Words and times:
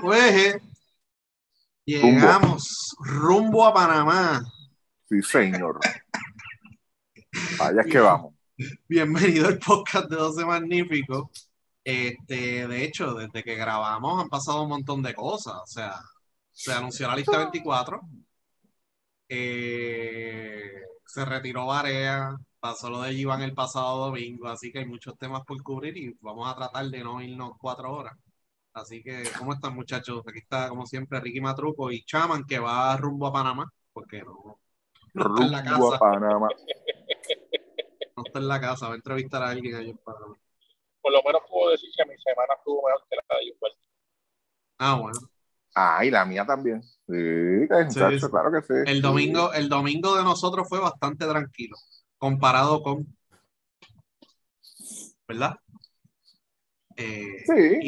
Pues 0.00 0.36
eh, 0.36 0.60
llegamos 1.84 2.94
rumbo 3.00 3.66
a 3.66 3.74
Panamá. 3.74 4.44
Sí, 5.08 5.22
señor. 5.22 5.80
Allá 7.60 7.80
es 7.80 7.86
que 7.92 7.98
vamos. 7.98 8.34
Bienvenido 8.88 9.48
al 9.48 9.58
podcast 9.58 10.08
de 10.08 10.16
12 10.16 10.44
Magníficos. 10.44 11.37
Este, 11.88 12.68
de 12.68 12.84
hecho, 12.84 13.14
desde 13.14 13.42
que 13.42 13.54
grabamos 13.54 14.22
han 14.22 14.28
pasado 14.28 14.62
un 14.62 14.68
montón 14.68 15.02
de 15.02 15.14
cosas. 15.14 15.54
O 15.56 15.66
sea, 15.66 15.94
se 16.52 16.72
anunció 16.72 17.08
la 17.08 17.16
lista 17.16 17.38
24. 17.38 18.00
eh, 19.28 20.82
se 21.06 21.24
retiró 21.24 21.66
Varea. 21.66 22.36
Pasó 22.60 22.90
lo 22.90 23.00
de 23.02 23.14
Iván 23.14 23.40
el 23.42 23.54
pasado 23.54 24.06
domingo. 24.06 24.48
Así 24.48 24.70
que 24.70 24.80
hay 24.80 24.86
muchos 24.86 25.16
temas 25.16 25.44
por 25.46 25.62
cubrir 25.62 25.96
y 25.96 26.14
vamos 26.20 26.46
a 26.50 26.56
tratar 26.56 26.86
de 26.88 27.02
no 27.02 27.22
irnos 27.22 27.52
cuatro 27.58 27.90
horas. 27.92 28.14
Así 28.74 29.02
que, 29.02 29.24
¿cómo 29.38 29.54
están, 29.54 29.74
muchachos? 29.74 30.22
Aquí 30.28 30.40
está, 30.40 30.68
como 30.68 30.84
siempre, 30.86 31.20
Ricky 31.20 31.40
Matruco 31.40 31.90
y 31.90 32.04
Chaman, 32.04 32.44
que 32.44 32.58
va 32.58 32.96
rumbo 32.98 33.28
a 33.28 33.32
Panamá, 33.32 33.72
porque 33.94 34.20
no, 34.22 34.60
no 35.14 35.22
está 35.22 35.44
en 35.44 35.52
la 35.52 35.62
Rumbo 35.62 35.94
a 35.94 35.98
casa. 35.98 35.98
Panamá. 35.98 36.48
No 38.16 38.22
está 38.26 38.38
en 38.40 38.48
la 38.48 38.60
casa, 38.60 38.88
va 38.88 38.92
a 38.92 38.96
entrevistar 38.96 39.42
a 39.42 39.48
alguien 39.50 39.74
allá 39.74 39.90
en 39.90 39.98
Panamá. 39.98 40.36
Por 41.00 41.12
lo 41.12 41.22
menos 41.22 41.42
puedo 41.48 41.70
decir 41.70 41.90
que 41.96 42.04
mi 42.04 42.16
semana 42.18 42.54
estuvo 42.56 42.82
mejor 42.86 43.02
que 43.08 43.16
la 43.16 43.38
de 43.38 43.52
Humberto. 43.52 43.78
Ah, 44.78 44.98
bueno. 45.00 45.18
Ah, 45.74 46.04
y 46.04 46.10
la 46.10 46.24
mía 46.24 46.44
también. 46.46 46.82
Sí, 46.82 47.12
que 47.68 47.90
Sí, 47.90 48.20
sí. 48.20 48.26
claro 48.30 48.50
que 48.52 48.62
sí. 48.62 48.74
El 48.90 49.00
domingo, 49.02 49.52
el 49.52 49.68
domingo 49.68 50.16
de 50.16 50.24
nosotros 50.24 50.68
fue 50.68 50.80
bastante 50.80 51.26
tranquilo, 51.26 51.76
comparado 52.18 52.82
con. 52.82 53.06
¿Verdad? 55.26 55.56
Eh, 56.96 57.44
Sí. 57.46 57.78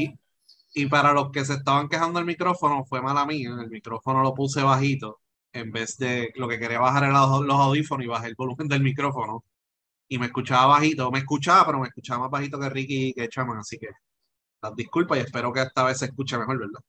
y, 0.75 0.83
y 0.83 0.87
para 0.87 1.13
los 1.13 1.31
que 1.33 1.45
se 1.45 1.55
estaban 1.55 1.89
quejando 1.89 2.19
del 2.19 2.27
micrófono, 2.27 2.85
fue 2.85 3.01
mala 3.03 3.27
mía. 3.27 3.51
El 3.61 3.71
micrófono 3.71 4.23
lo 4.23 4.35
puse 4.35 4.63
bajito. 4.63 5.21
En 5.53 5.73
vez 5.73 5.97
de 5.99 6.31
lo 6.37 6.47
que 6.49 6.59
quería 6.61 6.79
bajar 6.79 7.05
era 7.05 7.13
los, 7.13 7.41
los 7.41 7.57
audífonos 7.57 8.05
y 8.05 8.09
bajé 8.09 8.29
el 8.29 8.35
volumen 8.37 8.69
del 8.69 8.83
micrófono. 8.83 9.45
Y 10.11 10.19
me 10.19 10.27
escuchaba 10.27 10.67
bajito. 10.67 11.11
Me 11.11 11.21
escuchaba, 11.21 11.65
pero 11.65 11.79
me 11.79 11.89
escuchaba 11.89 12.23
más 12.23 12.31
bajito 12.31 12.59
que 12.59 12.69
Ricky 12.69 13.09
y 13.09 13.13
que 13.15 13.29
Chaman. 13.29 13.59
Así 13.59 13.79
que 13.79 13.89
las 14.61 14.75
disculpas 14.75 15.19
y 15.19 15.21
espero 15.23 15.53
que 15.53 15.63
esta 15.63 15.85
vez 15.85 15.99
se 15.99 16.07
escuche 16.07 16.37
mejor, 16.37 16.59
¿verdad? 16.59 16.81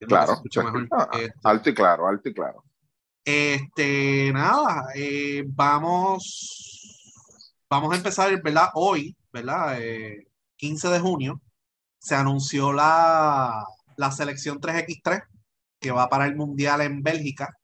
Claro. 0.00 0.26
Se 0.28 0.32
escucha 0.32 0.62
mejor. 0.62 0.88
Este, 1.12 1.34
Alto 1.44 1.70
y 1.70 1.74
claro, 1.74 2.08
alto 2.08 2.28
y 2.28 2.34
claro. 2.34 2.64
este, 3.24 4.32
nada, 4.32 4.86
eh, 4.94 5.44
vamos, 5.46 7.12
vamos 7.70 7.92
a 7.92 7.96
empezar, 7.96 8.42
¿verdad? 8.42 8.70
Hoy, 8.74 9.14
¿verdad? 9.32 9.76
Eh, 9.80 10.26
15 10.56 10.88
de 10.88 11.00
junio, 11.00 11.40
se 11.98 12.16
anunció 12.16 12.72
la, 12.72 13.64
la 13.96 14.10
selección 14.10 14.58
3x3 14.58 15.22
que 15.78 15.90
va 15.90 16.08
para 16.08 16.26
el 16.26 16.34
Mundial 16.34 16.80
en 16.80 17.02
Bélgica 17.02 17.56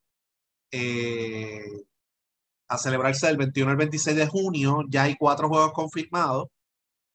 eh, 0.70 1.86
a 2.68 2.78
celebrarse 2.78 3.26
del 3.26 3.36
21 3.38 3.70
al 3.70 3.76
26 3.76 4.16
de 4.16 4.26
junio. 4.26 4.84
Ya 4.88 5.04
hay 5.04 5.16
cuatro 5.16 5.48
juegos 5.48 5.72
confirmados. 5.72 6.48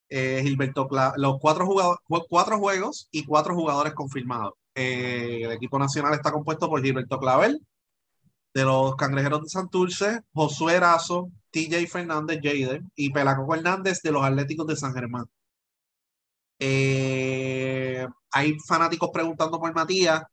Eh, 0.09 0.42
Gilberto 0.44 0.88
los 1.18 1.40
cuatro, 1.40 1.68
cuatro 2.30 2.59
juegos 2.59 3.08
y 3.12 3.26
cuatro 3.26 3.56
jugadores 3.56 3.94
confirmados. 3.94 4.54
Eh, 4.76 5.42
el 5.44 5.52
equipo 5.52 5.80
nacional 5.80 6.14
está 6.14 6.31
compuesto 6.31 6.70
por 6.70 6.84
Gilberto 6.84 7.20
Clavel, 7.20 7.59
de 8.54 8.64
los 8.64 8.96
Cangrejeros 8.96 9.42
de 9.44 9.50
Santurce, 9.50 10.22
Josué 10.34 10.75
Erazo, 10.75 11.31
TJ 11.52 11.88
Fernández, 11.88 12.40
Jaden 12.44 12.91
y 12.96 13.12
Pelacoco 13.12 13.56
Hernández 13.56 14.02
de 14.02 14.12
los 14.12 14.24
Atléticos 14.24 14.68
de 14.68 14.75
San 14.75 14.94
Germán. 14.94 15.25
Eh, 16.59 18.08
hay 18.31 18.58
fanáticos 18.68 19.09
preguntando 19.12 19.59
por 19.59 19.74
Matías. 19.74 20.24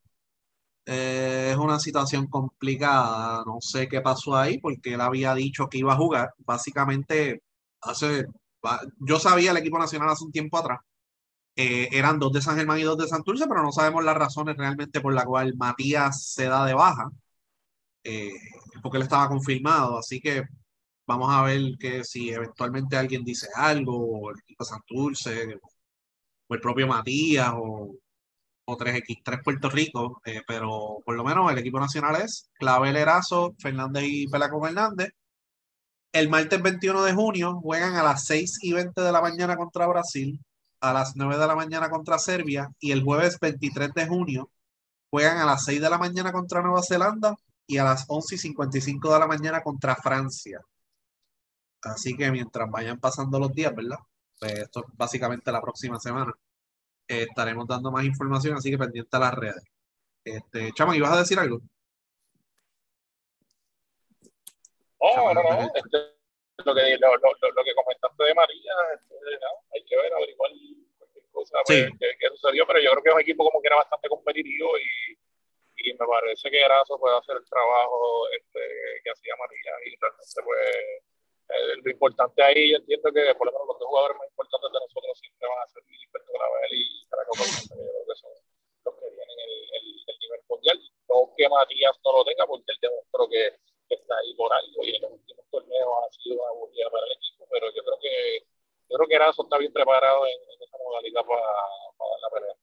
Eh, 0.92 1.50
es 1.52 1.56
una 1.56 1.78
situación 1.78 2.26
complicada. 2.26 3.44
No 3.46 3.58
sé 3.60 3.88
qué 3.88 4.00
pasó 4.00 4.36
ahí 4.36 4.58
porque 4.58 4.94
él 4.94 5.00
había 5.00 5.34
dicho 5.34 5.68
que 5.68 5.78
iba 5.78 5.92
a 5.94 5.96
jugar. 5.96 6.34
Básicamente, 6.38 7.42
hace, 7.80 8.26
yo 8.98 9.18
sabía 9.20 9.52
el 9.52 9.58
equipo 9.58 9.78
nacional 9.78 10.10
hace 10.10 10.24
un 10.24 10.32
tiempo 10.32 10.58
atrás. 10.58 10.80
Eh, 11.56 11.88
eran 11.92 12.18
dos 12.18 12.32
de 12.32 12.42
San 12.42 12.56
Germán 12.56 12.78
y 12.80 12.82
dos 12.84 12.98
de 12.98 13.08
Santurce, 13.08 13.46
pero 13.48 13.62
no 13.62 13.72
sabemos 13.72 14.04
las 14.04 14.16
razones 14.16 14.56
realmente 14.56 15.00
por 15.00 15.14
la 15.14 15.24
cual 15.24 15.54
Matías 15.56 16.24
se 16.32 16.46
da 16.46 16.66
de 16.66 16.74
baja 16.74 17.10
eh, 18.04 18.32
porque 18.82 18.98
él 18.98 19.04
estaba 19.04 19.28
confirmado, 19.28 19.98
así 19.98 20.20
que 20.20 20.42
vamos 21.06 21.28
a 21.30 21.42
ver 21.42 21.76
que 21.78 22.04
si 22.04 22.30
eventualmente 22.30 22.96
alguien 22.96 23.24
dice 23.24 23.48
algo, 23.54 23.96
o 23.96 24.30
el 24.30 24.38
equipo 24.40 24.64
de 24.64 24.70
Santurce, 24.70 25.60
o 26.48 26.54
el 26.54 26.60
propio 26.60 26.86
Matías, 26.86 27.52
o 27.54 27.96
3x3 28.76 29.42
Puerto 29.42 29.70
Rico, 29.70 30.20
eh, 30.24 30.42
pero 30.46 30.98
por 31.04 31.16
lo 31.16 31.24
menos 31.24 31.50
el 31.50 31.58
equipo 31.58 31.80
nacional 31.80 32.16
es 32.22 32.50
Clavel 32.58 32.96
Erazo, 32.96 33.54
Fernández 33.58 34.04
y 34.06 34.28
Pelaco 34.28 34.66
Hernández. 34.66 35.10
El 36.12 36.28
martes 36.28 36.60
21 36.62 37.02
de 37.04 37.12
junio 37.14 37.60
juegan 37.60 37.94
a 37.96 38.02
las 38.02 38.24
6 38.26 38.58
y 38.62 38.72
20 38.72 39.00
de 39.00 39.12
la 39.12 39.20
mañana 39.22 39.56
contra 39.56 39.86
Brasil, 39.86 40.40
a 40.80 40.92
las 40.92 41.16
9 41.16 41.38
de 41.38 41.46
la 41.46 41.54
mañana 41.54 41.90
contra 41.90 42.18
Serbia, 42.18 42.70
y 42.80 42.92
el 42.92 43.02
jueves 43.04 43.38
23 43.40 43.94
de 43.94 44.06
junio 44.08 44.50
juegan 45.10 45.38
a 45.38 45.46
las 45.46 45.64
6 45.64 45.80
de 45.80 45.90
la 45.90 45.98
mañana 45.98 46.32
contra 46.32 46.62
Nueva 46.62 46.82
Zelanda 46.82 47.36
y 47.66 47.78
a 47.78 47.84
las 47.84 48.04
11 48.08 48.34
y 48.34 48.38
55 48.38 49.12
de 49.12 49.18
la 49.18 49.26
mañana 49.26 49.62
contra 49.62 49.96
Francia. 49.96 50.60
Así 51.82 52.16
que 52.16 52.30
mientras 52.30 52.70
vayan 52.70 52.98
pasando 52.98 53.38
los 53.38 53.52
días, 53.52 53.74
¿verdad? 53.74 53.98
Pues 54.38 54.52
esto 54.54 54.80
es 54.80 54.96
básicamente 54.96 55.52
la 55.52 55.60
próxima 55.60 55.98
semana. 56.00 56.32
Eh, 57.10 57.26
estaremos 57.28 57.66
dando 57.66 57.90
más 57.90 58.04
información, 58.04 58.54
así 58.56 58.70
que 58.70 58.78
pendiente 58.78 59.16
a 59.16 59.20
las 59.20 59.34
redes. 59.34 59.64
Este, 60.24 60.70
Chama, 60.74 60.96
¿ibas 60.96 61.12
a 61.12 61.18
decir 61.20 61.38
algo? 61.38 61.58
No, 65.00 65.34
no, 65.34 65.42
no. 65.42 65.62
Este, 65.74 65.80
lo, 66.64 66.74
que, 66.74 66.98
lo, 66.98 67.08
lo, 67.16 67.30
lo- 67.40 67.50
lo 67.52 67.64
que 67.64 67.74
comentaste 67.74 68.24
de 68.24 68.34
María, 68.34 68.72
este, 68.94 69.14
no, 69.40 69.48
hay 69.74 69.84
que 69.84 69.96
ver, 69.96 70.12
averiguar 70.12 70.50
cualquier 70.98 71.24
cosa 71.32 71.58
pues, 71.66 71.86
Sí. 71.86 71.98
que, 71.98 72.06
que 72.18 72.28
sucedió, 72.36 72.66
pero 72.66 72.80
yo 72.80 72.90
creo 72.92 73.02
que 73.02 73.08
es 73.08 73.14
un 73.14 73.20
equipo 73.22 73.44
como 73.50 73.62
que 73.62 73.68
era 73.68 73.76
bastante 73.76 74.08
competitivo 74.08 74.70
y, 74.78 75.88
y 75.88 75.92
me 75.94 76.06
parece 76.06 76.50
que 76.50 76.60
Erazo 76.60 76.98
puede 76.98 77.16
hacer 77.16 77.36
el 77.38 77.48
trabajo 77.48 78.28
este, 78.36 78.60
que 79.02 79.10
hacía 79.10 79.34
María 79.38 79.72
y 79.86 79.96
realmente 79.96 80.40
pues 80.44 81.02
eh, 81.50 81.76
lo 81.82 81.90
importante 81.90 82.42
ahí, 82.42 82.70
yo 82.70 82.78
entiendo 82.78 83.10
que 83.12 83.34
por 83.34 83.46
lo 83.46 83.52
menos 83.52 83.66
los 83.68 83.78
dos 83.78 83.88
jugadores 83.90 84.16
más 84.18 84.28
importantes 84.30 84.70
de 84.70 84.80
nosotros 84.80 85.12
siempre 85.18 85.44
van 85.50 85.60
a 85.60 85.66
ser 85.66 85.82
Gilberto 85.84 86.30
Gravel 86.30 86.72
y 86.72 86.84
Caraco 87.10 87.32
Hernández, 87.34 87.68
que 87.68 87.76
yo 87.76 87.90
creo 87.90 88.06
que 88.06 88.16
son 88.16 88.32
los 88.86 88.94
que 88.94 89.08
tienen 89.10 89.38
el, 89.42 89.54
el, 89.76 89.86
el 90.06 90.16
nivel 90.22 90.40
mundial. 90.48 90.78
No 91.10 91.16
que 91.36 91.48
Matías 91.48 91.96
no 92.04 92.10
lo 92.16 92.22
tenga, 92.24 92.46
porque 92.46 92.70
él 92.70 92.78
demostró 92.80 93.22
que, 93.28 93.42
que 93.90 93.94
está 93.98 94.14
ahí 94.16 94.32
por 94.38 94.50
algo 94.54 94.78
y 94.86 94.94
en 94.94 95.02
los 95.02 95.12
últimos 95.18 95.44
torneos 95.50 95.90
ha 95.90 96.08
sido 96.14 96.38
una 96.38 96.52
bulla 96.54 96.86
para 96.90 97.04
el 97.06 97.12
equipo, 97.18 97.42
pero 97.50 97.66
yo 97.74 97.82
creo 97.82 97.98
que 97.98 98.14
yo 98.90 98.96
creo 98.96 99.08
que 99.08 99.14
Erazo 99.14 99.42
está 99.44 99.58
bien 99.58 99.72
preparado 99.72 100.26
en, 100.26 100.38
en 100.54 100.58
esa 100.62 100.76
modalidad 100.78 101.22
para, 101.26 101.46
para 101.98 102.10
dar 102.10 102.20
la 102.22 102.30
pelea. 102.34 102.54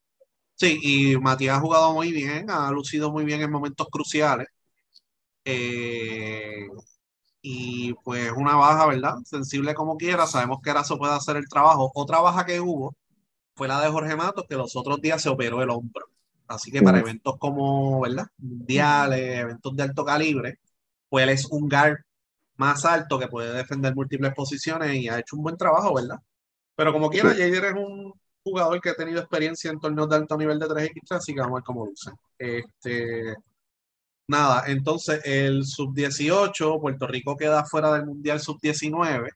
Sí, 0.56 0.80
y 0.82 1.18
Matías 1.18 1.58
ha 1.58 1.62
jugado 1.62 1.94
muy 1.94 2.12
bien, 2.12 2.50
ha 2.50 2.72
lucido 2.72 3.12
muy 3.12 3.24
bien 3.24 3.42
en 3.42 3.52
momentos 3.52 3.88
cruciales. 3.90 4.48
Eh, 5.46 5.87
una 8.38 8.56
baja, 8.56 8.88
¿verdad? 8.88 9.16
Sensible 9.26 9.74
como 9.74 9.98
quiera, 9.98 10.28
sabemos 10.28 10.60
que 10.64 10.70
Erazo 10.70 10.98
puede 10.98 11.14
hacer 11.14 11.38
el 11.38 11.48
trabajo. 11.50 11.92
Otra 11.96 12.20
baja 12.20 12.46
que 12.46 12.60
hubo 12.60 12.96
fue 13.56 13.68
la 13.68 13.82
de 13.82 13.90
Jorge 13.90 14.16
Matos, 14.16 14.46
que 14.48 14.56
los 14.56 14.76
otros 14.76 15.02
días 15.02 15.22
se 15.22 15.30
operó 15.30 15.62
el 15.62 15.70
hombro. 15.70 16.06
Así 16.48 16.72
que 16.72 16.82
para 16.82 17.00
eventos 17.00 17.38
como, 17.40 18.02
¿verdad? 18.02 18.28
Mundiales, 18.38 19.40
eventos 19.40 19.76
de 19.76 19.84
alto 19.84 20.06
calibre, 20.06 20.60
pues 21.10 21.24
él 21.24 21.30
es 21.30 21.46
un 21.52 21.68
guard 21.68 21.98
más 22.56 22.86
alto 22.86 23.20
que 23.20 23.28
puede 23.28 23.54
defender 23.54 23.94
múltiples 23.96 24.34
posiciones 24.34 24.96
y 24.96 25.10
ha 25.10 25.20
hecho 25.20 25.36
un 25.36 25.44
buen 25.44 25.58
trabajo, 25.58 25.94
¿verdad? 25.94 26.18
Pero 26.76 26.94
como 26.94 27.10
quiera. 27.10 27.30
Jair 27.30 27.66
es 27.66 27.74
un 27.74 28.14
jugador 28.44 28.80
que 28.82 28.90
ha 28.90 28.96
tenido 28.96 29.20
experiencia 29.20 29.72
en 29.72 29.80
torneos 29.80 30.10
de 30.10 30.16
alto 30.16 30.38
nivel 30.38 30.60
de 30.60 30.68
3x3, 30.68 31.18
así 31.18 31.34
que 31.34 31.42
vamos 31.42 31.54
a 31.54 31.58
ver 31.58 31.64
cómo 31.64 31.86
luce. 31.86 32.12
Este, 32.38 33.36
nada, 34.28 34.64
entonces 34.68 35.22
el 35.26 35.66
sub-18, 35.66 36.80
Puerto 36.82 37.08
Rico 37.08 37.36
queda 37.38 37.66
fuera 37.66 37.94
del 37.94 38.06
Mundial 38.06 38.40
sub-19. 38.40 39.30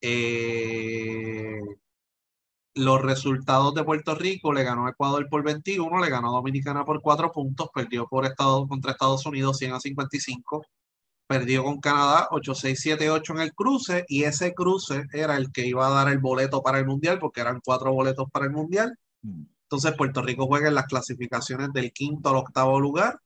Eh, 0.00 1.60
los 2.74 3.02
resultados 3.02 3.74
de 3.74 3.84
Puerto 3.84 4.14
Rico 4.14 4.52
le 4.52 4.62
ganó 4.62 4.88
Ecuador 4.88 5.26
por 5.28 5.42
21, 5.42 6.00
le 6.00 6.10
ganó 6.10 6.32
Dominicana 6.32 6.84
por 6.84 7.00
4 7.00 7.32
puntos, 7.32 7.68
perdió 7.74 8.06
por 8.06 8.24
Estados, 8.26 8.68
contra 8.68 8.92
Estados 8.92 9.26
Unidos 9.26 9.58
100 9.58 9.72
a 9.72 9.80
55 9.80 10.64
perdió 11.28 11.62
con 11.62 11.78
Canadá 11.78 12.26
8-6-7-8 12.30 13.34
en 13.34 13.40
el 13.40 13.54
cruce 13.54 14.04
y 14.08 14.24
ese 14.24 14.54
cruce 14.54 15.04
era 15.12 15.36
el 15.36 15.52
que 15.52 15.66
iba 15.66 15.86
a 15.86 15.90
dar 15.90 16.08
el 16.08 16.18
boleto 16.18 16.62
para 16.62 16.78
el 16.78 16.86
Mundial 16.86 17.18
porque 17.20 17.42
eran 17.42 17.60
cuatro 17.62 17.92
boletos 17.92 18.28
para 18.32 18.46
el 18.46 18.52
Mundial. 18.52 18.98
Mm. 19.22 19.44
Entonces 19.64 19.94
Puerto 19.96 20.22
Rico 20.22 20.46
juega 20.46 20.68
en 20.68 20.74
las 20.74 20.86
clasificaciones 20.86 21.70
del 21.74 21.92
quinto 21.92 22.30
al 22.30 22.36
octavo 22.36 22.80
lugar. 22.80 23.20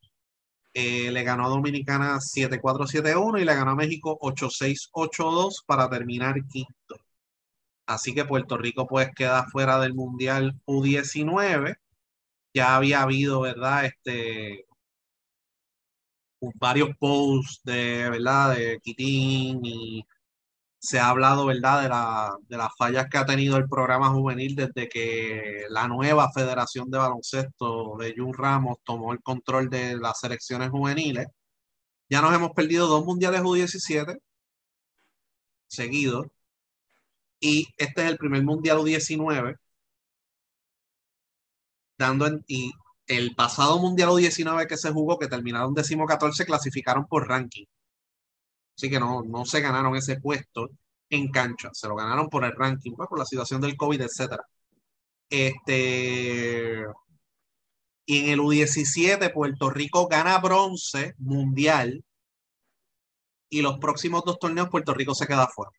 Eh, 0.74 1.10
le 1.12 1.22
ganó 1.22 1.46
a 1.46 1.48
Dominicana 1.50 2.19
7-4-7-1 2.20 3.40
y 3.40 3.44
le 3.44 3.54
ganó 3.54 3.72
a 3.72 3.76
México 3.76 4.19
8-6-8-2 4.20 5.62
para 5.66 5.88
terminar 5.90 6.34
quinto. 6.46 6.96
Así 7.86 8.14
que 8.14 8.24
Puerto 8.24 8.56
Rico 8.56 8.86
pues 8.86 9.10
queda 9.14 9.46
fuera 9.50 9.78
del 9.80 9.94
Mundial 9.94 10.54
U19. 10.66 11.76
Ya 12.54 12.76
había 12.76 13.02
habido, 13.02 13.42
¿verdad? 13.42 13.86
Este, 13.86 14.66
varios 16.56 16.90
posts 16.98 17.60
de, 17.64 18.10
¿verdad? 18.10 18.56
De 18.56 18.80
Quitín 18.82 19.64
y 19.64 20.06
se 20.82 20.99
ha 20.99 21.11
hablado, 21.11 21.46
¿verdad? 21.46 21.82
De, 21.82 21.88
la, 21.88 22.37
de 22.49 22.56
las 22.56 22.70
fallas 22.76 23.06
que 23.08 23.19
ha 23.19 23.25
tenido 23.26 23.56
el 23.56 23.69
programa 23.69 24.11
juvenil 24.11 24.56
desde 24.56 24.88
que 24.88 25.64
la 25.70 25.87
nueva 25.88 26.31
Federación 26.32 26.90
de 26.90 26.99
Baloncesto 26.99 27.96
de 27.99 28.14
Jun 28.17 28.34
Ramos 28.34 28.79
tomó 28.84 29.12
el 29.12 29.23
control 29.23 29.70
de 29.70 29.96
las 29.96 30.19
selecciones 30.20 30.70
juveniles. 30.70 31.29
Ya 32.08 32.20
nos 32.23 32.34
hemos 32.34 32.50
perdido 32.52 32.88
dos 32.88 33.05
mundiales 33.06 33.43
U17 33.43 34.19
seguidos 35.69 36.26
y 37.40 37.67
este 37.76 38.05
es 38.05 38.11
el 38.11 38.19
primer 38.19 38.43
mundial 38.44 38.79
U19 38.79 39.56
dando 41.99 42.26
en, 42.26 42.44
y 42.49 42.73
el 43.06 43.34
pasado 43.34 43.79
Mundial 43.79 44.11
U19 44.11 44.67
que 44.67 44.76
se 44.76 44.93
jugó, 44.93 45.19
que 45.19 45.29
terminaron 45.29 45.75
décimo 45.75 46.06
14, 46.06 46.44
clasificaron 46.46 47.06
por 47.06 47.29
ranking. 47.29 47.67
Así 48.82 48.90
que 48.90 48.99
no, 48.99 49.23
no 49.23 49.44
se 49.44 49.61
ganaron 49.61 49.94
ese 49.94 50.20
puesto 50.20 50.69
en 51.08 51.31
cancha, 51.31 51.70
se 51.73 51.87
lo 51.87 51.94
ganaron 51.94 52.29
por 52.29 52.44
el 52.44 52.50
ranking, 52.50 52.96
por 52.96 53.17
la 53.17 53.25
situación 53.25 53.61
del 53.61 53.76
COVID, 53.76 54.00
etc. 54.00 54.40
Este, 55.31 56.84
y 58.06 58.19
en 58.19 58.29
el 58.31 58.40
U17, 58.40 59.32
Puerto 59.32 59.70
Rico 59.70 60.08
gana 60.08 60.37
bronce 60.38 61.14
mundial 61.19 62.05
y 63.49 63.62
los 63.62 63.79
próximos 63.79 64.25
dos 64.25 64.40
torneos 64.40 64.69
Puerto 64.69 64.94
Rico 64.94 65.14
se 65.14 65.29
queda 65.29 65.46
fuera. 65.46 65.70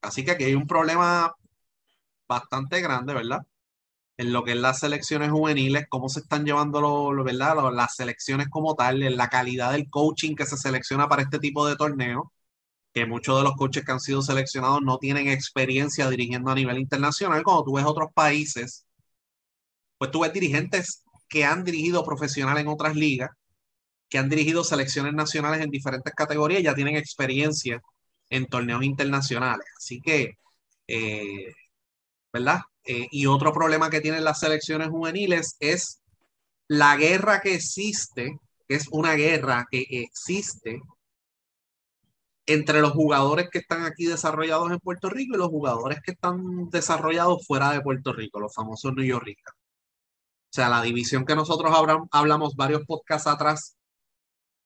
Así 0.00 0.24
que 0.24 0.32
aquí 0.32 0.42
hay 0.42 0.56
un 0.56 0.66
problema 0.66 1.32
bastante 2.26 2.80
grande, 2.80 3.14
¿verdad? 3.14 3.46
En 4.22 4.32
lo 4.32 4.44
que 4.44 4.52
es 4.52 4.58
las 4.58 4.80
selecciones 4.80 5.30
juveniles, 5.30 5.86
cómo 5.88 6.08
se 6.08 6.20
están 6.20 6.44
llevando 6.44 6.80
lo, 6.80 7.24
¿verdad? 7.24 7.56
las 7.72 7.96
selecciones 7.96 8.48
como 8.48 8.74
tal, 8.76 9.00
la 9.16 9.28
calidad 9.28 9.72
del 9.72 9.90
coaching 9.90 10.34
que 10.36 10.46
se 10.46 10.56
selecciona 10.56 11.08
para 11.08 11.22
este 11.22 11.38
tipo 11.38 11.66
de 11.66 11.76
torneos, 11.76 12.24
que 12.94 13.06
muchos 13.06 13.38
de 13.38 13.44
los 13.44 13.56
coaches 13.56 13.84
que 13.84 13.92
han 13.92 14.00
sido 14.00 14.22
seleccionados 14.22 14.82
no 14.82 14.98
tienen 14.98 15.28
experiencia 15.28 16.08
dirigiendo 16.10 16.50
a 16.50 16.54
nivel 16.54 16.78
internacional. 16.78 17.42
Cuando 17.44 17.64
tú 17.64 17.74
ves 17.74 17.86
otros 17.86 18.10
países, 18.14 18.86
pues 19.98 20.10
tú 20.10 20.20
ves 20.20 20.32
dirigentes 20.32 21.04
que 21.28 21.44
han 21.44 21.64
dirigido 21.64 22.04
profesional 22.04 22.58
en 22.58 22.68
otras 22.68 22.94
ligas, 22.96 23.30
que 24.08 24.18
han 24.18 24.28
dirigido 24.28 24.64
selecciones 24.64 25.14
nacionales 25.14 25.62
en 25.62 25.70
diferentes 25.70 26.14
categorías 26.14 26.60
y 26.60 26.64
ya 26.64 26.74
tienen 26.74 26.96
experiencia 26.96 27.82
en 28.30 28.46
torneos 28.46 28.84
internacionales. 28.84 29.66
Así 29.78 30.00
que, 30.02 30.38
eh, 30.88 31.54
¿verdad? 32.32 32.62
Eh, 32.84 33.08
y 33.10 33.26
otro 33.26 33.52
problema 33.52 33.90
que 33.90 34.00
tienen 34.00 34.24
las 34.24 34.40
selecciones 34.40 34.88
juveniles 34.88 35.56
es 35.60 36.02
la 36.68 36.96
guerra 36.96 37.40
que 37.40 37.54
existe, 37.54 38.38
que 38.68 38.74
es 38.74 38.88
una 38.90 39.14
guerra 39.14 39.66
que 39.70 39.86
existe 39.88 40.80
entre 42.46 42.80
los 42.80 42.92
jugadores 42.92 43.48
que 43.50 43.58
están 43.58 43.84
aquí 43.84 44.06
desarrollados 44.06 44.70
en 44.72 44.78
Puerto 44.78 45.08
Rico 45.08 45.34
y 45.34 45.38
los 45.38 45.48
jugadores 45.48 46.00
que 46.04 46.12
están 46.12 46.68
desarrollados 46.70 47.46
fuera 47.46 47.70
de 47.72 47.80
Puerto 47.80 48.12
Rico, 48.12 48.40
los 48.40 48.54
famosos 48.54 48.92
New 48.94 49.04
York. 49.04 49.36
O 49.46 50.54
sea, 50.54 50.68
la 50.68 50.82
división 50.82 51.24
que 51.24 51.36
nosotros 51.36 51.72
hablamos 52.10 52.56
varios 52.56 52.84
podcasts 52.84 53.28
atrás, 53.28 53.76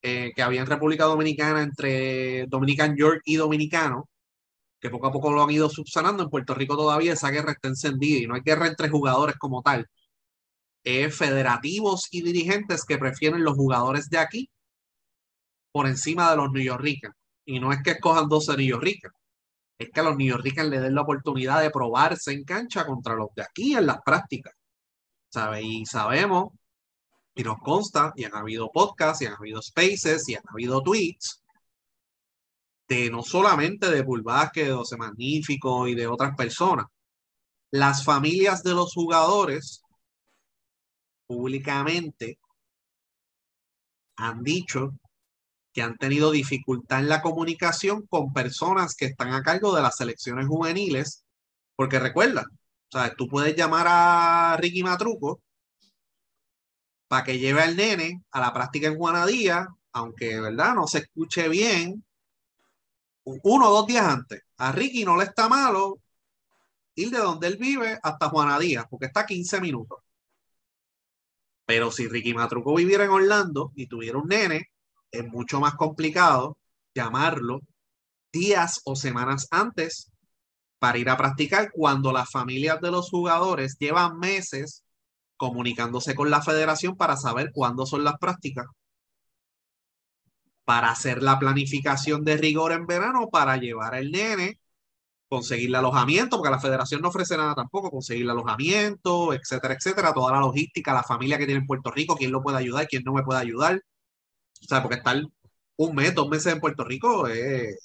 eh, 0.02 0.32
que 0.34 0.42
había 0.42 0.62
en 0.62 0.66
República 0.66 1.04
Dominicana 1.04 1.62
entre 1.62 2.46
Dominican 2.46 2.96
York 2.96 3.20
y 3.24 3.36
Dominicano, 3.36 4.08
poco 4.90 5.06
a 5.08 5.12
poco 5.12 5.32
lo 5.32 5.42
han 5.42 5.50
ido 5.50 5.68
subsanando. 5.68 6.22
En 6.22 6.30
Puerto 6.30 6.54
Rico 6.54 6.76
todavía 6.76 7.14
esa 7.14 7.30
guerra 7.30 7.52
está 7.52 7.68
encendida 7.68 8.18
y 8.18 8.26
no 8.26 8.34
hay 8.34 8.42
guerra 8.42 8.66
entre 8.68 8.88
jugadores 8.88 9.36
como 9.36 9.62
tal. 9.62 9.86
Es 10.84 11.16
federativos 11.16 12.08
y 12.10 12.22
dirigentes 12.22 12.84
que 12.84 12.98
prefieren 12.98 13.44
los 13.44 13.54
jugadores 13.54 14.08
de 14.08 14.18
aquí 14.18 14.50
por 15.72 15.86
encima 15.86 16.30
de 16.30 16.36
los 16.36 16.50
York 16.54 17.14
Y 17.44 17.60
no 17.60 17.72
es 17.72 17.82
que 17.82 17.90
escojan 17.92 18.28
12 18.28 18.56
New 18.56 18.66
York 18.66 19.12
es 19.78 19.90
que 19.90 20.00
a 20.00 20.04
los 20.04 20.16
York 20.18 20.44
le 20.44 20.80
den 20.80 20.94
la 20.94 21.02
oportunidad 21.02 21.60
de 21.60 21.70
probarse 21.70 22.32
en 22.32 22.44
cancha 22.44 22.86
contra 22.86 23.14
los 23.14 23.28
de 23.34 23.42
aquí 23.42 23.74
en 23.74 23.86
las 23.86 24.00
prácticas. 24.02 24.54
¿Sabe? 25.28 25.62
Y 25.62 25.84
sabemos, 25.84 26.52
y 27.34 27.42
nos 27.42 27.58
consta, 27.58 28.12
y 28.16 28.24
han 28.24 28.34
habido 28.34 28.70
podcasts, 28.72 29.22
y 29.22 29.26
han 29.26 29.34
habido 29.34 29.60
spaces, 29.60 30.28
y 30.28 30.34
han 30.34 30.44
habido 30.48 30.82
tweets, 30.82 31.42
de 32.88 33.10
no 33.10 33.22
solamente 33.22 33.90
de 33.90 34.02
Bull 34.02 34.24
de 34.54 34.72
José 34.72 34.96
Magnífico 34.96 35.88
y 35.88 35.94
de 35.94 36.06
otras 36.06 36.36
personas. 36.36 36.86
Las 37.70 38.04
familias 38.04 38.62
de 38.62 38.74
los 38.74 38.92
jugadores 38.94 39.82
públicamente 41.26 42.38
han 44.16 44.42
dicho 44.42 44.92
que 45.72 45.82
han 45.82 45.98
tenido 45.98 46.30
dificultad 46.30 47.00
en 47.00 47.08
la 47.08 47.20
comunicación 47.20 48.06
con 48.06 48.32
personas 48.32 48.94
que 48.94 49.06
están 49.06 49.34
a 49.34 49.42
cargo 49.42 49.76
de 49.76 49.82
las 49.82 49.96
selecciones 49.96 50.46
juveniles, 50.46 51.24
porque 51.74 51.98
recuerda, 51.98 52.46
o 52.94 53.10
tú 53.16 53.28
puedes 53.28 53.54
llamar 53.54 53.86
a 53.86 54.56
Ricky 54.58 54.82
Matruco 54.82 55.42
para 57.08 57.24
que 57.24 57.38
lleve 57.38 57.60
al 57.62 57.76
nene 57.76 58.22
a 58.30 58.40
la 58.40 58.54
práctica 58.54 58.88
en 58.88 58.96
Juanadía, 58.96 59.68
aunque, 59.92 60.40
¿verdad? 60.40 60.74
No 60.74 60.86
se 60.86 60.98
escuche 61.00 61.48
bien, 61.48 62.05
uno 63.26 63.68
o 63.68 63.72
dos 63.72 63.86
días 63.86 64.06
antes. 64.06 64.42
A 64.58 64.72
Ricky 64.72 65.04
no 65.04 65.16
le 65.16 65.24
está 65.24 65.48
malo 65.48 65.98
ir 66.94 67.10
de 67.10 67.18
donde 67.18 67.48
él 67.48 67.56
vive 67.56 67.98
hasta 68.02 68.28
Juana 68.28 68.58
Díaz, 68.58 68.86
porque 68.88 69.06
está 69.06 69.20
a 69.20 69.26
15 69.26 69.60
minutos. 69.60 69.98
Pero 71.66 71.90
si 71.90 72.08
Ricky 72.08 72.32
Matruco 72.32 72.74
viviera 72.74 73.04
en 73.04 73.10
Orlando 73.10 73.72
y 73.74 73.88
tuviera 73.88 74.18
un 74.18 74.28
nene, 74.28 74.70
es 75.10 75.26
mucho 75.26 75.60
más 75.60 75.74
complicado 75.74 76.56
llamarlo 76.94 77.60
días 78.32 78.80
o 78.84 78.96
semanas 78.96 79.48
antes 79.50 80.12
para 80.78 80.98
ir 80.98 81.10
a 81.10 81.16
practicar 81.16 81.70
cuando 81.72 82.12
las 82.12 82.30
familias 82.30 82.80
de 82.80 82.90
los 82.90 83.10
jugadores 83.10 83.76
llevan 83.78 84.18
meses 84.18 84.84
comunicándose 85.36 86.14
con 86.14 86.30
la 86.30 86.42
federación 86.42 86.96
para 86.96 87.16
saber 87.16 87.50
cuándo 87.52 87.86
son 87.86 88.04
las 88.04 88.18
prácticas 88.18 88.66
para 90.66 90.90
hacer 90.90 91.22
la 91.22 91.38
planificación 91.38 92.24
de 92.24 92.36
rigor 92.38 92.72
en 92.72 92.86
verano, 92.86 93.30
para 93.30 93.56
llevar 93.58 93.94
al 93.94 94.10
nene, 94.12 94.60
conseguirle 95.28 95.78
alojamiento, 95.78 96.38
porque 96.38 96.50
la 96.50 96.60
federación 96.60 97.02
no 97.02 97.08
ofrece 97.10 97.36
nada 97.36 97.54
tampoco, 97.54 97.90
conseguirle 97.90 98.32
alojamiento, 98.32 99.32
etcétera, 99.34 99.74
etcétera, 99.74 100.14
toda 100.14 100.32
la 100.32 100.40
logística, 100.40 100.94
la 100.94 101.04
familia 101.04 101.38
que 101.38 101.46
tiene 101.46 101.60
en 101.62 101.66
Puerto 101.68 101.90
Rico, 101.92 102.16
quién 102.16 102.32
lo 102.32 102.42
puede 102.42 102.58
ayudar, 102.58 102.88
quién 102.88 103.04
no 103.04 103.12
me 103.14 103.22
puede 103.24 103.40
ayudar. 103.40 103.82
O 104.62 104.66
sea, 104.68 104.82
porque 104.82 104.96
estar 104.98 105.22
un 105.76 105.94
mes, 105.94 106.14
dos 106.14 106.28
meses 106.28 106.52
en 106.52 106.60
Puerto 106.60 106.84
Rico 106.84 107.26
es, 107.28 107.78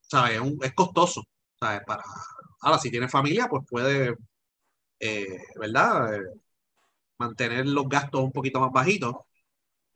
¿sabes? 0.00 0.40
Es, 0.62 0.74
costoso. 0.74 1.22
Para, 1.58 1.82
ahora, 2.60 2.78
si 2.78 2.90
tiene 2.90 3.08
familia, 3.08 3.48
pues 3.48 3.64
puede, 3.68 4.16
eh, 5.00 5.38
¿verdad? 5.56 6.14
Eh, 6.16 6.22
mantener 7.18 7.66
los 7.66 7.88
gastos 7.88 8.22
un 8.22 8.32
poquito 8.32 8.60
más 8.60 8.72
bajitos 8.72 9.16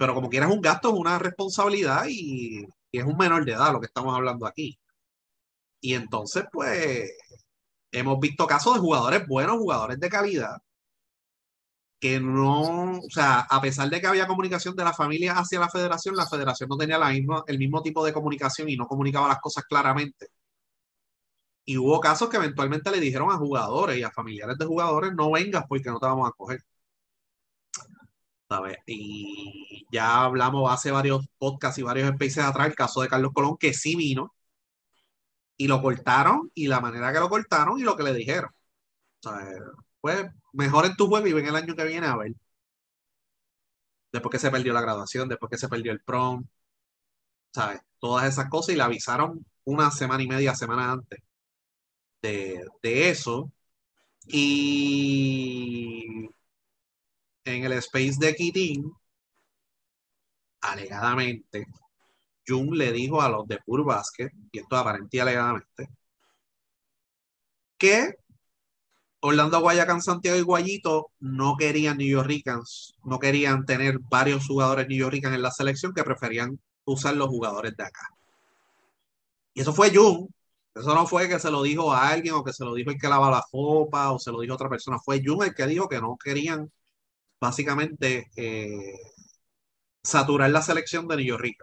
pero 0.02 0.14
como 0.14 0.28
quieras 0.28 0.50
un 0.50 0.60
gasto 0.60 0.88
es 0.88 0.94
una 0.98 1.16
responsabilidad 1.16 2.06
y, 2.08 2.66
es 2.90 3.04
un 3.04 3.16
menor 3.16 3.44
de 3.44 3.52
edad 3.52 3.72
lo 3.72 3.78
que 3.80 3.86
estamos 3.86 4.12
hablando 4.16 4.46
aquí. 4.46 4.76
Y 5.80 5.94
entonces, 5.94 6.44
pues, 6.52 7.10
hemos 7.92 8.18
visto 8.20 8.46
casos 8.46 8.74
de 8.74 8.80
jugadores 8.80 9.26
buenos, 9.28 9.58
jugadores 9.58 10.00
de 10.00 10.08
calidad, 10.08 10.56
que 12.00 12.18
no, 12.20 12.98
o 12.98 13.10
sea, 13.10 13.40
a 13.48 13.60
pesar 13.60 13.88
de 13.90 14.00
que 14.00 14.06
había 14.08 14.26
comunicación 14.26 14.74
de 14.74 14.84
la 14.84 14.92
familia 14.92 15.34
hacia 15.34 15.60
la 15.60 15.68
federación, 15.68 16.16
la 16.16 16.26
federación 16.26 16.68
no 16.68 16.76
tenía 16.76 16.98
el 17.46 17.58
mismo 17.58 17.82
tipo 17.82 18.04
de 18.04 18.12
comunicación 18.12 18.68
y 18.68 18.76
no 18.76 18.86
comunicaba 18.88 19.28
las 19.28 19.38
cosas 19.40 19.64
claramente. 19.64 20.28
Y 21.64 21.76
hubo 21.78 22.00
casos 22.00 22.28
que 22.28 22.36
eventualmente 22.38 22.90
le 22.90 23.00
dijeron 23.00 23.30
a 23.30 23.36
jugadores 23.36 23.98
y 23.98 24.02
a 24.02 24.10
familiares 24.10 24.58
de 24.58 24.66
jugadores, 24.66 25.12
no 25.14 25.30
vengas 25.30 25.64
porque 25.68 25.90
no 25.90 26.00
te 26.00 26.06
vamos 26.06 26.28
a 26.28 26.32
coger. 26.32 26.60
Y 28.86 29.86
ya 29.92 30.24
hablamos 30.24 30.70
hace 30.72 30.90
varios 30.90 31.26
podcasts 31.38 31.78
y 31.78 31.82
varios 31.82 32.10
spaces 32.14 32.38
atrás, 32.44 32.68
el 32.68 32.74
caso 32.74 33.02
de 33.02 33.08
Carlos 33.08 33.32
Colón, 33.34 33.56
que 33.58 33.74
sí 33.74 33.96
vino 33.96 34.34
y 35.56 35.66
lo 35.68 35.80
cortaron 35.82 36.50
y 36.54 36.66
la 36.68 36.80
manera 36.80 37.12
que 37.12 37.20
lo 37.20 37.28
cortaron 37.28 37.78
y 37.78 37.82
lo 37.82 37.96
que 37.96 38.02
le 38.04 38.14
dijeron. 38.14 38.50
pues 40.00 40.26
mejor 40.52 40.86
en 40.86 40.96
tu 40.96 41.06
juego 41.08 41.26
y 41.26 41.32
ven 41.32 41.46
el 41.46 41.56
año 41.56 41.74
que 41.74 41.84
viene 41.84 42.06
a 42.06 42.16
ver. 42.16 42.34
Después 44.12 44.30
que 44.32 44.38
se 44.38 44.50
perdió 44.50 44.72
la 44.72 44.80
graduación, 44.80 45.28
después 45.28 45.50
que 45.50 45.58
se 45.58 45.68
perdió 45.68 45.92
el 45.92 46.00
prom. 46.00 46.46
¿sabes? 47.52 47.80
Todas 47.98 48.26
esas 48.28 48.48
cosas 48.48 48.74
y 48.74 48.76
le 48.76 48.82
avisaron 48.84 49.44
una 49.64 49.90
semana 49.90 50.22
y 50.22 50.28
media, 50.28 50.54
semana 50.54 50.92
antes 50.92 51.20
de, 52.22 52.66
de 52.82 53.10
eso. 53.10 53.52
Y 54.26 56.28
en 57.44 57.64
el 57.64 57.72
space 57.74 58.16
de 58.18 58.34
Kitin, 58.34 58.92
alegadamente, 60.60 61.66
Jun 62.46 62.76
le 62.76 62.92
dijo 62.92 63.20
a 63.20 63.28
los 63.28 63.46
de 63.46 63.58
Pure 63.58 63.84
Basket, 63.84 64.30
y 64.50 64.58
esto 64.58 64.76
aparente 64.76 65.20
alegadamente, 65.20 65.88
que 67.78 68.14
Orlando 69.20 69.60
Guayacán, 69.60 70.02
Santiago 70.02 70.36
y 70.36 70.42
Guayito 70.42 71.10
no 71.20 71.56
querían 71.56 71.98
New 71.98 72.08
Yorkers, 72.08 72.94
no 73.04 73.18
querían 73.18 73.64
tener 73.64 73.98
varios 74.00 74.46
jugadores 74.46 74.88
New 74.88 74.98
Yorkers 74.98 75.34
en 75.34 75.42
la 75.42 75.50
selección, 75.50 75.92
que 75.94 76.02
preferían 76.02 76.60
usar 76.84 77.14
los 77.14 77.28
jugadores 77.28 77.76
de 77.76 77.84
acá. 77.84 78.08
Y 79.54 79.60
eso 79.60 79.72
fue 79.72 79.94
Jun. 79.94 80.28
Eso 80.74 80.94
no 80.94 81.06
fue 81.06 81.28
que 81.28 81.38
se 81.38 81.50
lo 81.50 81.62
dijo 81.62 81.92
a 81.92 82.08
alguien 82.08 82.34
o 82.34 82.42
que 82.42 82.52
se 82.52 82.64
lo 82.64 82.74
dijo 82.74 82.90
el 82.90 82.98
que 82.98 83.08
lava 83.08 83.30
la 83.30 83.44
copa 83.50 84.10
o 84.10 84.18
se 84.18 84.32
lo 84.32 84.40
dijo 84.40 84.54
a 84.54 84.56
otra 84.56 84.70
persona. 84.70 84.98
Fue 84.98 85.22
Jun 85.24 85.44
el 85.44 85.54
que 85.54 85.66
dijo 85.66 85.88
que 85.88 86.00
no 86.00 86.16
querían 86.16 86.72
básicamente 87.42 88.30
eh, 88.36 88.94
saturar 90.02 90.50
la 90.50 90.62
selección 90.62 91.08
de 91.08 91.16
New 91.16 91.26
York. 91.26 91.56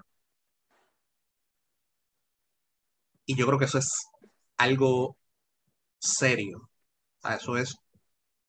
Y 3.25 3.36
yo 3.36 3.45
creo 3.48 3.59
que 3.59 3.65
eso 3.65 3.77
es 3.77 3.89
algo 4.57 5.17
serio. 6.00 6.69
eso 7.24 7.57
es 7.57 7.75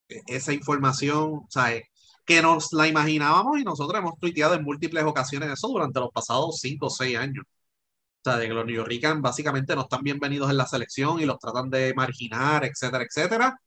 esa 0.08 0.52
información, 0.52 1.42
¿sabes? 1.50 1.84
que 2.26 2.42
nos 2.42 2.72
la 2.72 2.86
imaginábamos 2.88 3.58
y 3.58 3.64
nosotros 3.64 3.98
hemos 3.98 4.18
tuiteado 4.20 4.54
en 4.54 4.62
múltiples 4.64 5.04
ocasiones 5.04 5.50
eso 5.50 5.68
durante 5.68 6.00
los 6.00 6.10
pasados 6.12 6.58
5 6.60 6.86
o 6.86 6.90
6 6.90 7.16
años. 7.18 7.44
O 7.44 8.22
sea, 8.24 8.36
de 8.38 8.48
que 8.48 8.54
los 8.54 8.66
New 8.66 8.76
Yorkers 8.76 9.20
básicamente 9.20 9.74
no 9.74 9.82
están 9.82 10.02
bienvenidos 10.02 10.50
en 10.50 10.58
la 10.58 10.66
selección 10.66 11.20
y 11.20 11.26
los 11.26 11.38
tratan 11.38 11.70
de 11.70 11.94
marginar, 11.94 12.64
etcétera, 12.64 13.04
etcétera. 13.04 13.60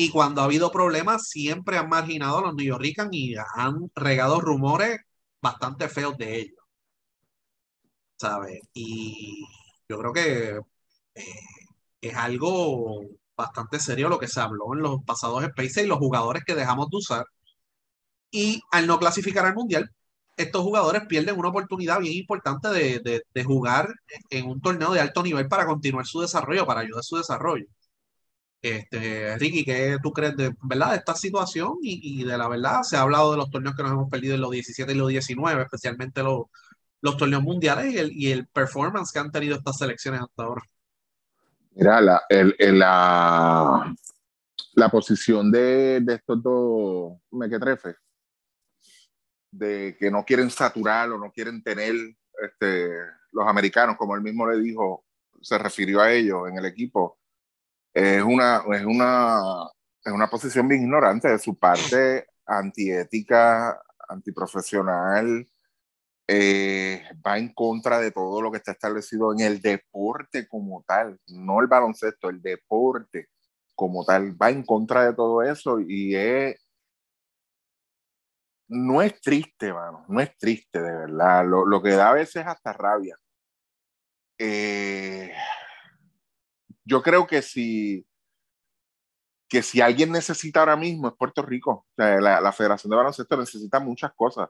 Y 0.00 0.10
cuando 0.10 0.40
ha 0.40 0.44
habido 0.44 0.70
problemas, 0.72 1.28
siempre 1.28 1.76
han 1.78 1.88
marginado 1.88 2.38
a 2.38 2.52
los 2.52 2.54
Yorkers 2.56 3.08
y 3.12 3.34
han 3.56 3.90
regado 3.96 4.40
rumores 4.40 5.00
bastante 5.42 5.88
feos 5.88 6.16
de 6.18 6.36
ellos. 6.40 6.58
¿Sabes? 8.16 8.60
Y 8.74 9.44
yo 9.88 9.98
creo 9.98 10.12
que 10.12 10.60
eh, 11.14 11.22
es 12.00 12.14
algo 12.16 13.02
bastante 13.36 13.80
serio 13.80 14.08
lo 14.08 14.18
que 14.18 14.28
se 14.28 14.40
habló 14.40 14.74
en 14.74 14.82
los 14.82 15.04
pasados 15.04 15.44
Spaces 15.44 15.84
y 15.84 15.86
los 15.88 15.98
jugadores 15.98 16.44
que 16.44 16.54
dejamos 16.54 16.90
de 16.90 16.96
usar. 16.98 17.24
Y 18.30 18.62
al 18.72 18.86
no 18.86 18.98
clasificar 18.98 19.46
al 19.46 19.54
Mundial, 19.54 19.90
estos 20.36 20.62
jugadores 20.62 21.02
pierden 21.08 21.38
una 21.38 21.48
oportunidad 21.50 22.00
bien 22.00 22.14
importante 22.14 22.68
de, 22.68 23.22
de, 23.34 23.44
jugar 23.44 23.88
en 24.30 24.46
un 24.46 24.60
torneo 24.60 24.92
de 24.92 25.00
alto 25.00 25.22
nivel 25.22 25.48
para 25.48 25.66
continuar 25.66 26.06
su 26.06 26.20
desarrollo, 26.20 26.66
para 26.66 26.80
ayudar 26.80 27.00
a 27.00 27.02
su 27.02 27.16
desarrollo. 27.16 27.66
Este, 28.60 29.38
Ricky, 29.38 29.64
¿qué 29.64 29.98
tú 30.02 30.12
crees 30.12 30.36
de, 30.36 30.54
¿verdad? 30.62 30.90
de 30.90 30.96
esta 30.96 31.14
situación? 31.14 31.78
Y, 31.82 32.24
de 32.24 32.36
la 32.36 32.48
verdad, 32.48 32.82
se 32.82 32.96
ha 32.96 33.02
hablado 33.02 33.30
de 33.30 33.36
los 33.36 33.50
torneos 33.50 33.76
que 33.76 33.82
nos 33.82 33.92
hemos 33.92 34.10
perdido 34.10 34.34
en 34.34 34.40
los 34.40 34.50
17 34.50 34.92
y 34.92 34.96
los 34.96 35.08
19, 35.08 35.62
especialmente 35.62 36.22
los, 36.22 36.46
los 37.00 37.16
torneos 37.16 37.42
mundiales 37.42 37.92
y 37.94 37.98
el, 37.98 38.12
y 38.12 38.32
el 38.32 38.46
performance 38.48 39.12
que 39.12 39.18
han 39.20 39.30
tenido 39.30 39.56
estas 39.56 39.78
selecciones 39.78 40.22
hasta 40.22 40.42
ahora. 40.42 40.62
Mira, 41.72 42.00
la, 42.00 42.22
el, 42.28 42.56
la, 42.78 43.94
la 44.74 44.88
posición 44.88 45.50
de, 45.52 46.00
de 46.00 46.14
estos 46.14 46.42
dos 46.42 47.18
mequetrefes, 47.30 47.96
de 49.50 49.96
que 49.98 50.10
no 50.10 50.24
quieren 50.24 50.50
saturar 50.50 51.10
o 51.10 51.18
no 51.18 51.30
quieren 51.30 51.62
tener 51.62 51.94
este, 52.42 52.90
los 53.32 53.46
americanos, 53.46 53.96
como 53.96 54.16
él 54.16 54.22
mismo 54.22 54.48
le 54.50 54.58
dijo, 54.58 55.04
se 55.40 55.56
refirió 55.58 56.00
a 56.00 56.12
ellos 56.12 56.48
en 56.48 56.58
el 56.58 56.64
equipo, 56.64 57.18
es 57.98 58.22
una, 58.22 58.62
es 58.72 58.84
una, 58.84 59.40
es 60.04 60.12
una 60.12 60.30
posición 60.30 60.68
bien 60.68 60.82
ignorante 60.82 61.28
de 61.28 61.38
su 61.38 61.58
parte, 61.58 62.28
antiética, 62.46 63.80
antiprofesional, 64.08 65.48
eh, 66.28 67.02
va 67.26 67.38
en 67.38 67.52
contra 67.54 67.98
de 68.00 68.12
todo 68.12 68.40
lo 68.40 68.52
que 68.52 68.58
está 68.58 68.72
establecido 68.72 69.32
en 69.32 69.40
el 69.40 69.60
deporte 69.60 70.46
como 70.46 70.84
tal, 70.86 71.18
no 71.26 71.60
el 71.60 71.66
baloncesto, 71.66 72.28
el 72.28 72.40
deporte 72.40 73.28
como 73.74 74.04
tal, 74.04 74.40
va 74.40 74.50
en 74.50 74.62
contra 74.64 75.04
de 75.04 75.14
todo 75.14 75.42
eso 75.42 75.80
y 75.80 76.14
es, 76.14 76.56
no 78.68 79.02
es 79.02 79.20
triste, 79.20 79.72
mano, 79.72 80.04
no 80.08 80.20
es 80.20 80.36
triste 80.38 80.80
de 80.80 80.92
verdad, 80.92 81.44
lo, 81.46 81.66
lo 81.66 81.82
que 81.82 81.90
da 81.90 82.10
a 82.10 82.14
veces 82.14 82.46
hasta 82.46 82.72
rabia. 82.72 83.16
Eh, 84.38 85.32
yo 86.88 87.02
creo 87.02 87.26
que 87.26 87.42
si, 87.42 88.08
que 89.46 89.62
si 89.62 89.82
alguien 89.82 90.10
necesita 90.10 90.60
ahora 90.60 90.76
mismo 90.76 91.08
es 91.08 91.14
Puerto 91.14 91.42
Rico. 91.42 91.86
la, 91.96 92.40
la, 92.40 92.52
Federación 92.52 92.90
de 92.90 92.96
Baloncesto 92.96 93.36
necesita 93.36 93.78
muchas 93.78 94.12
cosas. 94.14 94.48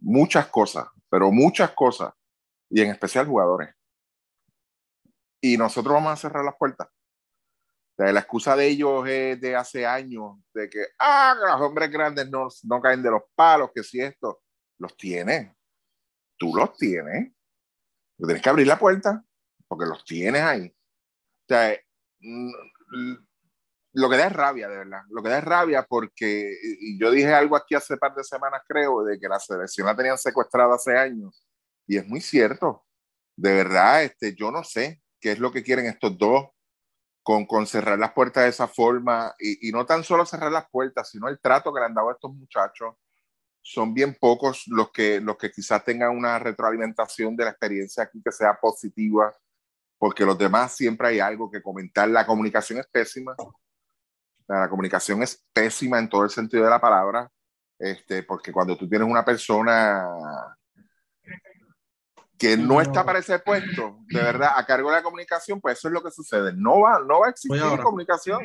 Muchas 0.00 0.46
cosas, 0.46 0.88
pero 1.10 1.30
muchas 1.30 1.72
cosas. 1.72 2.14
Y 2.70 2.80
en 2.80 2.90
especial 2.90 3.26
jugadores. 3.26 3.68
Y 5.42 5.58
nosotros 5.58 5.92
vamos 5.92 6.12
a 6.12 6.16
cerrar 6.16 6.42
las 6.42 6.56
puertas. 6.56 6.88
la 7.98 8.20
excusa 8.20 8.56
de 8.56 8.68
ellos 8.68 9.06
es 9.06 9.38
de 9.38 9.54
hace 9.54 9.86
años, 9.86 10.38
de 10.54 10.70
que, 10.70 10.86
ah, 10.98 11.34
los 11.38 11.60
hombres 11.60 11.90
grandes 11.90 12.30
no, 12.30 12.48
no 12.62 12.80
caen 12.80 13.02
de 13.02 13.10
los 13.10 13.22
palos, 13.34 13.72
que 13.74 13.82
si 13.82 14.00
esto, 14.00 14.40
los 14.78 14.96
tienes. 14.96 15.54
Tú 16.38 16.56
los 16.56 16.74
tienes. 16.78 17.34
Tienes 18.16 18.42
que 18.42 18.48
abrir 18.48 18.66
la 18.66 18.78
puerta, 18.78 19.22
porque 19.68 19.84
los 19.84 20.02
tienes 20.02 20.40
ahí 20.40 20.74
sea, 21.54 21.76
mm, 22.20 22.50
lo 23.92 24.08
que 24.08 24.16
da 24.16 24.26
es 24.26 24.32
rabia, 24.32 24.68
de 24.68 24.78
verdad. 24.78 25.02
Lo 25.10 25.22
que 25.22 25.28
da 25.30 25.38
es 25.38 25.44
rabia 25.44 25.84
porque, 25.88 26.56
yo 26.98 27.10
dije 27.10 27.32
algo 27.34 27.56
aquí 27.56 27.74
hace 27.74 27.96
par 27.96 28.14
de 28.14 28.24
semanas, 28.24 28.62
creo, 28.66 29.02
de 29.02 29.18
que 29.18 29.28
la 29.28 29.40
selección 29.40 29.86
la 29.86 29.96
tenían 29.96 30.18
secuestrada 30.18 30.76
hace 30.76 30.96
años. 30.96 31.46
Y 31.86 31.96
es 31.96 32.06
muy 32.06 32.20
cierto. 32.20 32.84
De 33.36 33.52
verdad, 33.52 34.04
este, 34.04 34.34
yo 34.34 34.50
no 34.52 34.62
sé 34.64 35.02
qué 35.20 35.32
es 35.32 35.38
lo 35.40 35.50
que 35.52 35.62
quieren 35.64 35.86
estos 35.86 36.16
dos 36.18 36.50
con, 37.22 37.46
con 37.46 37.66
cerrar 37.66 37.98
las 37.98 38.12
puertas 38.12 38.44
de 38.44 38.50
esa 38.50 38.68
forma. 38.68 39.34
Y, 39.40 39.68
y, 39.68 39.72
no 39.72 39.86
tan 39.86 40.04
solo 40.04 40.24
cerrar 40.26 40.52
las 40.52 40.68
puertas, 40.70 41.10
sino 41.10 41.28
el 41.28 41.40
trato 41.40 41.72
que 41.72 41.80
le 41.80 41.86
han 41.86 41.94
dado 41.94 42.10
a 42.10 42.12
estos 42.12 42.32
muchachos. 42.32 42.94
Son 43.62 43.92
bien 43.92 44.16
pocos 44.20 44.64
los 44.68 44.90
que, 44.92 45.20
los 45.20 45.36
que 45.36 45.50
quizás 45.50 45.84
tengan 45.84 46.16
una 46.16 46.38
retroalimentación 46.38 47.36
de 47.36 47.44
la 47.44 47.50
experiencia 47.50 48.04
aquí 48.04 48.22
que 48.24 48.32
sea 48.32 48.58
positiva 48.60 49.34
porque 50.00 50.24
los 50.24 50.38
demás 50.38 50.74
siempre 50.74 51.08
hay 51.08 51.20
algo 51.20 51.50
que 51.50 51.60
comentar. 51.60 52.08
La 52.08 52.24
comunicación 52.24 52.78
es 52.78 52.86
pésima. 52.86 53.36
La 54.48 54.66
comunicación 54.70 55.22
es 55.22 55.46
pésima 55.52 55.98
en 55.98 56.08
todo 56.08 56.24
el 56.24 56.30
sentido 56.30 56.64
de 56.64 56.70
la 56.70 56.80
palabra, 56.80 57.30
este, 57.78 58.22
porque 58.22 58.50
cuando 58.50 58.78
tú 58.78 58.88
tienes 58.88 59.06
una 59.06 59.22
persona 59.22 60.02
que 62.38 62.56
no 62.56 62.80
está 62.80 63.04
para 63.04 63.18
ese 63.18 63.38
puesto, 63.40 63.98
de 64.06 64.22
verdad, 64.22 64.52
a 64.56 64.64
cargo 64.64 64.88
de 64.88 64.96
la 64.96 65.02
comunicación, 65.02 65.60
pues 65.60 65.78
eso 65.78 65.88
es 65.88 65.94
lo 65.94 66.02
que 66.02 66.10
sucede. 66.10 66.54
No 66.56 66.80
va, 66.80 66.98
no 67.00 67.20
va 67.20 67.26
a 67.26 67.30
existir 67.30 67.60
comunicación. 67.82 68.40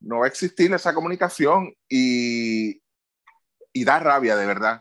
No 0.00 0.20
va 0.20 0.24
a 0.24 0.28
existir 0.28 0.72
esa 0.72 0.94
comunicación 0.94 1.74
y, 1.90 2.82
y 3.70 3.84
da 3.84 3.98
rabia, 3.98 4.34
de 4.34 4.46
verdad. 4.46 4.80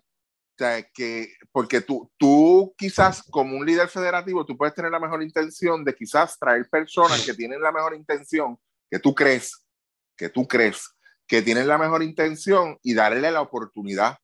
O 0.55 0.57
sea, 0.57 0.81
que, 0.83 1.33
porque 1.51 1.81
tú, 1.81 2.09
tú 2.17 2.73
quizás 2.77 3.21
como 3.23 3.57
un 3.57 3.65
líder 3.65 3.89
federativo, 3.89 4.45
tú 4.45 4.55
puedes 4.55 4.73
tener 4.73 4.89
la 4.89 5.01
mejor 5.01 5.21
intención 5.21 5.83
de 5.83 5.93
quizás 5.93 6.39
traer 6.39 6.69
personas 6.69 7.25
que 7.25 7.33
tienen 7.33 7.61
la 7.61 7.73
mejor 7.73 7.93
intención, 7.93 8.57
que 8.89 8.97
tú 8.97 9.13
crees, 9.13 9.65
que 10.15 10.29
tú 10.29 10.47
crees, 10.47 10.95
que 11.27 11.41
tienen 11.41 11.67
la 11.67 11.77
mejor 11.77 12.03
intención 12.03 12.79
y 12.81 12.93
darle 12.93 13.29
la 13.31 13.41
oportunidad. 13.41 14.17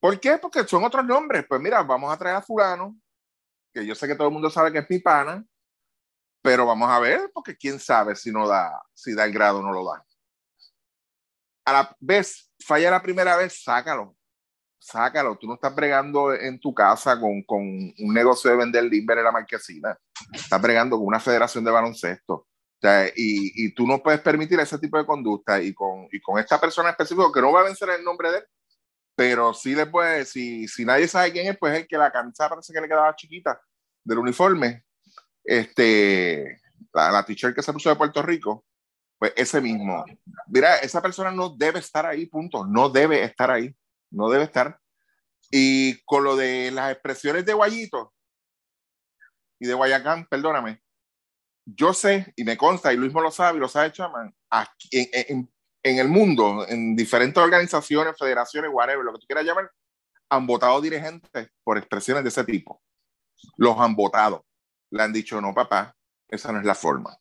¿Por 0.00 0.18
qué? 0.18 0.38
Porque 0.38 0.66
son 0.66 0.82
otros 0.82 1.04
nombres. 1.04 1.46
Pues 1.48 1.60
mira, 1.60 1.80
vamos 1.84 2.12
a 2.12 2.18
traer 2.18 2.36
a 2.36 2.42
fulano, 2.42 2.98
que 3.72 3.86
yo 3.86 3.94
sé 3.94 4.08
que 4.08 4.16
todo 4.16 4.26
el 4.26 4.34
mundo 4.34 4.50
sabe 4.50 4.72
que 4.72 4.78
es 4.78 4.90
mi 4.90 4.98
pana, 4.98 5.46
pero 6.42 6.66
vamos 6.66 6.90
a 6.90 6.98
ver, 6.98 7.30
porque 7.32 7.56
quién 7.56 7.78
sabe 7.78 8.16
si 8.16 8.32
no 8.32 8.48
da, 8.48 8.82
si 8.92 9.14
da 9.14 9.24
el 9.24 9.32
grado 9.32 9.60
o 9.60 9.62
no 9.62 9.72
lo 9.72 9.84
da. 9.84 10.04
A 11.66 11.72
la 11.72 11.96
vez, 12.00 12.50
falla 12.58 12.90
la 12.90 13.00
primera 13.00 13.36
vez, 13.36 13.62
sácalo 13.62 14.17
sácalo. 14.78 15.36
Tú 15.36 15.46
no 15.46 15.54
estás 15.54 15.74
bregando 15.74 16.32
en 16.32 16.58
tu 16.60 16.72
casa 16.74 17.18
con, 17.18 17.42
con 17.42 17.60
un 17.60 18.14
negocio 18.14 18.50
de 18.50 18.56
vender 18.56 18.84
limber 18.84 19.18
en 19.18 19.24
la 19.24 19.32
marquesina. 19.32 19.98
Estás 20.32 20.60
bregando 20.60 20.96
con 20.96 21.06
una 21.06 21.20
federación 21.20 21.64
de 21.64 21.70
baloncesto. 21.70 22.46
Y, 23.16 23.64
y, 23.64 23.74
tú 23.74 23.88
no 23.88 24.00
puedes 24.00 24.20
permitir 24.20 24.60
ese 24.60 24.78
tipo 24.78 24.98
de 24.98 25.06
conducta. 25.06 25.60
Y 25.60 25.74
con, 25.74 26.08
y 26.12 26.20
con 26.20 26.38
esta 26.38 26.60
persona 26.60 26.90
específica, 26.90 27.28
que 27.34 27.40
no 27.40 27.52
va 27.52 27.60
a 27.60 27.64
vencer 27.64 27.90
el 27.90 28.04
nombre 28.04 28.30
de 28.30 28.38
él, 28.38 28.44
pero 29.16 29.52
sí 29.52 29.74
le 29.74 30.24
si, 30.24 30.68
si 30.68 30.84
nadie 30.84 31.08
sabe 31.08 31.32
quién 31.32 31.48
es, 31.48 31.58
pues 31.58 31.74
es 31.74 31.80
el 31.80 31.88
que 31.88 31.98
la 31.98 32.12
camisa 32.12 32.48
parece 32.48 32.72
que 32.72 32.80
le 32.80 32.86
quedaba 32.86 33.16
chiquita 33.16 33.60
del 34.04 34.18
uniforme. 34.18 34.84
Este, 35.42 36.60
la, 36.92 37.10
la 37.10 37.24
teacher 37.24 37.52
que 37.52 37.62
se 37.62 37.72
puso 37.72 37.88
de 37.88 37.96
Puerto 37.96 38.22
Rico, 38.22 38.64
pues 39.18 39.32
ese 39.34 39.60
mismo. 39.60 40.04
Mira, 40.46 40.76
esa 40.76 41.02
persona 41.02 41.32
no 41.32 41.50
debe 41.50 41.80
estar 41.80 42.06
ahí, 42.06 42.26
punto. 42.26 42.64
No 42.64 42.90
debe 42.90 43.24
estar 43.24 43.50
ahí 43.50 43.74
no 44.10 44.28
debe 44.28 44.44
estar. 44.44 44.80
Y 45.50 46.02
con 46.04 46.24
lo 46.24 46.36
de 46.36 46.70
las 46.70 46.92
expresiones 46.92 47.44
de 47.46 47.54
Guayito 47.54 48.12
y 49.58 49.66
de 49.66 49.74
Guayacán, 49.74 50.26
perdóname, 50.28 50.82
yo 51.64 51.92
sé 51.92 52.32
y 52.36 52.44
me 52.44 52.56
consta, 52.56 52.92
y 52.92 52.96
Luis 52.96 53.12
lo 53.12 53.30
sabe 53.30 53.58
y 53.58 53.60
lo 53.60 53.68
sabe 53.68 53.92
Chaman, 53.92 54.34
en, 54.90 55.50
en, 55.82 55.98
el 55.98 56.08
mundo, 56.08 56.66
en 56.68 56.96
diferentes 56.96 57.42
organizaciones, 57.42 58.16
federaciones, 58.18 58.70
whatever, 58.72 59.04
lo 59.04 59.12
que 59.12 59.20
tú 59.20 59.26
quieras 59.26 59.44
llamar, 59.44 59.70
han 60.30 60.46
votado 60.46 60.80
dirigentes 60.80 61.50
por 61.62 61.78
expresiones 61.78 62.22
de 62.22 62.28
ese 62.28 62.44
tipo. 62.44 62.82
Los 63.56 63.78
han 63.78 63.94
votado. 63.94 64.44
Le 64.90 65.02
han 65.02 65.12
dicho, 65.12 65.40
no, 65.40 65.54
papá, 65.54 65.94
esa 66.28 66.52
no 66.52 66.60
es 66.60 66.66
la 66.66 66.74
forma. 66.74 67.16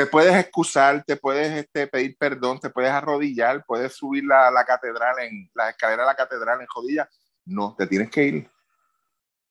Te 0.00 0.06
puedes 0.06 0.34
excusar, 0.34 1.04
te 1.04 1.14
puedes 1.14 1.50
este, 1.50 1.86
pedir 1.86 2.16
perdón, 2.16 2.58
te 2.58 2.70
puedes 2.70 2.90
arrodillar, 2.90 3.62
puedes 3.66 3.92
subir 3.92 4.24
la, 4.24 4.50
la 4.50 4.64
catedral 4.64 5.18
en 5.18 5.50
la 5.52 5.68
escalera 5.68 6.04
de 6.04 6.06
la 6.06 6.14
catedral 6.14 6.58
en 6.58 6.66
jodilla. 6.68 7.06
No, 7.44 7.74
te 7.76 7.86
tienes 7.86 8.08
que 8.08 8.24
ir. 8.24 8.50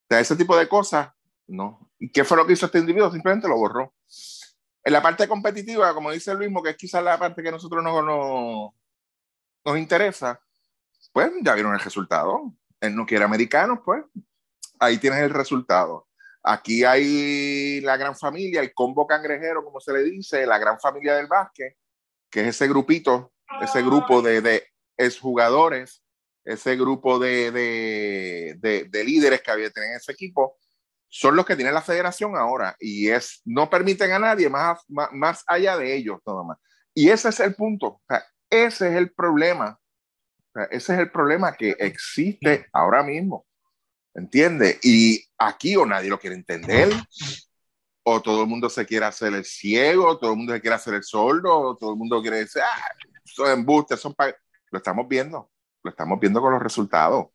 De 0.09 0.19
ese 0.19 0.35
tipo 0.35 0.57
de 0.57 0.67
cosas, 0.67 1.11
no. 1.45 1.91
¿Y 1.99 2.11
qué 2.11 2.23
fue 2.23 2.35
lo 2.35 2.47
que 2.47 2.53
hizo 2.53 2.65
este 2.65 2.79
individuo? 2.79 3.11
Simplemente 3.11 3.47
lo 3.47 3.57
borró. 3.57 3.93
En 4.83 4.91
la 4.91 5.03
parte 5.03 5.27
competitiva, 5.27 5.93
como 5.93 6.09
dice 6.09 6.35
mismo, 6.35 6.63
que 6.63 6.71
es 6.71 6.77
quizás 6.77 7.03
la 7.03 7.19
parte 7.19 7.43
que 7.43 7.49
a 7.49 7.51
nosotros 7.51 7.83
no, 7.83 8.01
no, 8.01 8.73
nos 9.63 9.77
interesa, 9.77 10.41
pues 11.13 11.31
ya 11.43 11.53
vieron 11.53 11.75
el 11.75 11.79
resultado. 11.79 12.55
Él 12.81 12.95
no 12.95 13.05
quiere 13.05 13.23
americanos, 13.23 13.81
pues 13.85 14.03
ahí 14.79 14.97
tienes 14.97 15.19
el 15.19 15.29
resultado. 15.29 16.07
Aquí 16.43 16.83
hay 16.83 17.81
la 17.81 17.97
gran 17.97 18.15
familia, 18.15 18.61
el 18.61 18.73
combo 18.73 19.05
cangrejero, 19.05 19.63
como 19.63 19.79
se 19.79 19.93
le 19.93 20.03
dice, 20.03 20.45
la 20.45 20.57
gran 20.57 20.79
familia 20.79 21.15
del 21.15 21.27
básquet, 21.27 21.75
que 22.29 22.41
es 22.41 22.47
ese 22.47 22.67
grupito, 22.67 23.33
ese 23.61 23.81
grupo 23.81 24.21
de, 24.21 24.41
de 24.41 24.67
exjugadores, 24.97 26.03
ese 26.43 26.75
grupo 26.75 27.19
de, 27.19 27.51
de, 27.51 28.87
de, 28.89 29.03
líderes 29.03 29.41
que 29.41 29.51
había 29.51 29.67
en 29.67 29.95
ese 29.95 30.11
equipo, 30.11 30.57
son 31.07 31.35
los 31.35 31.45
que 31.45 31.55
tiene 31.55 31.71
la 31.71 31.81
federación 31.81 32.35
ahora 32.35 32.75
y 32.79 33.09
es, 33.09 33.41
no 33.45 33.69
permiten 33.69 34.11
a 34.11 34.19
nadie 34.19 34.49
más, 34.49 34.79
más, 34.87 35.43
allá 35.47 35.77
de 35.77 35.95
ellos, 35.95 36.19
nada 36.25 36.43
más. 36.43 36.57
Y 36.93 37.09
ese 37.09 37.29
es 37.29 37.39
el 37.39 37.55
punto, 37.55 38.01
ese 38.49 38.89
es 38.89 38.95
el 38.95 39.11
problema, 39.11 39.79
ese 40.71 40.93
es 40.93 40.99
el 40.99 41.11
problema 41.11 41.53
que 41.53 41.75
existe 41.79 42.67
ahora 42.73 43.03
mismo, 43.03 43.45
¿entiendes? 44.19 44.79
Y 44.83 45.25
aquí 45.37 45.75
o 45.75 45.85
nadie 45.85 46.09
lo 46.09 46.19
quiere 46.19 46.35
entender, 46.35 46.89
o 48.03 48.21
todo 48.21 48.43
el 48.43 48.47
mundo 48.47 48.69
se 48.69 48.85
quiere 48.85 49.05
hacer 49.05 49.33
el 49.33 49.45
ciego, 49.45 50.17
todo 50.19 50.31
el 50.31 50.37
mundo 50.37 50.53
se 50.53 50.61
quiere 50.61 50.75
hacer 50.75 50.93
el 50.95 51.03
sordo, 51.03 51.59
o 51.59 51.77
todo 51.77 51.91
el 51.91 51.97
mundo 51.97 52.21
quiere 52.21 52.37
decir, 52.37 52.61
ah, 52.61 52.89
son 53.25 53.51
embustes, 53.51 53.99
son... 53.99 54.15
Lo 54.71 54.77
estamos 54.77 55.07
viendo, 55.07 55.51
lo 55.83 55.89
estamos 55.89 56.19
viendo 56.19 56.41
con 56.41 56.53
los 56.53 56.61
resultados. 56.61 57.25
O 57.25 57.33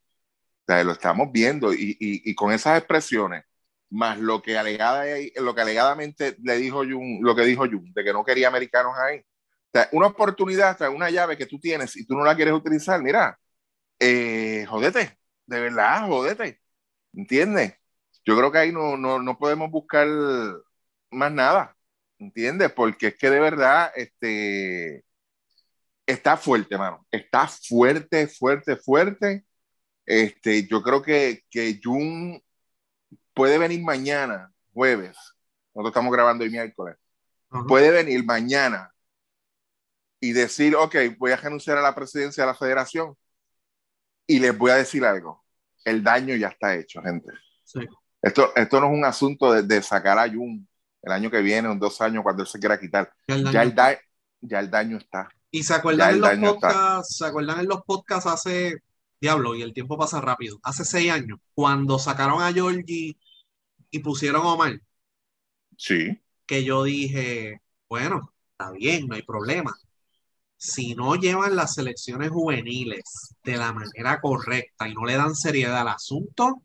sea, 0.67 0.83
lo 0.83 0.93
estamos 0.93 1.31
viendo 1.31 1.73
y, 1.73 1.97
y, 1.99 2.31
y, 2.31 2.35
con 2.35 2.51
esas 2.51 2.77
expresiones 2.79 3.43
más 3.89 4.17
lo 4.19 4.41
que, 4.41 4.57
alegada, 4.57 5.05
lo 5.37 5.53
que 5.53 5.61
alegadamente 5.61 6.35
le 6.41 6.57
dijo 6.57 6.77
Jun, 6.79 7.19
lo 7.21 7.35
que 7.35 7.43
dijo 7.43 7.65
Jun, 7.67 7.93
de 7.93 8.03
que 8.03 8.13
no 8.13 8.23
quería 8.23 8.47
americanos 8.47 8.93
ahí. 8.97 9.19
O 9.19 9.23
sea, 9.73 9.89
una 9.91 10.07
oportunidad, 10.07 10.79
una 10.89 11.09
llave 11.09 11.37
que 11.37 11.45
tú 11.45 11.59
tienes 11.59 11.95
y 11.97 12.05
tú 12.05 12.15
no 12.15 12.23
la 12.23 12.35
quieres 12.35 12.53
utilizar, 12.53 13.01
mira, 13.01 13.37
eh, 13.99 14.65
jodete, 14.67 15.17
de 15.45 15.59
verdad, 15.59 16.07
jodete, 16.07 16.61
¿entiendes? 17.15 17.75
Yo 18.25 18.37
creo 18.37 18.51
que 18.51 18.57
ahí 18.59 18.71
no, 18.71 18.97
no, 18.97 19.19
no 19.21 19.37
podemos 19.37 19.71
buscar 19.71 20.07
más 21.11 21.31
nada, 21.31 21.75
¿entiendes? 22.19 22.71
Porque 22.73 23.07
es 23.07 23.17
que 23.17 23.29
de 23.29 23.39
verdad, 23.39 23.91
este, 23.95 25.05
está 26.05 26.37
fuerte, 26.37 26.77
mano, 26.77 27.05
está 27.11 27.47
fuerte, 27.47 28.27
fuerte, 28.27 28.75
fuerte. 28.77 29.45
Este, 30.05 30.67
yo 30.67 30.81
creo 30.83 31.01
que, 31.01 31.43
que 31.49 31.79
Jun 31.83 32.41
puede 33.33 33.57
venir 33.57 33.83
mañana, 33.83 34.51
jueves, 34.73 35.17
nosotros 35.73 35.91
estamos 35.91 36.13
grabando 36.13 36.43
el 36.43 36.51
miércoles, 36.51 36.97
puede 37.67 37.91
venir 37.91 38.25
mañana 38.25 38.91
y 40.19 40.33
decir, 40.33 40.75
ok, 40.75 40.95
voy 41.17 41.31
a 41.31 41.37
renunciar 41.37 41.77
a 41.77 41.81
la 41.81 41.95
presidencia 41.95 42.43
de 42.43 42.47
la 42.47 42.55
federación 42.55 43.15
y 44.27 44.39
les 44.39 44.57
voy 44.57 44.71
a 44.71 44.75
decir 44.75 45.05
algo, 45.05 45.44
el 45.85 46.03
daño 46.03 46.35
ya 46.35 46.49
está 46.49 46.75
hecho, 46.75 47.01
gente. 47.01 47.31
Esto, 48.21 48.51
esto 48.55 48.79
no 48.81 48.87
es 48.87 48.93
un 48.93 49.05
asunto 49.05 49.53
de, 49.53 49.81
sacar 49.81 50.17
a 50.17 50.27
Jun 50.27 50.67
el 51.01 51.11
año 51.11 51.29
que 51.29 51.41
viene, 51.41 51.71
en 51.71 51.79
dos 51.79 52.01
años, 52.01 52.23
cuando 52.23 52.41
él 52.41 52.49
se 52.49 52.59
quiera 52.59 52.79
quitar. 52.79 53.13
Ya 53.27 53.35
el, 53.61 53.75
ya 54.41 54.59
el 54.59 54.69
daño 54.69 54.97
está. 54.97 55.29
Y 55.51 55.63
se 55.63 55.75
acuerdan, 55.75 56.15
en 56.15 56.21
los 56.21 56.53
podcasts, 56.53 57.15
se 57.17 57.25
acuerdan 57.25 57.59
en 57.59 57.67
los 57.67 57.83
podcasts 57.83 58.25
hace, 58.25 58.77
diablo, 59.21 59.55
y 59.55 59.61
el 59.61 59.73
tiempo 59.73 59.97
pasa 59.97 60.19
rápido, 60.19 60.59
hace 60.63 60.83
seis 60.83 61.11
años, 61.11 61.39
cuando 61.53 61.99
sacaron 61.99 62.41
a 62.41 62.51
Georgie 62.51 63.17
y 63.89 63.99
pusieron 63.99 64.41
a 64.41 64.53
Omar. 64.53 64.81
Sí. 65.77 66.19
Que 66.45 66.63
yo 66.63 66.83
dije, 66.83 67.61
bueno, 67.87 68.33
está 68.51 68.71
bien, 68.71 69.07
no 69.07 69.15
hay 69.15 69.21
problema. 69.21 69.73
Si 70.65 70.95
no 70.95 71.15
llevan 71.15 71.55
las 71.55 71.75
selecciones 71.75 72.31
juveniles 72.31 73.35
de 73.43 73.57
la 73.57 73.71
manera 73.73 74.19
correcta 74.21 74.89
y 74.89 74.93
no 74.95 75.05
le 75.05 75.15
dan 75.15 75.35
seriedad 75.35 75.77
al 75.81 75.89
asunto, 75.89 76.63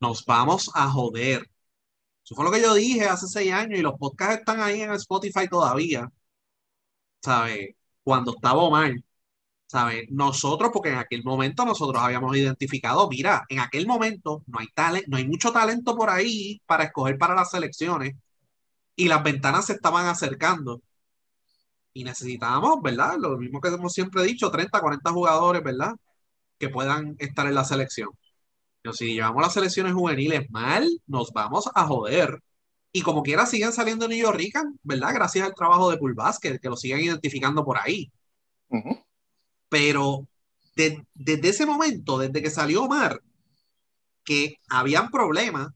nos 0.00 0.24
vamos 0.26 0.70
a 0.74 0.88
joder. 0.90 1.50
Eso 2.24 2.34
fue 2.36 2.44
lo 2.44 2.52
que 2.52 2.62
yo 2.62 2.74
dije 2.74 3.06
hace 3.06 3.28
seis 3.28 3.52
años 3.52 3.78
y 3.78 3.82
los 3.82 3.94
podcasts 3.98 4.40
están 4.40 4.60
ahí 4.60 4.82
en 4.82 4.92
Spotify 4.92 5.48
todavía. 5.48 6.10
¿Sabes? 7.22 7.74
Cuando 8.02 8.32
estaba 8.34 8.62
Omar, 8.62 8.92
¿sabes? 9.66 10.06
Nosotros, 10.10 10.70
porque 10.72 10.90
en 10.90 10.98
aquel 10.98 11.24
momento 11.24 11.64
nosotros 11.64 12.02
habíamos 12.02 12.36
identificado, 12.36 13.08
mira, 13.08 13.44
en 13.48 13.60
aquel 13.60 13.86
momento 13.86 14.44
no 14.46 14.60
hay, 14.60 14.68
talento, 14.74 15.08
no 15.10 15.18
hay 15.18 15.26
mucho 15.28 15.52
talento 15.52 15.96
por 15.96 16.10
ahí 16.10 16.60
para 16.66 16.84
escoger 16.84 17.18
para 17.18 17.34
las 17.34 17.50
selecciones 17.50 18.14
y 18.96 19.08
las 19.08 19.22
ventanas 19.24 19.66
se 19.66 19.74
estaban 19.74 20.06
acercando 20.06 20.82
y 21.98 22.04
necesitábamos, 22.04 22.80
¿verdad? 22.80 23.16
Lo 23.18 23.36
mismo 23.36 23.60
que 23.60 23.68
hemos 23.68 23.92
siempre 23.92 24.22
dicho, 24.22 24.52
30, 24.52 24.80
40 24.80 25.10
jugadores, 25.10 25.64
¿verdad? 25.64 25.96
Que 26.56 26.68
puedan 26.68 27.16
estar 27.18 27.48
en 27.48 27.56
la 27.56 27.64
selección. 27.64 28.10
Pero 28.80 28.92
si 28.92 29.14
llevamos 29.14 29.42
las 29.42 29.54
selecciones 29.54 29.94
juveniles 29.94 30.48
mal, 30.48 30.88
nos 31.08 31.32
vamos 31.32 31.68
a 31.74 31.86
joder. 31.86 32.40
Y 32.92 33.02
como 33.02 33.24
quiera 33.24 33.46
siguen 33.46 33.72
saliendo 33.72 34.06
New 34.06 34.16
York 34.16 34.40
¿verdad? 34.84 35.12
Gracias 35.12 35.44
al 35.44 35.54
trabajo 35.56 35.90
de 35.90 35.96
Pool 35.98 36.14
Basket, 36.14 36.60
que 36.60 36.68
lo 36.68 36.76
siguen 36.76 37.00
identificando 37.00 37.64
por 37.64 37.78
ahí. 37.78 38.12
Pero 39.68 40.28
desde 40.76 41.48
ese 41.48 41.66
momento, 41.66 42.18
desde 42.18 42.40
que 42.40 42.50
salió 42.50 42.84
Omar, 42.84 43.20
que 44.22 44.54
habían 44.68 45.10
problemas, 45.10 45.66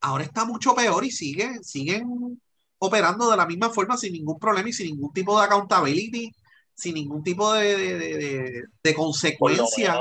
ahora 0.00 0.22
está 0.22 0.44
mucho 0.44 0.76
peor 0.76 1.04
y 1.04 1.10
siguen, 1.10 1.64
siguen 1.64 2.40
operando 2.84 3.30
de 3.30 3.36
la 3.36 3.46
misma 3.46 3.70
forma 3.70 3.96
sin 3.96 4.12
ningún 4.12 4.38
problema 4.40 4.68
y 4.68 4.72
sin 4.72 4.88
ningún 4.88 5.12
tipo 5.12 5.38
de 5.38 5.44
accountability, 5.44 6.32
sin 6.74 6.94
ningún 6.94 7.22
tipo 7.22 7.52
de, 7.52 8.66
de, 8.82 8.94
consecuencia. 8.94 10.00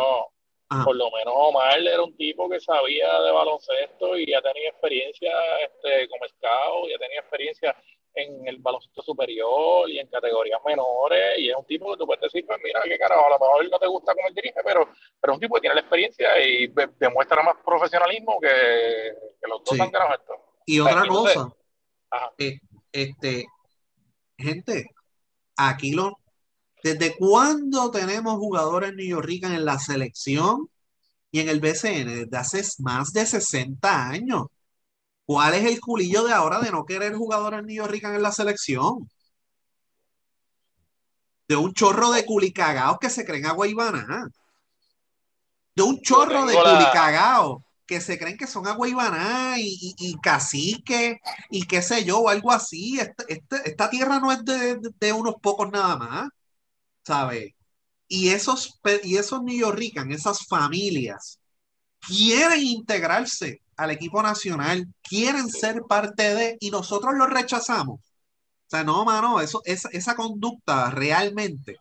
Por 0.67 0.95
lo, 0.95 1.11
menos, 1.11 1.33
Omar 1.35 1.79
era 1.79 2.01
un 2.01 2.15
tipo 2.15 2.49
que 2.49 2.59
sabía 2.59 3.21
de 3.21 3.31
baloncesto 3.31 4.17
y 4.17 4.31
ya 4.31 4.41
tenía 4.41 4.69
experiencia 4.69 5.31
este, 5.63 6.07
como 6.09 6.25
scout, 6.27 6.89
ya 6.89 6.97
tenía 6.97 7.19
experiencia 7.19 7.75
en 8.15 8.47
el 8.47 8.57
baloncesto 8.57 9.03
superior 9.03 9.87
y 9.89 9.99
en 9.99 10.07
categorías 10.07 10.59
menores 10.65 11.37
y 11.37 11.49
es 11.49 11.55
un 11.55 11.65
tipo 11.65 11.91
que 11.91 11.97
tú 11.97 12.05
puedes 12.07 12.21
decir, 12.21 12.45
pues 12.47 12.59
mira, 12.63 12.81
qué 12.83 12.97
carajo, 12.97 13.27
a 13.27 13.29
lo 13.29 13.39
mejor 13.39 13.69
no 13.69 13.79
te 13.79 13.87
gusta 13.87 14.15
como 14.15 14.27
él 14.27 14.33
dirige, 14.33 14.59
pero, 14.65 14.89
pero 15.19 15.33
es 15.33 15.35
un 15.35 15.39
tipo 15.41 15.55
que 15.55 15.61
tiene 15.61 15.75
la 15.75 15.81
experiencia 15.81 16.29
y 16.41 16.73
demuestra 16.97 17.43
más 17.43 17.57
profesionalismo 17.63 18.39
que, 18.41 19.13
que 19.39 19.47
los 19.47 19.63
dos 19.63 19.79
han 19.79 19.91
ganado 19.91 20.15
esto. 20.15 20.33
Y 20.65 20.79
otra 20.79 21.05
cosa, 21.05 21.53
eh, 22.37 22.59
este, 22.91 23.45
gente, 24.37 24.89
aquí 25.55 25.91
lo, 25.91 26.17
¿desde 26.83 27.15
cuándo 27.17 27.91
tenemos 27.91 28.35
jugadores 28.37 28.93
neoyorrican 28.95 29.53
en 29.53 29.65
la 29.65 29.79
selección 29.79 30.69
y 31.31 31.39
en 31.39 31.49
el 31.49 31.59
BCN? 31.59 32.29
Desde 32.29 32.37
hace 32.37 32.63
más 32.79 33.11
de 33.13 33.25
60 33.25 34.09
años. 34.09 34.47
¿Cuál 35.25 35.53
es 35.53 35.65
el 35.65 35.79
culillo 35.79 36.23
de 36.23 36.33
ahora 36.33 36.59
de 36.59 36.71
no 36.71 36.85
querer 36.85 37.15
jugadores 37.15 37.63
New 37.63 37.87
Rican 37.87 38.15
en 38.15 38.23
la 38.23 38.31
selección? 38.31 39.09
De 41.47 41.55
un 41.55 41.73
chorro 41.73 42.11
de 42.11 42.25
culicagaos 42.25 42.97
que 42.99 43.09
se 43.09 43.25
creen 43.25 43.45
agua 43.45 43.67
y 43.67 43.73
De 45.75 45.83
un 45.83 46.01
chorro 46.01 46.45
de 46.45 46.53
culicagaos 46.53 47.63
que 47.85 48.01
se 48.01 48.17
creen 48.17 48.37
que 48.37 48.47
son 48.47 48.67
agua 48.67 48.87
y, 49.57 49.61
y, 49.61 49.95
y, 49.97 50.15
cacique 50.19 51.19
y 51.49 51.63
qué 51.63 51.81
sé 51.81 52.03
yo, 52.05 52.19
o 52.19 52.29
algo 52.29 52.51
así. 52.51 52.99
Este, 52.99 53.25
este, 53.27 53.69
esta 53.69 53.89
tierra 53.89 54.19
no 54.19 54.31
es 54.31 54.43
de, 54.45 55.13
unos 55.13 55.35
pocos 55.41 55.69
nada 55.71 55.97
más, 55.97 56.29
¿sabes? 57.05 57.53
Y 58.07 58.29
esos, 58.29 58.79
y 59.03 59.17
esos 59.17 59.41
New 59.43 59.71
Rican, 59.71 60.11
esas 60.11 60.45
familias, 60.47 61.39
quieren 61.99 62.61
integrarse 62.61 63.61
al 63.77 63.91
equipo 63.91 64.21
nacional, 64.23 64.87
quieren 65.01 65.49
ser 65.49 65.81
parte 65.87 66.35
de, 66.35 66.57
y 66.59 66.71
nosotros 66.71 67.13
lo 67.15 67.27
rechazamos. 67.27 67.99
O 67.99 68.69
sea, 68.69 68.83
no, 68.83 69.03
mano, 69.05 69.41
eso, 69.41 69.61
esa, 69.65 69.89
esa 69.91 70.15
conducta 70.15 70.89
realmente 70.91 71.77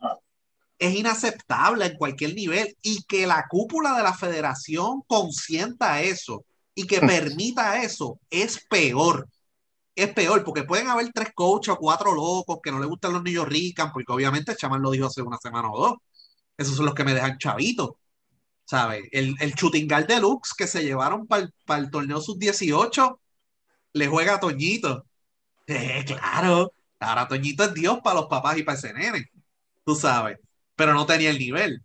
es 0.81 0.95
inaceptable 0.95 1.85
en 1.85 1.95
cualquier 1.95 2.33
nivel 2.33 2.75
y 2.81 3.03
que 3.03 3.27
la 3.27 3.45
cúpula 3.47 3.95
de 3.95 4.01
la 4.01 4.15
federación 4.15 5.03
consienta 5.05 6.01
eso 6.01 6.43
y 6.73 6.87
que 6.87 6.99
permita 7.01 7.83
eso 7.83 8.19
es 8.31 8.65
peor. 8.67 9.29
Es 9.95 10.11
peor 10.11 10.43
porque 10.43 10.63
pueden 10.63 10.87
haber 10.87 11.11
tres 11.13 11.33
coaches 11.35 11.75
o 11.75 11.77
cuatro 11.77 12.15
locos 12.15 12.57
que 12.63 12.71
no 12.71 12.79
le 12.79 12.87
gustan 12.87 13.13
los 13.13 13.21
niños 13.21 13.47
ricos, 13.47 13.91
porque 13.93 14.11
obviamente 14.11 14.55
Chaman 14.55 14.81
lo 14.81 14.89
dijo 14.89 15.05
hace 15.05 15.21
una 15.21 15.37
semana 15.37 15.71
o 15.71 15.79
dos. 15.79 15.93
Esos 16.57 16.75
son 16.75 16.87
los 16.87 16.95
que 16.95 17.03
me 17.03 17.13
dejan 17.13 17.37
chavitos. 17.37 17.91
¿Sabes? 18.65 19.03
El, 19.11 19.35
el 19.39 19.53
Chutingal 19.53 20.07
Deluxe 20.07 20.53
que 20.57 20.65
se 20.65 20.83
llevaron 20.83 21.27
para 21.27 21.43
el, 21.77 21.91
torneo 21.91 22.21
sub-18 22.21 23.19
le 23.93 24.07
juega 24.07 24.35
a 24.35 24.39
Toñito. 24.39 25.05
Eh, 25.67 26.03
claro, 26.07 26.73
ahora 26.99 27.27
Toñito 27.27 27.65
es 27.65 27.73
Dios 27.75 27.99
para 28.03 28.21
los 28.21 28.27
papás 28.27 28.57
y 28.57 28.63
para 28.63 28.77
ese 28.79 28.93
nene. 28.93 29.29
Tú 29.85 29.95
sabes 29.95 30.39
pero 30.81 30.95
no 30.95 31.05
tenía 31.05 31.29
el 31.29 31.37
nivel. 31.37 31.83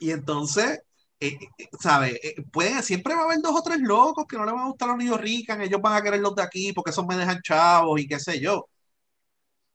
Y 0.00 0.10
entonces, 0.10 0.80
eh, 1.18 1.38
eh, 1.58 1.68
¿sabes? 1.80 2.12
Eh, 2.22 2.34
puede, 2.52 2.82
siempre 2.82 3.14
va 3.14 3.22
a 3.22 3.24
haber 3.24 3.40
dos 3.40 3.58
o 3.58 3.62
tres 3.62 3.80
locos 3.80 4.26
que 4.28 4.36
no 4.36 4.44
le 4.44 4.52
van 4.52 4.64
a 4.64 4.68
gustar 4.68 4.88
los 4.88 4.98
niños 4.98 5.18
ricos, 5.18 5.56
ellos 5.58 5.80
van 5.80 5.94
a 5.96 6.02
querer 6.02 6.20
los 6.20 6.34
de 6.34 6.42
aquí 6.42 6.74
porque 6.74 6.90
esos 6.90 7.06
me 7.06 7.16
dejan 7.16 7.40
chavos 7.40 7.98
y 7.98 8.06
qué 8.06 8.20
sé 8.20 8.38
yo. 8.38 8.66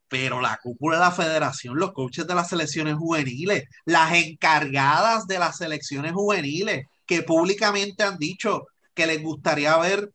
Pero 0.07 0.39
la 0.39 0.59
cúpula 0.61 0.97
de 0.97 1.03
la 1.05 1.11
federación, 1.11 1.77
los 1.79 1.93
coaches 1.93 2.27
de 2.27 2.35
las 2.35 2.49
selecciones 2.49 2.93
juveniles, 2.95 3.63
las 3.85 4.13
encargadas 4.13 5.25
de 5.25 5.39
las 5.39 5.57
selecciones 5.57 6.13
juveniles, 6.13 6.85
que 7.07 7.23
públicamente 7.23 8.03
han 8.03 8.19
dicho 8.19 8.67
que 8.93 9.07
les 9.07 9.21
gustaría 9.23 9.75
ver 9.77 10.11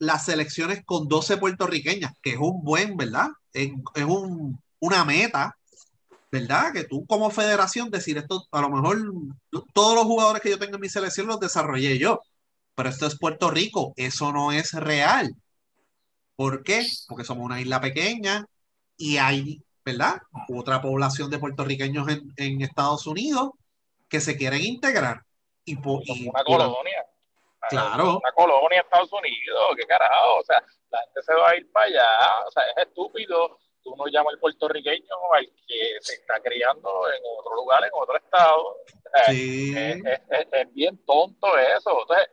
las 0.00 0.24
selecciones 0.24 0.84
con 0.84 1.06
12 1.06 1.36
puertorriqueñas, 1.36 2.14
que 2.20 2.30
es 2.30 2.38
un 2.38 2.64
buen, 2.64 2.96
¿verdad? 2.96 3.28
Es, 3.52 3.70
es 3.94 4.04
un, 4.04 4.60
una 4.80 5.04
meta 5.04 5.56
¿verdad? 6.30 6.72
Que 6.72 6.84
tú 6.84 7.06
como 7.06 7.30
federación 7.30 7.90
decir 7.90 8.18
esto, 8.18 8.46
a 8.50 8.60
lo 8.60 8.70
mejor 8.70 8.98
todos 9.72 9.94
los 9.94 10.04
jugadores 10.04 10.42
que 10.42 10.50
yo 10.50 10.58
tengo 10.58 10.74
en 10.74 10.80
mi 10.80 10.88
selección 10.88 11.26
los 11.26 11.40
desarrollé 11.40 11.98
yo, 11.98 12.20
pero 12.74 12.88
esto 12.88 13.06
es 13.06 13.18
Puerto 13.18 13.50
Rico, 13.50 13.92
eso 13.96 14.32
no 14.32 14.52
es 14.52 14.72
real. 14.72 15.34
¿Por 16.36 16.62
qué? 16.62 16.84
Porque 17.08 17.24
somos 17.24 17.44
una 17.44 17.60
isla 17.60 17.80
pequeña 17.80 18.44
y 18.96 19.16
hay, 19.16 19.62
¿verdad? 19.84 20.20
Otra 20.54 20.82
población 20.82 21.30
de 21.30 21.38
puertorriqueños 21.38 22.06
en, 22.36 22.60
Estados 22.60 23.06
Unidos 23.06 23.50
que 24.08 24.20
se 24.20 24.36
quieren 24.36 24.62
integrar. 24.62 25.22
Y, 25.64 25.72
y 25.74 26.28
una 26.28 26.44
colonia. 26.44 27.04
Claro. 27.68 28.18
Una 28.18 28.32
colonia 28.32 28.80
Estados 28.80 29.12
Unidos, 29.12 29.74
qué 29.76 29.86
carajo. 29.86 30.40
O 30.40 30.44
sea, 30.44 30.62
la 30.90 31.00
gente 31.00 31.22
se 31.22 31.34
va 31.34 31.50
a 31.50 31.56
ir 31.56 31.72
para 31.72 31.86
allá. 31.86 32.46
O 32.46 32.50
sea, 32.50 32.62
es 32.76 32.86
estúpido 32.86 33.58
uno 33.86 34.06
llama 34.06 34.30
al 34.30 34.38
puertorriqueño 34.38 35.14
al 35.32 35.46
que 35.66 35.96
se 36.00 36.14
está 36.14 36.40
criando 36.40 36.90
en 37.12 37.22
otro 37.38 37.54
lugar, 37.54 37.84
en 37.84 37.90
otro 37.92 38.16
estado. 38.16 38.76
Es, 39.28 40.74
bien 40.74 40.98
tonto 41.04 41.56
eso. 41.58 42.02
Entonces, 42.02 42.28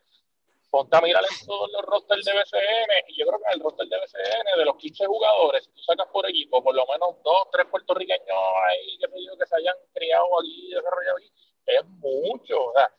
ponte 0.69 0.97
a 0.97 1.01
mirar 1.01 1.23
en 1.23 1.45
todos 1.45 1.71
los 1.71 1.81
rosters 1.83 2.25
de 2.25 2.33
BCN, 2.33 2.91
y 3.07 3.19
yo 3.19 3.27
creo 3.27 3.39
que 3.39 3.45
en 3.45 3.53
el 3.53 3.63
roster 3.63 3.87
de 3.87 3.97
BCN, 3.97 4.57
de 4.57 4.65
los 4.65 4.75
15 4.77 5.05
jugadores, 5.05 5.65
si 5.65 5.71
tú 5.71 5.81
sacas 5.83 6.07
por 6.11 6.27
equipo, 6.27 6.63
por 6.63 6.75
lo 6.75 6.85
menos 6.87 7.21
dos, 7.23 7.47
tres 7.51 7.67
puertorriqueños 7.67 8.37
ahí, 8.67 8.97
que, 8.97 9.07
que 9.07 9.45
se 9.45 9.55
hayan 9.55 9.75
criado 9.93 10.25
aquí, 10.39 10.71
desarrollado 10.73 11.17
aquí, 11.17 11.31
es 11.67 11.85
mucho. 11.85 12.65
O 12.65 12.73
sea, 12.73 12.91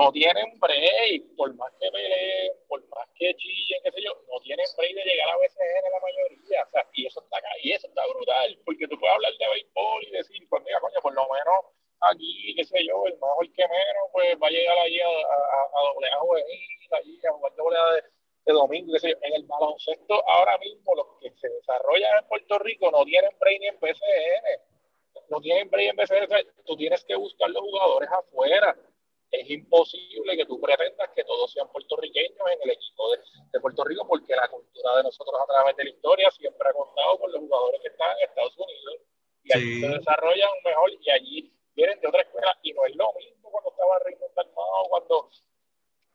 no 0.00 0.12
tienen 0.12 0.58
break, 0.58 1.36
por 1.36 1.54
más 1.54 1.72
que 1.78 1.90
peleen, 1.90 2.52
por 2.68 2.80
más 2.88 3.06
que 3.14 3.34
chillen, 3.36 3.80
qué 3.84 3.92
sé 3.92 4.02
yo, 4.02 4.12
no 4.32 4.40
tienen 4.40 4.66
break 4.76 4.94
de 4.94 5.04
llegar 5.04 5.28
a 5.28 5.36
BCN 5.36 5.84
la 5.92 6.00
mayoría. 6.00 6.64
O 6.64 6.70
sea, 6.70 6.86
y 6.94 7.06
eso 7.06 7.20
está 7.20 7.36
y 7.62 7.72
eso 7.72 7.86
está 7.86 8.06
brutal, 8.06 8.58
porque 8.64 8.88
tú 8.88 8.98
puedes 8.98 9.14
hablar 9.14 9.32
de 9.38 9.48
béisbol 9.48 10.04
y 10.04 10.10
decir, 10.12 10.48
pues 10.48 10.62
mira, 10.64 10.80
coño, 10.80 11.00
por 11.02 11.14
lo 11.14 11.22
menos 11.28 11.76
aquí, 12.00 12.54
qué 12.56 12.64
sé 12.64 12.84
yo, 12.86 13.04
el 13.06 13.14
mejor 13.14 13.52
que 13.52 13.68
menos, 13.68 14.04
pues 14.12 14.36
va 14.42 14.46
a 14.46 14.50
llegar 14.50 14.78
allí 14.78 15.00
a, 15.00 15.08
a, 15.08 15.60
a 15.68 15.80
doble 15.92 16.08
A 16.08 16.18
juvenil, 16.18 16.88
allí 16.92 17.20
a 17.26 17.32
jugar 17.32 17.54
doble 17.56 17.76
A 17.76 17.94
de, 17.94 18.52
domingo, 18.52 18.92
qué 18.94 19.00
sé 19.00 19.10
yo. 19.10 19.16
En 19.22 19.34
el 19.34 19.44
baloncesto, 19.44 20.28
ahora 20.28 20.56
mismo, 20.58 20.94
los 20.94 21.06
que 21.20 21.30
se 21.38 21.48
desarrollan 21.48 22.18
en 22.18 22.28
Puerto 22.28 22.58
Rico 22.58 22.90
no 22.90 23.04
tienen 23.04 23.30
break 23.38 23.60
ni 23.60 23.66
en 23.66 23.78
BCN. 23.78 24.46
No 25.28 25.40
tienen 25.40 25.68
break 25.68 25.90
en 25.90 25.96
BCN, 25.96 26.64
tú 26.64 26.76
tienes 26.76 27.04
que 27.04 27.14
buscar 27.16 27.50
los 27.50 27.62
jugadores 27.62 28.08
afuera 28.10 28.76
es 29.30 29.50
imposible 29.50 30.36
que 30.36 30.44
tú 30.46 30.60
pretendas 30.60 31.10
que 31.14 31.24
todos 31.24 31.52
sean 31.52 31.68
puertorriqueños 31.70 32.38
en 32.52 32.58
el 32.62 32.70
equipo 32.70 33.12
de, 33.12 33.18
de, 33.52 33.60
Puerto 33.60 33.84
Rico, 33.84 34.06
porque 34.06 34.34
la 34.34 34.48
cultura 34.48 34.96
de 34.96 35.02
nosotros 35.04 35.40
a 35.40 35.46
través 35.46 35.76
de 35.76 35.84
la 35.84 35.90
historia 35.90 36.30
siempre 36.30 36.68
ha 36.68 36.72
contado 36.72 37.18
con 37.18 37.32
los 37.32 37.40
jugadores 37.40 37.80
que 37.80 37.88
están 37.88 38.10
en 38.18 38.28
Estados 38.28 38.56
Unidos 38.56 38.96
y 39.44 39.56
allí 39.56 39.80
se 39.80 39.88
desarrollan 39.88 40.50
mejor 40.64 40.90
y 41.00 41.10
allí 41.10 41.52
vienen 41.74 42.00
de 42.00 42.08
otra 42.08 42.22
escuela 42.22 42.58
y 42.62 42.72
no 42.72 42.84
es 42.86 42.96
lo 42.96 43.12
mismo 43.14 43.50
cuando 43.50 43.70
estaba 43.70 43.98
Raymond 44.00 44.34
Dalmao, 44.34 44.88
cuando 44.88 45.30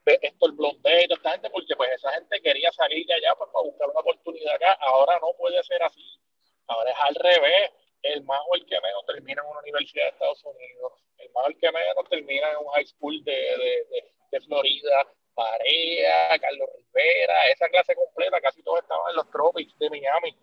esto 0.05 0.45
el 0.45 0.51
blonde 0.51 1.03
y 1.03 1.07
toda 1.07 1.17
esta 1.17 1.31
gente, 1.31 1.49
porque 1.49 1.75
pues 1.75 1.89
esa 1.93 2.11
gente 2.11 2.41
quería 2.41 2.71
salir 2.71 3.05
de 3.07 3.13
allá 3.13 3.33
pues, 3.35 3.49
para 3.51 3.65
buscar 3.65 3.89
una 3.89 3.99
oportunidad 4.01 4.55
acá, 4.55 4.73
ahora 4.81 5.19
no 5.19 5.33
puede 5.37 5.61
ser 5.63 5.81
así, 5.81 6.19
ahora 6.67 6.91
es 6.91 6.97
al 6.99 7.15
revés, 7.15 7.71
el 8.13 8.23
más 8.23 8.39
o 8.49 8.55
el 8.55 8.65
que 8.65 8.79
menos 8.81 9.05
termina 9.05 9.41
en 9.41 9.49
una 9.49 9.59
universidad 9.59 10.03
de 10.05 10.09
Estados 10.09 10.43
Unidos, 10.43 10.93
el 11.17 11.29
más 11.31 11.45
o 11.45 11.47
el 11.49 11.57
que 11.57 11.71
menos 11.71 12.09
termina 12.09 12.51
en 12.51 12.57
un 12.57 12.67
high 12.67 12.85
school 12.85 13.23
de, 13.23 13.31
de, 13.31 14.11
de, 14.31 14.41
Florida, 14.41 15.07
Parea, 15.33 16.39
Carlos 16.39 16.69
Rivera, 16.75 17.47
esa 17.51 17.67
clase 17.69 17.95
completa, 17.95 18.39
casi 18.41 18.61
todos 18.63 18.81
estaban 18.81 19.09
en 19.09 19.15
los 19.15 19.29
tropics 19.31 19.77
de 19.79 19.89
Miami. 19.89 20.35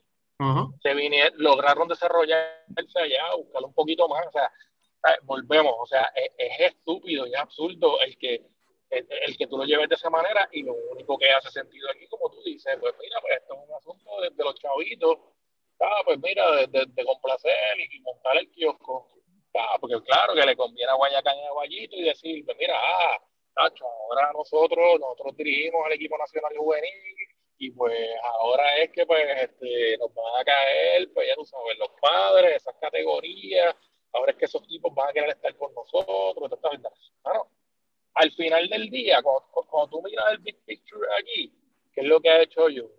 Se 0.82 0.92
vinieron, 0.94 1.34
lograron 1.36 1.86
desarrollarse 1.86 2.98
allá, 2.98 3.36
buscar 3.36 3.62
un 3.62 3.72
poquito 3.74 4.08
más, 4.08 4.26
o 4.26 4.32
sea, 4.32 4.50
volvemos, 5.22 5.74
o 5.78 5.86
sea, 5.86 6.10
es, 6.16 6.58
estúpido 6.58 7.26
y 7.28 7.34
absurdo 7.34 8.00
el 8.00 8.18
que 8.18 8.42
el, 8.90 9.36
que 9.38 9.46
tú 9.46 9.56
lo 9.56 9.64
lleves 9.64 9.88
de 9.88 9.94
esa 9.94 10.10
manera 10.10 10.48
y 10.52 10.64
lo 10.64 10.74
único 10.90 11.16
que 11.16 11.30
hace 11.30 11.50
sentido 11.50 11.88
aquí, 11.90 12.06
como 12.08 12.28
tú 12.28 12.42
dices, 12.42 12.76
pues 12.80 12.92
mira, 13.00 13.20
pues 13.20 13.38
esto 13.38 13.54
es 13.54 13.68
un 13.68 13.74
asunto 13.74 14.20
de, 14.20 14.30
de 14.30 14.44
los 14.44 14.54
chavitos 14.56 15.18
ah, 15.80 16.02
pues 16.04 16.18
mira, 16.20 16.66
de, 16.66 17.04
complacer 17.04 17.80
y, 17.90 18.00
montar 18.00 18.36
el 18.38 18.50
kiosco. 18.50 19.08
Ah, 19.54 19.76
porque 19.80 20.00
claro 20.02 20.34
que 20.34 20.46
le 20.46 20.56
conviene 20.56 20.90
a 20.90 20.94
Guayacán 20.94 21.36
y 21.36 21.44
a 21.44 21.52
Guayito 21.52 21.96
y 21.96 22.04
decir, 22.04 22.44
pues 22.44 22.56
mira, 22.58 22.74
ah, 22.78 23.18
tacho, 23.54 23.84
ahora 23.86 24.32
nosotros, 24.32 25.00
nosotros 25.00 25.36
dirigimos 25.36 25.84
al 25.86 25.92
equipo 25.92 26.16
nacional 26.16 26.56
juvenil 26.56 27.16
y 27.58 27.70
pues 27.70 27.94
ahora 28.40 28.78
es 28.78 28.90
que 28.90 29.06
pues 29.06 29.22
este, 29.40 29.96
nos 29.98 30.12
van 30.14 30.40
a 30.40 30.44
caer, 30.44 31.12
pues 31.12 31.28
ya 31.28 31.34
tú 31.34 31.44
sabes, 31.44 31.78
los 31.78 31.90
padres, 32.00 32.56
esas 32.56 32.74
categorías, 32.80 33.76
ahora 34.12 34.32
es 34.32 34.38
que 34.38 34.46
esos 34.46 34.66
tipos 34.66 34.92
van 34.94 35.10
a 35.10 35.12
querer 35.12 35.30
estar 35.30 35.54
con 35.56 35.72
nosotros, 35.74 36.50
Bueno, 37.22 37.48
al 38.14 38.32
final 38.32 38.68
del 38.68 38.90
día, 38.90 39.22
cuando, 39.22 39.46
cuando, 39.70 39.90
tú 39.90 40.02
miras 40.02 40.32
el 40.32 40.38
big 40.38 40.58
picture 40.64 41.06
aquí, 41.20 41.52
¿qué 41.94 42.00
es 42.00 42.06
lo 42.06 42.20
que 42.20 42.30
ha 42.30 42.42
hecho 42.42 42.68
yo? 42.68 42.90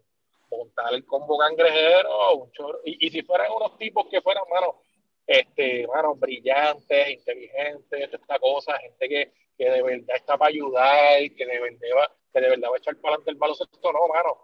Montar 0.58 0.94
el 0.94 1.06
combo 1.06 1.38
cangrejero, 1.38 2.36
un 2.36 2.52
y, 2.86 3.08
y, 3.08 3.10
si 3.10 3.22
fueran 3.24 3.52
unos 3.52 3.78
tipos 3.78 4.08
que 4.10 4.22
fueran, 4.22 4.44
mano, 4.50 4.82
este, 5.26 5.88
mano, 5.88 6.16
brillantes, 6.16 7.10
inteligentes, 7.10 8.14
esta 8.14 8.40
cosa, 8.40 8.78
gente 8.80 9.08
que, 9.08 9.34
que 9.58 9.70
de 9.70 9.82
verdad 9.82 10.16
está 10.16 10.38
para 10.38 10.50
ayudar, 10.50 11.20
que 11.36 11.46
de 11.46 11.60
verdad 11.60 11.88
va, 11.98 12.12
que 12.34 12.42
de 12.42 12.50
verdad 12.50 12.70
va 12.70 12.76
a 12.76 12.78
echar 12.78 12.96
para 12.98 13.16
adelante 13.16 13.32
el 13.32 13.38
baloncesto, 13.38 13.92
no, 13.92 14.08
mano. 14.08 14.38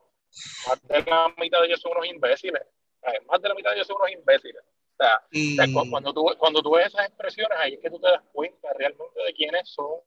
Más 0.68 0.82
de 0.88 1.10
la 1.10 1.34
mitad 1.38 1.60
de 1.62 1.68
ellos 1.68 1.82
son 1.82 1.92
unos 1.94 2.08
imbéciles. 2.08 2.62
Más 3.28 3.42
de 3.42 3.50
la 3.50 3.56
mitad 3.56 3.72
de 3.72 3.78
ellos 3.78 3.88
son 3.88 3.98
unos 3.98 4.12
imbéciles. 4.12 4.62
O 4.64 5.04
sea, 5.04 5.70
cuando, 5.90 6.14
tú, 6.14 6.26
cuando 6.38 6.62
tú 6.62 6.72
ves 6.72 6.88
esas 6.88 7.08
expresiones, 7.08 7.58
ahí 7.58 7.74
es 7.74 7.80
que 7.80 7.90
tú 7.90 8.00
te 8.00 8.10
das 8.10 8.22
cuenta 8.34 8.74
realmente 8.74 9.24
de 9.26 9.34
quiénes 9.34 9.70
son. 9.70 10.00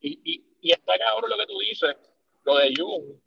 Y, 0.00 0.20
y, 0.22 0.44
y 0.60 0.72
está 0.72 0.98
cabrón 0.98 1.30
lo 1.30 1.36
que 1.36 1.46
tú 1.46 1.58
dices, 1.58 1.96
lo 2.44 2.56
de 2.56 2.72
Jung, 2.76 3.18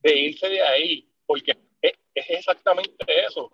de 0.00 0.16
irse 0.16 0.48
de 0.48 0.62
ahí 0.62 1.07
porque 1.28 1.52
es, 1.82 1.92
exactamente 2.14 3.04
eso. 3.26 3.52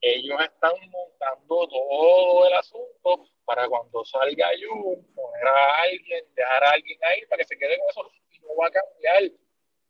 Ellos 0.00 0.38
están 0.42 0.72
montando 0.90 1.68
todo 1.68 2.46
el 2.46 2.52
asunto 2.54 3.26
para 3.46 3.66
cuando 3.68 4.04
salga 4.04 4.50
Jun, 4.60 5.02
poner 5.14 5.46
a 5.46 5.82
alguien, 5.82 6.24
dejar 6.34 6.64
a 6.64 6.70
alguien 6.72 6.98
ahí 7.04 7.24
para 7.26 7.38
que 7.38 7.48
se 7.48 7.56
quede 7.56 7.78
con 7.78 7.88
eso. 7.88 8.10
Y 8.32 8.40
no 8.40 8.56
va 8.56 8.66
a 8.66 8.70
cambiar, 8.70 9.22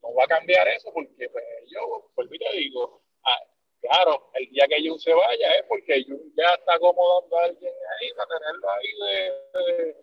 no 0.03 0.15
va 0.15 0.25
a 0.25 0.29
cambiar 0.29 0.69
eso 0.69 0.93
porque 0.93 1.29
pues, 1.31 1.45
yo, 1.67 2.11
pues 2.15 2.29
te 2.29 2.57
digo, 2.57 3.03
ah, 3.25 3.41
claro, 3.81 4.31
el 4.35 4.49
día 4.51 4.69
que 4.69 4.87
Jun 4.87 5.01
se 5.01 5.15
vaya 5.15 5.57
es 5.57 5.65
porque 5.67 6.05
Jun 6.07 6.33
ya 6.37 6.55
está 6.55 6.75
acomodando 6.75 7.39
a 7.39 7.45
alguien 7.45 7.73
ahí 7.99 8.13
para 8.13 8.39
tenerlo 8.39 8.71
ahí 8.71 8.93
de, 9.01 9.95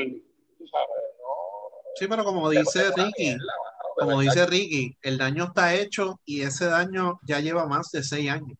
de, 0.00 0.22
tú 0.58 0.66
sabes, 0.66 1.04
¿no? 1.20 1.63
Sí, 1.96 2.06
pero 2.08 2.24
como 2.24 2.50
dice 2.50 2.90
Ricky, 2.96 3.36
como 3.96 4.20
dice 4.20 4.46
Ricky, 4.46 4.96
el 5.02 5.18
daño 5.18 5.44
está 5.44 5.74
hecho 5.74 6.20
y 6.24 6.42
ese 6.42 6.66
daño 6.66 7.20
ya 7.22 7.40
lleva 7.40 7.66
más 7.66 7.90
de 7.90 8.02
seis 8.02 8.30
años. 8.30 8.58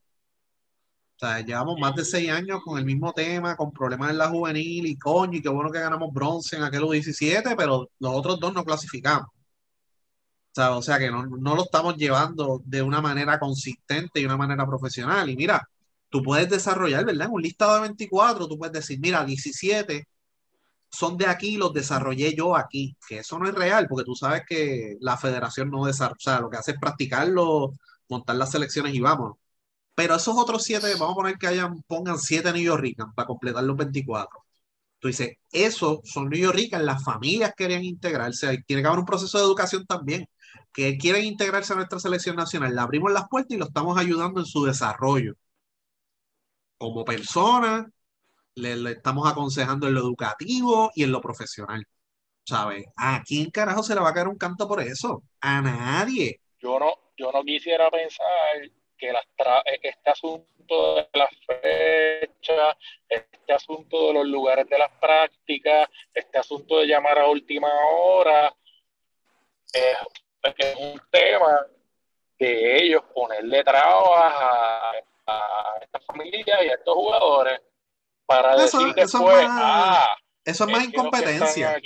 O 1.17 1.19
sea, 1.19 1.39
llevamos 1.41 1.79
más 1.79 1.95
de 1.95 2.03
seis 2.03 2.29
años 2.29 2.61
con 2.63 2.77
el 2.77 2.85
mismo 2.85 3.13
tema, 3.13 3.55
con 3.55 3.71
problemas 3.71 4.11
en 4.11 4.17
la 4.17 4.29
juvenil 4.29 4.85
y 4.85 4.97
coño, 4.97 5.37
y 5.37 5.41
qué 5.41 5.49
bueno 5.49 5.71
que 5.71 5.79
ganamos 5.79 6.13
bronce 6.13 6.57
en 6.57 6.63
aquel 6.63 6.89
17, 6.89 7.55
pero 7.55 7.89
los 7.99 8.13
otros 8.13 8.39
dos 8.39 8.53
no 8.53 8.63
clasificamos. 8.65 9.27
O 9.27 10.55
sea, 10.55 10.75
o 10.77 10.81
sea 10.81 10.97
que 10.99 11.11
no, 11.11 11.25
no, 11.25 11.55
lo 11.55 11.63
estamos 11.63 11.97
llevando 11.97 12.61
de 12.65 12.81
una 12.81 13.01
manera 13.01 13.39
consistente 13.39 14.21
y 14.21 14.25
una 14.25 14.37
manera 14.37 14.65
profesional. 14.65 15.29
Y 15.29 15.35
mira, 15.35 15.61
tú 16.09 16.23
puedes 16.23 16.49
desarrollar, 16.49 17.05
¿verdad? 17.05 17.27
En 17.27 17.33
un 17.33 17.41
listado 17.41 17.75
de 17.75 17.81
24, 17.81 18.47
tú 18.47 18.57
puedes 18.57 18.73
decir, 18.73 18.99
mira, 18.99 19.25
17 19.25 20.07
son 20.95 21.17
de 21.17 21.27
aquí, 21.27 21.57
los 21.57 21.73
desarrollé 21.73 22.35
yo 22.35 22.55
aquí, 22.55 22.95
que 23.07 23.19
eso 23.19 23.39
no 23.39 23.47
es 23.47 23.55
real, 23.55 23.87
porque 23.87 24.05
tú 24.05 24.15
sabes 24.15 24.43
que 24.47 24.97
la 25.01 25.17
federación 25.17 25.69
no 25.71 25.85
desarrolla, 25.85 26.15
o 26.17 26.19
sea, 26.19 26.39
lo 26.41 26.49
que 26.49 26.57
hace 26.57 26.71
es 26.71 26.79
practicarlo, 26.79 27.73
montar 28.09 28.35
las 28.37 28.51
selecciones 28.51 28.93
y 28.93 28.99
vamos. 29.01 29.37
Pero 29.95 30.15
esos 30.15 30.37
otros 30.37 30.63
siete, 30.63 30.93
vamos 30.95 31.13
a 31.13 31.15
poner 31.15 31.37
que 31.37 31.47
hayan, 31.47 31.81
pongan 31.83 32.19
siete 32.19 32.51
New 32.53 32.63
York 32.63 32.95
para 33.15 33.27
completar 33.27 33.63
los 33.63 33.77
24. 33.77 34.45
Tú 34.99 35.07
dices, 35.09 35.37
esos 35.51 35.99
son 36.05 36.29
New 36.29 36.39
York 36.39 36.57
las 36.79 37.03
familias 37.03 37.53
querían 37.55 37.83
integrarse, 37.83 38.63
tiene 38.67 38.81
que 38.81 38.87
haber 38.87 38.99
un 38.99 39.05
proceso 39.05 39.37
de 39.37 39.43
educación 39.45 39.85
también, 39.85 40.27
que 40.73 40.97
quieren 40.97 41.25
integrarse 41.25 41.73
a 41.73 41.77
nuestra 41.77 41.99
selección 41.99 42.35
nacional. 42.35 42.75
Le 42.75 42.81
abrimos 42.81 43.11
las 43.13 43.27
puertas 43.29 43.51
y 43.55 43.59
lo 43.59 43.65
estamos 43.65 43.97
ayudando 43.97 44.39
en 44.41 44.45
su 44.45 44.65
desarrollo. 44.65 45.35
Como 46.77 47.03
persona, 47.05 47.89
le, 48.55 48.91
estamos 48.91 49.29
aconsejando 49.29 49.87
en 49.87 49.93
lo 49.93 50.01
educativo 50.01 50.91
y 50.95 51.03
en 51.03 51.11
lo 51.11 51.21
profesional. 51.21 51.85
¿Sabes? 52.47 52.85
¿A 52.95 53.23
quién 53.25 53.49
carajo 53.49 53.81
se 53.81 53.95
le 53.95 54.01
va 54.01 54.09
a 54.09 54.13
caer 54.13 54.27
un 54.27 54.37
canto 54.37 54.67
por 54.67 54.79
eso? 54.81 55.23
A 55.41 55.61
nadie. 55.61 56.39
Yo 56.59 56.79
no, 56.79 56.93
yo 57.17 57.31
no 57.31 57.43
quisiera 57.43 57.89
pensar 57.89 58.69
que 58.97 59.11
este 59.81 60.09
asunto 60.09 60.95
de 60.95 61.07
las 61.13 61.29
fechas, 61.45 62.75
este 63.09 63.53
asunto 63.53 64.07
de 64.07 64.13
los 64.13 64.27
lugares 64.27 64.67
de 64.69 64.77
las 64.77 64.91
prácticas, 64.99 65.89
este 66.13 66.37
asunto 66.37 66.79
de 66.79 66.87
llamar 66.87 67.19
a 67.19 67.27
última 67.27 67.69
hora, 67.91 68.55
es, 69.73 69.97
un 70.79 71.01
tema 71.11 71.65
de 72.37 72.83
ellos 72.83 73.01
ponerle 73.13 73.63
trabas 73.63 74.33
a, 74.33 74.91
a 75.25 75.79
estas 75.81 76.05
familias 76.05 76.59
y 76.63 76.69
a 76.69 76.73
estos 76.73 76.93
jugadores 76.93 77.59
para 78.25 78.55
eso, 78.55 78.79
decir 78.79 78.95
después, 78.95 79.05
eso 79.05 79.39
es 79.39 79.47
más, 79.47 79.59
ah, 79.61 80.15
eso 80.43 80.65
es 80.65 80.71
más 80.71 80.83
incompetencia. 80.85 81.81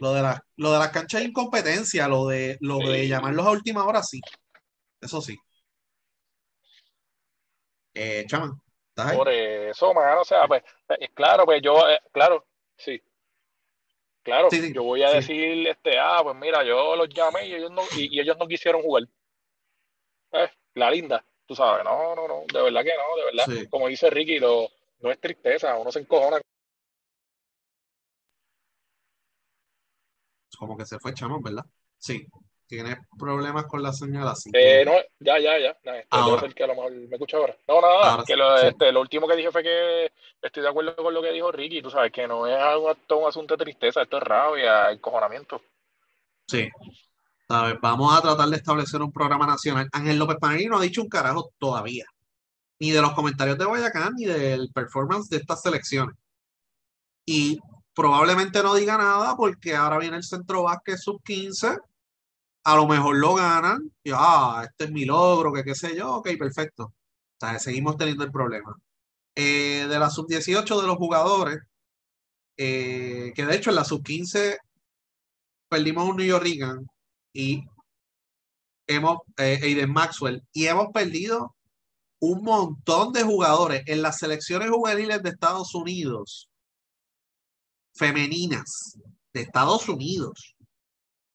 Lo 0.00 0.12
de 0.12 0.22
la, 0.22 0.42
lo 0.56 0.72
de 0.72 0.78
las 0.78 0.90
canchas 0.90 1.22
es 1.22 1.28
incompetencia, 1.28 2.08
lo 2.08 2.26
de 2.26 2.58
lo 2.60 2.78
de 2.78 3.08
llamarlos 3.08 3.46
a 3.46 3.50
última 3.50 3.84
hora 3.84 4.02
sí. 4.02 4.20
Eso 5.00 5.20
sí. 5.20 5.36
Eh, 7.94 8.26
Chama, 8.26 8.60
Por 9.14 9.28
eso, 9.30 9.94
mano, 9.94 10.20
o 10.20 10.24
sea, 10.24 10.46
pues, 10.46 10.62
pues 10.86 10.98
claro, 11.14 11.46
pues 11.46 11.62
yo, 11.62 11.88
eh, 11.88 11.98
claro, 12.12 12.46
sí. 12.76 13.00
Claro, 14.22 14.48
yo 14.50 14.82
voy 14.82 15.02
a 15.02 15.12
decir, 15.12 15.66
este, 15.68 15.98
ah, 15.98 16.20
pues 16.22 16.34
mira, 16.36 16.64
yo 16.64 16.96
los 16.96 17.08
llamé 17.08 17.46
y 17.46 17.54
ellos 17.54 17.70
no, 17.70 17.82
y, 17.96 18.20
ellos 18.20 18.36
no 18.36 18.48
quisieron 18.48 18.82
jugar. 18.82 19.04
Eh, 20.32 20.50
la 20.74 20.90
linda, 20.90 21.24
tú 21.46 21.54
sabes, 21.54 21.84
no, 21.84 22.14
no, 22.16 22.26
no, 22.26 22.44
de 22.52 22.62
verdad 22.62 22.82
que 22.82 22.92
no, 22.96 23.16
de 23.16 23.24
verdad. 23.24 23.68
Como 23.70 23.86
dice 23.86 24.10
Ricky, 24.10 24.40
lo, 24.40 24.68
no 25.00 25.10
es 25.10 25.20
tristeza, 25.20 25.76
uno 25.76 25.90
se 25.90 26.00
encojona. 26.00 26.40
Como 30.58 30.76
que 30.76 30.86
se 30.86 30.98
fue 30.98 31.12
Chamo, 31.12 31.40
¿verdad? 31.42 31.64
Sí. 31.98 32.26
Tienes 32.66 32.98
problemas 33.16 33.66
con 33.66 33.80
la 33.80 33.92
señal 33.92 34.26
así. 34.26 34.50
Eh, 34.52 34.84
no, 34.84 34.92
ya, 35.20 35.38
ya, 35.38 35.56
ya. 35.58 35.70
Este, 35.70 36.54
que 36.54 36.64
a 36.64 36.66
lo 36.66 36.74
mejor 36.74 36.92
me 36.92 37.14
escucha 37.14 37.36
ahora. 37.36 37.56
No, 37.68 37.80
nada, 37.80 38.24
que 38.26 38.34
lo, 38.34 38.56
este, 38.56 38.90
lo 38.90 39.02
último 39.02 39.28
que 39.28 39.36
dije 39.36 39.52
fue 39.52 39.62
que 39.62 40.10
estoy 40.42 40.64
de 40.64 40.68
acuerdo 40.68 40.96
con 40.96 41.14
lo 41.14 41.22
que 41.22 41.30
dijo 41.30 41.52
Ricky. 41.52 41.80
Tú 41.80 41.90
sabes 41.90 42.10
que 42.10 42.26
no 42.26 42.44
es 42.46 42.56
un, 42.76 43.18
un 43.18 43.28
asunto 43.28 43.56
de 43.56 43.64
tristeza, 43.64 44.02
esto 44.02 44.16
es 44.16 44.22
rabia, 44.24 44.90
encojonamiento. 44.90 45.62
Sí. 46.48 46.68
¿Sabes? 47.46 47.76
Vamos 47.80 48.18
a 48.18 48.20
tratar 48.20 48.48
de 48.48 48.56
establecer 48.56 49.00
un 49.00 49.12
programa 49.12 49.46
nacional. 49.46 49.88
Ángel 49.92 50.18
López 50.18 50.38
Panelli 50.40 50.66
no 50.66 50.78
ha 50.78 50.82
dicho 50.82 51.02
un 51.02 51.08
carajo 51.08 51.52
todavía 51.60 52.04
ni 52.80 52.90
de 52.90 53.00
los 53.00 53.12
comentarios 53.14 53.58
de 53.58 53.64
Guayacán, 53.64 54.14
ni 54.16 54.26
del 54.26 54.70
performance 54.72 55.28
de 55.30 55.38
estas 55.38 55.62
selecciones. 55.62 56.16
Y 57.26 57.58
probablemente 57.94 58.62
no 58.62 58.74
diga 58.74 58.98
nada 58.98 59.36
porque 59.36 59.74
ahora 59.74 59.98
viene 59.98 60.18
el 60.18 60.24
centro 60.24 60.64
básquet 60.64 60.98
sub 60.98 61.22
15, 61.24 61.78
a 62.64 62.76
lo 62.76 62.86
mejor 62.86 63.16
lo 63.16 63.34
ganan, 63.34 63.90
y 64.04 64.10
ah, 64.14 64.64
este 64.68 64.84
es 64.84 64.92
mi 64.92 65.04
logro, 65.04 65.52
que 65.52 65.64
qué 65.64 65.74
sé 65.74 65.96
yo, 65.96 66.16
ok, 66.16 66.30
perfecto. 66.38 66.84
O 66.84 66.94
sea, 67.40 67.58
seguimos 67.58 67.96
teniendo 67.96 68.24
el 68.24 68.32
problema. 68.32 68.76
Eh, 69.34 69.86
de 69.88 69.98
la 69.98 70.10
sub 70.10 70.26
18 70.28 70.80
de 70.80 70.86
los 70.86 70.96
jugadores, 70.96 71.58
eh, 72.56 73.32
que 73.34 73.46
de 73.46 73.56
hecho 73.56 73.70
en 73.70 73.76
la 73.76 73.84
sub 73.84 74.02
15 74.02 74.58
perdimos 75.68 76.08
un 76.08 76.16
New 76.16 76.26
York 76.26 76.46
y 77.32 77.64
hemos, 78.86 79.18
eh, 79.38 79.60
Aiden 79.62 79.92
Maxwell, 79.92 80.42
y 80.52 80.66
hemos 80.66 80.88
perdido 80.92 81.55
un 82.18 82.42
montón 82.42 83.12
de 83.12 83.22
jugadores 83.22 83.82
en 83.86 84.02
las 84.02 84.18
selecciones 84.18 84.70
juveniles 84.70 85.22
de 85.22 85.30
Estados 85.30 85.74
Unidos, 85.74 86.48
femeninas 87.94 88.98
de 89.32 89.42
Estados 89.42 89.88
Unidos. 89.88 90.56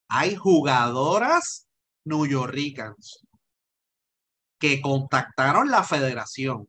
Hay 0.07 0.35
jugadoras 0.35 1.67
Ricans 2.05 3.19
que 4.59 4.81
contactaron 4.81 5.69
la 5.69 5.83
federación 5.83 6.67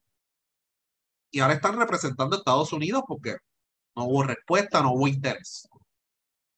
y 1.31 1.41
ahora 1.41 1.55
están 1.55 1.79
representando 1.79 2.37
a 2.37 2.39
Estados 2.39 2.73
Unidos 2.73 3.03
porque 3.07 3.37
no 3.97 4.05
hubo 4.05 4.23
respuesta, 4.23 4.83
no 4.83 4.93
hubo 4.93 5.09
interés. 5.09 5.69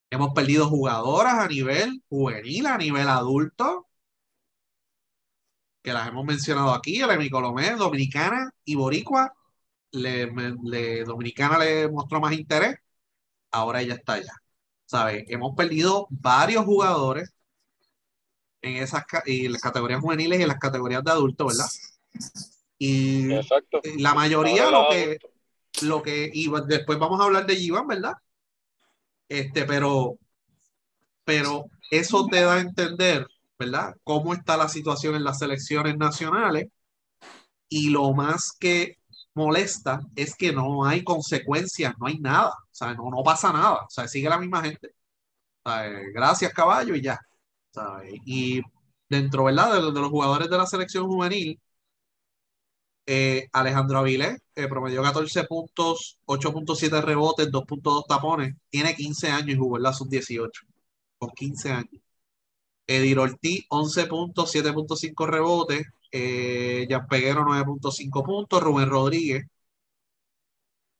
Hemos 0.09 0.33
perdido 0.33 0.69
jugadoras 0.69 1.39
a 1.39 1.47
nivel 1.47 2.03
juvenil, 2.09 2.67
a 2.67 2.77
nivel 2.77 3.07
adulto, 3.07 3.87
que 5.85 5.93
las 5.93 6.07
hemos 6.07 6.25
mencionado 6.25 6.73
aquí, 6.73 6.99
el 6.99 7.29
Colomé, 7.29 7.75
Dominicana 7.75 8.51
y 8.65 8.73
Boricua, 8.73 9.31
le, 9.91 10.25
Dominicana 11.05 11.59
le 11.59 11.87
mostró 11.87 12.19
más 12.19 12.33
interés, 12.33 12.75
ahora 13.51 13.81
ella 13.81 13.93
está 13.93 14.13
allá. 14.13 14.33
¿Sabes? 14.85 15.25
Hemos 15.27 15.55
perdido 15.55 16.07
varios 16.09 16.65
jugadores 16.65 17.31
en 18.61 18.77
esas 18.77 19.03
y 19.27 19.47
las 19.47 19.61
categorías 19.61 20.01
juveniles 20.01 20.39
y 20.39 20.41
en 20.41 20.47
las 20.47 20.57
categorías 20.57 21.03
de 21.03 21.11
adultos, 21.11 21.55
¿verdad? 21.55 21.71
Y 22.79 23.27
la 23.99 24.15
mayoría 24.15 24.71
lo 24.71 24.87
que, 24.89 25.19
lo 25.83 26.01
que, 26.01 26.31
y 26.33 26.49
después 26.65 26.97
vamos 26.97 27.21
a 27.21 27.25
hablar 27.25 27.45
de 27.45 27.53
Iván, 27.53 27.87
¿verdad? 27.87 28.13
Este, 29.29 29.65
pero, 29.65 30.17
pero 31.23 31.65
eso 31.91 32.25
te 32.25 32.41
da 32.41 32.55
a 32.55 32.61
entender 32.61 33.27
¿verdad? 33.59 33.95
Cómo 34.03 34.33
está 34.33 34.57
la 34.57 34.69
situación 34.69 35.15
en 35.15 35.23
las 35.23 35.39
selecciones 35.39 35.97
nacionales 35.97 36.67
y 37.69 37.89
lo 37.89 38.13
más 38.13 38.51
que 38.59 38.97
molesta 39.33 40.01
es 40.15 40.35
que 40.35 40.53
no 40.53 40.85
hay 40.85 41.03
consecuencias, 41.03 41.93
no 41.99 42.07
hay 42.07 42.19
nada, 42.19 42.49
o 42.51 42.55
sea, 42.71 42.93
no, 42.93 43.09
no 43.09 43.23
pasa 43.23 43.51
nada, 43.53 43.83
o 43.85 43.89
sea, 43.89 44.07
sigue 44.07 44.29
la 44.29 44.39
misma 44.39 44.61
gente. 44.63 44.95
Gracias 46.13 46.53
caballo 46.53 46.95
y 46.95 47.01
ya. 47.01 47.19
Y 48.25 48.61
dentro, 49.09 49.45
¿verdad? 49.45 49.73
De, 49.75 49.81
los 50.01 50.09
jugadores 50.09 50.49
de 50.49 50.57
la 50.57 50.67
selección 50.67 51.07
juvenil, 51.07 51.59
eh, 53.07 53.47
Alejandro 53.53 53.99
Avilés 53.99 54.41
eh, 54.55 54.67
promedió 54.67 55.03
14 55.03 55.43
puntos, 55.45 56.19
8.7 56.25 57.01
rebotes, 57.01 57.51
2.2 57.51 58.05
tapones, 58.07 58.55
tiene 58.69 58.95
15 58.95 59.29
años 59.29 59.49
y 59.49 59.57
jugó 59.57 59.77
en 59.77 59.83
la 59.83 59.93
sub-18, 59.93 60.49
con 61.17 61.29
15 61.31 61.71
años. 61.71 62.04
Edir 62.87 63.19
Ortiz, 63.19 63.65
11 63.69 64.05
puntos, 64.07 64.53
7.5 64.53 65.27
rebotes. 65.27 65.87
Eh, 66.11 66.87
Jan 66.89 67.07
Peguero, 67.07 67.41
9.5 67.41 68.23
puntos. 68.23 68.61
Rubén 68.61 68.89
Rodríguez, 68.89 69.45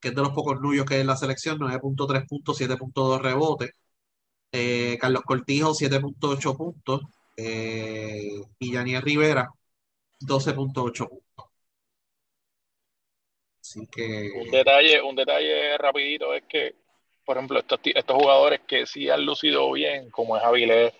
que 0.00 0.08
es 0.08 0.14
de 0.14 0.22
los 0.22 0.32
pocos 0.32 0.60
nuyos 0.60 0.84
que 0.86 0.94
hay 0.94 1.00
en 1.00 1.06
la 1.06 1.16
selección, 1.16 1.58
9.3 1.58 2.26
puntos, 2.28 2.60
7.2 2.60 3.20
rebotes. 3.20 3.70
Eh, 4.52 4.98
Carlos 5.00 5.22
Cortijo, 5.22 5.74
7.8 5.74 6.56
puntos. 6.56 7.02
Eh, 7.36 8.40
y 8.58 8.72
Yaniel 8.72 9.02
Rivera, 9.02 9.48
12.8 10.20 11.08
puntos. 11.08 11.46
Así 13.60 13.86
que... 13.88 14.30
Un 14.40 14.50
detalle, 14.50 15.02
un 15.02 15.16
detalle 15.16 15.76
rapidito 15.76 16.32
es 16.34 16.44
que, 16.44 16.74
por 17.24 17.36
ejemplo, 17.36 17.58
estos, 17.58 17.80
estos 17.84 18.16
jugadores 18.16 18.60
que 18.66 18.86
sí 18.86 19.10
han 19.10 19.26
lucido 19.26 19.70
bien, 19.72 20.08
como 20.10 20.36
es 20.36 20.42
Avilés, 20.42 20.94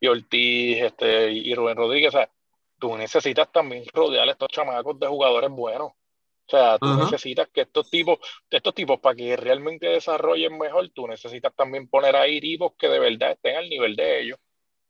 y 0.00 0.06
Ortiz 0.08 0.82
este, 0.82 1.30
y 1.30 1.54
Rubén 1.54 1.76
Rodríguez, 1.76 2.08
o 2.14 2.18
sea, 2.18 2.30
tú 2.78 2.96
necesitas 2.96 3.52
también 3.52 3.84
rodear 3.92 4.28
a 4.28 4.32
estos 4.32 4.48
chamacos 4.48 4.98
de 4.98 5.06
jugadores 5.06 5.50
buenos. 5.50 5.92
O 5.92 6.50
sea, 6.50 6.78
tú 6.78 6.92
necesitas 6.96 7.48
que 7.52 7.60
estos 7.60 7.88
tipos, 7.88 8.18
estos 8.50 8.74
tipos, 8.74 8.98
para 8.98 9.14
que 9.14 9.36
realmente 9.36 9.86
desarrollen 9.86 10.58
mejor, 10.58 10.88
tú 10.88 11.06
necesitas 11.06 11.54
también 11.54 11.88
poner 11.88 12.16
ahí 12.16 12.40
tipos 12.40 12.72
que 12.76 12.88
de 12.88 12.98
verdad 12.98 13.32
estén 13.32 13.56
al 13.56 13.68
nivel 13.68 13.94
de 13.94 14.22
ellos. 14.22 14.38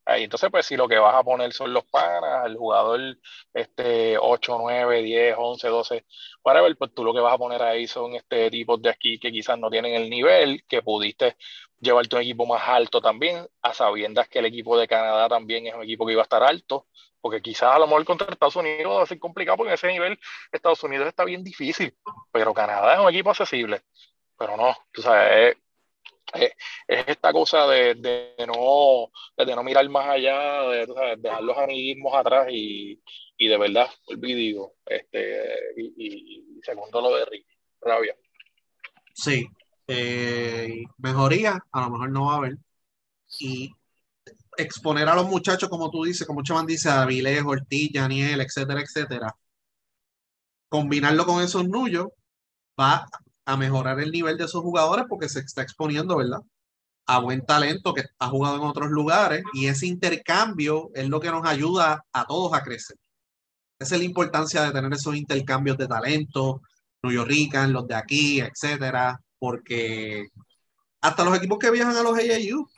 Entonces, 0.06 0.50
pues 0.50 0.66
si 0.66 0.76
lo 0.76 0.88
que 0.88 0.98
vas 0.98 1.14
a 1.14 1.22
poner 1.22 1.52
son 1.52 1.72
los 1.72 1.84
panas, 1.84 2.46
el 2.46 2.56
jugador 2.56 3.00
este 3.54 4.18
8, 4.18 4.58
9, 4.60 5.02
10, 5.02 5.34
11, 5.38 5.68
12, 5.68 6.04
ver, 6.44 6.76
pues 6.76 6.92
tú 6.94 7.04
lo 7.04 7.14
que 7.14 7.20
vas 7.20 7.34
a 7.34 7.38
poner 7.38 7.62
ahí 7.62 7.86
son 7.86 8.14
este 8.14 8.50
tipos 8.50 8.80
de 8.82 8.90
aquí 8.90 9.18
que 9.18 9.30
quizás 9.30 9.58
no 9.58 9.70
tienen 9.70 9.94
el 9.94 10.10
nivel, 10.10 10.64
que 10.66 10.82
pudiste 10.82 11.36
llevarte 11.78 12.16
un 12.16 12.22
equipo 12.22 12.46
más 12.46 12.62
alto 12.68 13.00
también, 13.00 13.46
a 13.62 13.74
sabiendas 13.74 14.28
que 14.28 14.40
el 14.40 14.46
equipo 14.46 14.78
de 14.78 14.88
Canadá 14.88 15.28
también 15.28 15.66
es 15.66 15.74
un 15.74 15.82
equipo 15.82 16.06
que 16.06 16.12
iba 16.12 16.22
a 16.22 16.24
estar 16.24 16.42
alto, 16.42 16.86
porque 17.20 17.40
quizás 17.42 17.74
a 17.74 17.78
lo 17.78 17.86
mejor 17.86 18.04
contra 18.04 18.28
Estados 18.30 18.56
Unidos 18.56 18.98
va 18.98 19.02
a 19.02 19.06
ser 19.06 19.18
complicado, 19.18 19.56
porque 19.58 19.70
en 19.70 19.74
ese 19.74 19.88
nivel 19.88 20.18
Estados 20.52 20.82
Unidos 20.84 21.08
está 21.08 21.24
bien 21.24 21.44
difícil, 21.44 21.94
pero 22.32 22.54
Canadá 22.54 22.94
es 22.94 23.00
un 23.00 23.08
equipo 23.10 23.30
accesible. 23.30 23.82
Pero 24.38 24.56
no, 24.56 24.74
tú 24.92 25.02
sabes, 25.02 25.56
es, 26.34 26.52
esta 26.86 27.32
cosa 27.32 27.66
de, 27.66 27.94
de, 27.94 28.34
no, 28.46 29.10
de 29.36 29.56
no 29.56 29.62
mirar 29.62 29.88
más 29.88 30.08
allá, 30.08 30.62
de, 30.68 30.86
dejar 31.18 31.42
los 31.42 31.56
amiguismos 31.58 32.14
atrás 32.14 32.48
y, 32.50 33.00
y 33.36 33.48
de 33.48 33.58
verdad, 33.58 33.88
digo, 34.18 34.74
este, 34.86 35.54
y, 35.76 35.92
y, 35.96 36.60
segundo 36.62 37.00
lo 37.00 37.16
de 37.16 37.24
Ricky, 37.24 37.56
rabia. 37.80 38.14
Sí, 39.14 39.46
eh, 39.86 40.84
mejoría, 40.98 41.58
a 41.72 41.80
lo 41.80 41.90
mejor 41.90 42.10
no 42.10 42.26
va 42.26 42.34
a 42.34 42.36
haber. 42.36 42.56
Y 43.40 43.70
exponer 44.56 45.08
a 45.08 45.14
los 45.14 45.26
muchachos, 45.26 45.68
como 45.68 45.90
tú 45.90 46.04
dices, 46.04 46.26
como 46.26 46.42
Chaman 46.42 46.66
dice, 46.66 46.88
a 46.88 47.02
Avilés, 47.02 47.42
Ortiz, 47.44 47.90
Daniel, 47.92 48.40
etcétera, 48.40 48.80
etcétera. 48.80 49.34
Combinarlo 50.68 51.26
con 51.26 51.42
esos 51.42 51.68
nullos 51.68 52.08
va 52.78 53.06
a 53.50 53.56
mejorar 53.56 53.98
el 54.00 54.12
nivel 54.12 54.36
de 54.36 54.44
esos 54.44 54.62
jugadores 54.62 55.06
porque 55.08 55.28
se 55.28 55.40
está 55.40 55.62
exponiendo, 55.62 56.16
¿verdad? 56.16 56.40
A 57.06 57.18
buen 57.18 57.44
talento 57.44 57.92
que 57.92 58.04
ha 58.18 58.28
jugado 58.28 58.56
en 58.56 58.62
otros 58.62 58.90
lugares 58.90 59.42
y 59.52 59.66
ese 59.66 59.86
intercambio 59.86 60.90
es 60.94 61.08
lo 61.08 61.20
que 61.20 61.30
nos 61.30 61.44
ayuda 61.46 62.04
a 62.12 62.24
todos 62.26 62.54
a 62.54 62.62
crecer. 62.62 62.96
Esa 63.78 63.94
es 63.94 64.00
la 64.00 64.06
importancia 64.06 64.62
de 64.62 64.72
tener 64.72 64.92
esos 64.92 65.16
intercambios 65.16 65.76
de 65.78 65.88
talento, 65.88 66.62
Rican, 67.02 67.72
los 67.72 67.88
de 67.88 67.94
aquí, 67.94 68.40
etcétera, 68.40 69.20
porque 69.38 70.28
hasta 71.00 71.24
los 71.24 71.36
equipos 71.36 71.58
que 71.58 71.70
viajan 71.70 71.96
a 71.96 72.02
los 72.02 72.16
AAU 72.16 72.68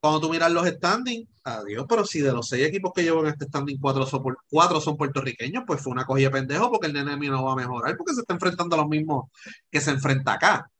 cuando 0.00 0.20
tú 0.20 0.30
miras 0.30 0.50
los 0.50 0.66
standings, 0.66 1.28
adiós, 1.44 1.84
pero 1.88 2.06
si 2.06 2.20
de 2.20 2.32
los 2.32 2.48
seis 2.48 2.66
equipos 2.66 2.92
que 2.94 3.02
llevo 3.02 3.20
en 3.20 3.26
este 3.28 3.44
standing, 3.44 3.78
cuatro 3.78 4.06
son, 4.06 4.22
cuatro 4.48 4.80
son 4.80 4.96
puertorriqueños, 4.96 5.64
pues 5.66 5.82
fue 5.82 5.92
una 5.92 6.06
cogida 6.06 6.30
pendejo 6.30 6.70
porque 6.70 6.86
el 6.86 6.94
nene 6.94 7.16
no 7.28 7.44
va 7.44 7.52
a 7.52 7.56
mejorar 7.56 7.96
porque 7.96 8.14
se 8.14 8.22
está 8.22 8.34
enfrentando 8.34 8.76
a 8.76 8.78
los 8.78 8.88
mismos 8.88 9.30
que 9.70 9.80
se 9.80 9.90
enfrenta 9.90 10.34
acá. 10.34 10.70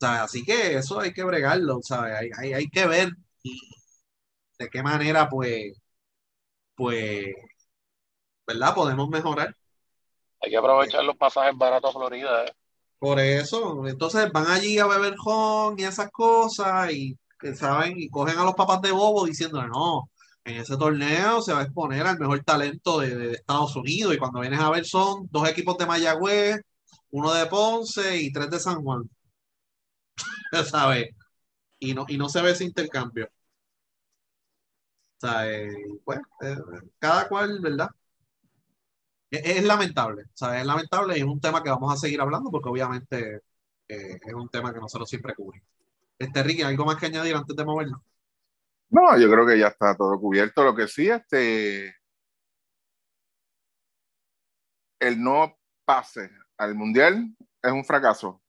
Así 0.00 0.44
que 0.44 0.76
eso 0.76 1.00
hay 1.00 1.12
que 1.12 1.24
bregarlo, 1.24 1.80
¿sabes? 1.82 2.14
Hay, 2.18 2.30
hay, 2.36 2.52
hay 2.54 2.68
que 2.68 2.86
ver 2.86 3.10
de 4.58 4.68
qué 4.68 4.82
manera, 4.82 5.28
pues, 5.28 5.72
pues, 6.74 7.34
¿verdad? 8.46 8.74
Podemos 8.74 9.08
mejorar. 9.08 9.56
Hay 10.42 10.50
que 10.50 10.56
aprovechar 10.56 11.04
los 11.04 11.16
pasajes 11.16 11.56
baratos 11.56 11.90
a 11.90 11.98
Florida, 11.98 12.44
¿eh? 12.46 12.52
Por 12.98 13.18
eso, 13.18 13.86
entonces 13.86 14.30
van 14.30 14.46
allí 14.46 14.78
a 14.78 14.86
beber 14.86 15.16
con 15.16 15.78
y 15.78 15.84
esas 15.84 16.10
cosas 16.10 16.92
y 16.92 17.18
que 17.40 17.54
saben 17.54 17.94
y 17.98 18.10
cogen 18.10 18.38
a 18.38 18.44
los 18.44 18.54
papás 18.54 18.80
de 18.82 18.92
bobo 18.92 19.26
diciendo 19.26 19.66
no, 19.66 20.10
en 20.44 20.56
ese 20.58 20.76
torneo 20.76 21.42
se 21.42 21.52
va 21.52 21.60
a 21.60 21.62
exponer 21.64 22.06
al 22.06 22.18
mejor 22.18 22.42
talento 22.44 23.00
de, 23.00 23.32
Estados 23.34 23.76
Unidos 23.76 24.14
y 24.14 24.18
cuando 24.18 24.40
vienes 24.40 24.60
a 24.60 24.70
ver 24.70 24.84
son 24.86 25.28
dos 25.30 25.48
equipos 25.48 25.76
de 25.78 25.86
Mayagüez, 25.86 26.60
uno 27.10 27.32
de 27.32 27.46
Ponce 27.46 28.16
y 28.18 28.32
tres 28.32 28.50
de 28.50 28.60
San 28.60 28.82
Juan. 28.82 29.08
¿Sabes? 30.70 31.10
Y 31.78 31.94
no, 31.94 32.06
y 32.08 32.18
no 32.18 32.28
se 32.28 32.42
ve 32.42 32.52
ese 32.52 32.64
intercambio. 32.64 33.28
O 35.22 35.28
pues, 36.04 36.20
cada 36.98 37.28
cual, 37.28 37.60
¿verdad? 37.60 37.90
Es, 39.30 39.62
lamentable, 39.64 40.24
o 40.40 40.46
es 40.48 40.66
lamentable 40.66 41.16
y 41.16 41.20
es 41.20 41.26
un 41.26 41.40
tema 41.40 41.62
que 41.62 41.70
vamos 41.70 41.92
a 41.92 41.96
seguir 41.96 42.20
hablando 42.20 42.50
porque 42.50 42.68
obviamente 42.68 43.42
eh, 43.88 44.18
es 44.26 44.34
un 44.34 44.48
tema 44.48 44.72
que 44.72 44.80
nosotros 44.80 45.08
siempre 45.08 45.34
cubrimos. 45.34 45.68
Este, 46.20 46.42
Ricky, 46.42 46.60
¿algo 46.62 46.84
más 46.84 46.96
que 46.96 47.06
añadir 47.06 47.34
antes 47.34 47.56
de 47.56 47.64
movernos? 47.64 48.02
No, 48.90 49.18
yo 49.18 49.30
creo 49.30 49.46
que 49.46 49.58
ya 49.58 49.68
está 49.68 49.96
todo 49.96 50.20
cubierto. 50.20 50.62
Lo 50.62 50.76
que 50.76 50.86
sí, 50.86 51.08
este, 51.08 51.96
el 55.00 55.22
no 55.22 55.56
pase 55.86 56.30
al 56.58 56.74
mundial 56.74 57.34
es 57.62 57.72
un 57.72 57.86
fracaso. 57.86 58.42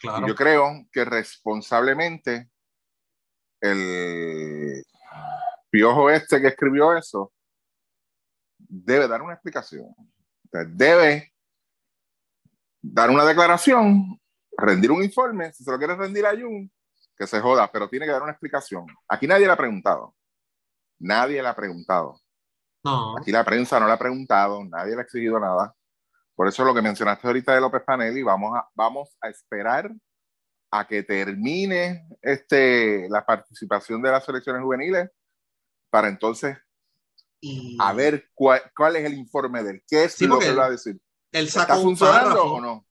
Claro. 0.00 0.26
Yo 0.26 0.34
creo 0.34 0.86
que 0.90 1.04
responsablemente 1.04 2.50
el 3.60 4.82
piojo 5.68 6.08
este 6.08 6.40
que 6.40 6.48
escribió 6.48 6.96
eso 6.96 7.30
debe 8.56 9.06
dar 9.06 9.20
una 9.20 9.34
explicación. 9.34 9.94
debe 10.68 11.34
dar 12.80 13.10
una 13.10 13.26
declaración, 13.26 14.18
rendir 14.56 14.90
un 14.90 15.02
informe, 15.02 15.52
si 15.52 15.62
se 15.62 15.70
lo 15.70 15.76
quiere 15.76 15.94
rendir 15.94 16.24
a 16.24 16.30
Jun, 16.30 16.70
que 17.16 17.26
se 17.26 17.40
joda, 17.40 17.70
pero 17.72 17.88
tiene 17.88 18.06
que 18.06 18.12
dar 18.12 18.22
una 18.22 18.32
explicación. 18.32 18.86
Aquí 19.08 19.26
nadie 19.26 19.46
le 19.46 19.52
ha 19.52 19.56
preguntado. 19.56 20.14
Nadie 20.98 21.42
le 21.42 21.48
ha 21.48 21.56
preguntado. 21.56 22.20
No. 22.84 23.16
Aquí 23.18 23.32
la 23.32 23.44
prensa 23.44 23.80
no 23.80 23.86
le 23.86 23.92
ha 23.92 23.98
preguntado, 23.98 24.64
nadie 24.64 24.94
le 24.94 25.00
ha 25.00 25.04
exigido 25.04 25.40
nada. 25.40 25.74
Por 26.34 26.46
eso 26.46 26.64
lo 26.64 26.74
que 26.74 26.82
mencionaste 26.82 27.26
ahorita 27.26 27.54
de 27.54 27.60
López 27.60 27.82
Panelli, 27.82 28.22
vamos 28.22 28.56
a, 28.56 28.68
vamos 28.74 29.16
a 29.20 29.28
esperar 29.28 29.90
a 30.70 30.86
que 30.86 31.02
termine 31.02 32.06
este, 32.20 33.08
la 33.08 33.24
participación 33.24 34.02
de 34.02 34.10
las 34.10 34.24
selecciones 34.24 34.62
juveniles 34.62 35.10
para 35.90 36.08
entonces 36.08 36.58
a 37.78 37.92
ver 37.92 38.30
cuál, 38.34 38.60
cuál, 38.76 38.96
es 38.96 39.04
el 39.04 39.14
informe 39.14 39.62
del 39.62 39.82
qué 39.86 40.04
es 40.04 40.20
lo 40.22 40.38
que 40.38 40.52
va 40.52 40.66
a 40.66 40.70
decir. 40.70 41.00
¿Está 41.30 41.76
funcionando 41.76 42.44
o 42.44 42.60
no? 42.60 42.85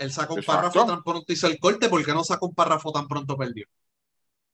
Él 0.00 0.10
sacó 0.10 0.34
un 0.34 0.42
párrafo 0.42 0.86
tan 0.86 1.02
pronto 1.02 1.30
hizo 1.30 1.46
el 1.46 1.58
corte, 1.58 1.90
¿por 1.90 2.02
qué 2.02 2.12
no 2.12 2.24
sacó 2.24 2.46
un 2.46 2.54
párrafo 2.54 2.90
tan 2.90 3.06
pronto 3.06 3.36
perdió? 3.36 3.66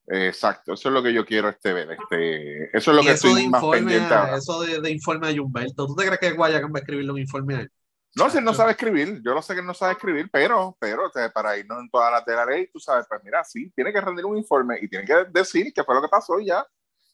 Exacto, 0.09 0.75
eso 0.75 0.89
es 0.89 0.93
lo 0.93 1.03
que 1.03 1.13
yo 1.13 1.25
quiero 1.25 1.49
este 1.49 1.73
ver. 1.73 1.93
Este, 1.93 2.77
eso 2.77 2.91
es 2.91 2.97
lo 2.97 3.03
que 3.03 3.13
estoy 3.13 3.49
más 3.49 3.65
pendiente 3.65 4.15
Eso 4.37 4.61
de, 4.61 4.91
informe 4.91 5.29
a 5.29 5.41
Humberto, 5.41 5.87
¿tú 5.87 5.95
te 5.95 6.05
crees 6.05 6.19
que 6.19 6.33
Guayacan 6.33 6.73
va 6.73 6.79
a 6.79 6.81
escribirle 6.81 7.13
un 7.13 7.21
informe 7.21 7.55
a 7.55 7.61
él? 7.61 7.73
No, 8.17 8.29
si 8.29 8.39
él 8.39 8.45
no 8.45 8.55
sabe 8.55 8.71
escribir, 8.73 9.21
yo 9.23 9.35
lo 9.35 9.43
sé 9.43 9.55
que 9.55 9.61
él 9.61 9.67
no 9.67 9.75
sabe 9.75 9.93
escribir, 9.93 10.29
pero, 10.33 10.77
pero 10.81 11.13
para 11.33 11.59
irnos 11.59 11.79
en 11.81 11.91
toda 11.91 12.11
la 12.11 12.25
tela 12.25 12.47
ley, 12.47 12.69
tú 12.73 12.81
sabes, 12.81 13.05
pues 13.09 13.21
mira, 13.23 13.45
sí, 13.45 13.71
tiene 13.71 13.93
que 13.93 14.01
rendir 14.01 14.25
un 14.25 14.39
informe 14.39 14.79
y 14.81 14.89
tiene 14.89 15.05
que 15.05 15.27
decir 15.31 15.71
qué 15.73 15.85
fue 15.85 15.95
lo 15.95 16.03
que 16.03 16.09
pasó 16.09 16.41
y 16.41 16.47
ya, 16.47 16.67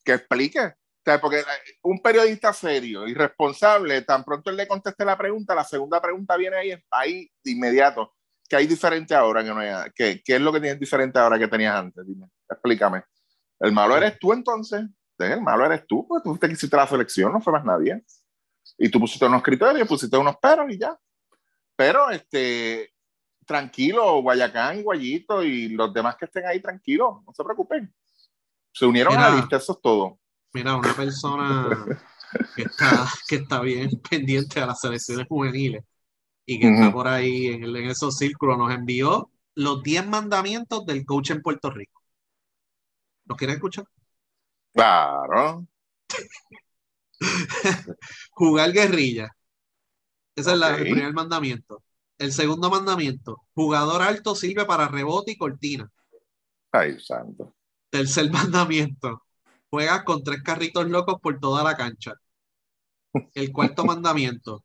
que 0.05 0.15
explique. 0.15 0.75
porque 1.21 1.41
eh, 1.41 1.45
un 1.83 2.01
periodista 2.01 2.53
serio 2.53 3.09
y 3.09 3.15
responsable, 3.15 4.03
tan 4.03 4.23
pronto 4.23 4.51
él 4.51 4.57
le 4.57 4.69
conteste 4.69 5.05
la 5.05 5.19
pregunta, 5.19 5.57
la 5.57 5.65
segunda 5.65 6.01
pregunta 6.01 6.37
viene 6.37 6.57
ahí, 6.57 6.85
ahí 6.91 7.31
de 7.43 7.51
inmediato. 7.51 8.15
¿Qué 8.53 8.57
hay 8.57 8.67
diferente 8.67 9.15
ahora 9.15 9.43
que 9.43 9.49
no 9.49 9.61
hay? 9.61 9.91
¿Qué, 9.95 10.21
¿Qué, 10.23 10.35
es 10.35 10.41
lo 10.43 10.53
que 10.53 10.61
tienes 10.61 10.79
diferente 10.79 11.19
ahora 11.19 11.39
que 11.39 11.49
tenías 11.49 11.75
antes? 11.75 12.07
Dime, 12.07 12.27
explícame. 12.51 13.03
¿El 13.59 13.73
malo 13.73 13.97
eres 13.97 14.19
tú 14.19 14.35
entonces? 14.35 14.83
El 15.17 15.41
malo 15.41 15.65
eres 15.65 15.87
tú, 15.87 16.07
porque 16.07 16.23
tú 16.23 16.37
te 16.37 16.51
quisiste 16.51 16.77
la 16.77 16.87
selección, 16.87 17.33
no 17.33 17.41
fue 17.41 17.55
más 17.55 17.65
nadie. 17.65 18.05
Y 18.77 18.91
tú 18.91 19.01
pusiste 19.01 19.25
unos 19.25 19.43
criterios, 19.43 19.89
pusiste 19.89 20.19
unos 20.19 20.37
peros 20.37 20.67
y 20.69 20.79
ya. 20.79 20.95
Pero, 21.75 22.11
este, 22.11 22.93
tranquilo, 23.47 24.21
Guayacán, 24.21 24.83
Guayito 24.83 25.43
y 25.43 25.71
los 25.71 25.91
demás 25.95 26.17
que 26.17 26.27
estén 26.27 26.45
ahí, 26.45 26.61
tranquilos, 26.61 27.25
no 27.27 27.33
se 27.33 27.43
preocupen. 27.43 27.91
Se 28.71 28.85
unieron 28.85 29.17
a 29.17 29.31
la 29.31 29.37
lista, 29.37 29.57
eso 29.57 29.73
es 29.73 29.81
todo. 29.81 30.19
Mira, 30.53 30.77
una 30.77 30.93
persona 30.93 31.71
que 32.55 32.65
está, 32.65 33.09
que 33.27 33.37
está 33.37 33.61
bien 33.63 33.89
pendiente 34.11 34.61
a 34.61 34.67
las 34.67 34.79
selecciones 34.79 35.27
juveniles 35.27 35.83
y 36.47 36.59
que 36.59 36.73
está 36.73 36.93
por 36.93 37.09
ahí 37.09 37.49
en, 37.49 37.65
en, 37.65 37.89
esos 37.89 38.17
círculos, 38.17 38.59
nos 38.59 38.73
envió 38.73 39.31
los 39.55 39.83
10 39.83 40.07
mandamientos 40.07 40.85
del 40.87 41.05
coach 41.05 41.31
en 41.31 41.43
Puerto 41.43 41.71
Rico. 41.71 42.03
¿Los 43.27 43.39
quieren 43.39 43.57
escuchar? 43.57 43.85
Claro. 44.73 45.67
Jugar 48.33 48.73
guerrilla. 48.73 49.31
Ese 50.35 50.53
es 50.53 50.61
el 50.61 50.81
primer 50.81 51.13
mandamiento. 51.13 51.83
El 52.19 52.33
segundo 52.33 52.71
mandamiento, 52.71 53.43
jugador 53.55 54.03
alto 54.03 54.35
sirve 54.35 54.65
para 54.65 54.89
rebote 54.89 55.33
y 55.33 55.37
cortina. 55.37 55.91
Ay, 56.71 56.99
santo. 57.01 57.55
Tercer 57.91 58.31
mandamiento, 58.33 59.25
juegas 59.69 60.05
con 60.05 60.23
tres 60.23 60.43
carritos 60.43 60.89
locos 60.89 61.21
por 61.21 61.39
toda 61.41 61.63
la 61.65 61.77
cancha. 61.77 62.15
El 63.35 63.53
cuarto 63.53 63.85
mandamiento, 63.85 64.65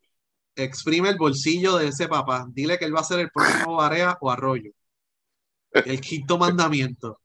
exprime 0.58 1.10
el 1.10 1.18
bolsillo 1.18 1.78
de 1.78 1.88
ese 1.90 2.08
papá. 2.08 2.46
Dile 2.50 2.78
que 2.78 2.86
él 2.86 2.96
va 2.96 3.02
a 3.02 3.04
ser 3.04 3.20
el 3.20 3.32
próximo 3.32 3.76
Barea 3.76 4.18
o 4.22 4.32
Arroyo. 4.32 4.72
El 5.72 6.02
quinto 6.02 6.38
mandamiento. 6.38 7.20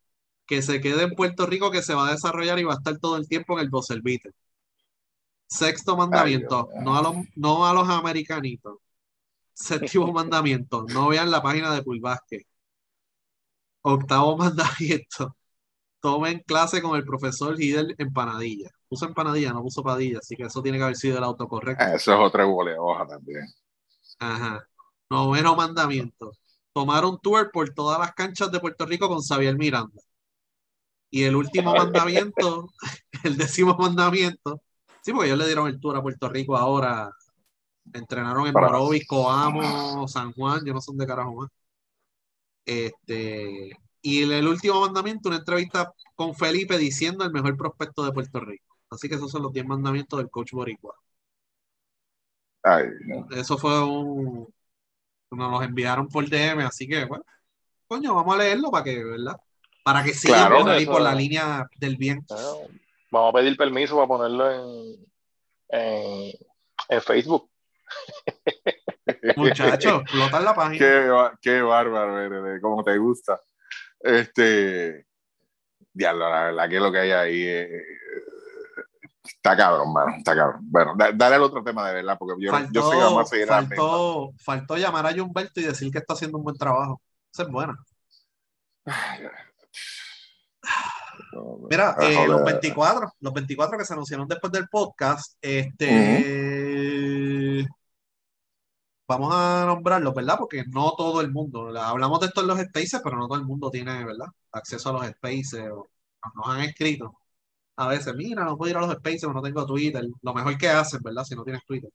Que 0.47 0.63
se 0.63 0.81
quede 0.81 1.05
en 1.05 1.15
Puerto 1.15 1.47
Rico, 1.47 1.71
que 1.71 1.83
se 1.83 1.95
va 1.95 2.09
a 2.09 2.13
desarrollar 2.13 2.59
y 2.59 2.65
va 2.65 2.75
a 2.75 2.77
estar 2.77 2.99
todo 2.99 3.17
el 3.17 3.29
tiempo 3.29 3.55
en 3.55 3.61
el 3.61 3.71
Bosselvite. 3.71 4.31
Sexto 5.47 5.97
mandamiento. 5.97 6.69
no, 6.83 6.97
a 6.97 7.03
los, 7.03 7.17
no 7.37 7.67
a 7.67 7.75
los 7.75 7.89
americanitos. 7.89 8.79
Séptimo 9.55 10.13
mandamiento. 10.13 10.85
No 10.89 11.09
vean 11.09 11.31
la 11.31 11.43
página 11.43 11.75
de 11.75 11.83
Pulvasque. 11.83 12.47
Octavo 13.83 14.37
mandamiento. 14.39 15.37
tomen 16.01 16.43
clase 16.47 16.83
con 16.83 16.97
el 16.97 17.05
profesor 17.05 17.61
Hidel 17.61 17.95
Empanadilla. 17.99 18.71
Puso 18.93 19.07
empanadilla, 19.07 19.55
no 19.55 19.63
puso 19.63 19.83
padilla, 19.83 20.19
así 20.19 20.37
que 20.37 20.43
eso 20.43 20.63
tiene 20.63 20.77
que 20.77 20.85
haber 20.85 20.97
sido 20.97 21.17
el 21.17 21.25
autocorrecto. 21.25 21.83
Eso 21.83 22.13
es 22.13 22.19
otra 22.21 22.47
hoja 22.47 23.07
también. 23.07 23.47
Ajá. 24.19 24.69
Noveno 25.09 25.57
mandamiento. 25.57 26.33
Tomar 26.75 27.07
un 27.07 27.19
tour 27.19 27.51
por 27.51 27.71
todas 27.71 27.99
las 27.99 28.13
canchas 28.13 28.53
de 28.53 28.61
Puerto 28.61 28.85
Rico 28.85 29.09
con 29.09 29.23
Xavier 29.23 29.57
Miranda. 29.57 29.99
Y 31.09 31.23
el 31.23 31.37
último 31.37 31.75
mandamiento, 31.75 32.69
el 33.25 33.39
décimo 33.39 33.75
mandamiento, 33.79 34.61
sí, 35.01 35.13
porque 35.13 35.29
ellos 35.29 35.39
le 35.39 35.47
dieron 35.47 35.69
el 35.69 35.81
tour 35.81 35.97
a 35.97 36.03
Puerto 36.03 36.29
Rico 36.29 36.55
ahora. 36.55 37.11
Entrenaron 37.95 38.47
en 38.47 38.53
Morovis, 38.53 39.07
Coamo, 39.07 40.07
San 40.07 40.35
Juan, 40.35 40.67
yo 40.67 40.75
no 40.75 40.83
son 40.83 40.99
de 40.99 41.07
carajo 41.07 41.35
más. 41.35 41.49
Este, 42.67 43.71
y 44.03 44.23
el, 44.31 44.47
último 44.47 44.83
mandamiento, 44.83 45.31
una 45.31 45.39
entrevista 45.39 45.95
con 46.15 46.35
Felipe 46.35 46.77
diciendo 46.77 47.25
el 47.25 47.33
mejor 47.33 47.57
prospecto 47.57 48.05
de 48.05 48.13
Puerto 48.13 48.39
Rico. 48.41 48.72
Así 48.93 49.09
que 49.09 49.15
esos 49.15 49.31
son 49.31 49.43
los 49.43 49.53
10 49.53 49.67
mandamientos 49.67 50.19
del 50.19 50.31
coach 50.31 50.53
Boricua. 50.53 50.95
Eso 53.31 53.59
fue 53.59 53.83
un. 53.83 54.53
Nos 55.31 55.51
los 55.51 55.65
enviaron 55.65 56.09
por 56.09 56.29
DM, 56.29 56.61
así 56.61 56.87
que, 56.87 57.07
bueno, 57.07 57.25
coño, 57.87 58.15
vamos 58.15 58.35
a 58.35 58.39
leerlo 58.39 58.71
para 58.71 58.85
que, 58.85 59.03
¿verdad? 59.03 59.41
Para 59.83 60.05
que 60.05 60.13
siga 60.13 60.49
ahí 60.75 60.85
por 60.85 61.01
la 61.01 61.15
línea 61.15 61.67
del 61.77 61.97
bien. 61.97 62.25
vamos 63.11 63.35
a 63.35 63.39
pedir 63.39 63.57
permiso 63.57 63.97
para 63.97 64.07
ponerlo 64.07 64.51
en, 64.51 65.07
en, 65.71 66.33
en 66.89 67.03
Facebook. 67.03 67.51
Muchachos, 69.37 70.03
explotar 70.03 70.43
la 70.43 70.55
página. 70.55 70.79
Qué, 70.79 71.31
qué 71.41 71.63
bárbaro, 71.63 72.61
como 72.61 72.85
te 72.85 72.99
gusta. 72.99 73.41
Este. 74.01 75.07
Diablo, 75.95 76.31
la 76.31 76.45
verdad 76.45 76.69
que 76.69 76.81
lo 76.81 76.93
que 76.93 76.99
hay 76.99 77.11
ahí 77.11 77.43
eh, 77.43 77.83
está 79.25 79.57
cabrón, 79.57 79.93
mano, 79.93 80.17
está 80.17 80.35
cabrón. 80.35 80.61
Bueno, 80.63 80.95
dale 80.97 81.35
al 81.35 81.43
otro 81.43 81.63
tema 81.63 81.89
de 81.89 81.95
verdad, 81.95 82.17
porque 82.19 82.45
yo, 82.45 82.53
yo 82.73 82.91
sé 82.91 82.97
que 82.97 83.03
vamos 83.03 83.23
a 83.23 83.27
seguir 83.27 83.47
faltó, 83.47 84.33
faltó 84.39 84.77
llamar 84.77 85.07
a 85.07 85.23
Humberto 85.23 85.61
y 85.61 85.65
decir 85.65 85.91
que 85.91 85.99
está 85.99 86.15
haciendo 86.15 86.39
un 86.39 86.45
buen 86.45 86.57
trabajo. 86.57 87.01
Eso 87.33 87.43
es 87.43 87.49
bueno. 87.49 87.77
Mira, 91.71 91.97
eh, 92.01 92.27
los 92.27 92.45
24, 92.45 93.13
los 93.21 93.33
24 93.33 93.79
que 93.79 93.85
se 93.85 93.95
anunciaron 93.95 94.29
después 94.29 94.53
del 94.53 94.69
podcast, 94.69 95.37
este 95.41 96.73
vamos 99.09 99.35
a 99.35 99.65
nombrarlos, 99.67 100.15
¿verdad? 100.15 100.37
Porque 100.39 100.65
no 100.69 100.95
todo 100.97 101.21
el 101.21 101.31
mundo, 101.31 101.69
hablamos 101.79 102.21
de 102.21 102.27
esto 102.27 102.41
en 102.41 102.47
los 102.49 102.59
spaces, 102.59 103.01
pero 103.03 103.17
no 103.17 103.27
todo 103.29 103.39
el 103.39 103.45
mundo 103.45 103.71
tiene, 103.71 104.05
¿verdad? 104.05 104.27
Acceso 104.53 104.91
a 104.91 104.93
los 104.93 105.07
spaces 105.07 105.71
o 105.71 105.89
nos 106.35 106.49
han 106.49 106.61
escrito. 106.63 107.22
A 107.77 107.89
veces, 107.89 108.15
mira, 108.15 108.45
no 108.45 108.57
puedo 108.57 108.71
ir 108.71 108.77
a 108.77 108.81
los 108.81 108.95
spaces, 108.97 109.25
no 109.25 109.43
tengo 109.43 109.67
Twitter. 109.67 110.05
Lo 110.23 110.35
mejor 110.35 110.57
que 110.59 110.69
hacen, 110.69 111.01
¿verdad? 111.03 111.25
Si 111.25 111.35
no 111.35 111.45
tienes 111.45 111.65
Twitter. 111.65 111.91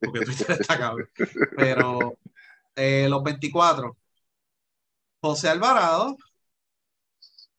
Porque 0.00 0.20
Twitter 0.24 0.56
está 0.60 0.78
cabrón. 0.78 1.08
Pero 1.56 2.18
eh, 2.76 3.06
los 3.08 3.22
24. 3.22 3.96
José 5.20 5.48
Alvarado, 5.48 6.16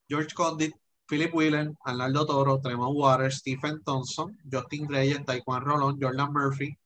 George 0.08 0.34
Condit, 0.36 0.74
Philip 1.08 1.34
Wheeler, 1.34 1.72
Arnaldo 1.84 2.26
Toro, 2.26 2.60
Tremont 2.62 2.96
Waters, 2.96 3.38
Stephen 3.38 3.82
Thompson, 3.84 4.38
Justin 4.52 4.88
Reyes, 4.90 5.24
Taekwondo 5.26 5.66
Rolón, 5.66 6.00
Jordan 6.00 6.32
Murphy, 6.32 6.78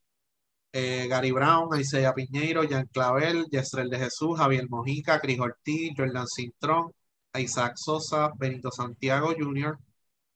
eh, 0.71 1.07
Gary 1.09 1.31
Brown, 1.31 1.69
Isaiah 1.79 2.13
Piñeiro, 2.13 2.67
Jan 2.69 2.87
Clavel, 2.91 3.45
Yesrel 3.51 3.89
de 3.89 3.99
Jesús, 3.99 4.37
Javier 4.37 4.69
Mojica, 4.69 5.19
Cris 5.19 5.39
Ortiz, 5.39 5.93
Jordan 5.97 6.27
Cintrón, 6.27 6.91
Isaac 7.37 7.77
Sosa, 7.77 8.31
Benito 8.37 8.71
Santiago 8.71 9.33
Jr., 9.37 9.77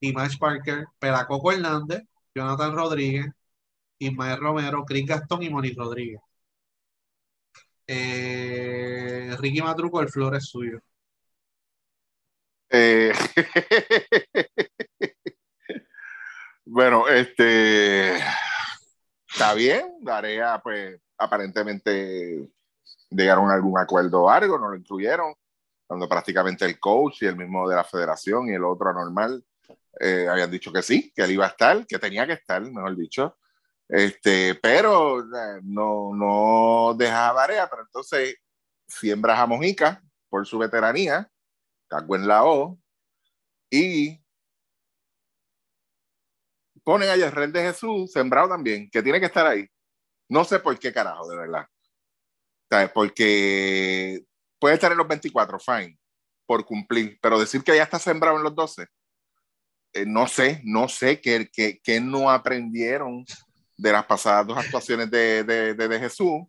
Dimash 0.02 0.38
Parker, 0.38 0.86
Pelacoco 1.00 1.52
Hernández, 1.52 2.04
Jonathan 2.36 2.76
Rodríguez, 2.76 3.28
Ismael 4.00 4.40
Romero, 4.40 4.86
Chris 4.86 5.06
Gastón 5.08 5.44
y 5.44 5.50
Moni 5.50 5.72
Rodríguez. 5.74 6.20
Eh, 7.88 9.36
Ricky 9.40 9.62
Matruco, 9.62 10.02
el 10.02 10.10
flor 10.10 10.36
es 10.36 10.46
suyo. 10.46 10.80
Eh, 12.70 13.14
bueno, 16.66 17.08
este 17.08 18.18
está 19.28 19.54
bien, 19.54 19.98
Darea, 20.02 20.60
pues 20.64 21.00
aparentemente 21.18 22.50
llegaron 23.10 23.50
a 23.52 23.54
algún 23.54 23.78
acuerdo 23.78 24.24
o 24.24 24.30
algo, 24.30 24.58
no 24.58 24.70
lo 24.70 24.76
incluyeron, 24.76 25.34
cuando 25.88 26.08
prácticamente 26.08 26.66
el 26.66 26.80
coach 26.80 27.24
y 27.24 27.26
el 27.28 27.36
mismo 27.36 27.68
de 27.70 27.76
la 27.76 27.84
federación 27.84 28.50
y 28.50 28.54
el 28.54 28.64
otro 28.64 28.90
anormal 28.90 29.44
eh, 30.00 30.28
habían 30.30 30.50
dicho 30.50 30.72
que 30.72 30.82
sí, 30.82 31.12
que 31.16 31.24
él 31.24 31.32
iba 31.32 31.46
a 31.46 31.50
estar, 31.50 31.86
que 31.86 32.00
tenía 32.00 32.26
que 32.26 32.34
estar, 32.34 32.62
mejor 32.62 32.96
dicho. 32.96 33.38
Este, 33.88 34.56
pero 34.56 35.20
eh, 35.20 35.60
no, 35.64 36.14
no 36.14 36.96
deja 36.98 37.34
Darea, 37.34 37.70
pero 37.70 37.84
entonces 37.84 38.36
siembra 38.88 39.40
a 39.40 39.46
Mojica 39.46 40.02
por 40.30 40.48
su 40.48 40.58
veteranía, 40.58 41.30
cagó 41.88 42.16
en 42.16 42.28
la 42.28 42.46
O, 42.46 42.80
y 43.70 44.20
ponen 46.84 47.10
a 47.10 47.16
Yesrel 47.16 47.52
de 47.52 47.62
Jesús 47.62 48.12
sembrado 48.12 48.50
también, 48.50 48.90
que 48.90 49.04
tiene 49.04 49.20
que 49.20 49.28
estar 49.28 49.46
ahí. 49.46 49.68
No 50.30 50.44
sé 50.44 50.60
por 50.60 50.78
qué 50.80 50.92
carajo, 50.92 51.28
de 51.30 51.38
verdad. 51.38 51.68
Porque 52.94 54.26
puede 54.64 54.88
en 54.88 54.98
los 54.98 55.08
24, 55.10 55.60
fine, 55.60 56.00
por 56.46 56.64
cumplir, 56.64 57.20
pero 57.22 57.38
decir 57.38 57.62
que 57.66 57.76
ya 57.76 57.84
está 57.84 58.00
sembrado 58.00 58.38
en 58.38 58.44
los 58.44 58.56
12, 58.56 58.88
eh, 59.92 60.06
no 60.08 60.26
sé, 60.26 60.62
no 60.64 60.88
sé 60.88 61.20
qué, 61.20 61.50
qué, 61.52 62.00
no 62.00 62.32
aprendieron 62.32 63.26
de 63.76 63.92
las 63.92 64.06
pasadas 64.06 64.48
dos 64.48 64.58
actuaciones 64.58 65.12
de, 65.12 65.44
de, 65.44 65.74
de, 65.74 66.00
Jesús, 66.00 66.44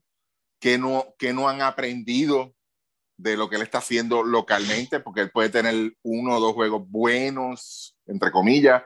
que 0.61 0.79
no, 0.79 1.13
que 1.19 1.33
no 1.33 1.49
han 1.49 1.61
aprendido 1.61 2.55
de 3.17 3.37
lo 3.37 3.51
que 3.51 3.57
él 3.57 3.63
está 3.63 3.79
haciendo 3.79 4.23
localmente, 4.23 5.01
porque 5.01 5.23
él 5.23 5.33
puede 5.33 5.49
tener 5.49 5.97
uno 6.05 6.37
o 6.37 6.41
dos 6.41 6.53
juegos 6.53 6.89
buenos, 6.89 7.97
entre 8.07 8.31
comillas, 8.31 8.85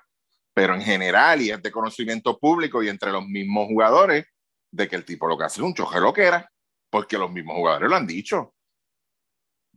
pero 0.54 0.74
en 0.74 0.80
general 0.80 1.42
y 1.42 1.50
es 1.50 1.62
de 1.62 1.70
conocimiento 1.70 2.38
público 2.38 2.82
y 2.82 2.88
entre 2.88 3.12
los 3.12 3.26
mismos 3.26 3.66
jugadores 3.66 4.24
de 4.70 4.88
que 4.88 4.96
el 4.96 5.04
tipo 5.04 5.28
lo 5.28 5.36
que 5.36 5.44
hace 5.44 5.60
es 5.60 5.66
un 5.66 5.74
choque 5.74 6.00
lo 6.00 6.14
que 6.14 6.22
era, 6.22 6.50
porque 6.88 7.18
los 7.18 7.30
mismos 7.30 7.56
jugadores 7.56 7.90
lo 7.90 7.96
han 7.96 8.06
dicho. 8.06 8.54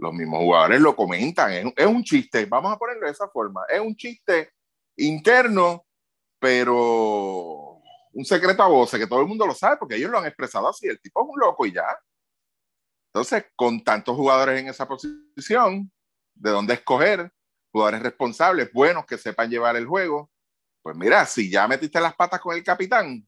Los 0.02 0.14
mismos 0.14 0.40
jugadores 0.40 0.82
lo 0.82 0.96
comentan, 0.96 1.52
es, 1.76 1.86
un 1.86 2.04
chiste, 2.04 2.48
vamos 2.48 2.74
a 2.74 2.78
ponerlo 2.78 3.06
de 3.06 3.12
esa 3.12 3.28
forma, 3.30 3.62
es 3.70 3.80
un 3.80 3.96
chiste 3.96 4.50
interno, 4.98 5.86
pero 6.40 7.80
un 8.12 8.26
secreto 8.26 8.64
a 8.64 8.68
voces 8.68 9.00
que 9.00 9.06
todo 9.06 9.22
el 9.22 9.28
mundo 9.28 9.46
lo 9.46 9.54
sabe 9.54 9.78
porque 9.78 9.98
ellos 9.98 10.10
lo 10.10 10.18
han 10.18 10.26
expresado 10.26 10.68
así, 10.68 10.88
el 10.88 11.00
tipo 11.00 11.22
es 11.22 11.30
un 11.30 11.40
loco 11.40 11.68
y 11.68 11.74
ya. 11.74 11.86
Entonces, 13.14 13.46
con 13.56 13.84
tantos 13.84 14.16
jugadores 14.16 14.60
en 14.60 14.70
esa 14.70 14.88
posición, 14.88 15.92
de 16.34 16.50
dónde 16.50 16.74
escoger, 16.74 17.32
jugadores 17.72 18.02
responsables, 18.02 18.74
buenos, 18.74 19.06
que 19.06 19.20
sepan 19.20 19.52
llevar 19.52 19.76
el 19.76 19.86
juego, 19.86 20.32
pues 20.82 20.96
mira, 20.96 21.28
si 21.28 21.48
ya 21.52 21.68
metiste 21.68 22.02
las 22.02 22.16
patas 22.16 22.40
con 22.40 22.56
el 22.56 22.64
capitán, 22.64 23.24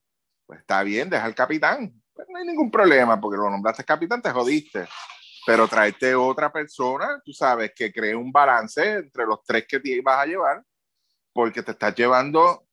pues 0.47 0.61
está 0.61 0.81
bien, 0.81 1.07
deja 1.07 1.25
al 1.25 1.35
capitán. 1.35 2.01
Pues 2.15 2.27
no 2.31 2.39
hay 2.39 2.45
ningún 2.47 2.71
problema, 2.71 3.21
porque 3.21 3.37
lo 3.37 3.47
nombraste 3.47 3.83
capitán, 3.83 4.23
te 4.23 4.31
jodiste. 4.31 4.87
Pero 5.45 5.67
traerte 5.67 6.15
otra 6.15 6.51
persona, 6.51 7.21
tú 7.23 7.33
sabes, 7.33 7.73
que 7.75 7.91
cree 7.91 8.15
un 8.15 8.31
balance 8.31 8.93
entre 8.93 9.25
los 9.25 9.43
tres 9.43 9.65
que 9.67 9.79
te 9.79 10.01
vas 10.01 10.19
a 10.19 10.25
llevar, 10.25 10.63
porque 11.33 11.63
te 11.63 11.71
estás 11.71 11.93
llevando 11.95 12.65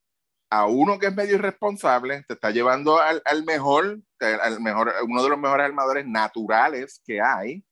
a 0.51 0.67
uno 0.67 0.99
que 0.99 1.07
es 1.07 1.15
medio 1.15 1.37
irresponsable, 1.37 2.25
te 2.27 2.35
está 2.35 2.51
llevando 2.51 3.01
al, 3.01 3.23
al 3.25 3.45
mejor, 3.45 4.01
al 4.21 4.61
mejor, 4.61 4.93
uno 5.05 5.23
de 5.23 5.29
los 5.29 5.39
mejores 5.39 5.67
armadores 5.67 6.07
naturales 6.07 7.01
que 7.05 7.21
hay, 7.21 7.65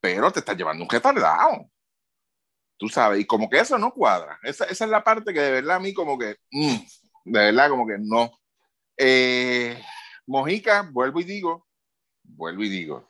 pero 0.00 0.30
te 0.32 0.40
estás 0.40 0.56
llevando 0.56 0.82
un 0.84 0.90
retardado. 0.90 1.70
Tú 2.76 2.88
sabes, 2.88 3.20
y 3.20 3.26
como 3.26 3.48
que 3.48 3.60
eso 3.60 3.78
no 3.78 3.92
cuadra. 3.92 4.38
Esa, 4.42 4.64
esa 4.64 4.84
es 4.84 4.90
la 4.90 5.04
parte 5.04 5.32
que 5.32 5.40
de 5.40 5.52
verdad 5.52 5.76
a 5.76 5.80
mí 5.80 5.94
como 5.94 6.18
que, 6.18 6.36
mm, 6.50 6.76
de 7.26 7.40
verdad 7.40 7.68
como 7.68 7.86
que 7.86 7.96
no. 7.98 8.32
Eh, 8.96 9.80
Mojica, 10.26 10.88
vuelvo 10.90 11.20
y 11.20 11.24
digo, 11.24 11.68
vuelvo 12.24 12.64
y 12.64 12.68
digo, 12.68 13.08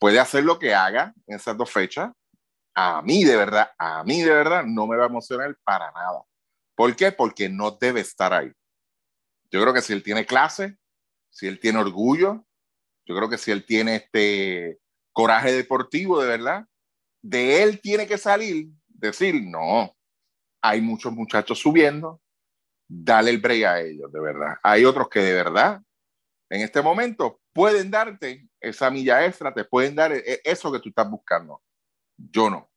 puede 0.00 0.18
hacer 0.18 0.42
lo 0.42 0.58
que 0.58 0.74
haga 0.74 1.14
en 1.26 1.36
esas 1.36 1.56
dos 1.56 1.70
fechas. 1.70 2.10
A 2.74 3.02
mí 3.02 3.22
de 3.22 3.36
verdad, 3.36 3.70
a 3.78 4.02
mí 4.02 4.22
de 4.22 4.30
verdad 4.30 4.64
no 4.64 4.86
me 4.86 4.96
va 4.96 5.04
a 5.04 5.08
emocionar 5.08 5.56
para 5.62 5.92
nada. 5.92 6.22
¿Por 6.74 6.96
qué? 6.96 7.12
Porque 7.12 7.48
no 7.48 7.72
debe 7.72 8.00
estar 8.00 8.32
ahí. 8.32 8.50
Yo 9.50 9.60
creo 9.60 9.74
que 9.74 9.82
si 9.82 9.92
él 9.92 10.02
tiene 10.02 10.24
clase, 10.24 10.78
si 11.28 11.46
él 11.46 11.60
tiene 11.60 11.78
orgullo, 11.78 12.46
yo 13.04 13.14
creo 13.14 13.28
que 13.28 13.38
si 13.38 13.50
él 13.50 13.66
tiene 13.66 13.96
este 13.96 14.80
coraje 15.12 15.52
deportivo 15.52 16.20
de 16.20 16.28
verdad, 16.28 16.66
de 17.22 17.62
él 17.62 17.80
tiene 17.80 18.06
que 18.06 18.16
salir 18.16 18.68
decir, 18.88 19.42
no, 19.42 19.94
hay 20.62 20.80
muchos 20.80 21.12
muchachos 21.12 21.58
subiendo, 21.58 22.20
dale 22.88 23.30
el 23.30 23.38
break 23.38 23.64
a 23.64 23.80
ellos, 23.80 24.10
de 24.12 24.20
verdad. 24.20 24.56
Hay 24.62 24.84
otros 24.84 25.08
que 25.08 25.20
de 25.20 25.34
verdad, 25.34 25.82
en 26.50 26.62
este 26.62 26.82
momento, 26.82 27.40
pueden 27.52 27.90
darte 27.90 28.48
esa 28.60 28.90
milla 28.90 29.24
extra, 29.24 29.54
te 29.54 29.64
pueden 29.64 29.94
dar 29.94 30.12
e-, 30.12 30.40
eso 30.44 30.70
que 30.72 30.80
tú 30.80 30.88
estás 30.88 31.08
buscando. 31.08 31.62
Yo 32.16 32.50
no. 32.50 32.68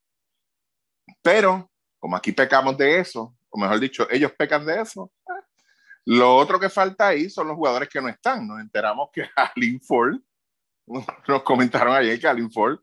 Pero, 1.22 1.70
como 2.00 2.16
aquí 2.16 2.32
pecamos 2.32 2.78
de 2.78 3.00
eso, 3.00 3.36
o 3.50 3.60
mejor 3.60 3.80
dicho, 3.80 4.08
ellos 4.12 4.32
pecan 4.38 4.66
de 4.66 4.80
eso, 4.82 5.12
lo 6.06 6.36
otro 6.36 6.60
que 6.60 6.70
falta 6.70 7.08
ahí 7.08 7.30
son 7.30 7.48
los 7.48 7.58
jugadores 7.58 7.90
que 7.90 8.00
no 8.00 8.10
están. 8.10 8.48
Nos 8.48 8.62
enteramos 8.62 9.10
que 9.12 9.24
a 9.36 9.52
Lynn 9.56 9.82
Ford, 9.82 10.20
nos 11.28 11.44
comentaron 11.44 11.96
ayer 11.96 12.20
que 12.20 12.28
a 12.28 12.34
Lynn 12.34 12.52
Ford 12.52 12.80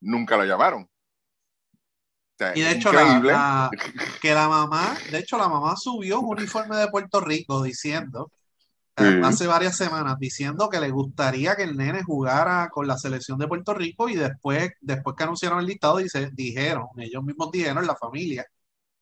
nunca 0.00 0.36
lo 0.36 0.44
llamaron. 0.44 0.86
y 2.54 2.60
de 2.60 2.70
hecho, 2.70 2.92
la, 2.92 3.70
que 4.20 4.34
la 4.34 4.48
mamá, 4.48 4.94
de 5.10 5.18
hecho, 5.20 5.38
la 5.38 5.48
mamá 5.48 5.74
subió 5.76 6.20
un 6.20 6.36
uniforme 6.36 6.76
de 6.76 6.88
Puerto 6.88 7.20
Rico 7.20 7.62
diciendo, 7.62 8.30
eh, 8.96 9.20
hace 9.24 9.48
varias 9.48 9.76
semanas, 9.76 10.18
diciendo 10.20 10.68
que 10.68 10.78
le 10.78 10.90
gustaría 10.90 11.56
que 11.56 11.64
el 11.64 11.76
nene 11.76 12.04
jugara 12.04 12.68
con 12.70 12.86
la 12.86 12.96
selección 12.96 13.38
de 13.38 13.48
Puerto 13.48 13.74
Rico 13.74 14.08
y 14.08 14.14
después, 14.14 14.72
después 14.80 15.16
que 15.16 15.24
anunciaron 15.24 15.58
el 15.58 15.66
listado, 15.66 15.96
dice, 15.96 16.30
dijeron, 16.32 16.86
ellos 16.98 17.24
mismos 17.24 17.50
dijeron, 17.50 17.84
la 17.86 17.96
familia, 17.96 18.46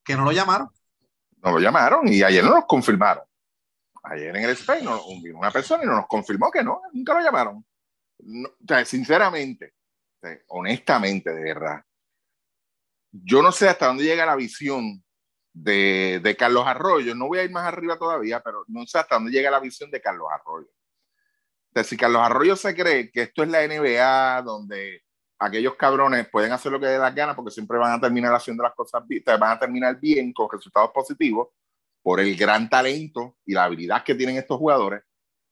que 0.03 0.15
no 0.15 0.25
lo 0.25 0.31
llamaron. 0.31 0.69
No 1.43 1.51
lo 1.51 1.59
llamaron 1.59 2.07
y 2.07 2.23
ayer 2.23 2.43
no 2.43 2.51
nos 2.51 2.65
confirmaron. 2.65 3.23
Ayer 4.03 4.35
en 4.35 4.43
el 4.43 4.49
Spain 4.51 4.87
vino 5.21 5.37
una 5.37 5.51
persona 5.51 5.83
y 5.83 5.87
nos 5.87 6.07
confirmó 6.07 6.49
que 6.49 6.63
no, 6.63 6.81
nunca 6.91 7.13
lo 7.13 7.21
llamaron. 7.21 7.57
o 7.57 8.67
sea, 8.67 8.83
sinceramente, 8.85 9.73
honestamente, 10.47 11.31
de 11.31 11.43
verdad, 11.43 11.83
yo 13.11 13.43
no 13.43 13.51
sé 13.51 13.69
hasta 13.69 13.87
dónde 13.87 14.03
llega 14.03 14.25
la 14.25 14.35
visión 14.35 15.03
de, 15.53 16.35
Carlos 16.37 16.65
Arroyo. 16.65 17.15
No 17.15 17.27
voy 17.27 17.39
a 17.39 17.43
ir 17.43 17.51
más 17.51 17.65
arriba 17.65 17.97
todavía, 17.97 18.41
pero 18.41 18.63
no 18.67 18.85
sé 18.85 18.97
hasta 18.99 19.15
dónde 19.15 19.31
llega 19.31 19.51
la 19.51 19.59
visión 19.59 19.89
de 19.91 20.01
Carlos 20.01 20.27
Arroyo. 20.31 20.69
O 21.75 21.83
si 21.83 21.97
Carlos 21.97 22.21
Arroyo 22.21 22.55
se 22.55 22.75
cree 22.75 23.11
que 23.11 23.23
esto 23.23 23.43
es 23.43 23.49
la 23.49 23.65
NBA, 23.67 24.41
donde 24.43 25.03
aquellos 25.39 25.75
cabrones 25.75 26.27
pueden 26.29 26.51
hacer 26.51 26.71
lo 26.71 26.79
que 26.79 26.85
dé 26.87 26.97
las 26.97 27.13
ganas 27.13 27.35
porque 27.35 27.51
siempre 27.51 27.77
van 27.77 27.93
a 27.93 28.01
terminar 28.01 28.33
haciendo 28.33 28.63
las 28.63 28.73
cosas 28.73 29.05
bien, 29.07 29.23
van 29.25 29.51
a 29.51 29.59
terminar 29.59 29.99
bien 29.99 30.31
con 30.31 30.47
resultados 30.51 30.91
positivos 30.91 31.49
por 32.01 32.19
el 32.19 32.35
gran 32.35 32.69
talento 32.69 33.37
y 33.45 33.53
la 33.53 33.65
habilidad 33.65 34.03
que 34.03 34.15
tienen 34.15 34.37
estos 34.37 34.57
jugadores, 34.57 35.03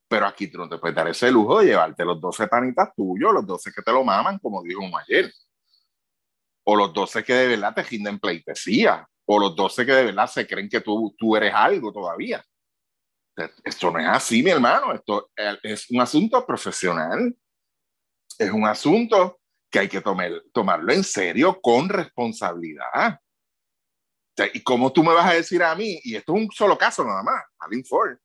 pero 0.08 0.28
aquí 0.28 0.48
tú 0.48 0.58
no 0.58 0.70
te 0.70 0.78
puedes 0.78 0.96
dar 0.96 1.08
ese 1.08 1.32
lujo 1.32 1.60
de 1.60 1.68
llevarte 1.68 2.06
los 2.06 2.20
12 2.20 2.48
panitas 2.48 2.94
tuyos, 2.96 3.34
los 3.34 3.46
12 3.46 3.72
que 3.74 3.82
te 3.82 3.92
lo 3.92 4.04
maman, 4.04 4.38
como 4.40 4.62
dijo 4.62 4.82
ayer, 4.98 5.32
o 6.64 6.76
los 6.76 6.94
12 6.94 7.24
que 7.24 7.34
de 7.34 7.48
verdad 7.48 7.74
te 7.74 7.84
ginden 7.84 8.20
pleitesía, 8.20 9.08
o 9.34 9.40
los 9.40 9.56
12 9.56 9.86
que 9.86 9.94
de 9.94 10.06
verdad 10.06 10.28
se 10.28 10.46
creen 10.46 10.68
que 10.68 10.82
tú, 10.82 11.16
tú 11.18 11.38
eres 11.38 11.54
algo 11.54 11.94
todavía. 11.94 12.44
Esto 13.64 13.90
no 13.90 13.98
es 13.98 14.08
así, 14.08 14.44
mi 14.44 14.50
hermano, 14.50 14.94
esto 14.94 15.32
es 15.64 15.90
un 15.90 16.02
asunto 16.02 16.46
profesional, 16.46 17.34
es 18.38 18.52
un 18.52 18.66
asunto 18.66 19.40
que 19.72 19.80
hay 19.80 19.88
que 19.88 20.02
tomar, 20.02 20.32
tomarlo 20.52 20.92
en 20.92 21.06
serio 21.06 21.62
con 21.62 21.88
responsabilidad. 21.88 23.20
¿Y 24.54 24.62
cómo 24.64 24.92
tú 24.92 25.02
me 25.02 25.14
vas 25.14 25.32
a 25.32 25.36
decir 25.36 25.64
a 25.64 25.74
mí, 25.76 26.02
y 26.04 26.18
esto 26.18 26.36
es 26.36 26.42
un 26.42 26.52
solo 26.52 26.78
caso 26.78 27.06
nada 27.06 27.24
más, 27.24 27.42
Alin 27.60 27.86
Ford, 27.86 28.18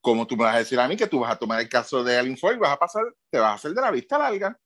cómo 0.00 0.26
tú 0.26 0.36
me 0.36 0.42
vas 0.42 0.56
a 0.56 0.58
decir 0.58 0.80
a 0.80 0.88
mí 0.88 0.96
que 0.96 1.06
tú 1.06 1.20
vas 1.20 1.30
a 1.30 1.38
tomar 1.38 1.60
el 1.60 1.68
caso 1.68 2.02
de 2.02 2.18
Alin 2.18 2.36
Ford 2.36 2.56
y 2.56 2.58
vas 2.58 2.72
a 2.72 2.78
pasar, 2.78 3.04
te 3.30 3.38
vas 3.38 3.52
a 3.52 3.54
hacer 3.54 3.74
de 3.74 3.80
la 3.80 3.92
vista 3.92 4.18
larga, 4.18 4.58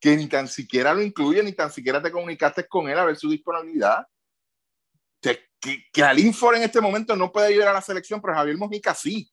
que 0.00 0.16
ni 0.16 0.26
tan 0.26 0.48
siquiera 0.48 0.94
lo 0.94 1.02
incluye, 1.02 1.42
ni 1.42 1.52
tan 1.52 1.70
siquiera 1.70 2.02
te 2.02 2.10
comunicaste 2.10 2.66
con 2.66 2.88
él 2.88 2.98
a 2.98 3.04
ver 3.04 3.16
su 3.16 3.28
disponibilidad? 3.28 4.06
Que, 5.20 5.48
que, 5.60 5.84
que 5.92 6.02
Alin 6.02 6.32
Ford 6.32 6.56
en 6.56 6.62
este 6.62 6.80
momento 6.80 7.16
no 7.16 7.32
puede 7.32 7.48
ayudar 7.48 7.68
a 7.68 7.74
la 7.74 7.82
selección, 7.82 8.20
pero 8.20 8.34
Javier 8.34 8.56
Mojica 8.56 8.94
sí. 8.94 9.30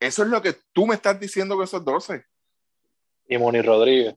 Eso 0.00 0.22
es 0.22 0.28
lo 0.28 0.42
que 0.42 0.56
tú 0.72 0.86
me 0.86 0.94
estás 0.94 1.18
diciendo 1.18 1.54
con 1.54 1.64
esos 1.64 1.84
12. 1.84 2.24
Y 3.28 3.38
Moni 3.38 3.62
Rodríguez. 3.62 4.16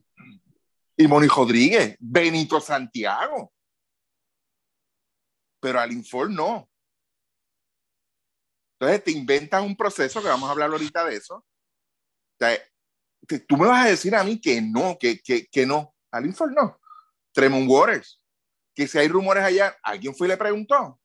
Y 0.96 1.06
Moni 1.06 1.28
Rodríguez, 1.28 1.96
Benito 2.00 2.60
Santiago 2.60 3.52
pero 5.66 5.80
al 5.80 5.90
Infor 5.90 6.30
no. 6.30 6.70
Entonces 8.78 9.02
te 9.02 9.10
inventas 9.10 9.62
un 9.64 9.76
proceso, 9.76 10.22
que 10.22 10.28
vamos 10.28 10.48
a 10.48 10.52
hablar 10.52 10.70
ahorita 10.70 11.04
de 11.04 11.16
eso. 11.16 11.44
tú 13.48 13.56
me 13.56 13.66
vas 13.66 13.86
a 13.86 13.88
decir 13.88 14.14
a 14.14 14.22
mí 14.22 14.40
que 14.40 14.60
no, 14.60 14.96
que, 14.96 15.18
que, 15.20 15.46
que 15.46 15.66
no. 15.66 15.92
Al 16.12 16.26
Infor 16.26 16.52
no. 16.52 16.78
Tremont 17.32 17.68
Waters, 17.68 18.22
que 18.76 18.86
si 18.86 18.98
hay 18.98 19.08
rumores 19.08 19.42
allá, 19.42 19.74
alguien 19.82 20.14
fue 20.14 20.28
y 20.28 20.30
le 20.30 20.36
preguntó. 20.36 21.00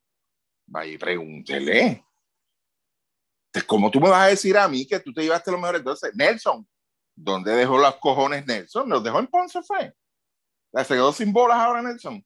Vaya 0.66 0.98
pregúntele. 0.98 2.04
Entonces, 3.46 3.66
¿cómo 3.66 3.90
tú 3.90 3.98
me 3.98 4.10
vas 4.10 4.26
a 4.26 4.30
decir 4.30 4.56
a 4.56 4.68
mí 4.68 4.86
que 4.86 5.00
tú 5.00 5.12
te 5.12 5.22
llevaste 5.22 5.50
los 5.50 5.58
mejores? 5.58 5.80
Entonces, 5.80 6.14
Nelson, 6.14 6.68
¿dónde 7.16 7.52
dejó 7.52 7.78
los 7.78 7.96
cojones 7.96 8.46
Nelson? 8.46 8.88
¿Los 8.88 9.02
dejó 9.02 9.18
en 9.18 9.26
Ponce 9.26 9.62
fue? 9.62 9.94
¿Se 10.74 10.94
quedó 10.94 11.12
sin 11.12 11.32
bolas 11.32 11.58
ahora 11.58 11.82
Nelson? 11.82 12.24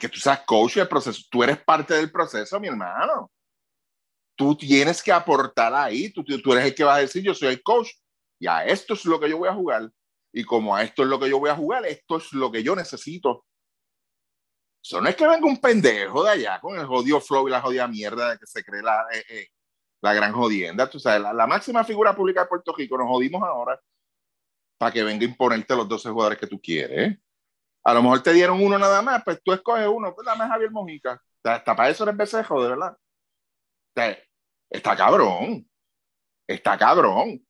que 0.00 0.08
tú 0.08 0.18
seas 0.18 0.40
coach 0.40 0.74
del 0.74 0.88
proceso, 0.88 1.22
tú 1.30 1.44
eres 1.44 1.62
parte 1.62 1.94
del 1.94 2.10
proceso, 2.10 2.58
mi 2.58 2.66
hermano. 2.66 3.30
Tú 4.36 4.56
tienes 4.56 5.00
que 5.00 5.12
aportar 5.12 5.72
ahí, 5.72 6.12
tú, 6.12 6.24
tú 6.24 6.52
eres 6.52 6.66
el 6.66 6.74
que 6.74 6.82
va 6.82 6.96
a 6.96 6.98
decir, 6.98 7.22
yo 7.22 7.32
soy 7.32 7.48
el 7.50 7.62
coach, 7.62 7.90
y 8.40 8.48
a 8.48 8.64
esto 8.64 8.94
es 8.94 9.04
lo 9.04 9.20
que 9.20 9.30
yo 9.30 9.38
voy 9.38 9.48
a 9.48 9.54
jugar. 9.54 9.88
Y 10.32 10.42
como 10.42 10.74
a 10.74 10.82
esto 10.82 11.04
es 11.04 11.08
lo 11.08 11.20
que 11.20 11.30
yo 11.30 11.38
voy 11.38 11.50
a 11.50 11.54
jugar, 11.54 11.86
esto 11.86 12.16
es 12.16 12.32
lo 12.32 12.50
que 12.50 12.64
yo 12.64 12.74
necesito. 12.74 13.46
Eso 14.82 15.00
no 15.00 15.08
es 15.08 15.16
que 15.16 15.26
venga 15.26 15.46
un 15.46 15.60
pendejo 15.60 16.24
de 16.24 16.30
allá 16.30 16.60
con 16.60 16.78
el 16.78 16.86
jodido 16.86 17.20
flow 17.20 17.48
y 17.48 17.50
la 17.50 17.60
jodida 17.60 17.86
mierda 17.88 18.30
de 18.30 18.38
que 18.38 18.46
se 18.46 18.64
cree 18.64 18.82
la, 18.82 19.06
eh, 19.12 19.24
eh, 19.28 19.48
la 20.00 20.14
gran 20.14 20.32
jodienda. 20.32 20.88
Tú 20.88 20.98
sabes, 20.98 21.20
la, 21.20 21.46
máxima 21.46 21.84
figura 21.84 22.14
pública 22.14 22.42
de 22.42 22.48
Puerto 22.48 22.74
Rico, 22.76 22.96
nos 22.96 23.08
jodimos 23.08 23.42
ahora 23.42 23.80
para 24.78 24.92
que 24.92 25.02
venga 25.02 25.24
a 25.24 25.28
imponerte 25.28 25.74
los 25.74 25.88
12 25.88 26.10
jugadores 26.10 26.38
que 26.38 26.46
tú 26.46 26.60
quieres. 26.60 27.18
A 27.84 27.94
lo 27.94 28.02
mejor 28.02 28.22
te 28.22 28.32
dieron 28.32 28.62
uno 28.62 28.78
nada 28.78 29.02
más, 29.02 29.22
pues 29.24 29.40
tú 29.42 29.52
escoges 29.52 29.88
uno, 29.88 30.14
pues 30.14 30.24
dame 30.24 30.44
a 30.44 30.48
Javier 30.48 30.70
Mojica. 30.70 31.20
está 31.42 31.74
para 31.74 31.90
eso 31.90 32.04
eres 32.04 32.16
becejo, 32.16 32.62
de 32.62 32.68
verdad. 32.70 32.96
está 34.70 34.96
cabrón. 34.96 35.68
Está 36.46 36.78
cabrón. 36.78 37.44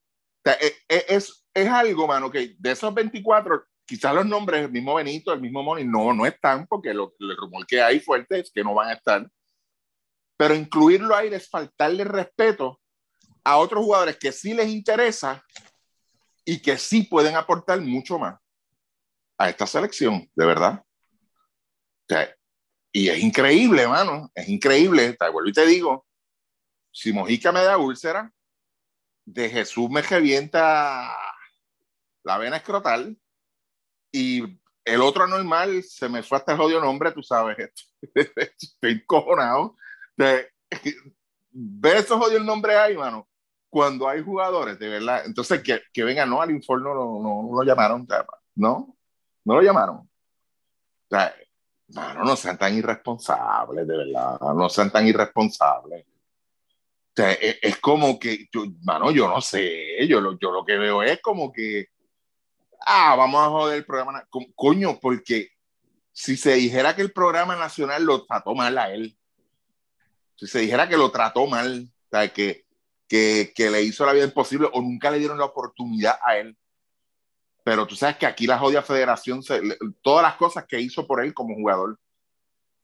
E, 0.44 0.76
e, 0.88 1.04
es, 1.08 1.46
es, 1.52 1.68
algo, 1.68 2.06
mano, 2.06 2.30
que 2.30 2.56
de 2.58 2.70
esos 2.70 2.94
24, 2.94 3.66
quizás 3.88 4.14
los 4.14 4.26
nombres, 4.26 4.66
el 4.66 4.70
mismo 4.70 4.94
Benito, 4.94 5.32
el 5.32 5.40
mismo 5.40 5.62
Moni, 5.62 5.82
no, 5.82 6.12
no 6.12 6.26
están, 6.26 6.66
porque 6.66 6.92
lo, 6.92 7.14
el 7.18 7.34
rumor 7.34 7.66
que 7.66 7.80
hay 7.80 7.98
fuerte 8.00 8.40
es 8.40 8.52
que 8.52 8.62
no 8.62 8.74
van 8.74 8.90
a 8.90 8.92
estar. 8.92 9.26
Pero 10.36 10.54
incluirlo 10.54 11.16
ahí 11.16 11.28
es 11.28 11.48
faltarle 11.48 12.04
respeto 12.04 12.78
a 13.42 13.56
otros 13.56 13.82
jugadores 13.82 14.18
que 14.18 14.30
sí 14.30 14.52
les 14.52 14.68
interesa 14.68 15.42
y 16.44 16.60
que 16.60 16.76
sí 16.76 17.04
pueden 17.04 17.34
aportar 17.34 17.80
mucho 17.80 18.18
más 18.18 18.38
a 19.38 19.48
esta 19.48 19.66
selección, 19.66 20.30
de 20.34 20.46
verdad. 20.46 20.84
y 22.92 23.08
es 23.08 23.18
increíble, 23.20 23.82
hermano, 23.82 24.30
es 24.34 24.48
increíble. 24.50 25.14
Te 25.14 25.30
vuelvo 25.30 25.48
y 25.48 25.52
te 25.52 25.64
digo, 25.64 26.06
si 26.92 27.10
Mojica 27.12 27.52
me 27.52 27.64
da 27.64 27.78
úlcera, 27.78 28.30
de 29.24 29.48
Jesús 29.48 29.88
me 29.88 30.02
revienta 30.02 31.16
la 32.22 32.36
vena 32.36 32.58
escrotal 32.58 33.16
y 34.18 34.58
el 34.84 35.00
otro 35.00 35.24
anormal 35.24 35.82
se 35.84 36.08
me 36.08 36.24
fue 36.24 36.38
hasta 36.38 36.52
el 36.52 36.58
jodido 36.58 36.80
nombre, 36.80 37.12
tú 37.12 37.22
sabes, 37.22 37.56
estoy 38.14 38.92
encojonado. 38.92 39.76
De, 40.16 40.50
ver 41.50 41.98
esos 41.98 42.18
jodidos 42.18 42.44
nombres 42.44 42.76
ahí, 42.76 42.96
mano, 42.96 43.28
cuando 43.68 44.08
hay 44.08 44.22
jugadores, 44.22 44.76
de 44.78 44.88
verdad. 44.88 45.22
Entonces, 45.24 45.62
que, 45.62 45.82
que 45.92 46.02
vengan, 46.02 46.28
no, 46.28 46.42
al 46.42 46.50
informe 46.50 46.88
no, 46.88 46.94
no, 46.94 47.22
no, 47.22 47.48
lo 47.52 47.62
llamaron, 47.62 48.08
¿no? 48.56 48.96
No 49.44 49.54
lo 49.54 49.62
llamaron. 49.62 49.96
O 49.98 50.08
sea, 51.08 51.34
no 52.24 52.34
sean 52.34 52.58
tan 52.58 52.74
irresponsables, 52.74 53.86
de 53.86 53.96
verdad. 53.96 54.40
No 54.40 54.68
sean 54.68 54.90
tan 54.90 55.06
irresponsables. 55.06 56.06
O 56.06 57.14
sea, 57.14 57.32
e, 57.32 57.58
es, 57.62 57.78
como 57.78 58.18
que, 58.18 58.48
yo, 58.52 58.64
mano, 58.82 59.12
yo 59.12 59.28
no 59.28 59.40
sé. 59.40 60.06
Yo 60.08 60.20
lo, 60.20 60.36
yo 60.38 60.50
lo 60.50 60.64
que 60.64 60.76
veo 60.76 61.02
es 61.04 61.20
como 61.22 61.52
que, 61.52 61.88
ah, 62.80 63.14
vamos 63.16 63.40
a 63.40 63.50
joder 63.50 63.78
el 63.78 63.84
programa. 63.84 64.26
Coño, 64.54 64.98
porque 65.00 65.50
si 66.12 66.36
se 66.36 66.54
dijera 66.54 66.94
que 66.96 67.02
el 67.02 67.12
programa 67.12 67.56
nacional 67.56 68.04
lo 68.04 68.24
trató 68.24 68.54
mal 68.54 68.76
a 68.78 68.92
él, 68.92 69.16
si 70.36 70.46
se 70.46 70.60
dijera 70.60 70.88
que 70.88 70.96
lo 70.96 71.10
trató 71.10 71.46
mal, 71.46 71.88
o 71.90 72.08
sea, 72.10 72.32
que, 72.32 72.64
que, 73.08 73.52
que 73.54 73.70
le 73.70 73.82
hizo 73.82 74.06
la 74.06 74.12
vida 74.12 74.24
imposible 74.24 74.68
o 74.72 74.80
nunca 74.80 75.10
le 75.10 75.18
dieron 75.18 75.38
la 75.38 75.46
oportunidad 75.46 76.18
a 76.24 76.36
él, 76.36 76.56
pero 77.64 77.86
tú 77.86 77.94
sabes 77.96 78.16
que 78.16 78.26
aquí 78.26 78.46
la 78.46 78.58
jodida 78.58 78.82
federación, 78.82 79.42
todas 80.00 80.22
las 80.22 80.36
cosas 80.36 80.64
que 80.66 80.80
hizo 80.80 81.06
por 81.06 81.22
él 81.22 81.34
como 81.34 81.54
jugador, 81.54 81.98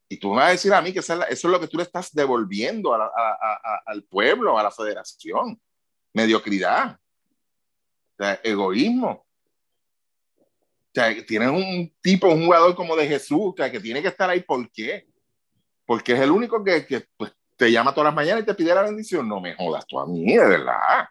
y 0.08 0.18
tú 0.18 0.30
me 0.30 0.36
vas 0.36 0.48
a 0.48 0.50
decir 0.50 0.72
a 0.74 0.82
mí 0.82 0.92
que 0.92 0.98
eso 0.98 1.24
es, 1.24 1.44
lo 1.44 1.58
que 1.58 1.68
tú 1.68 1.78
le 1.78 1.84
estás 1.84 2.12
devolviendo 2.12 2.94
al 2.94 4.04
pueblo, 4.04 4.58
a 4.58 4.62
la 4.62 4.70
federación. 4.70 5.60
Mediocridad, 6.12 6.98
egoísmo. 8.42 9.26
Tienes 11.26 11.48
un 11.48 11.92
tipo, 12.00 12.28
un 12.28 12.44
jugador 12.44 12.74
como 12.74 12.94
de 12.94 13.06
Jesús, 13.06 13.54
que 13.56 13.80
tiene 13.80 14.00
que 14.00 14.08
estar 14.08 14.30
ahí. 14.30 14.40
¿Por 14.40 14.70
qué? 14.70 15.06
Porque 15.84 16.12
es 16.12 16.20
el 16.20 16.30
único 16.30 16.62
que, 16.62 16.86
que 16.86 17.06
pues, 17.16 17.32
te 17.56 17.70
llama 17.70 17.92
todas 17.92 18.06
las 18.06 18.14
mañanas 18.14 18.42
y 18.42 18.46
te 18.46 18.54
pide 18.54 18.74
la 18.74 18.82
bendición. 18.82 19.28
No 19.28 19.40
me 19.40 19.54
jodas 19.54 19.86
tú 19.86 19.98
a 19.98 20.06
mí, 20.06 20.24
de 20.24 20.46
verdad. 20.46 21.08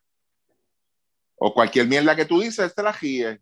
O 1.35 1.53
cualquier 1.53 1.87
mierda 1.87 2.15
que 2.15 2.25
tú 2.25 2.39
dices, 2.39 2.73
te 2.73 2.81
la 2.81 2.93
gíes. 2.93 3.39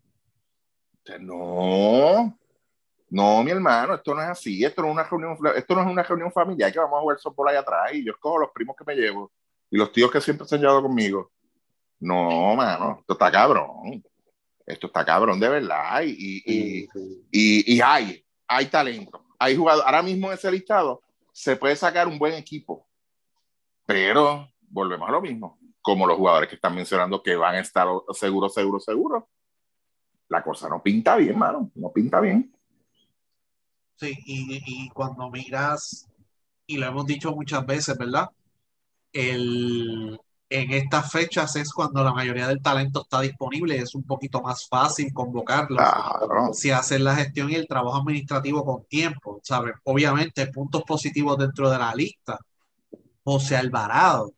No, 1.20 2.38
No, 3.10 3.42
mi 3.42 3.50
hermano, 3.50 3.94
esto 3.94 4.14
no 4.14 4.22
es 4.22 4.28
así. 4.28 4.64
Esto 4.64 4.82
no 4.82 4.88
es 4.88 4.92
una 4.94 5.04
reunión, 5.04 5.36
esto 5.56 5.74
no 5.74 5.82
es 5.82 5.86
una 5.86 6.02
reunión 6.02 6.32
familiar 6.32 6.72
que 6.72 6.78
vamos 6.78 6.98
a 6.98 7.00
jugar 7.02 7.18
softball 7.18 7.48
ahí 7.48 7.56
atrás 7.56 7.94
y 7.94 8.04
yo 8.04 8.12
escojo 8.12 8.38
los 8.38 8.50
primos 8.50 8.76
que 8.76 8.84
me 8.84 8.94
llevo 8.94 9.32
y 9.70 9.76
los 9.76 9.92
tíos 9.92 10.10
que 10.10 10.20
siempre 10.20 10.46
se 10.46 10.54
han 10.54 10.60
llevado 10.60 10.82
conmigo. 10.82 11.30
No, 12.00 12.54
mano, 12.56 12.98
esto 13.00 13.12
está 13.12 13.30
cabrón. 13.30 14.02
Esto 14.72 14.88
está 14.88 15.04
cabrón 15.04 15.38
de 15.38 15.48
verdad. 15.48 16.02
Y, 16.02 16.42
y, 16.44 16.88
y, 17.30 17.74
y 17.74 17.80
hay, 17.80 18.24
hay 18.48 18.66
talento. 18.66 19.24
Hay 19.38 19.56
jugadores. 19.56 19.86
Ahora 19.86 20.02
mismo 20.02 20.28
en 20.28 20.34
ese 20.34 20.50
listado 20.50 21.02
se 21.32 21.56
puede 21.56 21.76
sacar 21.76 22.08
un 22.08 22.18
buen 22.18 22.34
equipo. 22.34 22.86
Pero 23.86 24.48
volvemos 24.68 25.08
a 25.08 25.12
lo 25.12 25.20
mismo. 25.20 25.58
Como 25.80 26.06
los 26.06 26.16
jugadores 26.16 26.48
que 26.48 26.54
están 26.54 26.74
mencionando 26.74 27.22
que 27.22 27.34
van 27.36 27.56
a 27.56 27.60
estar 27.60 27.88
seguros, 28.12 28.54
seguros, 28.54 28.84
seguros. 28.84 29.24
La 30.28 30.42
cosa 30.42 30.68
no 30.68 30.82
pinta 30.82 31.16
bien, 31.16 31.38
mano. 31.38 31.70
No 31.74 31.92
pinta 31.92 32.20
bien. 32.20 32.54
Sí, 33.96 34.16
y, 34.24 34.62
y 34.66 34.88
cuando 34.90 35.30
miras, 35.30 36.08
y 36.66 36.76
lo 36.76 36.86
hemos 36.86 37.06
dicho 37.06 37.32
muchas 37.32 37.64
veces, 37.66 37.96
¿verdad? 37.98 38.28
El, 39.12 40.18
en 40.52 40.70
estas 40.72 41.10
fechas 41.10 41.56
es 41.56 41.72
cuando 41.72 42.04
la 42.04 42.12
mayoría 42.12 42.46
del 42.46 42.60
talento 42.60 43.02
está 43.02 43.20
disponible, 43.22 43.78
es 43.78 43.94
un 43.94 44.04
poquito 44.04 44.42
más 44.42 44.68
fácil 44.68 45.10
convocarlo. 45.12 45.78
Si 46.52 46.70
hacen 46.70 47.04
la 47.04 47.16
gestión 47.16 47.50
y 47.50 47.54
el 47.54 47.66
trabajo 47.66 47.96
administrativo 47.96 48.62
con 48.62 48.84
tiempo, 48.84 49.40
¿sabes? 49.42 49.74
Obviamente, 49.84 50.46
puntos 50.48 50.82
positivos 50.82 51.38
dentro 51.38 51.70
de 51.70 51.78
la 51.78 51.94
lista. 51.94 52.38
José 53.24 53.56
Alvarado, 53.56 54.34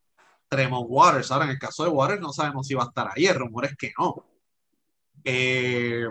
Tremont 0.48 0.86
Waters. 0.88 1.32
Ahora, 1.32 1.46
en 1.46 1.52
el 1.52 1.58
caso 1.58 1.82
de 1.82 1.90
Waters, 1.90 2.20
no 2.20 2.32
sabemos 2.32 2.66
si 2.66 2.74
va 2.74 2.84
a 2.84 2.86
estar 2.86 3.10
ahí. 3.12 3.26
El 3.26 3.34
rumor 3.34 3.64
es 3.64 3.76
que 3.76 3.92
no. 3.98 4.24
Eh, 5.24 6.06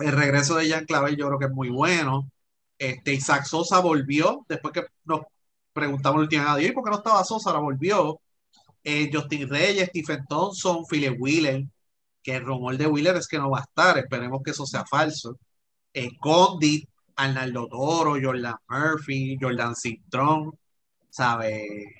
el 0.00 0.12
regreso 0.12 0.56
de 0.56 0.68
Jan 0.68 0.84
Clavel 0.84 1.16
yo 1.16 1.28
creo 1.28 1.38
que 1.38 1.46
es 1.46 1.52
muy 1.52 1.70
bueno. 1.70 2.30
Este, 2.76 3.14
Isaac 3.14 3.44
Sosa 3.44 3.80
volvió 3.80 4.44
después 4.48 4.74
que 4.74 4.84
nos 5.04 5.22
preguntamos 5.72 6.16
el 6.18 6.22
último 6.24 6.56
día, 6.56 6.72
¿por 6.74 6.84
qué 6.84 6.90
no 6.90 6.96
estaba 6.98 7.24
Sosa? 7.24 7.50
Ahora 7.50 7.62
volvió 7.62 8.20
eh, 8.84 9.10
Justin 9.12 9.48
Reyes, 9.48 9.88
Stephen 9.88 10.24
Thompson, 10.28 10.84
Philip 10.88 11.16
Wheeler, 11.18 11.64
que 12.22 12.36
el 12.36 12.44
rumor 12.44 12.76
de 12.76 12.86
Wheeler 12.86 13.16
es 13.16 13.28
que 13.28 13.38
no 13.38 13.50
va 13.50 13.60
a 13.60 13.62
estar, 13.62 13.98
esperemos 13.98 14.42
que 14.42 14.52
eso 14.52 14.66
sea 14.66 14.84
falso. 14.84 15.38
Eh, 15.92 16.10
Condit, 16.20 16.88
Arnaldo 17.16 17.68
Toro, 17.68 18.16
Jordan 18.22 18.56
Murphy, 18.68 19.36
Jordan 19.40 19.74
Cintrón, 19.76 20.52
¿sabe? 21.10 21.94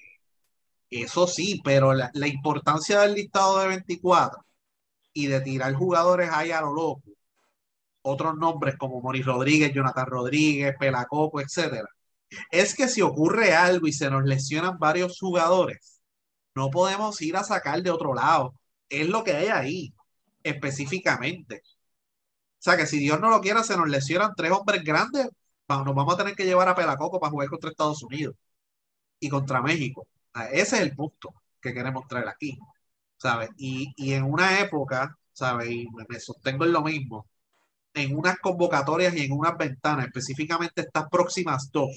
Eso 0.91 1.27
sí, 1.27 1.61
pero 1.65 1.95
la, 1.95 2.11
importancia 2.29 3.01
del 3.01 3.15
listado 3.15 3.59
de 3.61 3.69
24 3.69 4.45
y 5.13 5.27
de 5.27 5.41
tirar 5.41 5.75
jugadores 5.75 6.31
ahí 6.33 6.51
a 6.53 6.61
lo 6.61 6.73
loco, 6.73 7.03
otros 8.03 8.37
nombres 8.37 8.77
como 8.77 9.01
Moris 9.01 9.27
Rodríguez, 9.27 9.73
Jonathan 9.73 10.07
Rodríguez, 10.07 10.75
Pelacoco, 10.79 11.41
etcétera, 11.41 11.89
es 12.51 12.75
que 12.75 12.89
si 12.89 13.03
ocurre 13.03 13.55
algo 13.55 13.87
y 13.87 13.93
se 13.93 14.11
nos 14.11 14.25
lesionan 14.25 14.79
varios 14.79 15.19
jugadores, 15.19 15.94
no 16.55 16.71
podemos 16.71 17.21
ir 17.23 17.37
a 17.37 17.45
sacar 17.45 17.83
de 17.83 17.91
otro 17.91 18.15
lado. 18.15 18.55
Es 18.89 19.09
lo 19.09 19.25
que 19.25 19.33
hay 19.33 19.49
ahí, 19.49 19.95
específicamente. 20.43 21.63
O 22.59 22.63
sea, 22.65 22.77
que 22.77 22.87
si 22.87 22.99
Dios 22.99 23.21
no 23.21 23.31
lo 23.31 23.41
quiera, 23.41 23.63
se 23.63 23.77
nos 23.77 23.89
lesionan 23.89 24.33
tres 24.37 24.51
hombres 24.53 24.83
grandes, 24.85 25.29
nos 25.69 25.95
vamos 25.95 26.15
a 26.15 26.17
tener 26.19 26.35
que 26.35 26.45
llevar 26.45 26.69
a 26.69 26.75
Pelacoco 26.75 27.21
para 27.21 27.31
jugar 27.31 27.49
contra 27.49 27.71
Estados 27.71 28.03
Unidos 28.03 28.37
y 29.21 29.29
contra 29.29 29.63
México. 29.63 30.07
ese 30.53 30.77
es 30.77 30.83
el 30.83 30.95
punto 30.97 31.35
que 31.61 31.75
queremos 31.75 32.07
traer 32.09 32.29
aquí, 32.29 32.59
¿sabes? 33.19 33.51
Y, 33.57 33.95
en 34.13 34.25
una 34.25 34.61
época, 34.61 35.17
¿sabes? 35.33 35.71
Y 35.71 35.89
me, 36.09 36.21
sostengo 36.21 36.65
en 36.65 36.73
lo 36.73 36.83
mismo, 36.83 37.27
en 37.95 38.17
unas 38.17 38.39
convocatorias 38.39 39.15
y 39.17 39.25
en 39.25 39.33
unas 39.33 39.57
ventanas, 39.59 40.07
específicamente 40.07 40.83
estas 40.83 41.09
próximas 41.11 41.71
dos, 41.73 41.91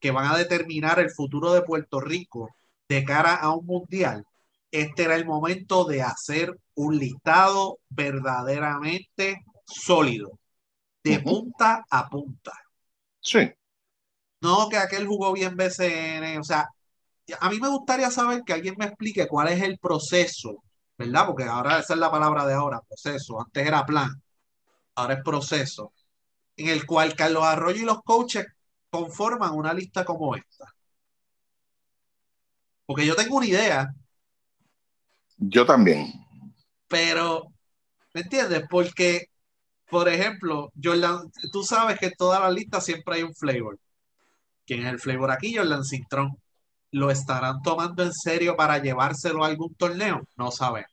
que 0.00 0.10
van 0.10 0.26
a 0.26 0.36
determinar 0.38 0.98
el 1.00 1.10
futuro 1.10 1.52
de 1.52 1.62
Puerto 1.62 2.00
Rico, 2.00 2.50
de 2.88 3.04
cara 3.04 3.34
a 3.36 3.54
un 3.54 3.66
mundial, 3.66 4.24
este 4.70 5.04
era 5.04 5.16
el 5.16 5.24
momento 5.24 5.84
de 5.84 6.02
hacer 6.02 6.58
un 6.74 6.98
listado 6.98 7.78
verdaderamente 7.88 9.44
sólido, 9.64 10.38
de 11.02 11.20
punta 11.20 11.84
a 11.88 12.08
punta. 12.08 12.52
Sí. 13.20 13.50
No 14.40 14.68
que 14.68 14.76
aquel 14.76 15.06
jugó 15.06 15.32
bien 15.32 15.56
BCN, 15.56 16.38
o 16.38 16.44
sea, 16.44 16.68
a 17.40 17.50
mí 17.50 17.58
me 17.60 17.68
gustaría 17.68 18.10
saber 18.10 18.42
que 18.44 18.52
alguien 18.52 18.74
me 18.78 18.86
explique 18.86 19.26
cuál 19.26 19.48
es 19.48 19.62
el 19.62 19.78
proceso, 19.78 20.62
¿verdad? 20.98 21.26
Porque 21.26 21.44
ahora 21.44 21.78
esa 21.78 21.94
es 21.94 22.00
la 22.00 22.10
palabra 22.10 22.44
de 22.46 22.54
ahora, 22.54 22.80
proceso. 22.82 23.40
Antes 23.40 23.66
era 23.66 23.86
plan, 23.86 24.10
ahora 24.96 25.14
es 25.14 25.22
proceso, 25.22 25.92
en 26.56 26.68
el 26.68 26.84
cual 26.84 27.14
Carlos 27.14 27.44
Arroyo 27.44 27.82
y 27.82 27.86
los 27.86 28.02
coaches 28.02 28.46
conforman 28.90 29.54
una 29.54 29.72
lista 29.72 30.04
como 30.04 30.36
esta. 30.36 30.73
Porque 32.86 33.06
yo 33.06 33.14
tengo 33.14 33.36
una 33.36 33.46
idea. 33.46 33.94
Yo 35.36 35.64
también. 35.64 36.12
Pero, 36.88 37.52
¿me 38.12 38.22
entiendes? 38.22 38.64
Porque, 38.68 39.26
por 39.88 40.08
ejemplo, 40.08 40.70
Jordan, 40.82 41.30
tú 41.52 41.62
sabes 41.62 41.98
que 41.98 42.06
en 42.06 42.14
todas 42.16 42.40
las 42.40 42.52
listas 42.52 42.84
siempre 42.84 43.16
hay 43.16 43.22
un 43.22 43.34
flavor. 43.34 43.78
¿Quién 44.66 44.86
es 44.86 44.92
el 44.92 44.98
flavor 44.98 45.30
aquí? 45.30 45.54
Jordan 45.54 45.84
Cintrón. 45.84 46.36
¿Lo 46.90 47.10
estarán 47.10 47.60
tomando 47.62 48.02
en 48.04 48.12
serio 48.12 48.56
para 48.56 48.78
llevárselo 48.78 49.44
a 49.44 49.48
algún 49.48 49.74
torneo? 49.74 50.26
No 50.36 50.50
sabemos. 50.50 50.90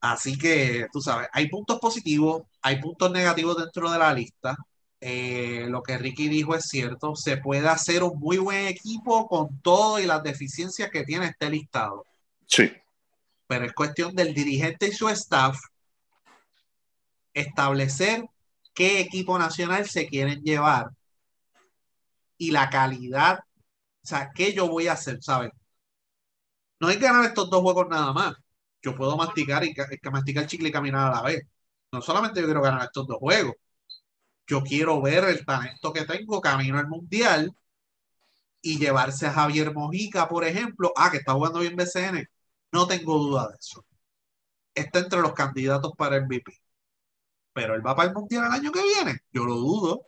Así 0.00 0.38
que, 0.38 0.86
tú 0.92 1.00
sabes, 1.00 1.28
hay 1.32 1.48
puntos 1.48 1.78
positivos, 1.80 2.42
hay 2.62 2.80
puntos 2.80 3.10
negativos 3.10 3.56
dentro 3.56 3.90
de 3.90 3.98
la 3.98 4.12
lista. 4.14 4.56
Eh, 5.08 5.68
lo 5.68 5.84
que 5.84 5.96
Ricky 5.98 6.26
dijo 6.28 6.56
es 6.56 6.64
cierto, 6.64 7.14
se 7.14 7.36
puede 7.36 7.68
hacer 7.68 8.02
un 8.02 8.18
muy 8.18 8.38
buen 8.38 8.66
equipo 8.66 9.28
con 9.28 9.60
todo 9.60 10.00
y 10.00 10.04
las 10.04 10.20
deficiencias 10.20 10.90
que 10.90 11.04
tiene 11.04 11.26
este 11.26 11.48
listado. 11.48 12.04
Sí. 12.48 12.72
Pero 13.46 13.66
es 13.66 13.72
cuestión 13.72 14.16
del 14.16 14.34
dirigente 14.34 14.88
y 14.88 14.92
su 14.92 15.08
staff 15.08 15.56
establecer 17.32 18.24
qué 18.74 18.98
equipo 18.98 19.38
nacional 19.38 19.88
se 19.88 20.08
quieren 20.08 20.42
llevar 20.42 20.90
y 22.36 22.50
la 22.50 22.68
calidad, 22.68 23.38
o 24.02 24.06
sea, 24.08 24.32
qué 24.34 24.54
yo 24.54 24.66
voy 24.66 24.88
a 24.88 24.94
hacer, 24.94 25.22
¿sabes? 25.22 25.52
No 26.80 26.88
hay 26.88 26.98
que 26.98 27.06
ganar 27.06 27.26
estos 27.26 27.48
dos 27.48 27.62
juegos 27.62 27.86
nada 27.88 28.12
más. 28.12 28.34
Yo 28.82 28.96
puedo 28.96 29.16
masticar 29.16 29.64
y 29.64 29.72
masticar 30.10 30.48
chicle 30.48 30.70
y 30.70 30.72
caminar 30.72 31.12
a 31.12 31.14
la 31.14 31.22
vez. 31.22 31.46
No 31.92 32.02
solamente 32.02 32.40
yo 32.40 32.46
quiero 32.46 32.60
ganar 32.60 32.82
estos 32.82 33.06
dos 33.06 33.18
juegos, 33.18 33.54
yo 34.46 34.62
quiero 34.62 35.00
ver 35.02 35.24
el 35.24 35.44
talento 35.44 35.92
que 35.92 36.04
tengo 36.04 36.40
camino 36.40 36.78
al 36.78 36.88
mundial 36.88 37.54
y 38.62 38.78
llevarse 38.78 39.26
a 39.26 39.32
Javier 39.32 39.72
Mojica, 39.74 40.28
por 40.28 40.44
ejemplo, 40.44 40.92
ah, 40.96 41.10
que 41.10 41.18
está 41.18 41.32
jugando 41.34 41.60
bien 41.60 41.76
BCN, 41.76 42.28
no 42.72 42.86
tengo 42.86 43.18
duda 43.18 43.48
de 43.48 43.56
eso. 43.60 43.84
Está 44.74 45.00
entre 45.00 45.20
los 45.20 45.34
candidatos 45.34 45.92
para 45.96 46.18
MVP. 46.18 46.52
Pero 47.52 47.74
él 47.74 47.86
va 47.86 47.96
para 47.96 48.08
el 48.10 48.14
mundial 48.14 48.46
el 48.46 48.52
año 48.52 48.72
que 48.72 48.82
viene, 48.82 49.20
yo 49.32 49.44
lo 49.44 49.56
dudo. 49.56 50.06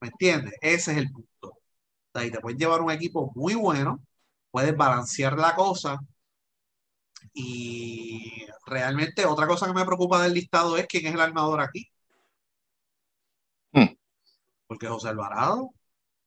¿Me 0.00 0.08
entiendes? 0.08 0.54
Ese 0.60 0.92
es 0.92 0.98
el 0.98 1.12
punto. 1.12 1.58
Ahí 2.14 2.30
te 2.30 2.40
puedes 2.40 2.58
llevar 2.58 2.82
un 2.82 2.90
equipo 2.92 3.32
muy 3.36 3.54
bueno, 3.54 4.04
puedes 4.50 4.76
balancear 4.76 5.38
la 5.38 5.54
cosa. 5.56 6.00
Y 7.32 8.46
realmente 8.66 9.26
otra 9.26 9.46
cosa 9.46 9.66
que 9.66 9.72
me 9.74 9.84
preocupa 9.84 10.22
del 10.22 10.34
listado 10.34 10.76
es 10.76 10.86
quién 10.86 11.06
es 11.06 11.14
el 11.14 11.20
armador 11.20 11.60
aquí 11.60 11.90
porque 14.66 14.88
José 14.88 15.08
Alvarado 15.08 15.70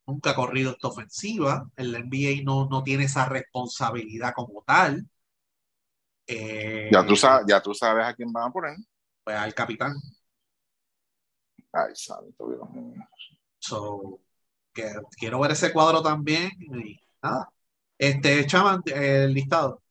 nunca 0.06 0.32
ha 0.32 0.36
corrido 0.36 0.72
esta 0.72 0.88
ofensiva, 0.88 1.70
el 1.76 1.94
NBA 1.94 2.44
no, 2.44 2.68
no 2.70 2.84
tiene 2.84 3.04
esa 3.06 3.28
responsabilidad 3.28 4.34
como 4.36 4.64
tal. 4.64 5.08
Eh, 6.26 6.90
ya, 6.92 7.06
tú 7.06 7.16
sabes, 7.16 7.46
ya 7.48 7.62
tú 7.62 7.74
sabes 7.74 8.06
a 8.06 8.14
quién 8.14 8.32
van 8.32 8.50
a 8.50 8.52
poner. 8.52 8.76
Pues 9.24 9.38
al 9.38 9.54
capitán. 9.54 9.94
Ay, 11.74 11.94
santo 11.94 12.64
So, 13.60 14.20
que, 14.74 14.94
quiero 15.18 15.40
ver 15.40 15.52
ese 15.52 15.74
cuadro 15.74 16.02
también. 16.02 16.52
Y 16.60 17.00
nada. 17.22 17.50
Este, 17.98 18.46
Chaman, 18.46 18.82
el 18.86 19.34
listado. 19.34 19.82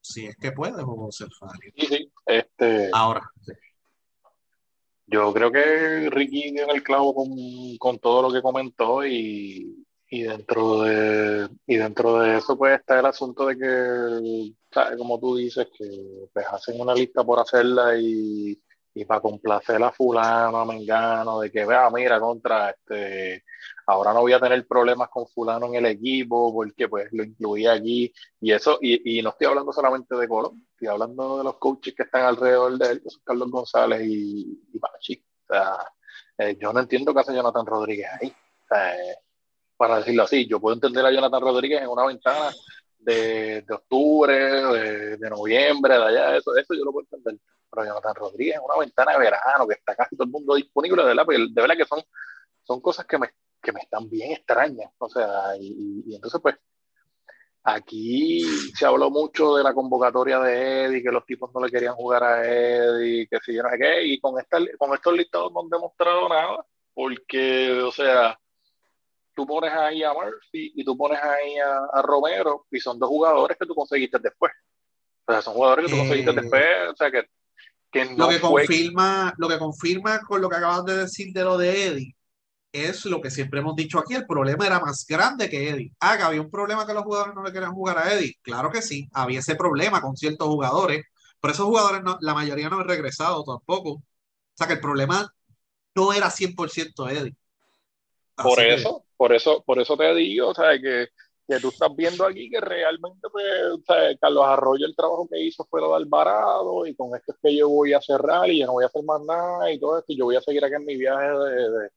Si 0.00 0.26
es 0.26 0.36
que 0.36 0.52
puede, 0.52 0.82
José 0.82 1.26
Sí, 1.76 1.86
sí. 1.86 2.12
Este, 2.26 2.90
Ahora. 2.92 3.30
Yo 5.10 5.32
creo 5.32 5.50
que 5.50 6.10
Ricky 6.10 6.52
dio 6.52 6.68
el 6.68 6.82
clavo 6.82 7.14
con, 7.14 7.30
con, 7.78 7.98
todo 7.98 8.22
lo 8.22 8.32
que 8.32 8.42
comentó 8.42 9.06
y, 9.06 9.86
y, 10.10 10.22
dentro 10.22 10.82
de, 10.82 11.48
y 11.66 11.76
dentro 11.76 12.18
de 12.20 12.36
eso 12.36 12.58
pues 12.58 12.78
está 12.78 13.00
el 13.00 13.06
asunto 13.06 13.46
de 13.46 13.56
que, 13.56 14.96
como 14.98 15.18
tú 15.18 15.36
dices, 15.36 15.66
que 15.76 15.86
pues 16.32 16.46
hacen 16.52 16.78
una 16.78 16.94
lista 16.94 17.24
por 17.24 17.40
hacerla 17.40 17.98
y, 17.98 18.60
y 18.94 19.04
para 19.06 19.20
complacer 19.22 19.82
a 19.82 19.92
fulano, 19.92 20.58
a 20.58 20.66
Mengano, 20.66 21.40
de 21.40 21.50
que 21.50 21.64
vea, 21.64 21.88
mira, 21.90 22.20
contra 22.20 22.70
este 22.70 23.44
ahora 23.88 24.12
no 24.12 24.20
voy 24.20 24.34
a 24.34 24.40
tener 24.40 24.66
problemas 24.66 25.08
con 25.08 25.26
fulano 25.26 25.66
en 25.66 25.76
el 25.76 25.86
equipo 25.86 26.52
porque 26.52 26.88
pues 26.88 27.08
lo 27.10 27.24
incluí 27.24 27.66
aquí 27.66 28.12
y 28.38 28.52
eso, 28.52 28.78
y, 28.82 29.18
y 29.18 29.22
no 29.22 29.30
estoy 29.30 29.46
hablando 29.46 29.72
solamente 29.72 30.14
de 30.14 30.28
Colón, 30.28 30.66
estoy 30.72 30.88
hablando 30.88 31.38
de 31.38 31.44
los 31.44 31.56
coaches 31.56 31.94
que 31.94 32.02
están 32.02 32.24
alrededor 32.24 32.76
de 32.76 32.86
él, 32.86 33.02
que 33.02 33.08
son 33.08 33.22
Carlos 33.24 33.50
González 33.50 34.02
y, 34.04 34.62
y 34.74 34.78
Pachi. 34.78 35.24
O 35.48 35.54
sea, 35.54 35.78
eh, 36.36 36.58
yo 36.60 36.70
no 36.72 36.80
entiendo 36.80 37.14
qué 37.14 37.20
hace 37.20 37.34
Jonathan 37.34 37.64
Rodríguez 37.64 38.08
ahí. 38.20 38.28
Eh, 38.28 39.14
para 39.74 39.98
decirlo 39.98 40.24
así, 40.24 40.46
yo 40.46 40.60
puedo 40.60 40.74
entender 40.74 41.06
a 41.06 41.10
Jonathan 41.10 41.40
Rodríguez 41.40 41.80
en 41.80 41.88
una 41.88 42.04
ventana 42.04 42.50
de, 42.98 43.62
de 43.62 43.74
octubre, 43.74 44.34
de, 44.34 45.16
de, 45.16 45.30
noviembre, 45.30 45.94
de 45.94 46.04
allá, 46.04 46.36
eso, 46.36 46.54
eso 46.54 46.74
yo 46.74 46.84
lo 46.84 46.92
puedo 46.92 47.06
entender. 47.10 47.40
Pero 47.70 47.86
Jonathan 47.86 48.14
Rodríguez 48.16 48.56
en 48.56 48.62
una 48.64 48.78
ventana 48.80 49.12
de 49.12 49.18
verano, 49.18 49.66
que 49.66 49.74
está 49.74 49.94
casi 49.94 50.14
todo 50.14 50.26
el 50.26 50.32
mundo 50.32 50.56
disponible, 50.56 51.02
de 51.02 51.08
verdad, 51.08 51.24
de 51.26 51.62
verdad 51.62 51.76
que 51.76 51.86
son, 51.86 52.02
son 52.64 52.80
cosas 52.82 53.06
que 53.06 53.16
me, 53.18 53.30
que 53.62 53.72
me 53.72 53.80
están 53.80 54.08
bien 54.08 54.32
extrañas. 54.32 54.90
O 54.98 55.08
sea, 55.08 55.56
y, 55.58 56.04
y 56.06 56.14
entonces 56.14 56.40
pues 56.40 56.56
Aquí 57.70 58.40
se 58.74 58.86
habló 58.86 59.10
mucho 59.10 59.56
de 59.56 59.62
la 59.62 59.74
convocatoria 59.74 60.38
de 60.38 60.84
Eddie, 60.84 61.02
que 61.02 61.10
los 61.10 61.26
tipos 61.26 61.50
no 61.52 61.60
le 61.60 61.70
querían 61.70 61.94
jugar 61.94 62.24
a 62.24 62.42
Eddie, 62.42 63.28
que 63.28 63.38
si 63.44 63.52
yo 63.52 63.62
no 63.62 63.68
sé 63.68 63.78
qué, 63.78 64.04
y 64.06 64.18
con, 64.20 64.40
esta, 64.40 64.58
con 64.78 64.94
estos 64.94 65.14
listados 65.14 65.52
no 65.52 65.60
han 65.60 65.68
demostrado 65.68 66.30
nada, 66.30 66.64
porque, 66.94 67.72
o 67.82 67.92
sea, 67.92 68.38
tú 69.34 69.46
pones 69.46 69.70
ahí 69.72 70.02
a 70.02 70.14
Murphy 70.14 70.72
y 70.76 70.82
tú 70.82 70.96
pones 70.96 71.20
ahí 71.22 71.58
a, 71.58 71.80
a 71.92 72.00
Romero, 72.00 72.66
y 72.70 72.80
son 72.80 72.98
dos 72.98 73.10
jugadores 73.10 73.58
que 73.58 73.66
tú 73.66 73.74
conseguiste 73.74 74.18
después. 74.18 74.52
O 75.26 75.32
sea, 75.32 75.42
son 75.42 75.52
jugadores 75.52 75.84
que 75.84 75.92
tú 75.92 75.98
conseguiste 75.98 76.30
Eh, 76.30 76.34
después, 76.34 76.64
o 76.90 76.96
sea, 76.96 77.10
que, 77.10 77.28
que 77.92 78.04
no 78.06 78.16
Lo 78.16 78.28
que 78.30 78.38
fue 78.38 78.66
confirma, 78.66 79.34
lo 79.36 79.46
que 79.46 79.58
confirma 79.58 80.20
con 80.22 80.40
lo 80.40 80.48
que 80.48 80.56
acabas 80.56 80.86
de 80.86 80.96
decir 80.96 81.34
de 81.34 81.44
lo 81.44 81.58
de 81.58 81.86
Eddie 81.86 82.17
es 82.72 83.04
lo 83.06 83.20
que 83.20 83.30
siempre 83.30 83.60
hemos 83.60 83.74
dicho 83.76 83.98
aquí, 83.98 84.14
el 84.14 84.26
problema 84.26 84.66
era 84.66 84.80
más 84.80 85.06
grande 85.06 85.48
que 85.50 85.70
Eddie. 85.70 85.92
Ah, 86.00 86.16
que 86.16 86.22
había 86.24 86.40
un 86.42 86.50
problema 86.50 86.86
que 86.86 86.94
los 86.94 87.04
jugadores 87.04 87.34
no 87.34 87.42
le 87.42 87.52
querían 87.52 87.72
jugar 87.74 87.98
a 87.98 88.12
Eddie. 88.14 88.34
Claro 88.42 88.70
que 88.70 88.82
sí, 88.82 89.08
había 89.12 89.40
ese 89.40 89.56
problema 89.56 90.00
con 90.00 90.16
ciertos 90.16 90.48
jugadores, 90.48 91.04
pero 91.40 91.52
esos 91.54 91.66
jugadores 91.66 92.02
no- 92.02 92.18
la 92.20 92.34
mayoría 92.34 92.68
no 92.68 92.78
han 92.80 92.88
regresado 92.88 93.42
tampoco. 93.44 93.90
O 93.92 94.02
sea 94.54 94.66
que 94.66 94.74
el 94.74 94.80
problema 94.80 95.32
no 95.94 96.12
era 96.12 96.30
100% 96.30 97.08
Eddie. 97.08 97.36
Así 98.36 98.48
Por 98.48 98.56
que- 98.58 98.74
eso, 98.74 99.04
por 99.16 99.32
eso, 99.32 99.62
por 99.64 99.80
eso 99.80 99.96
te 99.96 100.14
digo, 100.14 100.48
o 100.48 100.54
sea, 100.54 100.78
que, 100.80 101.08
que 101.48 101.60
tú 101.60 101.68
estás 101.68 101.88
viendo 101.96 102.24
aquí 102.24 102.48
que 102.50 102.60
realmente, 102.60 103.28
pues, 103.32 103.44
o 103.74 103.80
sea, 103.84 104.16
Carlos 104.20 104.44
Arroyo 104.46 104.86
el 104.86 104.94
trabajo 104.94 105.28
que 105.30 105.40
hizo 105.40 105.66
fue 105.68 105.80
lo 105.80 105.90
de 105.90 105.96
Alvarado 105.96 106.86
y 106.86 106.94
con 106.94 107.14
esto 107.16 107.32
es 107.32 107.38
que 107.42 107.56
yo 107.56 107.68
voy 107.68 107.94
a 107.94 108.00
cerrar 108.00 108.48
y 108.50 108.60
yo 108.60 108.66
no 108.66 108.72
voy 108.74 108.84
a 108.84 108.86
hacer 108.88 109.02
más 109.04 109.20
nada 109.22 109.72
y 109.72 109.80
todo 109.80 109.98
esto 109.98 110.12
y 110.12 110.18
yo 110.18 110.26
voy 110.26 110.36
a 110.36 110.40
seguir 110.40 110.64
aquí 110.64 110.74
en 110.74 110.84
mi 110.84 110.96
viaje 110.96 111.26
de, 111.26 111.70
de, 111.70 111.88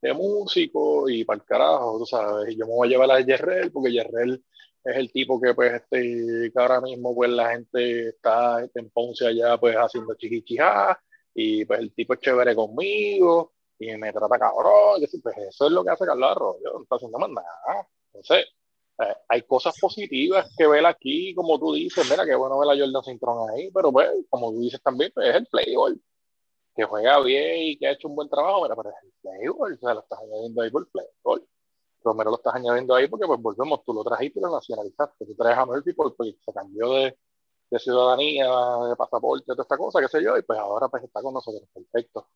de 0.00 0.14
músico 0.14 1.08
y 1.08 1.24
para 1.24 1.38
el 1.38 1.44
carajo, 1.44 1.98
tú 1.98 2.06
sabes, 2.06 2.56
yo 2.56 2.66
me 2.66 2.74
voy 2.74 2.88
a 2.88 2.90
llevar 2.90 3.10
a 3.10 3.20
Yerrel 3.20 3.72
porque 3.72 3.92
Yerrel 3.92 4.42
es 4.84 4.96
el 4.96 5.12
tipo 5.12 5.40
que, 5.40 5.54
pues, 5.54 5.74
este, 5.74 6.50
que 6.52 6.60
ahora 6.60 6.80
mismo, 6.80 7.14
pues, 7.14 7.30
la 7.30 7.50
gente 7.50 8.08
está 8.10 8.66
en 8.74 8.90
Ponce 8.90 9.26
allá, 9.26 9.58
pues, 9.58 9.76
haciendo 9.76 10.14
chiquichijá 10.14 10.98
y, 11.34 11.64
pues, 11.64 11.80
el 11.80 11.92
tipo 11.94 12.14
es 12.14 12.20
chévere 12.20 12.54
conmigo 12.54 13.52
y 13.78 13.96
me 13.96 14.12
trata 14.12 14.38
cabrón. 14.38 15.00
y 15.00 15.04
así, 15.04 15.18
pues 15.20 15.36
eso 15.38 15.66
es 15.66 15.72
lo 15.72 15.84
que 15.84 15.90
hace 15.90 16.06
Carlos 16.06 16.30
Arroyo, 16.30 16.72
no 16.74 16.82
está 16.82 16.96
haciendo 16.96 17.18
más 17.18 17.30
nada. 17.30 17.88
Entonces, 18.12 18.46
eh, 19.00 19.14
hay 19.28 19.42
cosas 19.42 19.78
positivas 19.80 20.52
que 20.56 20.66
ver 20.66 20.84
aquí, 20.86 21.34
como 21.34 21.58
tú 21.58 21.74
dices, 21.74 22.08
mira, 22.10 22.24
qué 22.26 22.34
bueno 22.34 22.58
ver 22.58 22.70
a 22.70 22.78
Jordan 22.78 23.02
Cintrón 23.04 23.50
ahí, 23.50 23.70
pero 23.72 23.92
pues, 23.92 24.10
como 24.28 24.50
tú 24.52 24.60
dices 24.60 24.82
también, 24.82 25.12
pues, 25.14 25.28
es 25.28 25.36
el 25.36 25.46
playboy, 25.46 26.00
que 26.78 26.84
juega 26.84 27.20
bien 27.20 27.58
y 27.58 27.76
que 27.76 27.88
ha 27.88 27.92
hecho 27.92 28.08
un 28.08 28.14
buen 28.14 28.28
trabajo, 28.28 28.62
pero 28.68 28.90
es 28.90 28.96
el 29.02 29.12
playboy, 29.20 29.72
o 29.72 29.78
sea, 29.78 29.94
lo 29.94 30.00
estás 30.00 30.20
añadiendo 30.20 30.62
ahí 30.62 30.70
por 30.70 30.82
el 30.82 30.88
playboy. 30.88 31.44
Romero 32.04 32.30
lo 32.30 32.36
estás 32.36 32.54
añadiendo 32.54 32.94
ahí 32.94 33.08
porque, 33.08 33.26
pues, 33.26 33.40
volvemos, 33.40 33.84
tú 33.84 33.92
lo 33.92 34.04
trajiste 34.04 34.38
y 34.38 34.42
lo 34.42 34.52
nacionalizaste, 34.52 35.26
tú 35.26 35.34
traes 35.34 35.58
a 35.58 35.66
Murphy 35.66 35.92
porque 35.92 36.36
se 36.44 36.52
cambió 36.52 36.92
de, 36.94 37.18
de 37.70 37.78
ciudadanía, 37.80 38.46
de 38.88 38.96
pasaporte, 38.96 39.46
toda 39.46 39.62
esta 39.62 39.76
cosa, 39.76 40.00
qué 40.00 40.08
sé 40.08 40.22
yo, 40.22 40.36
y 40.38 40.42
pues 40.42 40.58
ahora 40.58 40.88
pues 40.88 41.02
está 41.04 41.20
con 41.20 41.34
nosotros, 41.34 41.68
perfecto 41.74 42.28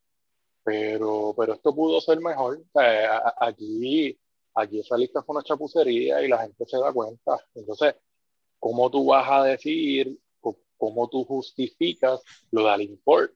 pero, 0.63 1.33
pero 1.37 1.53
esto 1.53 1.75
pudo 1.75 2.01
ser 2.01 2.19
mejor. 2.19 2.57
O 2.57 2.79
sea, 2.79 3.33
aquí, 3.37 4.17
aquí 4.55 4.79
esa 4.79 4.97
lista 4.97 5.23
fue 5.23 5.35
una 5.35 5.43
chapucería 5.43 6.21
y 6.23 6.27
la 6.27 6.39
gente 6.39 6.65
se 6.65 6.77
da 6.77 6.91
cuenta. 6.93 7.37
Entonces, 7.53 7.95
¿cómo 8.59 8.89
tú 8.89 9.05
vas 9.05 9.29
a 9.29 9.43
decir, 9.43 10.17
cómo 10.77 11.09
tú 11.09 11.23
justificas 11.25 12.21
lo 12.51 12.67
del 12.67 12.81
import? 12.81 13.33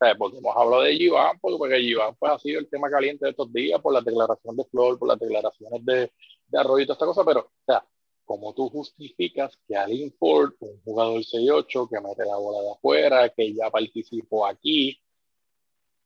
Sea, 0.00 0.14
porque 0.14 0.38
hemos 0.38 0.56
hablado 0.56 0.82
de 0.82 0.96
Giván, 0.96 1.38
porque, 1.40 1.58
porque 1.58 1.80
Giván 1.80 2.16
pues, 2.18 2.32
ha 2.32 2.38
sido 2.38 2.60
el 2.60 2.70
tema 2.70 2.90
caliente 2.90 3.26
de 3.26 3.32
estos 3.32 3.52
días 3.52 3.80
por 3.82 3.92
las 3.92 4.04
declaraciones 4.04 4.56
de 4.56 4.70
Flor, 4.70 4.98
por 4.98 5.08
las 5.08 5.18
declaraciones 5.18 5.84
de, 5.84 6.10
de 6.48 6.58
Arroyo 6.58 6.84
y 6.84 6.86
toda 6.86 6.94
esta 6.94 7.06
cosa, 7.06 7.24
pero, 7.24 7.40
o 7.40 7.64
sea, 7.66 7.84
¿cómo 8.24 8.54
tú 8.54 8.70
justificas 8.70 9.58
que 9.68 9.76
al 9.76 9.92
import, 9.92 10.56
un 10.60 10.80
jugador 10.82 11.20
6-8 11.20 11.88
que 11.90 12.00
mete 12.00 12.24
la 12.24 12.36
bola 12.36 12.62
de 12.62 12.72
afuera, 12.72 13.28
que 13.28 13.52
ya 13.52 13.70
participó 13.70 14.46
aquí, 14.46 14.98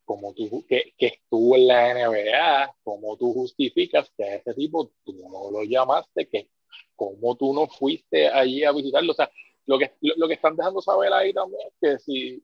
como 0.04 0.34
tú, 0.34 0.64
que, 0.68 0.92
que 0.98 1.06
estuvo 1.06 1.54
en 1.54 1.68
la 1.68 1.94
NBA, 1.94 2.76
cómo 2.82 3.16
tú 3.16 3.32
justificas 3.32 4.10
que 4.16 4.24
a 4.24 4.34
ese 4.36 4.54
tipo 4.54 4.90
tú 5.04 5.12
no 5.12 5.50
lo 5.52 5.62
llamaste, 5.62 6.26
que 6.28 6.48
cómo 6.96 7.36
tú 7.36 7.54
no 7.54 7.68
fuiste 7.68 8.28
allí 8.28 8.64
a 8.64 8.72
visitarlo. 8.72 9.12
O 9.12 9.14
sea, 9.14 9.30
lo 9.66 9.78
que, 9.78 9.92
lo, 10.00 10.14
lo 10.16 10.28
que 10.28 10.34
están 10.34 10.56
dejando 10.56 10.80
saber 10.80 11.12
ahí 11.12 11.32
también 11.32 11.62
es 11.68 11.74
que 11.80 11.98
si, 11.98 12.42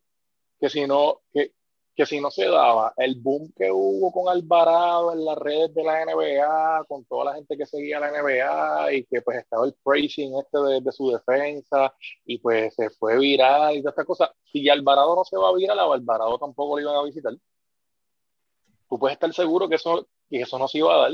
que 0.60 0.68
si 0.68 0.86
no, 0.86 1.20
que, 1.32 1.52
que 1.96 2.06
si 2.06 2.20
no 2.20 2.30
se 2.30 2.46
daba 2.46 2.92
el 2.96 3.16
boom 3.20 3.52
que 3.56 3.70
hubo 3.70 4.12
con 4.12 4.28
Alvarado 4.28 5.12
en 5.12 5.24
las 5.24 5.36
redes 5.38 5.74
de 5.74 5.84
la 5.84 6.04
NBA, 6.04 6.84
con 6.86 7.04
toda 7.06 7.26
la 7.26 7.34
gente 7.34 7.56
que 7.56 7.66
seguía 7.66 8.00
la 8.00 8.10
NBA 8.10 8.92
y 8.94 9.04
que 9.04 9.22
pues 9.22 9.38
estaba 9.38 9.66
el 9.66 9.74
praising 9.82 10.38
este 10.38 10.58
de, 10.80 10.92
su 10.92 11.10
defensa 11.10 11.94
y 12.24 12.38
pues 12.38 12.74
se 12.74 12.90
fue 12.90 13.18
viral 13.18 13.76
y 13.76 13.82
todas 13.82 13.92
estas 13.92 14.06
cosas. 14.06 14.30
Si 14.44 14.68
Alvarado 14.68 15.16
no 15.16 15.24
se 15.24 15.36
va 15.36 15.48
a 15.48 15.54
viral, 15.54 15.78
a 15.78 15.84
Alvarado 15.84 16.38
tampoco 16.38 16.76
lo 16.78 16.82
iban 16.82 16.96
a 16.96 17.04
visitar. 17.04 17.34
Tú 18.88 18.98
puedes 18.98 19.14
estar 19.14 19.32
seguro 19.32 19.68
que 19.68 19.76
eso, 19.76 20.08
que 20.28 20.40
eso 20.40 20.58
no 20.58 20.68
se 20.68 20.78
iba 20.78 20.94
a 20.94 21.10
dar. 21.10 21.12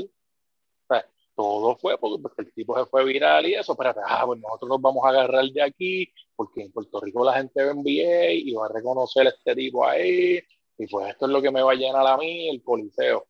Todo 1.37 1.77
fue 1.77 1.99
porque, 1.99 2.41
el 2.41 2.51
tipo 2.51 2.75
se 2.79 2.87
fue 2.87 3.05
viral 3.05 3.45
y 3.45 3.53
eso, 3.53 3.75
pero 3.75 3.93
ah, 4.03 4.23
pues 4.25 4.39
nosotros 4.41 4.69
nos 4.69 4.81
vamos 4.81 5.05
a 5.05 5.09
agarrar 5.09 5.45
de 5.45 5.61
aquí 5.61 6.11
porque 6.35 6.63
en 6.63 6.71
Puerto 6.71 6.99
Rico 6.99 7.23
la 7.23 7.33
gente 7.33 7.63
ve 7.63 7.75
NBA 7.75 8.31
y 8.49 8.53
va 8.53 8.65
a 8.65 8.73
reconocer 8.73 9.27
este 9.27 9.55
tipo 9.55 9.85
ahí 9.85 10.39
y 10.79 10.87
pues 10.87 11.09
esto 11.09 11.27
es 11.27 11.31
lo 11.31 11.39
que 11.39 11.51
me 11.51 11.61
va 11.61 11.73
a 11.73 11.75
llenar 11.75 12.07
a 12.07 12.17
mí, 12.17 12.49
el 12.49 12.63
coliseo. 12.63 13.27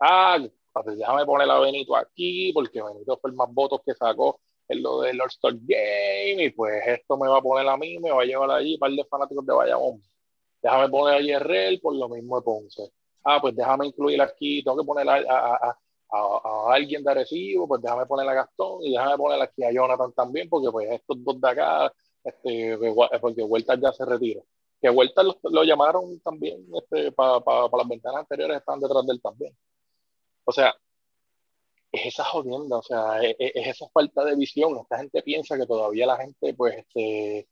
Ah, 0.00 0.38
pues 0.72 0.98
déjame 0.98 1.24
poner 1.24 1.48
a 1.48 1.60
Benito 1.60 1.96
aquí, 1.96 2.52
porque 2.52 2.82
Benito 2.82 3.16
fue 3.18 3.30
el 3.30 3.36
más 3.36 3.52
votos 3.54 3.80
que 3.86 3.94
sacó 3.94 4.40
en 4.68 4.82
lo 4.82 5.00
del 5.02 5.20
All-Star 5.20 5.54
Game, 5.54 6.44
y 6.44 6.50
pues 6.50 6.82
esto 6.86 7.16
me 7.16 7.28
va 7.28 7.38
a 7.38 7.42
poner 7.42 7.68
a 7.68 7.76
mí, 7.76 8.00
me 8.00 8.10
va 8.10 8.22
a 8.22 8.24
llevar 8.24 8.50
allí 8.50 8.74
un 8.74 8.80
par 8.80 8.90
de 8.90 9.04
fanáticos 9.04 9.46
de 9.46 9.54
Bayamón. 9.54 10.02
Déjame 10.60 10.88
poner 10.88 11.14
a 11.16 11.20
Yerrel 11.20 11.80
por 11.80 11.94
lo 11.94 12.08
mismo 12.08 12.36
de 12.36 12.44
Ponce. 12.44 12.90
Ah, 13.24 13.40
pues 13.40 13.54
déjame 13.54 13.86
incluir 13.86 14.20
aquí, 14.20 14.62
tengo 14.64 14.78
que 14.78 14.84
poner 14.84 15.08
a, 15.08 15.78
a 16.18 16.74
alguien 16.74 17.02
de 17.04 17.10
Arecibo, 17.10 17.68
pues 17.68 17.82
déjame 17.82 18.06
poner 18.06 18.28
a 18.28 18.34
Gastón 18.34 18.82
y 18.82 18.92
déjame 18.92 19.16
poner 19.16 19.42
aquí 19.42 19.64
a 19.64 19.72
Jonathan 19.72 20.12
también, 20.12 20.48
porque 20.48 20.70
pues 20.70 20.88
estos 20.90 21.22
dos 21.24 21.40
de 21.40 21.48
acá, 21.50 21.92
este, 22.24 22.78
porque 23.20 23.42
Huertas 23.42 23.80
ya 23.80 23.92
se 23.92 24.04
retira 24.04 24.42
que 24.80 24.90
Vuelta 24.90 25.22
lo, 25.22 25.38
lo, 25.42 25.64
llamaron 25.64 26.20
también 26.20 26.66
este, 26.74 27.12
para 27.12 27.40
pa, 27.40 27.68
pa 27.70 27.78
las 27.78 27.88
ventanas 27.88 28.20
anteriores, 28.20 28.58
están 28.58 28.80
detrás 28.80 29.06
de 29.06 29.12
él 29.12 29.20
también. 29.22 29.56
O 30.44 30.52
sea, 30.52 30.74
es 31.92 32.06
esa 32.06 32.24
jodienda, 32.24 32.78
o 32.78 32.82
sea, 32.82 33.22
es, 33.22 33.36
es, 33.38 33.66
esa 33.68 33.88
falta 33.92 34.24
de 34.24 34.36
visión. 34.36 34.78
Esta 34.78 34.98
gente 34.98 35.22
piensa 35.22 35.56
que 35.56 35.66
todavía 35.66 36.06
la 36.06 36.16
gente, 36.16 36.54
pues, 36.54 36.76
este, 36.78 37.48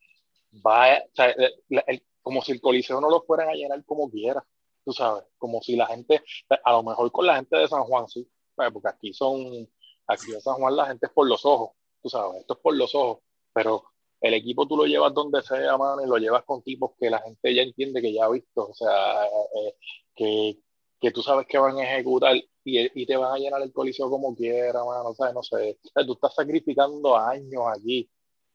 va, 0.64 0.98
o 0.98 1.14
sea, 1.14 1.30
el, 1.30 1.54
el, 1.86 2.02
como 2.22 2.42
si 2.42 2.52
el 2.52 2.60
coliseo 2.60 3.00
no 3.00 3.10
lo 3.10 3.22
fueran 3.22 3.48
a 3.48 3.54
llenar 3.54 3.84
como 3.84 4.10
quiera, 4.10 4.44
tú 4.84 4.92
sabes, 4.92 5.24
como 5.38 5.62
si 5.62 5.76
la 5.76 5.86
gente, 5.86 6.22
a 6.64 6.72
lo 6.72 6.82
mejor 6.82 7.10
con 7.12 7.26
la 7.26 7.36
gente 7.36 7.56
de 7.56 7.68
San 7.68 7.84
Juan, 7.84 8.08
sí, 8.08 8.28
porque 8.56 8.88
aquí 8.88 9.12
son, 9.12 9.68
aquí 10.06 10.32
en 10.32 10.40
San 10.40 10.54
Juan 10.54 10.76
la 10.76 10.86
gente 10.86 11.06
es 11.06 11.12
por 11.12 11.28
los 11.28 11.44
ojos, 11.44 11.70
tú 12.02 12.08
sabes, 12.08 12.40
esto 12.40 12.54
es 12.54 12.60
por 12.60 12.76
los 12.76 12.94
ojos, 12.94 13.18
pero 13.52 13.84
el 14.20 14.34
equipo 14.34 14.66
tú 14.66 14.76
lo 14.76 14.86
llevas 14.86 15.12
donde 15.12 15.42
sea, 15.42 15.76
mano, 15.76 16.02
y 16.02 16.08
lo 16.08 16.16
llevas 16.16 16.44
con 16.44 16.62
tipos 16.62 16.92
que 16.98 17.10
la 17.10 17.20
gente 17.20 17.54
ya 17.54 17.62
entiende 17.62 18.00
que 18.00 18.12
ya 18.12 18.24
ha 18.24 18.30
visto, 18.30 18.68
o 18.68 18.74
sea, 18.74 19.24
eh, 19.26 19.74
que, 20.14 20.58
que 21.00 21.10
tú 21.10 21.22
sabes 21.22 21.46
que 21.46 21.58
van 21.58 21.78
a 21.78 21.84
ejecutar 21.84 22.36
y, 22.36 22.44
y, 22.64 23.06
te 23.06 23.16
van 23.16 23.32
a 23.32 23.38
llenar 23.38 23.60
el 23.62 23.72
coliseo 23.72 24.08
como 24.08 24.34
quiera, 24.34 24.82
mano, 24.84 25.14
sea, 25.14 25.32
no 25.32 25.42
sé, 25.42 25.78
o 25.94 26.06
tú 26.06 26.12
estás 26.14 26.34
sacrificando 26.34 27.16
años 27.16 27.62
aquí, 27.76 28.08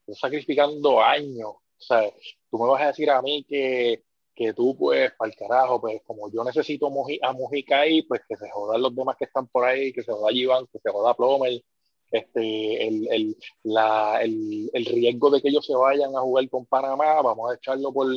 estás 0.08 0.20
sacrificando 0.20 1.02
años, 1.02 1.50
o 1.50 1.82
sea, 1.82 2.12
tú 2.50 2.58
me 2.58 2.68
vas 2.68 2.82
a 2.82 2.88
decir 2.88 3.10
a 3.12 3.22
mí 3.22 3.46
que, 3.48 4.04
que 4.40 4.54
tú, 4.54 4.74
pues, 4.78 5.12
para 5.18 5.30
el 5.30 5.36
carajo, 5.36 5.82
pues, 5.82 6.02
como 6.06 6.32
yo 6.32 6.46
necesito 6.46 6.88
a 6.88 7.34
Mujica 7.34 7.82
ahí, 7.82 8.04
pues, 8.04 8.22
que 8.28 8.38
se 8.38 8.50
jodan 8.50 8.82
los 8.82 8.96
demás 8.96 9.18
que 9.18 9.26
están 9.26 9.48
por 9.48 9.66
ahí, 9.66 9.92
que 9.92 10.02
se 10.02 10.14
joda 10.14 10.32
Iván, 10.32 10.66
que 10.72 10.80
se 10.80 10.90
joda 10.90 11.14
Plomer, 11.14 11.62
este, 12.10 12.88
el, 12.88 13.08
el, 13.12 13.38
la, 13.64 14.22
el, 14.22 14.70
el, 14.74 14.86
riesgo 14.86 15.30
de 15.30 15.42
que 15.42 15.50
ellos 15.50 15.66
se 15.66 15.76
vayan 15.76 16.16
a 16.16 16.22
jugar 16.22 16.50
con 16.50 16.66
Panamá, 16.66 17.22
vamos 17.22 17.52
a 17.52 17.56
echarlo 17.56 17.92
por, 17.92 18.08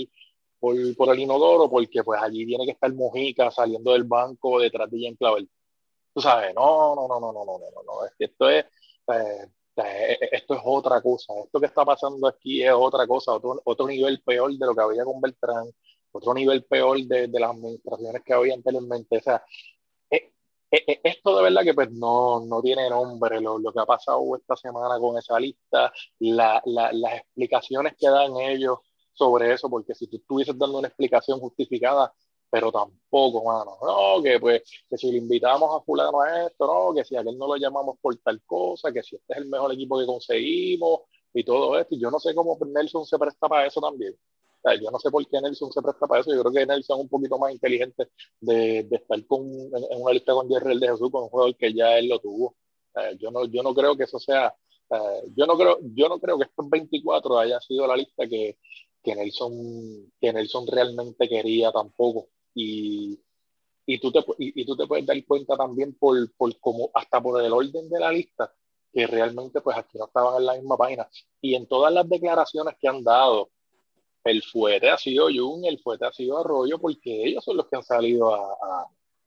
por, 0.60 0.76
por 0.96 1.12
el 1.12 1.18
inodoro, 1.18 1.68
porque 1.68 2.04
pues 2.04 2.22
allí 2.22 2.46
tiene 2.46 2.66
que 2.66 2.72
estar 2.72 2.92
Mojica 2.94 3.50
saliendo 3.50 3.92
del 3.92 4.04
banco 4.04 4.60
detrás 4.60 4.88
de 4.92 5.00
Jean 5.00 5.16
Clavel. 5.16 5.50
Tú 6.14 6.20
sabes, 6.20 6.54
no, 6.54 6.94
no, 6.94 7.08
no, 7.08 7.18
no, 7.20 7.32
no, 7.32 7.44
no, 7.44 7.58
no, 7.58 7.82
no, 7.84 7.92
esto 8.16 8.48
es, 8.48 8.64
eh, 9.08 9.48
eh, 9.76 10.18
esto 10.30 10.54
es 10.54 10.60
otra 10.64 11.02
cosa, 11.02 11.32
esto 11.44 11.58
que 11.58 11.66
está 11.66 11.84
pasando 11.84 12.28
aquí 12.28 12.62
es 12.62 12.72
otra 12.72 13.08
cosa, 13.08 13.32
otro, 13.32 13.60
otro 13.64 13.88
nivel 13.88 14.22
peor 14.22 14.52
de 14.52 14.66
lo 14.66 14.74
que 14.74 14.82
había 14.82 15.04
con 15.04 15.20
Beltrán, 15.20 15.66
otro 16.12 16.34
nivel 16.34 16.64
peor 16.64 16.98
de, 17.00 17.28
de 17.28 17.40
las 17.40 17.50
administraciones 17.50 18.22
que 18.24 18.32
había 18.32 18.54
anteriormente, 18.54 19.18
o 19.18 19.20
sea, 19.20 19.42
eh, 20.72 21.00
esto 21.04 21.36
de 21.36 21.42
verdad 21.42 21.62
que 21.64 21.74
pues 21.74 21.90
no, 21.90 22.40
no 22.46 22.62
tiene 22.62 22.88
nombre, 22.88 23.40
lo, 23.42 23.58
lo, 23.58 23.72
que 23.72 23.80
ha 23.80 23.84
pasado 23.84 24.22
esta 24.36 24.56
semana 24.56 24.98
con 24.98 25.18
esa 25.18 25.38
lista, 25.38 25.92
la, 26.20 26.62
la, 26.64 26.90
las 26.92 27.14
explicaciones 27.16 27.94
que 27.98 28.08
dan 28.08 28.36
ellos 28.38 28.78
sobre 29.12 29.52
eso, 29.52 29.68
porque 29.68 29.94
si 29.94 30.06
tú 30.06 30.16
estuvieses 30.16 30.56
dando 30.58 30.78
una 30.78 30.88
explicación 30.88 31.40
justificada, 31.40 32.12
pero 32.50 32.72
tampoco, 32.72 33.44
mano. 33.44 33.76
No, 33.82 34.22
que 34.22 34.40
pues, 34.40 34.62
que 34.88 34.96
si 34.96 35.10
le 35.10 35.18
invitamos 35.18 35.70
a 35.74 35.84
fulano 35.84 36.20
a 36.22 36.46
esto, 36.46 36.66
no, 36.66 36.94
que 36.94 37.04
si 37.04 37.16
a 37.16 37.20
aquel 37.20 37.36
no 37.36 37.46
lo 37.46 37.56
llamamos 37.56 37.96
por 38.00 38.16
tal 38.18 38.42
cosa, 38.44 38.92
que 38.92 39.02
si 39.02 39.16
este 39.16 39.34
es 39.34 39.38
el 39.40 39.46
mejor 39.48 39.72
equipo 39.72 39.98
que 39.98 40.06
conseguimos 40.06 41.00
y 41.34 41.44
todo 41.44 41.78
esto. 41.78 41.94
Y 41.94 42.00
yo 42.00 42.10
no 42.10 42.18
sé 42.18 42.34
cómo 42.34 42.58
Nelson 42.66 43.06
se 43.06 43.18
presta 43.18 43.48
para 43.48 43.66
eso 43.66 43.80
también. 43.80 44.14
Sea, 44.62 44.74
yo 44.80 44.90
no 44.90 44.98
sé 44.98 45.10
por 45.10 45.26
qué 45.26 45.40
Nelson 45.40 45.72
se 45.72 45.82
presta 45.82 46.06
para 46.06 46.20
eso. 46.20 46.32
Yo 46.34 46.40
creo 46.42 46.52
que 46.52 46.66
Nelson 46.66 46.98
es 46.98 47.02
un 47.04 47.08
poquito 47.08 47.38
más 47.38 47.52
inteligente 47.52 48.10
de, 48.40 48.84
de 48.84 48.96
estar 48.96 49.26
con, 49.26 49.42
en, 49.44 50.00
una 50.00 50.12
lista 50.12 50.32
con 50.32 50.48
Jerry 50.48 50.78
de 50.78 50.88
Jesús, 50.88 51.10
con 51.10 51.24
un 51.24 51.28
jugador 51.28 51.56
que 51.56 51.72
ya 51.72 51.98
él 51.98 52.08
lo 52.08 52.20
tuvo. 52.20 52.56
yo, 53.18 53.30
no, 53.30 53.44
yo 53.46 53.62
no 53.62 53.74
creo 53.74 53.96
que 53.96 54.04
eso 54.04 54.18
sea. 54.18 54.54
yo, 55.34 55.46
no 55.46 55.56
creo, 55.56 55.78
yo 55.82 56.08
no 56.08 56.20
creo 56.20 56.38
que 56.38 56.44
estos 56.44 56.68
24 56.70 57.38
haya 57.38 57.60
sido 57.60 57.86
la 57.86 57.96
lista 57.96 58.26
que, 58.28 58.58
que, 59.02 59.14
Nelson, 59.16 60.12
que 60.20 60.32
Nelson 60.32 60.66
realmente 60.66 61.28
quería 61.28 61.72
tampoco 61.72 62.28
y, 62.54 63.18
y, 63.86 63.98
tú 63.98 64.12
te, 64.12 64.24
y, 64.38 64.64
tú 64.64 64.76
te 64.76 64.86
puedes 64.86 65.06
dar 65.06 65.24
cuenta 65.26 65.56
también 65.56 65.94
por, 65.94 66.16
por 66.36 66.56
como 66.60 66.90
hasta 66.94 67.20
por 67.20 67.42
el 67.42 67.52
orden 67.52 67.88
de 67.88 67.98
la 67.98 68.12
lista 68.12 68.52
que 68.92 69.06
realmente 69.06 69.60
pues 69.60 69.76
aquí 69.76 69.98
no 69.98 70.06
estaban 70.06 70.36
en 70.36 70.46
la 70.46 70.54
misma 70.54 70.76
página 70.76 71.08
y 71.40 71.54
en 71.54 71.66
todas 71.66 71.92
las 71.92 72.08
declaraciones 72.08 72.76
que 72.78 72.88
han 72.88 73.02
dado 73.02 73.50
el 74.24 74.42
fuerte 74.42 74.88
ha 74.88 74.96
sido 74.96 75.26
Jun, 75.26 75.64
el 75.64 75.78
fuerte 75.80 76.06
ha 76.06 76.12
sido 76.12 76.38
Arroyo 76.38 76.78
porque 76.78 77.24
ellos 77.24 77.44
son 77.44 77.56
los 77.56 77.66
que 77.66 77.76
han 77.76 77.82
salido 77.82 78.34
a, 78.34 78.56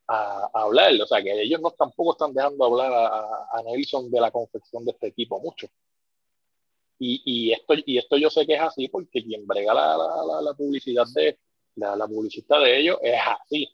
a, 0.08 0.50
a, 0.54 0.62
hablar, 0.62 0.93
o 1.02 1.06
sea 1.06 1.22
que 1.22 1.41
ellos 1.41 1.62
no 1.62 1.72
tampoco 1.72 2.14
están 2.14 2.34
dejando 2.34 2.66
hablar 2.66 2.91
a, 2.93 3.62
Nelson 3.64 4.10
de 4.12 4.22
la 4.22 4.32
confección 4.32 4.86
de 4.86 4.91
este 4.91 5.08
equipo 5.08 5.39
mucho. 5.39 5.68
Y, 6.98 7.22
y, 7.26 7.52
esto, 7.52 7.74
y 7.86 7.98
esto 7.98 8.18
yo 8.18 8.30
sé 8.30 8.46
que 8.46 8.54
es 8.54 8.62
así 8.62 8.88
porque 8.88 9.24
quien 9.24 9.46
brega 9.46 9.74
la, 9.74 9.98
la, 9.98 10.41
la 10.41 10.54
publicidad 10.54 11.06
de, 11.14 11.38
la, 11.76 11.96
la 11.96 12.08
publicista 12.08 12.58
de 12.60 12.80
ellos 12.80 12.98
es 13.02 13.20
así. 13.41 13.70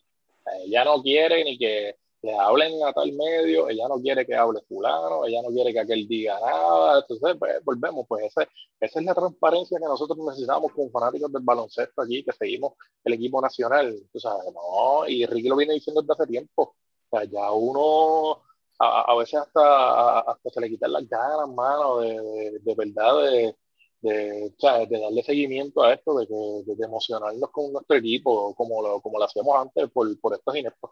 Ella 0.65 0.85
no 0.85 1.01
quiere 1.03 1.43
ni 1.43 1.57
que 1.57 1.97
le 2.23 2.37
hablen 2.37 2.83
a 2.85 2.93
tal 2.93 3.11
medio, 3.13 3.67
ella 3.69 3.87
no 3.87 3.99
quiere 3.99 4.25
que 4.25 4.35
hable 4.35 4.61
fulano, 4.67 5.25
ella 5.25 5.41
no 5.41 5.49
quiere 5.49 5.73
que 5.73 5.79
aquel 5.79 6.07
diga 6.07 6.39
nada. 6.39 6.99
Entonces, 6.99 7.35
pues, 7.39 7.63
volvemos, 7.63 8.05
pues 8.07 8.25
esa, 8.25 8.43
esa 8.79 8.99
es 8.99 9.05
la 9.05 9.15
transparencia 9.15 9.79
que 9.79 9.85
nosotros 9.85 10.17
necesitamos 10.19 10.71
como 10.73 10.91
fanáticos 10.91 11.31
del 11.31 11.41
baloncesto 11.43 12.01
aquí, 12.01 12.23
que 12.23 12.31
seguimos 12.33 12.73
el 13.03 13.13
equipo 13.13 13.41
nacional. 13.41 13.95
Tú 14.11 14.19
sabes, 14.19 14.45
no, 14.53 15.07
y 15.07 15.25
Ricky 15.25 15.49
lo 15.49 15.55
viene 15.55 15.73
diciendo 15.73 16.01
desde 16.01 16.13
hace 16.13 16.27
tiempo. 16.27 16.75
O 17.09 17.17
sea, 17.17 17.25
ya 17.25 17.51
uno 17.51 18.41
a, 18.79 19.11
a 19.11 19.15
veces 19.17 19.35
hasta, 19.39 20.19
hasta 20.19 20.49
se 20.49 20.61
le 20.61 20.69
quitan 20.69 20.93
las 20.93 21.07
ganas, 21.07 21.49
mano, 21.49 21.99
de, 21.99 22.59
de, 22.59 22.75
verdad, 22.75 23.23
de, 23.23 23.55
de, 24.01 24.53
de 24.89 24.99
darle 24.99 25.23
seguimiento 25.23 25.83
a 25.83 25.93
esto, 25.93 26.17
de, 26.19 26.25
de, 26.27 26.75
de, 26.75 26.85
emocionarnos 26.85 27.49
con 27.51 27.71
nuestro 27.73 27.95
equipo, 27.97 28.55
como 28.55 28.81
lo, 28.81 29.01
como 29.01 29.19
lo 29.19 29.25
hacíamos 29.25 29.55
antes 29.57 29.89
por, 29.91 30.19
por 30.19 30.33
estos 30.33 30.55
ineptos. 30.55 30.91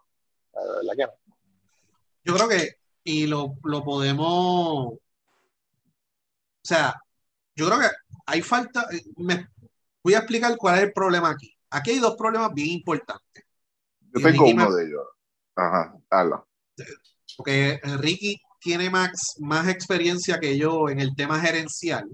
¿Verdad 0.60 0.96
que 0.96 1.04
no? 1.04 1.34
Yo 2.24 2.34
creo 2.34 2.48
que, 2.48 2.76
y 3.04 3.26
lo, 3.26 3.56
lo 3.64 3.82
podemos, 3.82 4.92
o 4.92 5.00
sea, 6.62 6.94
yo 7.56 7.66
creo 7.66 7.80
que 7.80 7.88
hay 8.26 8.42
falta, 8.42 8.86
me, 9.16 9.48
voy 10.02 10.14
a 10.14 10.18
explicar 10.18 10.56
cuál 10.56 10.76
es 10.76 10.84
el 10.84 10.92
problema 10.92 11.30
aquí. 11.30 11.54
Aquí 11.70 11.92
hay 11.92 11.98
dos 11.98 12.16
problemas 12.16 12.52
bien 12.52 12.68
importantes. 12.68 13.44
Yo 14.00 14.20
tengo 14.22 14.44
uno 14.44 14.68
me, 14.68 14.76
de 14.76 14.86
ellos. 14.86 15.02
Ajá, 15.56 15.96
habla. 16.10 16.44
Porque 17.36 17.80
Ricky 17.98 18.40
tiene 18.60 18.90
más, 18.90 19.36
más 19.38 19.68
experiencia 19.68 20.38
que 20.38 20.58
yo 20.58 20.88
en 20.88 21.00
el 21.00 21.14
tema 21.16 21.40
gerencial 21.40 22.08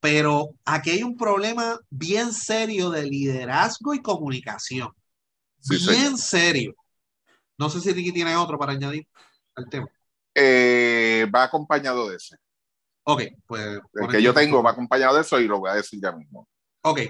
pero 0.00 0.54
aquí 0.64 0.90
hay 0.90 1.02
un 1.02 1.16
problema 1.16 1.78
bien 1.90 2.32
serio 2.32 2.90
de 2.90 3.04
liderazgo 3.04 3.94
y 3.94 4.02
comunicación. 4.02 4.90
Sí, 5.60 5.76
bien 5.76 6.16
señor. 6.16 6.18
serio. 6.18 6.74
No 7.58 7.68
sé 7.68 7.80
si 7.80 7.92
Ricky 7.92 8.12
tiene 8.12 8.36
otro 8.36 8.58
para 8.58 8.72
añadir 8.72 9.06
al 9.54 9.68
tema. 9.68 9.88
Eh, 10.34 11.26
va 11.34 11.44
acompañado 11.44 12.08
de 12.08 12.16
ese. 12.16 12.36
Ok, 13.04 13.22
pues. 13.46 13.80
El 13.94 14.08
que 14.08 14.22
yo 14.22 14.32
tengo 14.32 14.62
va 14.62 14.70
acompañado 14.70 15.16
de 15.16 15.22
eso 15.22 15.40
y 15.40 15.48
lo 15.48 15.58
voy 15.58 15.70
a 15.70 15.74
decir 15.74 16.00
ya 16.00 16.12
mismo. 16.12 16.48
Ok. 16.82 17.00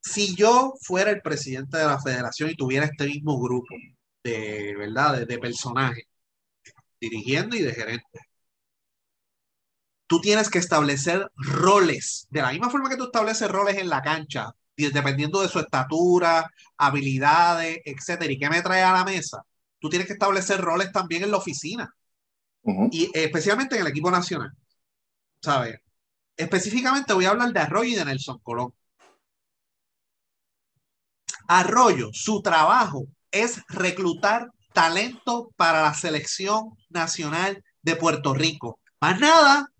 Si 0.00 0.34
yo 0.36 0.72
fuera 0.80 1.10
el 1.10 1.20
presidente 1.20 1.76
de 1.76 1.84
la 1.84 2.00
federación 2.00 2.50
y 2.50 2.54
tuviera 2.54 2.86
este 2.86 3.06
mismo 3.06 3.38
grupo 3.40 3.74
de, 4.22 4.74
¿verdad? 4.76 5.18
De, 5.18 5.26
de 5.26 5.38
personajes, 5.38 6.04
dirigiendo 7.00 7.56
y 7.56 7.62
de 7.62 7.74
gerente, 7.74 8.20
tú 10.06 10.20
tienes 10.20 10.48
que 10.48 10.58
establecer 10.58 11.28
roles, 11.34 12.26
de 12.30 12.40
la 12.40 12.52
misma 12.52 12.70
forma 12.70 12.88
que 12.88 12.96
tú 12.96 13.04
estableces 13.04 13.50
roles 13.50 13.76
en 13.76 13.88
la 13.88 14.02
cancha, 14.02 14.52
dependiendo 14.76 15.40
de 15.40 15.48
su 15.48 15.58
estatura, 15.58 16.50
habilidades, 16.76 17.80
etcétera, 17.84 18.32
y 18.32 18.38
qué 18.38 18.50
me 18.50 18.62
trae 18.62 18.82
a 18.82 18.92
la 18.92 19.04
mesa, 19.04 19.42
tú 19.78 19.88
tienes 19.88 20.06
que 20.06 20.14
establecer 20.14 20.60
roles 20.60 20.92
también 20.92 21.24
en 21.24 21.30
la 21.30 21.38
oficina, 21.38 21.92
uh 22.62 22.72
-huh. 22.72 22.88
y 22.92 23.10
especialmente 23.14 23.76
en 23.76 23.82
el 23.82 23.88
equipo 23.88 24.10
nacional. 24.10 24.52
¿Sabes? 25.40 25.78
Específicamente 26.36 27.14
voy 27.14 27.24
a 27.24 27.30
hablar 27.30 27.52
de 27.52 27.60
Arroyo 27.60 27.90
y 27.90 27.94
de 27.94 28.04
Nelson 28.04 28.38
Colón. 28.40 28.74
Arroyo, 31.48 32.10
su 32.12 32.42
trabajo 32.42 33.06
es 33.30 33.62
reclutar 33.68 34.50
talento 34.72 35.50
para 35.56 35.82
la 35.82 35.94
selección 35.94 36.76
nacional 36.90 37.64
de 37.82 37.96
Puerto 37.96 38.34
Rico. 38.34 38.78
Más 39.00 39.18
nada, 39.20 39.70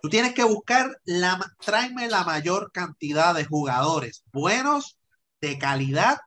Tú 0.00 0.08
tienes 0.08 0.34
que 0.34 0.44
buscar, 0.44 0.96
la, 1.04 1.40
tráeme 1.64 2.08
la 2.08 2.24
mayor 2.24 2.70
cantidad 2.72 3.34
de 3.34 3.44
jugadores 3.44 4.22
buenos, 4.32 4.96
de 5.40 5.58
calidad, 5.58 6.18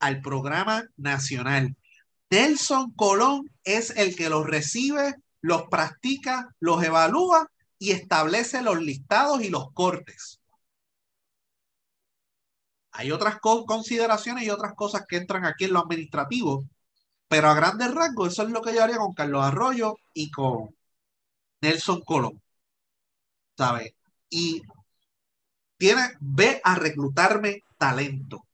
al 0.00 0.20
programa 0.20 0.84
nacional. 0.96 1.76
Nelson 2.30 2.92
Colón 2.92 3.50
es 3.64 3.90
el 3.90 4.16
que 4.16 4.28
los 4.28 4.46
recibe, 4.46 5.14
los 5.40 5.64
practica, 5.70 6.48
los 6.58 6.82
evalúa 6.82 7.48
y 7.78 7.92
establece 7.92 8.62
los 8.62 8.80
listados 8.80 9.42
y 9.42 9.50
los 9.50 9.72
cortes. 9.72 10.40
Hay 12.92 13.12
otras 13.12 13.38
consideraciones 13.40 14.44
y 14.44 14.50
otras 14.50 14.74
cosas 14.74 15.04
que 15.08 15.16
entran 15.16 15.44
aquí 15.44 15.64
en 15.64 15.72
lo 15.72 15.80
administrativo, 15.80 16.64
pero 17.28 17.48
a 17.48 17.54
grandes 17.54 17.94
rasgos 17.94 18.32
eso 18.32 18.42
es 18.42 18.50
lo 18.50 18.62
que 18.62 18.74
yo 18.74 18.82
haría 18.82 18.96
con 18.96 19.14
Carlos 19.14 19.44
Arroyo 19.44 19.96
y 20.12 20.30
con 20.30 20.74
Nelson 21.62 22.00
Colón. 22.02 22.42
¿Sabes? 23.60 23.92
Y 24.30 24.62
tiene, 25.76 26.00
ve 26.18 26.62
a 26.64 26.76
reclutarme 26.76 27.62
talento. 27.76 28.46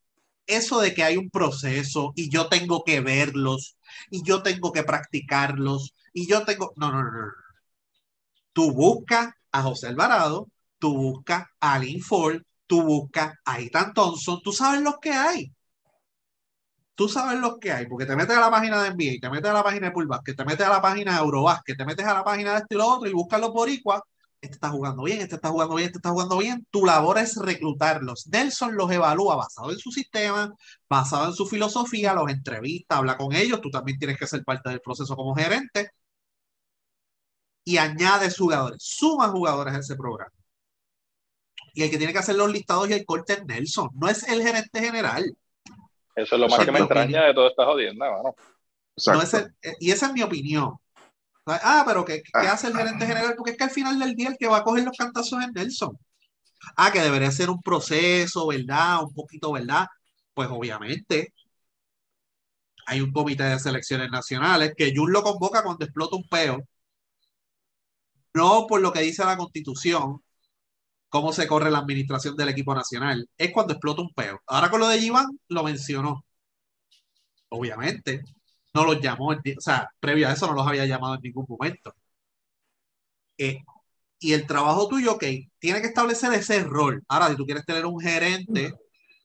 Eso 0.47 0.81
de 0.81 0.95
que 0.95 1.05
hay 1.05 1.17
un 1.17 1.31
proceso 1.31 2.13
y 2.17 2.29
yo 2.29 2.49
tengo 2.49 2.83
que 2.83 3.01
verlos 3.01 3.77
y 4.11 4.25
yo 4.25 4.43
tengo 4.43 4.73
que 4.73 4.83
practicarlos 4.83 5.95
y 6.13 6.27
yo 6.27 6.45
tengo... 6.45 6.73
No, 6.75 6.91
no, 6.91 7.05
no. 7.05 7.33
Tú 8.53 8.73
buscas 8.73 9.33
a 9.53 9.63
José 9.63 9.87
Alvarado, 9.87 10.49
tú 10.81 10.97
buscas 10.97 11.45
a 11.61 11.75
Alin 11.75 12.03
Ford, 12.03 12.43
tú 12.67 12.83
buscas 12.83 13.33
a 13.45 13.61
Ethan 13.61 13.95
Thompson, 13.95 14.41
tú 14.43 14.51
sabes 14.51 14.81
lo 14.81 14.99
que 14.99 15.13
hay. 15.13 15.53
Tú 16.97 17.09
sabes 17.09 17.39
lo 17.39 17.61
que 17.61 17.71
hay, 17.71 17.87
porque 17.87 18.07
te 18.07 18.17
metes 18.17 18.37
a 18.37 18.41
la 18.41 18.51
página 18.51 18.83
de 18.83 18.91
NBA, 18.91 19.21
te 19.21 19.31
metes 19.31 19.51
a 19.51 19.55
la 19.55 19.63
página 19.63 19.87
de 19.87 19.93
Pullback, 19.93 20.35
te 20.35 20.45
metes 20.45 20.67
a 20.67 20.71
la 20.71 20.83
página 20.83 21.13
de 21.13 21.19
Eurobasket, 21.19 21.77
te 21.77 21.85
metes 21.85 22.07
a 22.07 22.15
la 22.15 22.25
página 22.25 22.53
de 22.55 22.59
este 22.59 22.75
y 22.75 22.79
lo 22.79 22.89
otro 22.89 23.09
y 23.09 23.13
buscas 23.13 23.41
los 23.41 23.53
boricuas 23.53 24.01
este 24.41 24.55
está 24.55 24.69
jugando 24.71 25.03
bien, 25.03 25.21
este 25.21 25.37
está 25.37 25.49
jugando 25.49 25.75
bien, 25.75 25.87
este 25.87 25.99
está 25.99 26.11
jugando 26.11 26.39
bien. 26.39 26.67
Tu 26.71 26.85
labor 26.85 27.19
es 27.19 27.37
reclutarlos. 27.37 28.27
Nelson 28.29 28.77
los 28.77 28.91
evalúa 28.91 29.37
basado 29.37 29.71
en 29.71 29.79
su 29.79 29.91
sistema, 29.91 30.55
basado 30.89 31.27
en 31.27 31.35
su 31.35 31.47
filosofía, 31.47 32.15
los 32.15 32.31
entrevista, 32.31 32.99
habla 32.99 33.17
con 33.17 33.35
ellos. 33.35 33.61
Tú 33.61 33.71
también 33.71 33.99
tienes 33.99 34.19
que 34.19 34.27
ser 34.27 34.45
parte 34.45 34.71
del 34.71 34.81
proceso 34.81 35.17
como 35.17 35.35
gerente. 35.35 35.91
Y 37.65 37.79
añade 37.79 38.31
jugadores, 38.31 38.83
suma 38.83 39.29
jugadores 39.29 39.75
a 39.75 39.79
ese 39.79 39.97
programa. 39.97 40.33
Y 41.75 41.83
el 41.83 41.91
que 41.91 41.99
tiene 41.99 42.13
que 42.13 42.21
hacer 42.21 42.37
los 42.37 42.51
listados 42.51 42.89
y 42.89 42.93
el 42.93 43.05
corte 43.05 43.35
es 43.35 43.45
Nelson, 43.45 43.91
no 43.95 44.09
es 44.09 44.27
el 44.29 44.43
gerente 44.43 44.81
general. 44.81 45.37
Eso 46.15 46.35
es 46.37 46.41
lo 46.41 46.49
más 46.49 46.65
que 46.65 46.73
me 46.73 46.79
extraña 46.79 47.25
de 47.25 47.35
toda 47.35 47.49
esta 47.49 47.67
jodienda, 47.67 48.11
mano. 48.11 48.35
No 49.07 49.23
es 49.23 49.35
el, 49.35 49.55
y 49.81 49.91
esa 49.91 50.07
es 50.07 50.13
mi 50.13 50.23
opinión. 50.23 50.79
Ah, 51.47 51.85
pero 51.87 52.05
¿qué, 52.05 52.23
¿qué, 52.23 52.49
hace 52.49 52.69
el 52.69 52.77
gerente 52.77 53.07
general? 53.07 53.35
Porque 53.37 53.53
es 53.53 53.57
que 53.57 53.65
al 53.65 53.71
final 53.71 53.99
del 53.99 54.15
día 54.15 54.29
el 54.31 54.37
que 54.39 54.49
va 54.49 54.59
a 54.59 54.65
coger 54.65 54.85
los 54.85 54.97
cantazos 54.97 55.43
es 55.43 55.53
Nelson. 55.53 55.97
Ah, 56.77 56.91
que 56.93 57.01
debería 57.01 57.31
ser 57.31 57.51
un 57.51 57.61
proceso, 57.63 58.47
¿verdad? 58.49 59.03
Un 59.05 59.15
poquito, 59.15 59.53
¿verdad? 59.53 59.87
Pues 60.35 60.49
obviamente. 60.51 61.33
hay 62.87 63.01
un 63.01 63.13
comité 63.13 63.45
de 63.45 63.59
selecciones 63.59 64.11
nacionales 64.11 64.73
que 64.77 64.93
Jun 64.95 65.13
lo 65.13 65.23
convoca 65.23 65.63
cuando 65.63 65.85
explota 65.85 66.17
un 66.17 66.29
peo. 66.29 66.59
No 68.35 68.67
por 68.69 68.81
lo 68.81 68.93
que 68.93 69.01
dice 69.01 69.25
la 69.25 69.37
constitución, 69.37 70.23
cómo 71.09 71.33
se 71.33 71.47
corre 71.47 71.71
la 71.71 71.79
administración 71.79 72.37
del 72.37 72.51
equipo 72.51 72.75
nacional, 72.75 73.29
es 73.39 73.53
cuando 73.53 73.73
explota 73.75 74.03
un 74.03 74.13
peo. 74.15 74.41
Ahora 74.47 74.71
con 74.71 74.81
lo 74.81 74.89
de 74.89 74.99
Iván 74.99 75.27
lo 75.49 75.63
mencionó. 75.65 76.25
Obviamente, 77.49 78.23
no 78.77 78.85
los 78.85 79.01
llamó, 79.01 79.31
o 79.31 79.61
sea, 79.61 79.91
previo 80.01 80.29
a 80.29 80.33
eso 80.33 80.47
no 80.47 80.55
los 80.55 80.67
había 80.67 80.87
llamado 80.87 81.15
en 81.17 81.23
ningún 81.23 81.47
momento. 81.49 81.95
Eh, 83.39 83.63
y 84.19 84.33
el 84.33 84.47
trabajo 84.47 84.89
tuyo, 84.89 85.15
ok, 85.15 85.25
tiene 85.59 85.81
que 85.81 85.89
establecer 85.89 86.33
ese 86.35 86.63
rol. 86.65 87.05
Ahora, 87.09 87.29
si 87.31 87.37
tú 87.37 87.45
quieres 87.47 87.65
tener 87.67 87.87
un 87.87 88.01
gerente 88.01 88.75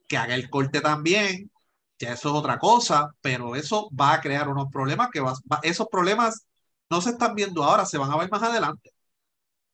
que 0.08 0.18
haga 0.18 0.36
el 0.36 0.50
corte 0.50 0.82
también, 0.82 1.52
ya 2.00 2.14
eso 2.14 2.30
es 2.30 2.36
otra 2.36 2.60
cosa, 2.60 3.12
pero 3.22 3.56
eso 3.56 3.90
va 4.00 4.14
a 4.14 4.22
crear 4.22 4.50
unos 4.50 4.68
problemas 4.72 5.10
que 5.12 5.22
va, 5.22 5.34
esos 5.64 5.88
problemas 5.90 6.48
no 6.90 7.02
se 7.02 7.12
están 7.12 7.36
viendo 7.36 7.64
ahora, 7.64 7.86
se 7.86 7.98
van 7.98 8.12
a 8.12 8.18
ver 8.18 8.30
más 8.32 8.44
adelante. 8.44 8.94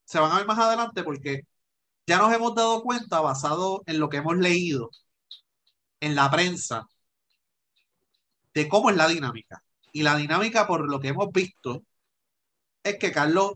Se 0.05 0.19
van 0.19 0.32
a 0.32 0.38
ver 0.38 0.47
más 0.47 0.59
adelante 0.59 1.03
porque 1.03 1.43
ya 2.07 2.19
nos 2.19 2.34
hemos 2.34 2.55
dado 2.55 2.84
cuenta, 2.84 3.21
basado 3.21 3.84
en 3.88 3.99
lo 3.99 4.09
que 4.09 4.17
hemos 4.17 4.38
leído 4.38 4.89
en 5.99 6.15
la 6.15 6.30
prensa, 6.32 6.88
de 8.53 8.67
cómo 8.67 8.89
es 8.89 8.97
la 8.97 9.07
dinámica. 9.07 9.63
Y 9.97 10.03
la 10.03 10.15
dinámica, 10.15 10.67
por 10.67 10.87
lo 10.87 10.99
que 10.99 11.07
hemos 11.07 11.31
visto, 11.31 11.83
es 12.83 12.99
que 12.99 13.11
Carlos 13.11 13.53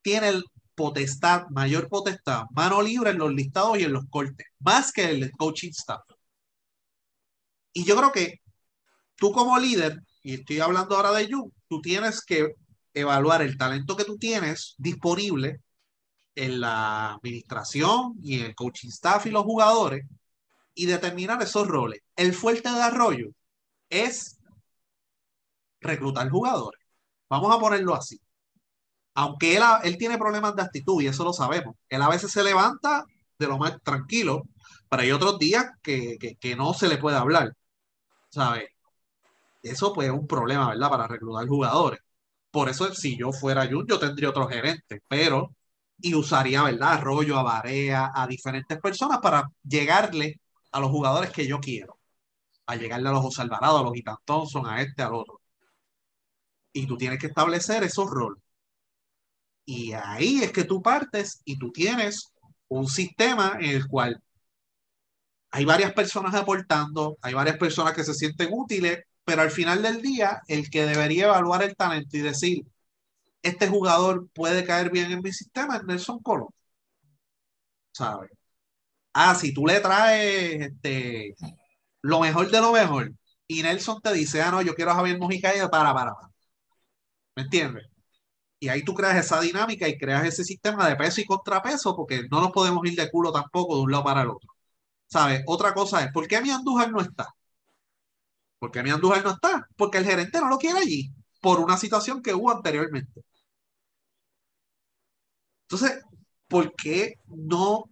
tiene 0.00 0.28
el 0.28 0.44
potestad, 0.76 1.48
mayor 1.50 1.88
potestad, 1.88 2.44
mano 2.52 2.80
libre 2.80 3.10
en 3.10 3.18
los 3.18 3.32
listados 3.32 3.76
y 3.80 3.82
en 3.82 3.92
los 3.92 4.04
cortes, 4.08 4.46
más 4.60 4.92
que 4.92 5.10
el 5.10 5.32
coaching 5.32 5.70
staff. 5.70 6.02
Y 7.72 7.82
yo 7.82 7.96
creo 7.96 8.12
que 8.12 8.40
tú 9.16 9.32
como 9.32 9.58
líder, 9.58 9.98
y 10.22 10.34
estoy 10.34 10.60
hablando 10.60 10.94
ahora 10.94 11.10
de 11.10 11.26
you, 11.26 11.52
tú 11.66 11.80
tienes 11.80 12.24
que 12.24 12.54
evaluar 12.94 13.42
el 13.42 13.58
talento 13.58 13.96
que 13.96 14.04
tú 14.04 14.18
tienes 14.18 14.76
disponible 14.78 15.62
en 16.36 16.60
la 16.60 17.14
administración 17.14 18.14
y 18.22 18.38
en 18.38 18.46
el 18.46 18.54
coaching 18.54 18.90
staff 18.90 19.26
y 19.26 19.30
los 19.30 19.42
jugadores 19.42 20.06
y 20.74 20.86
determinar 20.86 21.42
esos 21.42 21.66
roles. 21.66 22.02
El 22.14 22.34
fuerte 22.34 22.70
de 22.70 22.82
Arroyo 22.82 23.30
es 23.88 24.39
reclutar 25.80 26.28
jugadores. 26.30 26.80
Vamos 27.28 27.54
a 27.54 27.60
ponerlo 27.60 27.94
así. 27.94 28.20
Aunque 29.14 29.56
él, 29.56 29.98
tiene 29.98 30.18
problemas 30.18 30.56
de 30.56 30.62
actitud 30.62 31.02
y 31.02 31.08
eso 31.08 31.24
lo 31.24 31.32
sabemos. 31.32 31.76
Él 31.88 32.02
a 32.02 32.08
veces 32.08 32.32
se 32.32 32.42
levanta 32.44 33.04
de 33.38 33.46
lo 33.46 33.58
más 33.58 33.80
tranquilo, 33.82 34.44
pero 34.88 35.02
hay 35.02 35.12
otros 35.12 35.38
días 35.38 35.66
que, 35.82 36.18
no 36.56 36.74
se 36.74 36.88
le 36.88 36.98
puede 36.98 37.16
hablar. 37.16 37.54
¿Sabes? 38.30 38.68
Eso 39.62 39.92
pues 39.92 40.08
es 40.08 40.14
un 40.14 40.26
problema, 40.26 40.68
¿verdad? 40.70 40.90
Para 40.90 41.06
reclutar 41.08 41.46
jugadores. 41.48 42.00
Por 42.50 42.68
eso, 42.68 42.92
si 42.94 43.16
yo 43.18 43.32
fuera 43.32 43.68
Jun, 43.70 43.86
yo 43.88 43.98
tendría 43.98 44.30
otro 44.30 44.48
gerente, 44.48 45.02
pero 45.08 45.54
y 46.00 46.14
usaría, 46.14 46.62
¿verdad? 46.64 46.94
Arroyo, 46.94 47.38
a 47.38 47.42
Barea, 47.42 48.10
a 48.14 48.26
diferentes 48.26 48.78
personas 48.80 49.18
para 49.20 49.50
llegarle 49.62 50.40
a 50.72 50.80
los 50.80 50.90
jugadores 50.90 51.30
que 51.30 51.46
yo 51.46 51.60
quiero. 51.60 51.98
A 52.66 52.76
llegarle 52.76 53.08
a 53.08 53.12
los 53.12 53.22
José 53.22 53.42
Alvarado, 53.42 53.78
a 53.78 53.82
los 53.84 53.96
Ethan 53.96 54.16
Thompson, 54.24 54.66
a 54.66 54.82
este, 54.82 55.02
al 55.02 55.14
otro. 55.14 55.39
Y 56.72 56.86
tú 56.86 56.96
tienes 56.96 57.18
que 57.18 57.26
establecer 57.28 57.82
esos 57.84 58.08
roles. 58.10 58.42
Y 59.64 59.92
ahí 59.92 60.42
es 60.42 60.52
que 60.52 60.64
tú 60.64 60.82
partes 60.82 61.42
y 61.44 61.58
tú 61.58 61.70
tienes 61.72 62.32
un 62.68 62.88
sistema 62.88 63.56
en 63.60 63.70
el 63.70 63.86
cual 63.88 64.20
hay 65.50 65.64
varias 65.64 65.92
personas 65.92 66.34
aportando, 66.34 67.18
hay 67.22 67.34
varias 67.34 67.56
personas 67.58 67.94
que 67.94 68.04
se 68.04 68.14
sienten 68.14 68.50
útiles, 68.52 69.04
pero 69.24 69.42
al 69.42 69.50
final 69.50 69.82
del 69.82 70.00
día, 70.02 70.40
el 70.48 70.70
que 70.70 70.84
debería 70.86 71.24
evaluar 71.26 71.62
el 71.62 71.76
talento 71.76 72.16
y 72.16 72.20
decir, 72.20 72.64
este 73.42 73.68
jugador 73.68 74.28
puede 74.34 74.64
caer 74.64 74.90
bien 74.90 75.12
en 75.12 75.22
mi 75.22 75.32
sistema 75.32 75.76
es 75.76 75.84
Nelson 75.84 76.20
Colón. 76.20 76.48
¿Sabes? 77.92 78.30
Ah, 79.14 79.34
si 79.34 79.54
tú 79.54 79.66
le 79.66 79.80
traes 79.80 80.60
este, 80.62 81.36
lo 82.02 82.20
mejor 82.20 82.50
de 82.50 82.60
lo 82.60 82.72
mejor 82.72 83.12
y 83.48 83.62
Nelson 83.62 84.00
te 84.02 84.12
dice, 84.14 84.42
ah, 84.42 84.50
no, 84.52 84.62
yo 84.62 84.74
quiero 84.74 84.92
a 84.92 84.96
Javier 84.96 85.18
Mojica 85.18 85.56
y 85.56 85.60
para, 85.68 85.94
para, 85.94 86.14
para. 86.14 86.29
¿Me 87.40 87.44
entiendes? 87.44 87.86
Y 88.60 88.68
ahí 88.68 88.84
tú 88.84 88.94
creas 88.94 89.16
esa 89.16 89.40
dinámica 89.40 89.88
y 89.88 89.98
creas 89.98 90.26
ese 90.26 90.44
sistema 90.44 90.88
de 90.88 90.96
peso 90.96 91.20
y 91.22 91.26
contrapeso 91.26 91.96
porque 91.96 92.28
no 92.30 92.40
nos 92.40 92.52
podemos 92.52 92.86
ir 92.86 92.96
de 92.96 93.10
culo 93.10 93.32
tampoco 93.32 93.76
de 93.76 93.82
un 93.82 93.92
lado 93.92 94.04
para 94.04 94.22
el 94.22 94.30
otro. 94.30 94.50
¿Sabes? 95.06 95.42
Otra 95.46 95.74
cosa 95.74 96.04
es, 96.04 96.12
¿por 96.12 96.28
qué 96.28 96.40
mi 96.42 96.50
Andújar 96.50 96.92
no 96.92 97.00
está? 97.00 97.28
¿Por 98.58 98.70
qué 98.70 98.82
mi 98.82 98.90
Andújar 98.90 99.24
no 99.24 99.30
está? 99.32 99.66
Porque 99.76 99.98
el 99.98 100.04
gerente 100.04 100.40
no 100.40 100.48
lo 100.48 100.58
quiere 100.58 100.78
allí 100.80 101.12
por 101.40 101.60
una 101.60 101.76
situación 101.78 102.22
que 102.22 102.34
hubo 102.34 102.50
anteriormente. 102.50 103.22
Entonces, 105.68 106.00
¿por 106.48 106.74
qué 106.74 107.14
no 107.28 107.84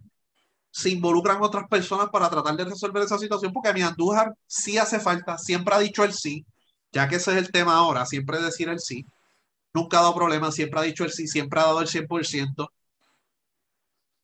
se 0.71 0.89
involucran 0.91 1.41
otras 1.41 1.67
personas 1.67 2.09
para 2.11 2.29
tratar 2.29 2.55
de 2.57 2.65
resolver 2.65 3.03
esa 3.03 3.17
situación? 3.19 3.53
Porque 3.53 3.73
mi 3.73 3.81
Andújar 3.81 4.33
sí 4.47 4.77
hace 4.77 4.99
falta, 4.99 5.37
siempre 5.37 5.75
ha 5.75 5.79
dicho 5.79 6.03
el 6.03 6.13
sí, 6.13 6.45
ya 6.91 7.07
que 7.09 7.17
ese 7.17 7.31
es 7.31 7.37
el 7.37 7.51
tema 7.51 7.75
ahora, 7.77 8.05
siempre 8.05 8.41
decir 8.41 8.69
el 8.69 8.79
sí. 8.79 9.05
Nunca 9.73 9.99
ha 9.99 10.01
dado 10.01 10.15
problemas, 10.15 10.55
siempre 10.55 10.79
ha 10.79 10.83
dicho 10.83 11.03
el 11.03 11.11
sí, 11.11 11.27
siempre 11.27 11.59
ha 11.59 11.65
dado 11.65 11.81
el 11.81 11.87
100%. 11.87 12.69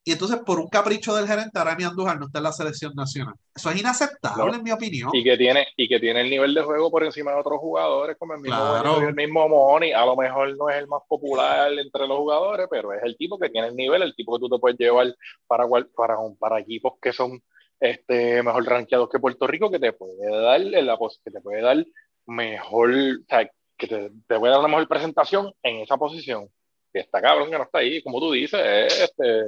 Y 0.07 0.11
entonces, 0.11 0.37
por 0.45 0.59
un 0.59 0.67
capricho 0.67 1.15
del 1.15 1.27
gerente, 1.27 1.57
Arami 1.57 1.83
Andújar 1.83 2.19
no 2.19 2.27
está 2.27 2.37
en 2.37 2.43
la 2.43 2.51
selección 2.51 2.93
nacional. 2.93 3.33
Eso 3.55 3.71
es 3.71 3.79
inaceptable, 3.79 4.55
en 4.55 4.63
mi 4.63 4.71
opinión. 4.71 5.09
Y 5.11 5.23
que, 5.23 5.35
tiene, 5.35 5.65
y 5.75 5.87
que 5.87 5.99
tiene 5.99 6.21
el 6.21 6.29
nivel 6.29 6.53
de 6.53 6.61
juego 6.61 6.91
por 6.91 7.03
encima 7.03 7.31
de 7.31 7.39
otros 7.39 7.57
jugadores, 7.57 8.15
como 8.19 8.35
el 8.35 8.41
mismo, 8.41 8.99
el 9.01 9.15
mismo 9.15 9.49
Moni. 9.49 9.93
A 9.93 10.05
lo 10.05 10.15
mejor 10.15 10.55
no 10.57 10.69
es 10.69 10.77
el 10.77 10.87
más 10.87 11.01
popular 11.07 11.71
entre 11.73 12.07
los 12.07 12.19
jugadores, 12.19 12.67
pero 12.69 12.93
es 12.93 13.01
el 13.01 13.17
tipo 13.17 13.39
que 13.39 13.49
tiene 13.49 13.69
el 13.69 13.75
nivel, 13.75 14.03
el 14.03 14.15
tipo 14.15 14.35
que 14.35 14.41
tú 14.41 14.49
te 14.49 14.59
puedes 14.59 14.77
llevar 14.77 15.07
para, 15.47 15.65
para, 15.95 16.17
para 16.37 16.59
equipos 16.59 16.93
que 17.01 17.11
son 17.11 17.41
este, 17.79 18.43
mejor 18.43 18.63
rankeados 18.63 19.09
que 19.09 19.19
Puerto 19.19 19.47
Rico, 19.47 19.71
que 19.71 19.79
te 19.79 19.93
puede 19.93 20.29
dar, 20.29 20.61
la, 20.61 20.97
que 21.23 21.31
te 21.31 21.41
puede 21.41 21.63
dar 21.63 21.83
mejor, 22.27 22.91
o 22.91 23.25
sea, 23.27 23.49
que 23.77 23.87
te, 23.87 24.11
te 24.27 24.39
puede 24.39 24.51
dar 24.51 24.59
una 24.59 24.69
mejor 24.69 24.87
presentación 24.87 25.51
en 25.63 25.77
esa 25.77 25.97
posición. 25.97 26.49
Y 26.93 26.99
está 26.99 27.21
cabrón 27.21 27.49
que 27.49 27.57
no 27.57 27.63
está 27.63 27.79
ahí, 27.79 28.01
como 28.01 28.19
tú 28.19 28.31
dices, 28.31 28.61
este 29.01 29.43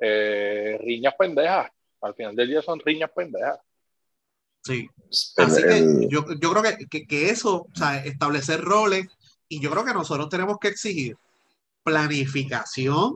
eh, 0.00 0.78
riñas 0.82 1.14
pendejas. 1.18 1.70
Al 2.00 2.14
final 2.14 2.34
del 2.34 2.48
día 2.48 2.62
son 2.62 2.80
riñas 2.80 3.10
pendejas. 3.14 3.58
Sí. 4.62 4.88
Así 5.36 5.62
que 5.62 6.08
yo, 6.08 6.24
yo 6.40 6.52
creo 6.52 6.76
que, 6.90 7.06
que, 7.06 7.30
eso, 7.30 7.66
o 7.72 7.74
sea, 7.74 8.04
establecer 8.04 8.60
roles, 8.60 9.06
y 9.48 9.60
yo 9.60 9.70
creo 9.70 9.84
que 9.84 9.94
nosotros 9.94 10.28
tenemos 10.28 10.58
que 10.58 10.68
exigir 10.68 11.16
planificación, 11.82 13.14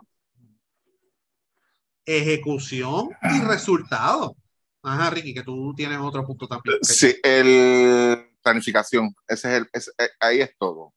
ejecución 2.04 3.10
y 3.22 3.44
resultado. 3.44 4.36
Ajá, 4.82 5.10
Ricky, 5.10 5.32
que 5.32 5.42
tú 5.42 5.72
tienes 5.74 5.98
otro 5.98 6.24
punto 6.26 6.46
también. 6.46 6.78
Sí, 6.82 7.14
el 7.22 8.33
planificación, 8.44 9.14
ese 9.26 9.48
es 9.48 9.54
el, 9.54 9.70
eh, 9.98 10.10
ahí 10.20 10.40
es 10.40 10.56
todo. 10.56 10.94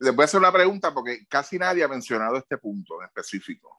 Les 0.00 0.14
voy 0.14 0.22
a 0.22 0.26
hacer 0.26 0.38
una 0.38 0.52
pregunta 0.52 0.94
porque 0.94 1.26
casi 1.28 1.58
nadie 1.58 1.82
ha 1.82 1.88
mencionado 1.88 2.36
este 2.36 2.58
punto 2.58 3.00
en 3.00 3.06
específico. 3.08 3.78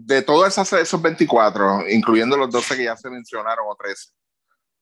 de 0.00 0.22
todos 0.22 0.56
esos 0.56 1.02
24, 1.02 1.88
incluyendo 1.88 2.36
los 2.36 2.50
12 2.50 2.76
que 2.76 2.84
ya 2.84 2.96
se 2.96 3.10
mencionaron 3.10 3.66
o 3.68 3.74
13, 3.74 4.12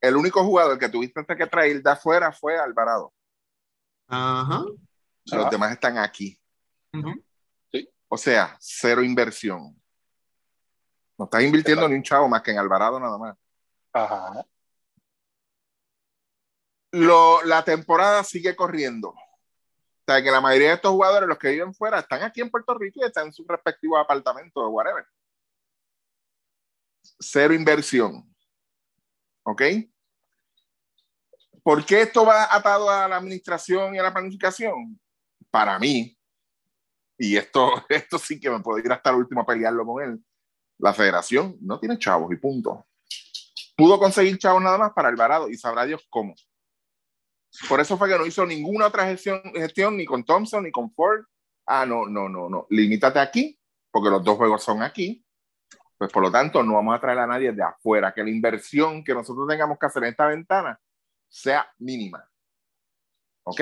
el 0.02 0.14
único 0.14 0.44
jugador 0.44 0.78
que 0.78 0.90
tuviste 0.90 1.24
que 1.24 1.46
traer 1.46 1.82
de 1.82 1.90
afuera 1.90 2.30
fue 2.32 2.58
Alvarado. 2.58 3.14
Ajá. 4.08 4.62
Los 5.24 5.50
demás 5.50 5.72
están 5.72 5.96
aquí. 5.96 6.38
O 8.08 8.18
sea, 8.18 8.56
cero 8.60 9.02
inversión. 9.02 9.74
No 11.18 11.24
estás 11.24 11.42
invirtiendo 11.42 11.88
ni 11.88 11.94
un 11.94 12.02
chavo 12.02 12.28
más 12.28 12.42
que 12.42 12.50
en 12.50 12.58
Alvarado 12.58 13.00
nada 13.00 13.16
más. 13.16 13.36
Ajá. 13.94 14.44
Lo, 16.96 17.42
la 17.44 17.62
temporada 17.62 18.24
sigue 18.24 18.56
corriendo. 18.56 19.10
O 19.10 20.04
sea, 20.06 20.22
que 20.22 20.30
la 20.30 20.40
mayoría 20.40 20.68
de 20.68 20.74
estos 20.76 20.92
jugadores, 20.92 21.28
los 21.28 21.38
que 21.38 21.50
viven 21.50 21.74
fuera, 21.74 21.98
están 21.98 22.22
aquí 22.22 22.40
en 22.40 22.50
Puerto 22.50 22.74
Rico 22.74 23.00
y 23.00 23.04
están 23.04 23.26
en 23.26 23.32
sus 23.32 23.46
respectivos 23.46 24.00
apartamentos 24.00 24.62
o 24.62 24.68
whatever. 24.70 25.04
Cero 27.20 27.52
inversión. 27.52 28.34
¿Ok? 29.42 29.62
¿Por 31.62 31.84
qué 31.84 32.02
esto 32.02 32.24
va 32.24 32.54
atado 32.54 32.88
a 32.88 33.08
la 33.08 33.16
administración 33.16 33.94
y 33.94 33.98
a 33.98 34.02
la 34.02 34.12
planificación? 34.12 34.98
Para 35.50 35.78
mí, 35.78 36.16
y 37.18 37.36
esto, 37.36 37.84
esto 37.90 38.18
sí 38.18 38.40
que 38.40 38.48
me 38.48 38.60
puedo 38.60 38.78
ir 38.78 38.90
hasta 38.90 39.10
el 39.10 39.16
último 39.16 39.42
a 39.42 39.46
pelearlo 39.46 39.84
con 39.84 40.02
él, 40.02 40.24
la 40.78 40.94
federación 40.94 41.56
no 41.60 41.78
tiene 41.78 41.98
chavos 41.98 42.32
y 42.32 42.36
punto. 42.36 42.86
Pudo 43.76 43.98
conseguir 43.98 44.38
chavos 44.38 44.62
nada 44.62 44.78
más 44.78 44.92
para 44.94 45.08
Alvarado 45.08 45.48
y 45.50 45.56
sabrá 45.56 45.84
Dios 45.84 46.06
cómo. 46.08 46.34
Por 47.68 47.80
eso 47.80 47.96
fue 47.96 48.08
que 48.08 48.18
no 48.18 48.26
hizo 48.26 48.44
ninguna 48.44 48.86
otra 48.86 49.06
gestión, 49.06 49.40
gestión, 49.54 49.96
ni 49.96 50.04
con 50.04 50.24
Thompson 50.24 50.64
ni 50.64 50.70
con 50.70 50.92
Ford. 50.92 51.24
Ah, 51.66 51.86
no, 51.86 52.06
no, 52.06 52.28
no, 52.28 52.48
no. 52.48 52.66
Limítate 52.70 53.18
aquí, 53.18 53.58
porque 53.90 54.10
los 54.10 54.22
dos 54.22 54.36
juegos 54.36 54.62
son 54.62 54.82
aquí. 54.82 55.24
Pues 55.98 56.12
por 56.12 56.22
lo 56.22 56.30
tanto, 56.30 56.62
no 56.62 56.74
vamos 56.74 56.94
a 56.94 57.00
traer 57.00 57.18
a 57.20 57.26
nadie 57.26 57.52
de 57.52 57.62
afuera, 57.62 58.12
que 58.12 58.22
la 58.22 58.30
inversión 58.30 59.02
que 59.02 59.14
nosotros 59.14 59.48
tengamos 59.48 59.78
que 59.78 59.86
hacer 59.86 60.04
en 60.04 60.10
esta 60.10 60.26
ventana 60.26 60.78
sea 61.28 61.66
mínima. 61.78 62.28
¿Ok? 63.44 63.60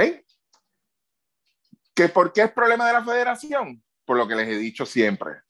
¿Que 1.95 2.09
¿Por 2.09 2.33
qué 2.33 2.43
es 2.43 2.53
problema 2.53 2.87
de 2.89 2.93
la 2.95 3.05
federación? 3.05 3.83
Por 4.05 4.17
lo 4.17 4.27
que 4.27 4.35
les 4.35 4.49
he 4.49 4.57
dicho 4.57 4.85
siempre. 4.85 5.43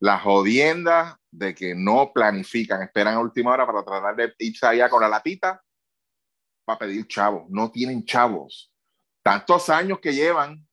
La 0.00 0.18
jodienda 0.18 1.20
de 1.30 1.54
que 1.54 1.74
no 1.76 2.12
planifican, 2.12 2.82
esperan 2.82 3.14
a 3.14 3.20
última 3.20 3.52
hora 3.52 3.64
para 3.64 3.84
tratar 3.84 4.16
de 4.16 4.34
irse 4.38 4.66
allá 4.66 4.88
con 4.90 5.00
la 5.00 5.08
latita 5.08 5.62
para 6.64 6.80
pedir 6.80 7.06
chavos. 7.06 7.44
No 7.48 7.70
tienen 7.70 8.04
chavos. 8.04 8.72
Tantos 9.22 9.68
años 9.68 10.00
que 10.00 10.14
llevan 10.14 10.66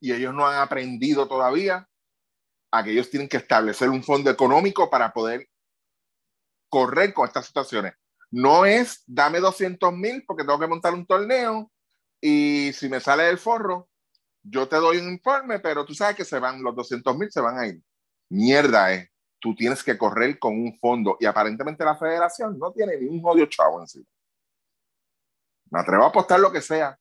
y 0.00 0.12
ellos 0.12 0.34
no 0.34 0.46
han 0.46 0.60
aprendido 0.60 1.26
todavía 1.26 1.88
a 2.70 2.84
que 2.84 2.90
ellos 2.90 3.10
tienen 3.10 3.28
que 3.28 3.38
establecer 3.38 3.88
un 3.88 4.02
fondo 4.02 4.30
económico 4.30 4.90
para 4.90 5.12
poder 5.12 5.48
correr 6.68 7.14
con 7.14 7.26
estas 7.26 7.46
situaciones. 7.46 7.94
No 8.30 8.66
es 8.66 9.02
dame 9.06 9.40
200 9.40 9.92
mil 9.94 10.24
porque 10.26 10.44
tengo 10.44 10.58
que 10.58 10.66
montar 10.66 10.92
un 10.92 11.06
torneo 11.06 11.70
y 12.20 12.72
si 12.74 12.88
me 12.88 13.00
sale 13.00 13.28
el 13.28 13.38
forro, 13.38 13.88
yo 14.42 14.68
te 14.68 14.76
doy 14.76 14.98
un 14.98 15.12
informe, 15.12 15.60
pero 15.60 15.84
tú 15.84 15.94
sabes 15.94 16.16
que 16.16 16.24
se 16.24 16.38
van, 16.38 16.62
los 16.62 16.74
200 16.74 17.16
mil 17.16 17.30
se 17.30 17.40
van 17.40 17.58
a 17.58 17.66
ir. 17.66 17.82
Mierda 18.30 18.92
es, 18.92 19.08
tú 19.40 19.54
tienes 19.54 19.82
que 19.82 19.96
correr 19.96 20.38
con 20.38 20.54
un 20.54 20.78
fondo 20.78 21.16
y 21.20 21.26
aparentemente 21.26 21.84
la 21.84 21.96
federación 21.96 22.58
no 22.58 22.72
tiene 22.72 22.98
ni 22.98 23.06
un 23.06 23.20
odio 23.24 23.46
chavo 23.46 23.80
en 23.80 23.88
sí. 23.88 24.06
Me 25.70 25.80
atrevo 25.80 26.04
a 26.04 26.08
apostar 26.08 26.40
lo 26.40 26.52
que 26.52 26.60
sea, 26.60 26.98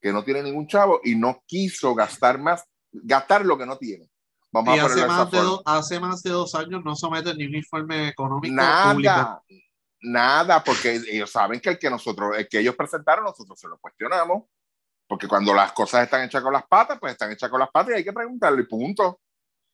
que 0.00 0.12
no 0.12 0.24
tiene 0.24 0.42
ningún 0.42 0.66
chavo 0.66 1.00
y 1.04 1.14
no 1.14 1.42
quiso 1.46 1.94
gastar 1.94 2.38
más, 2.38 2.64
gastar 2.92 3.44
lo 3.44 3.56
que 3.56 3.66
no 3.66 3.78
tiene. 3.78 4.10
Vamos 4.50 4.76
y 4.76 4.78
a 4.78 4.86
hace, 4.86 5.06
más 5.06 5.30
de 5.30 5.58
hace 5.66 6.00
más 6.00 6.22
de 6.22 6.30
dos 6.30 6.54
años 6.54 6.82
no 6.82 6.96
someten 6.96 7.36
ni 7.36 7.44
un 7.44 7.54
informe 7.56 8.08
económico 8.08 8.54
nada, 8.54 8.92
público. 8.94 9.44
Nada, 10.00 10.64
porque 10.64 11.00
ellos 11.10 11.30
saben 11.30 11.60
que 11.60 11.70
el 11.70 11.78
que 11.78 11.90
nosotros, 11.90 12.36
el 12.36 12.48
que 12.48 12.60
ellos 12.60 12.74
presentaron, 12.74 13.24
nosotros 13.24 13.58
se 13.58 13.68
lo 13.68 13.78
cuestionamos. 13.78 14.44
Porque 15.06 15.26
cuando 15.26 15.54
las 15.54 15.72
cosas 15.72 16.04
están 16.04 16.22
hechas 16.24 16.42
con 16.42 16.52
las 16.52 16.66
patas, 16.66 16.98
pues 17.00 17.12
están 17.12 17.32
hechas 17.32 17.50
con 17.50 17.58
las 17.58 17.70
patas 17.70 17.92
y 17.92 17.96
hay 17.96 18.04
que 18.04 18.12
preguntarle, 18.12 18.64
punto. 18.64 19.20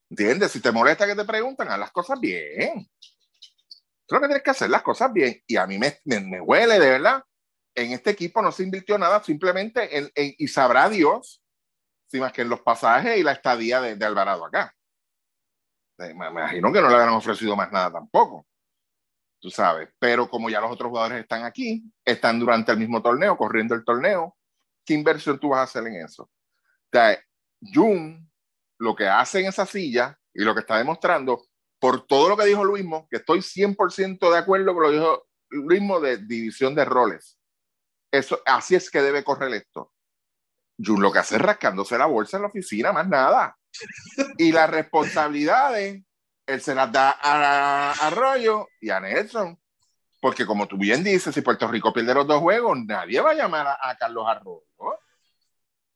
¿Entiendes? 0.09 0.53
Si 0.53 0.61
te 0.61 0.71
molesta 0.71 1.07
que 1.07 1.17
te 1.17 1.25
preguntan, 1.25 1.69
haz 1.71 1.79
las 1.79 1.91
cosas 1.91 2.21
bien. 2.21 2.89
Lo 4.09 4.21
que 4.21 4.27
tienes 4.27 4.43
que 4.45 4.51
hacer 4.51 4.71
las 4.71 4.83
cosas 4.83 5.13
bien. 5.13 5.43
Y 5.47 5.57
a 5.57 5.67
mí 5.67 5.77
me, 5.77 5.99
me, 6.05 6.41
huele, 6.41 6.79
de 6.79 6.91
verdad. 6.91 7.25
En 7.75 7.93
este 7.93 8.11
equipo 8.11 8.41
no 8.41 8.53
se 8.53 8.63
invirtió 8.63 8.97
nada, 8.99 9.23
simplemente 9.23 9.99
en, 9.99 10.11
y 10.15 10.49
sabrá 10.49 10.89
Dios 10.89 11.45
más 12.21 12.33
que 12.33 12.43
en 12.43 12.49
los 12.49 12.61
pasajes 12.61 13.19
y 13.19 13.23
la 13.23 13.33
estadía 13.33 13.81
de, 13.81 14.05
Alvarado 14.05 14.45
acá. 14.45 14.75
Me, 15.99 16.11
imagino 16.11 16.73
que 16.73 16.81
no 16.81 16.89
le 16.89 16.95
habrán 16.95 17.15
ofrecido 17.15 17.55
más 17.57 17.71
nada 17.73 17.93
tampoco. 17.93 18.47
Tú 19.41 19.51
sabes, 19.51 19.91
pero 19.99 20.29
como 20.29 20.49
ya 20.49 20.61
los 20.61 20.73
otros 20.73 20.89
jugadores 20.89 21.21
están 21.21 21.45
aquí, 21.45 21.85
están 22.05 22.41
durante 22.41 22.73
el 22.73 22.79
mismo 22.79 23.03
torneo, 23.03 23.37
corriendo 23.37 23.75
el 23.75 23.85
torneo, 23.85 24.37
¿qué 24.85 24.95
inversión 24.95 25.39
tú 25.39 25.51
vas 25.51 25.61
a 25.61 25.63
hacer 25.65 25.87
en 25.87 26.05
eso? 26.05 26.25
O 26.25 26.31
sea, 26.91 27.19
Jun, 27.61 28.31
lo 28.79 28.95
que 28.95 29.07
hace 29.07 29.41
en 29.41 29.47
esa 29.47 29.67
silla 29.67 30.19
y 30.33 30.43
lo 30.43 30.55
que 30.55 30.61
está 30.61 30.79
demostrando, 30.79 31.47
por 31.79 32.07
todo 32.07 32.31
lo 32.31 32.37
que 32.37 32.47
dijo 32.47 32.65
Luismo, 32.65 33.07
que 33.11 33.19
estoy 33.19 33.41
100% 33.41 34.31
de 34.31 34.39
acuerdo 34.39 34.73
con 34.73 34.83
lo 34.83 34.89
que 34.89 34.97
dijo 34.97 35.27
Luismo 35.51 36.01
de 36.01 36.17
división 36.17 36.75
de 36.75 36.85
roles. 36.87 37.39
Eso, 38.15 38.41
así 38.47 38.77
es 38.77 38.91
que 38.93 39.03
debe 39.03 39.25
correr 39.25 39.53
esto. 39.55 39.93
Jun 40.79 41.03
lo 41.03 41.11
que 41.11 41.19
hace 41.19 41.35
es 41.35 41.43
rascándose 41.43 41.99
la 41.99 42.07
bolsa 42.07 42.37
en 42.37 42.43
la 42.43 42.49
oficina, 42.49 42.93
más 42.93 43.09
nada. 43.09 43.59
Y 44.39 44.53
las 44.53 44.71
responsabilidades, 44.71 46.01
él 46.47 46.61
se 46.61 46.77
las 46.77 46.93
da 46.93 47.19
a 47.21 47.91
Arroyo 48.07 48.69
y 48.81 48.91
a 48.91 49.01
Nelson. 49.01 49.59
Porque 50.21 50.47
como 50.47 50.69
tú 50.69 50.79
bien 50.79 51.03
dices, 51.03 51.35
si 51.35 51.41
Puerto 51.41 51.67
Rico 51.67 51.93
pierde 51.93 52.15
los 52.15 52.25
dos 52.25 52.41
juegos, 52.41 52.79
nadie 52.87 53.21
va 53.21 53.33
a 53.33 53.35
llamar 53.35 53.67
a, 53.81 53.97
Carlos 53.97 54.25
Arroyo. 54.29 54.63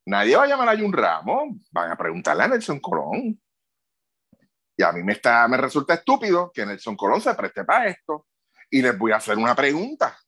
Nadie 0.06 0.36
va 0.36 0.42
a 0.42 0.48
llamar 0.48 0.70
a 0.70 0.76
Jun 0.76 0.92
Ramos. 0.92 1.70
Van 1.70 1.92
a 1.92 1.96
preguntarle 1.96 2.42
a 2.42 2.48
Nelson 2.48 2.80
Colón. 2.80 3.40
Y 4.76 4.82
a 4.82 4.90
mí 4.90 5.04
me, 5.04 5.12
está, 5.12 5.46
me 5.46 5.56
resulta 5.56 5.94
estúpido 5.94 6.50
que 6.52 6.66
Nelson 6.66 6.96
Colón 6.96 7.20
se 7.20 7.32
preste 7.34 7.64
para 7.64 7.86
esto. 7.86 8.26
Y 8.68 8.82
les 8.82 8.98
voy 8.98 9.12
a 9.12 9.16
hacer 9.18 9.38
una 9.38 9.54
pregunta. 9.54 10.18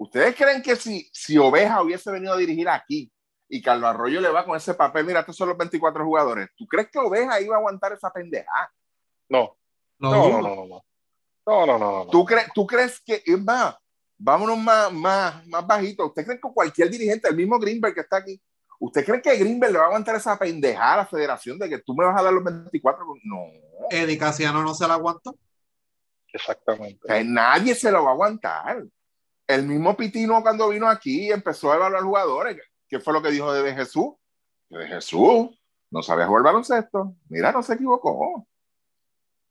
¿Ustedes 0.00 0.34
creen 0.34 0.62
que 0.62 0.76
si, 0.76 1.10
si 1.12 1.36
Oveja 1.36 1.82
hubiese 1.82 2.10
venido 2.10 2.32
a 2.32 2.38
dirigir 2.38 2.66
aquí, 2.70 3.12
y 3.50 3.60
Carlos 3.60 3.90
Arroyo 3.90 4.18
le 4.18 4.30
va 4.30 4.46
con 4.46 4.56
ese 4.56 4.72
papel, 4.72 5.04
mira, 5.04 5.20
estos 5.20 5.36
son 5.36 5.50
los 5.50 5.58
24 5.58 6.02
jugadores. 6.02 6.48
¿Tú 6.56 6.66
crees 6.66 6.88
que 6.90 6.98
Oveja 6.98 7.38
iba 7.38 7.56
a 7.56 7.58
aguantar 7.58 7.92
esa 7.92 8.10
pendeja? 8.10 8.72
No. 9.28 9.58
No, 9.98 10.10
no, 10.10 10.40
no, 10.40 10.66
no. 10.66 10.84
No, 11.46 11.66
no, 11.66 11.78
no. 11.78 12.06
¿Tú, 12.10 12.24
crees, 12.24 12.46
¿Tú 12.54 12.66
crees 12.66 12.98
que, 13.00 13.22
es 13.26 13.44
más, 13.44 13.76
vámonos 14.16 14.56
más, 14.56 14.90
más, 14.90 15.46
más 15.46 15.66
bajito? 15.66 16.06
¿Usted 16.06 16.24
cree 16.24 16.40
que 16.40 16.48
cualquier 16.54 16.88
dirigente, 16.88 17.28
el 17.28 17.36
mismo 17.36 17.58
Greenberg 17.58 17.92
que 17.92 18.00
está 18.00 18.16
aquí, 18.16 18.40
¿usted 18.78 19.04
cree 19.04 19.20
que 19.20 19.36
Greenberg 19.36 19.72
le 19.72 19.78
va 19.80 19.84
a 19.84 19.88
aguantar 19.88 20.16
esa 20.16 20.38
pendeja 20.38 20.94
a 20.94 20.96
la 20.96 21.06
federación 21.06 21.58
de 21.58 21.68
que 21.68 21.78
tú 21.80 21.94
me 21.94 22.06
vas 22.06 22.18
a 22.18 22.22
dar 22.22 22.32
los 22.32 22.42
24? 22.42 23.04
No. 23.24 23.46
Eddie 23.90 24.16
Casiano 24.16 24.62
no 24.62 24.72
se 24.72 24.88
la 24.88 24.94
aguantó. 24.94 25.36
Exactamente. 26.32 27.22
nadie 27.24 27.74
se 27.74 27.90
lo 27.90 28.02
va 28.04 28.10
a 28.10 28.14
aguantar. 28.14 28.82
El 29.50 29.66
mismo 29.66 29.96
Pitino 29.96 30.40
cuando 30.42 30.68
vino 30.68 30.88
aquí 30.88 31.32
empezó 31.32 31.72
a 31.72 31.74
evaluar 31.74 32.04
jugadores. 32.04 32.56
¿Qué 32.88 33.00
fue 33.00 33.12
lo 33.12 33.20
que 33.20 33.32
dijo 33.32 33.52
de 33.52 33.74
Jesús? 33.74 34.14
De 34.68 34.86
Jesús 34.86 35.60
no 35.90 36.02
sabía 36.04 36.28
jugar 36.28 36.44
baloncesto. 36.44 37.16
Mira, 37.28 37.50
no 37.50 37.60
se 37.60 37.74
equivocó. 37.74 38.46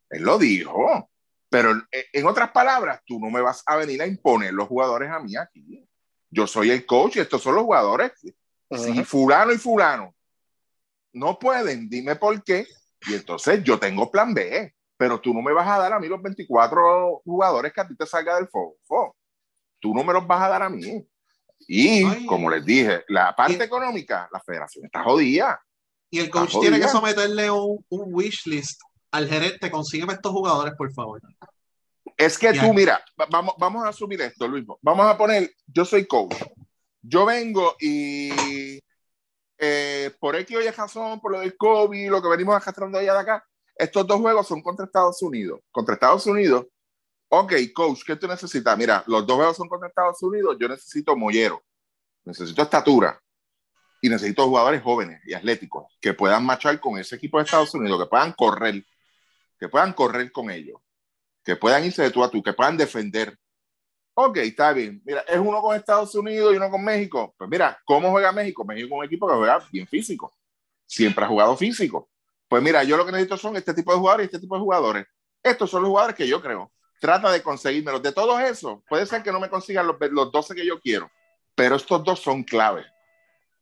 Él 0.10 0.24
lo 0.24 0.38
dijo. 0.38 1.10
Pero 1.50 1.74
en 1.92 2.26
otras 2.26 2.52
palabras, 2.52 3.02
tú 3.06 3.20
no 3.20 3.30
me 3.30 3.42
vas 3.42 3.62
a 3.66 3.76
venir 3.76 4.02
a 4.02 4.08
imponer 4.08 4.54
los 4.54 4.70
jugadores 4.70 5.12
a 5.12 5.20
mí 5.20 5.36
aquí. 5.36 5.86
Yo 6.30 6.48
soy 6.48 6.72
el 6.72 6.86
coach 6.86 7.18
y 7.18 7.20
estos 7.20 7.42
son 7.42 7.56
los 7.56 7.66
jugadores. 7.66 8.14
Si 8.72 9.04
fulano 9.04 9.52
y 9.52 9.58
fulano 9.58 10.16
no 11.12 11.38
pueden, 11.38 11.90
dime 11.90 12.16
por 12.16 12.42
qué. 12.42 12.66
Y 13.06 13.16
entonces 13.16 13.62
yo 13.66 13.78
tengo 13.78 14.10
plan 14.10 14.34
B. 14.34 14.74
Pero 14.96 15.20
tú 15.20 15.34
no 15.34 15.42
me 15.42 15.52
vas 15.52 15.68
a 15.68 15.78
dar 15.78 15.92
a 15.92 16.00
mí 16.00 16.08
los 16.08 16.22
24 16.22 17.22
jugadores 17.26 17.74
que 17.74 17.82
a 17.82 17.88
ti 17.88 17.98
te 17.98 18.06
salga 18.06 18.38
del 18.38 18.48
fuego. 18.48 19.18
Tú 19.80 19.94
no 19.94 20.04
me 20.04 20.14
los 20.14 20.28
vas 20.28 20.42
a 20.42 20.50
dar 20.50 20.64
a 20.64 20.70
mí. 20.70 21.06
Y, 21.68 22.26
como 22.26 22.50
les 22.50 22.66
dije, 22.66 23.04
la 23.10 23.36
parte 23.36 23.64
económica, 23.64 24.30
la 24.32 24.40
federación 24.40 24.86
está 24.86 25.04
jodida. 25.04 25.62
Y 26.10 26.20
el 26.20 26.30
coach 26.30 26.58
tiene 26.60 26.80
que 26.80 26.88
someterle 26.88 27.52
un, 27.52 27.86
un 27.90 28.14
wish 28.14 28.46
list 28.46 28.82
al 29.12 29.28
gerente, 29.28 29.70
consígueme 29.70 30.14
estos 30.14 30.32
jugadores, 30.32 30.74
por 30.76 30.92
favor. 30.94 31.22
Es 32.18 32.38
que 32.38 32.54
tú, 32.54 32.74
mira, 32.74 33.04
vamos, 33.30 33.56
vamos 33.58 33.86
a 33.86 33.90
asumir 33.90 34.22
esto, 34.22 34.48
Luis. 34.48 34.66
Vamos 34.82 35.06
a 35.06 35.18
poner, 35.18 35.52
yo 35.68 35.86
soy 35.86 36.06
coach. 36.06 36.36
Yo 37.02 37.26
vengo 37.26 37.76
y 37.80 38.80
eh, 39.58 40.12
por 40.20 40.36
X 40.36 40.58
o 40.58 40.62
Y 40.62 40.70
razón, 40.70 41.20
por 41.22 41.32
lo 41.32 41.40
del 41.40 41.56
COVID, 41.56 42.10
lo 42.10 42.22
que 42.22 42.30
venimos 42.30 42.56
arrastrando 42.56 42.98
allá 42.98 43.14
de 43.14 43.20
acá, 43.20 43.46
estos 43.76 44.06
dos 44.06 44.20
juegos 44.20 44.48
son 44.48 44.62
contra 44.62 44.86
Estados 44.86 45.22
Unidos. 45.22 45.62
Contra 45.72 45.94
Estados 45.94 46.26
Unidos, 46.26 46.66
Ok, 47.32 47.54
coach, 47.76 48.02
¿qué 48.04 48.16
tú 48.16 48.28
necesitas? 48.28 48.76
Mira, 48.76 49.04
los 49.06 49.26
dos 49.26 49.36
juegos 49.36 49.56
son 49.56 49.70
contra 49.70 49.88
Estados 49.88 50.22
Unidos, 50.24 50.58
yo 50.60 50.68
necesito 50.68 51.16
mollero, 51.16 51.64
necesito 52.26 52.64
estatura 52.64 53.22
y 54.02 54.10
necesito 54.10 54.48
jugadores 54.48 54.82
jóvenes 54.82 55.22
y 55.28 55.36
atléticos 55.36 55.86
que 56.02 56.16
puedan 56.16 56.44
marchar 56.44 56.80
con 56.80 56.98
ese 56.98 57.18
equipo 57.18 57.38
de 57.38 57.44
Estados 57.44 57.72
Unidos, 57.76 58.02
que 58.02 58.10
puedan 58.10 58.34
correr, 58.34 58.84
que 59.60 59.70
puedan 59.70 59.94
correr 59.94 60.32
con 60.32 60.50
ellos, 60.50 60.82
que 61.44 61.56
puedan 61.56 61.86
irse 61.86 62.02
de 62.02 62.10
tú 62.10 62.24
a 62.24 62.32
tú, 62.32 62.42
que 62.42 62.54
puedan 62.54 62.78
defender. 62.78 63.38
Ok, 64.16 64.38
está 64.38 64.74
bien. 64.74 65.00
Mira, 65.06 65.22
es 65.22 65.38
uno 65.38 65.62
con 65.62 65.76
Estados 65.76 66.16
Unidos 66.16 66.52
y 66.54 66.58
uno 66.58 66.72
con 66.72 66.84
México. 66.84 67.36
Pues 67.38 67.48
mira, 67.48 67.80
¿cómo 67.86 68.10
juega 68.10 68.32
México? 68.32 68.66
México 68.66 68.88
es 68.88 69.00
un 69.00 69.06
equipo 69.06 69.28
que 69.28 69.36
juega 69.36 69.64
bien 69.72 69.86
físico. 69.88 70.34
Siempre 70.88 71.26
ha 71.26 71.28
jugado 71.28 71.56
físico. 71.56 72.10
Pues 72.48 72.64
mira, 72.64 72.84
yo 72.84 72.98
lo 72.98 73.06
que 73.06 73.12
necesito 73.12 73.38
son 73.38 73.56
este 73.56 73.76
tipo 73.76 73.92
de 73.94 74.00
jugadores 74.00 74.26
y 74.26 74.28
este 74.30 74.40
tipo 74.40 74.56
de 74.56 74.62
jugadores. 74.62 75.06
Estos 75.44 75.70
son 75.70 75.84
los 75.84 75.90
jugadores 75.90 76.16
que 76.16 76.28
yo 76.28 76.42
creo 76.42 76.72
trata 77.00 77.32
de 77.32 77.42
conseguírmelos. 77.42 78.04
De 78.04 78.12
todos 78.12 78.40
esos, 78.42 78.80
puede 78.88 79.06
ser 79.06 79.24
que 79.24 79.32
no 79.32 79.40
me 79.40 79.50
consigan 79.50 79.88
los, 79.88 79.96
los 80.12 80.32
12 80.32 80.56
que 80.56 80.66
yo 80.66 80.80
quiero, 80.80 81.10
pero 81.56 81.76
estos 81.76 82.04
dos 82.04 82.20
son 82.20 82.44
clave. 82.44 82.86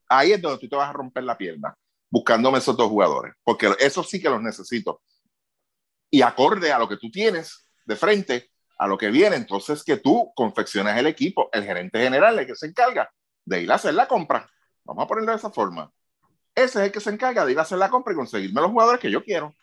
Ahí 0.09 0.31
es 0.31 0.41
donde 0.41 0.59
tú 0.59 0.67
te 0.67 0.75
vas 0.75 0.89
a 0.89 0.93
romper 0.93 1.23
la 1.23 1.37
pierna, 1.37 1.73
buscándome 2.09 2.57
esos 2.57 2.75
dos 2.75 2.89
jugadores, 2.89 3.33
porque 3.43 3.73
esos 3.79 4.09
sí 4.09 4.21
que 4.21 4.29
los 4.29 4.41
necesito. 4.41 5.01
Y 6.09 6.21
acorde 6.21 6.71
a 6.71 6.79
lo 6.79 6.87
que 6.87 6.97
tú 6.97 7.11
tienes 7.11 7.69
de 7.85 7.95
frente, 7.95 8.51
a 8.77 8.87
lo 8.87 8.97
que 8.97 9.09
viene, 9.09 9.35
entonces 9.35 9.83
que 9.83 9.97
tú 9.97 10.31
confeccionas 10.35 10.97
el 10.97 11.07
equipo, 11.07 11.49
el 11.51 11.63
gerente 11.63 11.99
general, 11.99 12.39
el 12.39 12.47
que 12.47 12.55
se 12.55 12.67
encarga 12.67 13.09
de 13.45 13.61
ir 13.61 13.71
a 13.71 13.75
hacer 13.75 13.93
la 13.93 14.07
compra. 14.07 14.49
Vamos 14.83 15.03
a 15.03 15.07
ponerlo 15.07 15.31
de 15.31 15.37
esa 15.37 15.51
forma. 15.51 15.91
Ese 16.55 16.79
es 16.79 16.85
el 16.85 16.91
que 16.91 16.99
se 16.99 17.09
encarga 17.09 17.45
de 17.45 17.51
ir 17.51 17.59
a 17.59 17.63
hacer 17.63 17.77
la 17.77 17.89
compra 17.89 18.13
y 18.13 18.15
conseguirme 18.15 18.61
los 18.61 18.71
jugadores 18.71 19.01
que 19.01 19.11
yo 19.11 19.23
quiero 19.23 19.53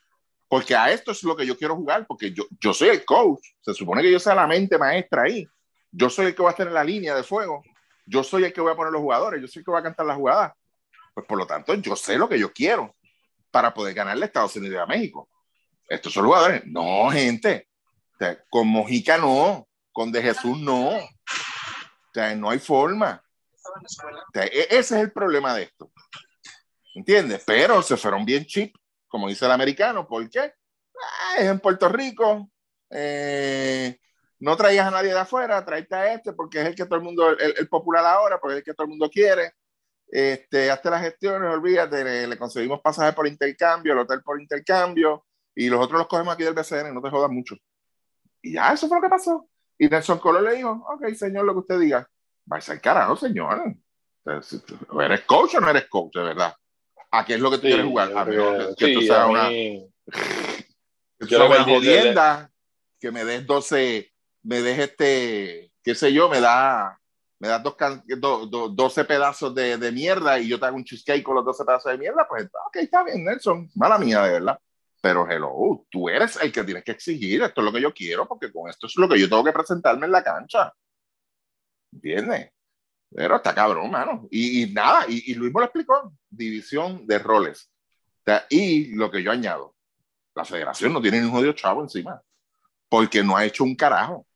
porque 0.48 0.74
a 0.74 0.90
esto 0.90 1.12
es 1.12 1.22
lo 1.22 1.36
que 1.36 1.46
yo 1.46 1.56
quiero 1.56 1.76
jugar, 1.76 2.06
porque 2.06 2.32
yo, 2.32 2.44
yo 2.60 2.72
soy 2.72 2.88
el 2.88 3.04
coach, 3.04 3.40
se 3.60 3.74
supone 3.74 4.02
que 4.02 4.10
yo 4.12 4.18
sea 4.18 4.34
la 4.34 4.46
mente 4.46 4.78
maestra 4.78 5.22
ahí, 5.22 5.46
yo 5.90 6.10
soy 6.10 6.26
el 6.26 6.34
que 6.34 6.42
va 6.42 6.50
a 6.50 6.52
estar 6.52 6.66
en 6.66 6.74
la 6.74 6.84
línea 6.84 7.14
de 7.14 7.22
fuego, 7.22 7.62
yo 8.06 8.22
soy 8.22 8.44
el 8.44 8.52
que 8.52 8.60
voy 8.60 8.72
a 8.72 8.76
poner 8.76 8.92
los 8.92 9.02
jugadores, 9.02 9.40
yo 9.40 9.48
soy 9.48 9.60
el 9.60 9.64
que 9.64 9.72
va 9.72 9.78
a 9.78 9.82
cantar 9.82 10.06
la 10.06 10.14
jugada. 10.14 10.56
Pues 11.14 11.26
por 11.26 11.38
lo 11.38 11.46
tanto, 11.46 11.74
yo 11.74 11.96
sé 11.96 12.18
lo 12.18 12.28
que 12.28 12.38
yo 12.38 12.52
quiero 12.52 12.94
para 13.50 13.72
poder 13.72 13.94
ganarle 13.94 14.24
a 14.24 14.26
Estados 14.26 14.56
Unidos 14.56 14.76
y 14.76 14.78
a 14.78 14.86
México. 14.86 15.28
estos 15.88 16.12
son 16.12 16.26
jugadores. 16.26 16.62
No, 16.66 17.08
gente. 17.10 17.68
con 18.50 18.66
Mojica 18.66 19.16
no, 19.16 19.68
con 19.92 20.10
De 20.10 20.20
Jesús 20.20 20.58
no. 20.58 20.88
O 20.88 21.08
sea, 22.12 22.34
no 22.34 22.50
hay 22.50 22.58
forma. 22.58 23.22
E, 24.34 24.66
ese 24.70 24.78
es 24.78 24.92
el 24.92 25.12
problema 25.12 25.54
de 25.54 25.64
esto. 25.64 25.90
¿Entiendes? 26.94 27.42
Pero 27.46 27.80
se 27.82 27.96
fueron 27.96 28.24
bien 28.24 28.44
cheap, 28.44 28.74
como 29.14 29.28
dice 29.28 29.44
el 29.44 29.52
americano. 29.52 30.08
¿Por 30.08 30.28
qué? 30.28 30.40
Ah, 30.40 31.36
es 31.38 31.44
en 31.44 31.60
Puerto 31.60 31.88
Rico. 31.88 32.50
Eh, 32.90 33.96
no 34.40 34.56
traigas 34.56 34.88
a 34.88 34.90
nadie 34.90 35.10
de 35.10 35.20
afuera, 35.20 35.64
tráete 35.64 35.94
a 35.94 36.14
este 36.14 36.32
porque 36.32 36.60
es 36.60 36.66
el 36.66 36.74
que 36.74 36.84
todo 36.84 36.96
el 36.96 37.04
mundo, 37.04 37.30
el, 37.30 37.68
popular 37.68 38.04
ahora, 38.04 38.40
porque 38.40 38.54
es 38.54 38.58
el 38.58 38.64
que 38.64 38.74
todo 38.74 38.86
el 38.86 38.90
mundo 38.90 39.08
quiere. 39.08 39.52
Este, 40.08 40.68
hazte 40.68 40.90
las 40.90 41.02
gestiones, 41.02 41.48
olvídate, 41.48 42.26
le, 42.26 42.36
conseguimos 42.36 42.80
pasaje 42.80 43.12
por 43.12 43.28
intercambio, 43.28 43.92
el 43.92 44.00
hotel 44.00 44.20
por 44.20 44.40
intercambio, 44.40 45.24
y 45.54 45.68
los 45.68 45.80
otros 45.80 46.00
los 46.00 46.08
cogemos 46.08 46.34
aquí 46.34 46.42
del 46.42 46.54
BCN, 46.54 46.92
no 46.92 47.00
te 47.00 47.10
jodas 47.10 47.30
mucho. 47.30 47.54
Y 48.42 48.54
ya, 48.54 48.72
eso 48.72 48.88
fue 48.88 48.96
lo 48.96 49.02
que 49.02 49.08
pasó. 49.08 49.48
Y 49.78 49.86
Nelson 49.86 50.18
Color 50.18 50.42
le 50.42 50.56
dijo, 50.56 50.70
ok, 50.88 51.06
señor, 51.14 51.44
lo 51.44 51.52
que 51.52 51.60
usted 51.60 51.78
diga. 51.78 52.10
Va 52.52 52.56
a 52.56 52.60
ser 52.60 52.80
carajo, 52.80 53.14
señor. 53.14 53.76
Eres 54.26 55.20
coach 55.20 55.54
o 55.54 55.60
no 55.60 55.70
eres 55.70 55.86
coach, 55.88 56.14
de 56.16 56.22
verdad. 56.22 56.52
¿A 57.16 57.24
qué 57.24 57.34
es 57.34 57.40
lo 57.40 57.48
que 57.48 57.58
tú 57.58 57.62
quieres 57.62 57.86
jugar? 57.86 58.10
A 58.16 58.24
que, 58.24 58.74
que, 58.76 58.94
tú 58.94 59.02
seas 59.02 59.28
una, 59.28 59.48
que 61.28 61.36
una 61.36 61.62
jodienda, 61.62 62.50
que 62.98 63.12
me 63.12 63.24
des 63.24 63.46
12, 63.46 64.12
me 64.42 64.60
des 64.60 64.80
este, 64.80 65.70
qué 65.80 65.94
sé 65.94 66.12
yo, 66.12 66.28
me 66.28 66.40
da, 66.40 67.00
me 67.38 67.46
das 67.46 67.62
dos, 67.62 67.76
do, 68.18 68.68
12 68.68 69.04
pedazos 69.04 69.54
de, 69.54 69.78
de, 69.78 69.92
mierda 69.92 70.40
y 70.40 70.48
yo 70.48 70.58
te 70.58 70.66
hago 70.66 70.76
un 70.76 70.84
cheesecake 70.84 71.22
con 71.22 71.36
los 71.36 71.44
12 71.44 71.64
pedazos 71.64 71.92
de 71.92 71.98
mierda, 71.98 72.26
pues 72.28 72.46
ok, 72.46 72.76
está 72.76 73.04
bien, 73.04 73.24
Nelson, 73.24 73.70
mala 73.76 73.96
mía, 73.96 74.20
de 74.22 74.32
verdad. 74.32 74.58
Pero 75.00 75.30
hello, 75.30 75.86
tú 75.88 76.08
eres 76.08 76.36
el 76.42 76.50
que 76.50 76.64
tienes 76.64 76.82
que 76.82 76.92
exigir, 76.92 77.42
esto 77.42 77.60
es 77.60 77.64
lo 77.64 77.72
que 77.72 77.80
yo 77.80 77.94
quiero, 77.94 78.26
porque 78.26 78.50
con 78.50 78.68
esto 78.68 78.88
es 78.88 78.96
lo 78.96 79.08
que 79.08 79.20
yo 79.20 79.28
tengo 79.28 79.44
que 79.44 79.52
presentarme 79.52 80.06
en 80.06 80.12
la 80.12 80.24
cancha. 80.24 80.74
¿Entiendes? 81.92 82.53
Pero 83.14 83.36
está 83.36 83.54
cabrón, 83.54 83.90
mano. 83.90 84.26
Y, 84.30 84.66
nada, 84.72 85.06
y, 85.08 85.30
y, 85.30 85.34
Luis 85.34 85.54
me 85.54 85.60
lo 85.60 85.66
explicó, 85.66 86.12
división 86.28 87.06
de 87.06 87.18
roles. 87.20 87.70
y 88.50 88.94
lo 88.94 89.10
que 89.10 89.22
yo 89.22 89.30
añado, 89.30 89.74
la 90.34 90.44
federación 90.44 90.92
no 90.92 91.00
tiene 91.00 91.20
ni 91.20 91.26
un 91.26 91.32
jodido 91.32 91.52
chavo 91.52 91.80
encima, 91.80 92.20
porque 92.88 93.22
no 93.22 93.36
ha 93.36 93.44
hecho 93.44 93.62
un 93.62 93.76
carajo. 93.76 94.26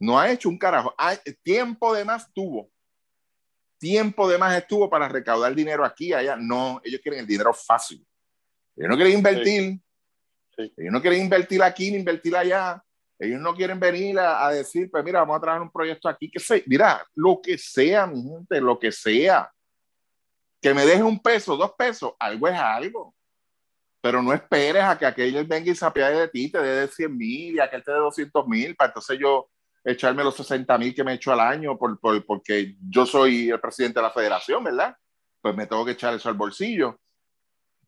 No 0.00 0.18
ha 0.18 0.30
hecho 0.30 0.48
un 0.48 0.58
carajo. 0.58 0.92
Hay, 0.98 1.16
tiempo 1.42 1.94
de 1.94 2.04
más 2.04 2.32
tuvo. 2.32 2.68
Tiempo 3.78 4.28
de 4.28 4.36
más 4.36 4.56
estuvo 4.56 4.90
para 4.90 5.08
recaudar 5.08 5.54
dinero 5.54 5.84
aquí 5.84 6.12
allá. 6.12 6.36
No, 6.36 6.80
ellos 6.84 7.00
quieren 7.00 7.20
el 7.20 7.26
dinero 7.26 7.54
fácil. 7.54 8.04
Ellos 8.76 8.90
no 8.90 8.96
quieren 8.96 9.14
invertir. 9.14 9.80
Ellos 10.56 10.92
no 10.92 11.00
quieren 11.00 11.22
invertir 11.22 11.62
aquí 11.62 11.90
ni 11.92 11.98
invertir 11.98 12.36
allá. 12.36 12.83
Ellos 13.18 13.40
no 13.40 13.54
quieren 13.54 13.78
venir 13.78 14.18
a, 14.18 14.50
decir, 14.50 14.90
pues 14.90 15.04
mira, 15.04 15.20
vamos 15.20 15.36
a 15.36 15.40
trabajar 15.40 15.62
un 15.62 15.70
proyecto 15.70 16.08
aquí, 16.08 16.30
que 16.30 16.40
sé, 16.40 16.64
mira, 16.66 17.06
lo 17.14 17.40
que 17.40 17.56
sea, 17.56 18.06
mi 18.06 18.22
gente, 18.22 18.60
lo 18.60 18.78
que 18.78 18.90
sea. 18.90 19.50
Que 20.60 20.74
me 20.74 20.84
deje 20.84 21.02
un 21.02 21.20
peso, 21.20 21.56
dos 21.56 21.72
pesos, 21.78 22.12
algo 22.18 22.48
es 22.48 22.58
algo. 22.58 23.14
Pero 24.00 24.22
no 24.22 24.32
esperes 24.32 24.82
a 24.82 24.98
que 24.98 25.06
aquellos 25.06 25.46
venga 25.46 25.70
y 25.70 25.74
se 25.74 25.86
apiade 25.86 26.18
de 26.18 26.28
ti, 26.28 26.50
te 26.50 26.58
dé 26.58 26.88
100 26.88 27.16
mil 27.16 27.54
y 27.54 27.60
aquel 27.60 27.84
te 27.84 27.92
dé 27.92 27.98
200 27.98 28.46
mil, 28.48 28.74
para 28.74 28.88
entonces 28.88 29.18
yo 29.18 29.48
echarme 29.84 30.24
los 30.24 30.34
60 30.36 30.76
mil 30.78 30.94
que 30.94 31.04
me 31.04 31.14
echo 31.14 31.32
al 31.32 31.40
año 31.40 31.78
por, 31.78 31.98
por, 32.00 32.24
porque 32.26 32.76
yo 32.88 33.06
soy 33.06 33.50
el 33.50 33.60
presidente 33.60 34.00
de 34.00 34.02
la 34.02 34.10
federación, 34.10 34.64
¿verdad? 34.64 34.96
Pues 35.40 35.54
me 35.54 35.66
tengo 35.66 35.84
que 35.84 35.92
echar 35.92 36.14
eso 36.14 36.28
al 36.28 36.34
bolsillo. 36.34 36.98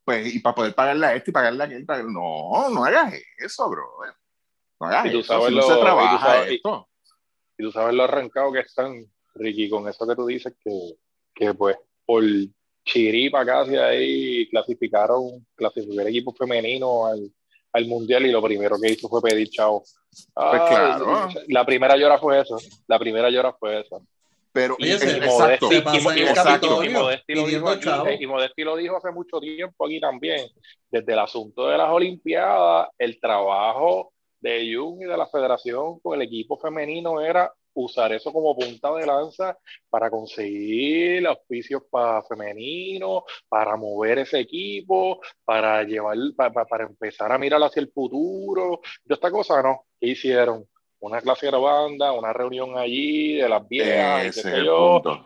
Pues, 0.04 0.34
y 0.34 0.38
para 0.38 0.54
poder 0.54 0.74
pagarle 0.74 1.06
a 1.06 1.14
este 1.14 1.30
y 1.30 1.34
pagarle 1.34 1.64
a 1.64 1.66
aquel, 1.66 2.12
no, 2.12 2.70
no 2.70 2.84
hagas 2.84 3.12
eso, 3.38 3.68
bro 3.68 3.84
y 5.04 5.10
tú 5.10 5.22
sabes 5.22 5.52
lo, 5.52 5.62
y 7.58 7.62
tú 7.62 7.72
sabes, 7.72 7.94
lo 7.94 8.02
arrancado 8.04 8.52
que 8.52 8.60
están, 8.60 9.04
Ricky, 9.34 9.68
con 9.68 9.88
eso 9.88 10.06
que 10.06 10.14
tú 10.14 10.26
dices, 10.26 10.54
que, 10.62 10.96
que 11.34 11.54
pues 11.54 11.76
por 12.04 12.22
chiripa 12.84 13.44
casi 13.44 13.76
ahí 13.76 14.48
clasificaron, 14.48 15.46
clasificar 15.54 16.02
el 16.02 16.08
equipo 16.08 16.32
femenino 16.32 17.06
al, 17.06 17.30
al, 17.72 17.86
mundial 17.86 18.26
y 18.26 18.32
lo 18.32 18.42
primero 18.42 18.76
que 18.80 18.92
hizo 18.92 19.08
fue 19.08 19.22
pedir 19.22 19.48
chao. 19.50 19.82
Pues 20.34 20.62
claro. 20.68 21.28
La 21.48 21.66
primera 21.66 21.96
llora 21.96 22.18
fue 22.18 22.40
eso, 22.40 22.56
la 22.86 22.98
primera 22.98 23.30
llora 23.30 23.52
fue 23.52 23.80
eso. 23.80 24.02
Pero 24.52 24.76
y, 24.78 24.90
exacto, 24.90 25.68
y, 26.82 26.88
Modesti, 26.88 27.34
lo 27.34 28.76
dijo 28.76 28.96
hace 28.96 29.10
mucho 29.10 29.38
tiempo 29.38 29.84
aquí 29.84 30.00
también, 30.00 30.48
desde 30.90 31.12
el 31.12 31.18
asunto 31.18 31.68
de 31.68 31.76
las 31.76 31.90
Olimpiadas, 31.90 32.88
el 32.96 33.20
trabajo 33.20 34.14
de 34.46 34.74
Jung 34.74 35.02
y 35.02 35.04
de 35.04 35.16
la 35.16 35.26
federación 35.26 35.98
con 36.00 36.14
el 36.14 36.26
equipo 36.26 36.56
femenino 36.56 37.20
era 37.20 37.52
usar 37.74 38.12
eso 38.12 38.32
como 38.32 38.56
punta 38.56 38.94
de 38.94 39.04
lanza 39.04 39.58
para 39.90 40.08
conseguir 40.08 41.26
auspicios 41.26 41.82
para 41.90 42.22
femenino, 42.22 43.24
para 43.48 43.76
mover 43.76 44.20
ese 44.20 44.40
equipo, 44.40 45.20
para 45.44 45.82
llevar, 45.82 46.16
para, 46.36 46.84
empezar 46.84 47.32
a 47.32 47.38
mirar 47.38 47.62
hacia 47.62 47.80
el 47.80 47.90
futuro. 47.90 48.80
De 49.04 49.14
esta 49.14 49.30
cosa 49.30 49.62
no. 49.62 49.84
¿Qué 50.00 50.08
hicieron? 50.08 50.64
Una 51.00 51.20
clase 51.20 51.46
de 51.46 51.58
banda, 51.58 52.12
una 52.12 52.32
reunión 52.32 52.78
allí 52.78 53.34
de 53.34 53.48
las 53.48 53.68
viejas, 53.68 54.28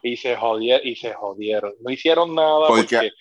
y, 0.02 0.16
se 0.16 0.34
jodieron, 0.34 0.88
y 0.88 0.97
se 0.97 1.14
jodieron. 1.14 1.74
No 1.80 1.90
hicieron 1.92 2.34
nada 2.34 2.66
porque 2.66 2.97
porque, 2.97 3.12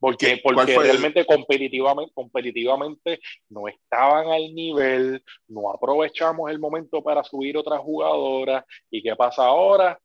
porque 0.00 0.40
realmente 0.44 1.24
competitivamente, 1.24 2.12
competitivamente 2.14 3.20
no 3.48 3.68
estaban 3.68 4.28
al 4.28 4.54
nivel, 4.54 5.22
no 5.48 5.70
aprovechamos 5.70 6.50
el 6.50 6.58
momento 6.58 7.02
para 7.02 7.24
subir 7.24 7.56
otras 7.56 7.80
jugadoras. 7.80 8.64
¿Y 8.90 9.02
qué 9.02 9.16
pasa 9.16 9.46
ahora? 9.46 9.98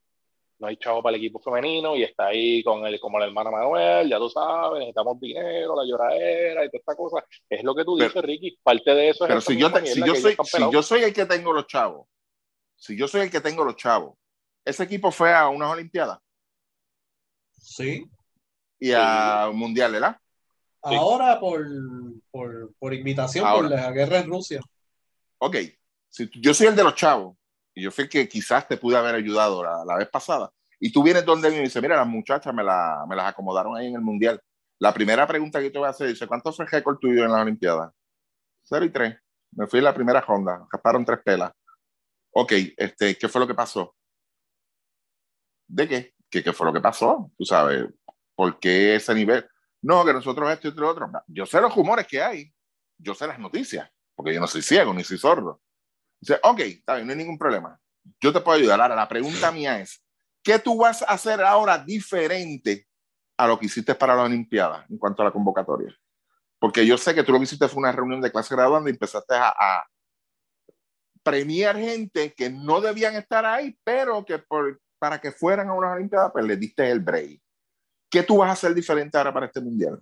No 0.59 0.67
hay 0.67 0.77
chavo 0.77 1.03
para 1.03 1.15
el 1.15 1.21
equipo 1.21 1.39
femenino 1.39 1.95
y 1.95 2.03
está 2.03 2.27
ahí 2.27 2.63
con 2.63 2.85
el, 2.85 2.99
como 2.99 3.19
la 3.19 3.25
hermana 3.25 3.51
Manuel, 3.51 4.09
ya 4.09 4.17
tú 4.17 4.29
sabes, 4.29 4.79
necesitamos 4.79 5.19
dinero, 5.19 5.75
la 5.75 5.85
lloradera 5.85 6.65
y 6.65 6.69
toda 6.69 6.79
esta 6.79 6.95
cosa. 6.95 7.25
Es 7.49 7.63
lo 7.63 7.75
que 7.75 7.83
tú 7.83 7.97
dices, 7.97 8.21
Ricky. 8.21 8.57
Parte 8.63 8.93
de 8.95 9.09
eso 9.09 9.25
es. 9.25 9.27
Pero 9.27 9.41
si 9.41 9.57
yo, 9.57 9.69
si, 9.83 9.99
yo 9.99 10.15
soy, 10.15 10.35
si 10.43 10.71
yo 10.71 10.81
soy 10.81 11.03
el 11.03 11.13
que 11.13 11.25
tengo 11.25 11.53
los 11.53 11.67
chavos, 11.67 12.07
si 12.75 12.97
yo 12.97 13.07
soy 13.07 13.21
el 13.21 13.31
que 13.31 13.41
tengo 13.41 13.63
los 13.63 13.75
chavos, 13.75 14.15
ese 14.65 14.83
equipo 14.83 15.11
fue 15.11 15.33
a 15.33 15.49
unas 15.49 15.71
Olimpiadas. 15.71 16.19
Sí 17.51 18.09
y 18.83 18.91
a 18.93 19.49
Mundial, 19.53 19.93
¿verdad? 19.93 20.17
Ahora 20.81 21.39
por, 21.39 21.65
por, 22.29 22.73
por 22.77 22.93
invitación 22.93 23.49
por 23.49 23.69
la 23.69 23.89
guerra 23.91 24.19
en 24.19 24.27
Rusia. 24.27 24.59
Ok, 25.37 25.55
si 26.09 26.29
yo 26.41 26.53
soy 26.53 26.67
el 26.67 26.75
de 26.75 26.83
los 26.83 26.93
chavos, 26.93 27.37
y 27.73 27.83
yo 27.83 27.91
sé 27.91 28.09
que 28.09 28.27
quizás 28.27 28.67
te 28.67 28.75
pude 28.75 28.97
haber 28.97 29.15
ayudado 29.15 29.63
la, 29.63 29.85
la 29.85 29.95
vez 29.95 30.09
pasada, 30.09 30.51
y 30.81 30.91
tú 30.91 31.01
vienes 31.01 31.23
donde 31.23 31.49
mí 31.49 31.55
y 31.55 31.61
dices, 31.61 31.81
mira, 31.81 31.95
las 31.95 32.07
muchachas 32.07 32.53
me, 32.53 32.61
la, 32.61 33.05
me 33.07 33.15
las 33.15 33.27
acomodaron 33.27 33.77
ahí 33.77 33.87
en 33.87 33.95
el 33.95 34.01
Mundial. 34.01 34.41
La 34.79 34.93
primera 34.93 35.25
pregunta 35.25 35.61
que 35.61 35.69
te 35.69 35.79
voy 35.79 35.87
a 35.87 35.91
hacer 35.91 36.09
dice, 36.09 36.27
¿cuánto 36.27 36.51
fue 36.51 36.65
el 36.65 36.71
récord 36.71 36.97
tuyo 36.97 37.23
en 37.23 37.31
las 37.31 37.41
Olimpiadas? 37.41 37.93
0 38.63 38.83
y 38.83 38.89
3. 38.89 39.17
Me 39.51 39.67
fui 39.67 39.79
en 39.79 39.85
la 39.85 39.93
primera 39.93 40.19
ronda, 40.19 40.59
escaparon 40.61 41.05
tres 41.05 41.19
pelas. 41.23 41.53
Ok, 42.31 42.51
este, 42.75 43.17
¿qué 43.17 43.29
fue 43.29 43.39
lo 43.39 43.47
que 43.47 43.55
pasó? 43.55 43.95
¿De 45.69 45.87
qué? 45.87 46.13
¿Qué, 46.29 46.43
qué 46.43 46.51
fue 46.51 46.67
lo 46.67 46.73
que 46.73 46.81
pasó? 46.81 47.31
Tú 47.37 47.45
sabes, 47.45 47.87
¿Por 48.35 48.59
qué 48.59 48.95
ese 48.95 49.13
nivel? 49.13 49.47
No, 49.81 50.05
que 50.05 50.13
nosotros 50.13 50.49
esto 50.51 50.67
y 50.67 50.71
otro 50.71 50.89
otro. 50.89 51.11
Yo 51.27 51.45
sé 51.45 51.59
los 51.59 51.75
rumores 51.75 52.07
que 52.07 52.21
hay, 52.21 52.53
yo 52.97 53.13
sé 53.13 53.27
las 53.27 53.39
noticias, 53.39 53.89
porque 54.15 54.33
yo 54.33 54.39
no 54.39 54.47
soy 54.47 54.61
ciego 54.61 54.93
ni 54.93 55.03
soy 55.03 55.17
sordo. 55.17 55.61
Dice, 56.19 56.39
ok, 56.41 56.59
está 56.59 56.95
bien, 56.95 57.07
no 57.07 57.11
hay 57.11 57.17
ningún 57.17 57.37
problema. 57.37 57.79
Yo 58.19 58.31
te 58.31 58.39
puedo 58.39 58.57
ayudar. 58.57 58.79
Ahora, 58.79 58.95
la 58.95 59.07
pregunta 59.07 59.51
mía 59.51 59.79
es, 59.79 60.03
¿qué 60.41 60.57
tú 60.57 60.77
vas 60.77 61.01
a 61.01 61.05
hacer 61.07 61.41
ahora 61.41 61.77
diferente 61.77 62.87
a 63.37 63.47
lo 63.47 63.59
que 63.59 63.65
hiciste 63.65 63.93
para 63.93 64.15
la 64.15 64.23
Olimpiada 64.23 64.85
en 64.89 64.97
cuanto 64.97 65.21
a 65.21 65.25
la 65.25 65.31
convocatoria? 65.31 65.93
Porque 66.59 66.85
yo 66.85 66.97
sé 66.97 67.13
que 67.13 67.23
tú 67.23 67.33
lo 67.33 67.39
que 67.39 67.43
hiciste 67.43 67.67
fue 67.67 67.81
una 67.81 67.91
reunión 67.91 68.21
de 68.21 68.31
clase 68.31 68.55
graduanda 68.55 68.89
y 68.89 68.93
empezaste 68.93 69.35
a, 69.35 69.49
a 69.49 69.85
premiar 71.23 71.75
gente 71.77 72.33
que 72.33 72.49
no 72.49 72.79
debían 72.79 73.15
estar 73.15 73.45
ahí, 73.45 73.77
pero 73.83 74.23
que 74.23 74.39
por, 74.39 74.81
para 74.97 75.19
que 75.19 75.31
fueran 75.33 75.67
a 75.67 75.73
una 75.73 75.91
Olimpiada, 75.91 76.31
pues 76.31 76.45
le 76.45 76.55
diste 76.55 76.89
el 76.89 77.01
break. 77.01 77.41
¿Qué 78.13 78.21
tú 78.21 78.37
vas 78.37 78.49
a 78.49 78.53
hacer 78.53 78.75
diferente 78.75 79.17
ahora 79.17 79.33
para 79.33 79.47
este 79.47 79.59
mundial? 79.59 79.99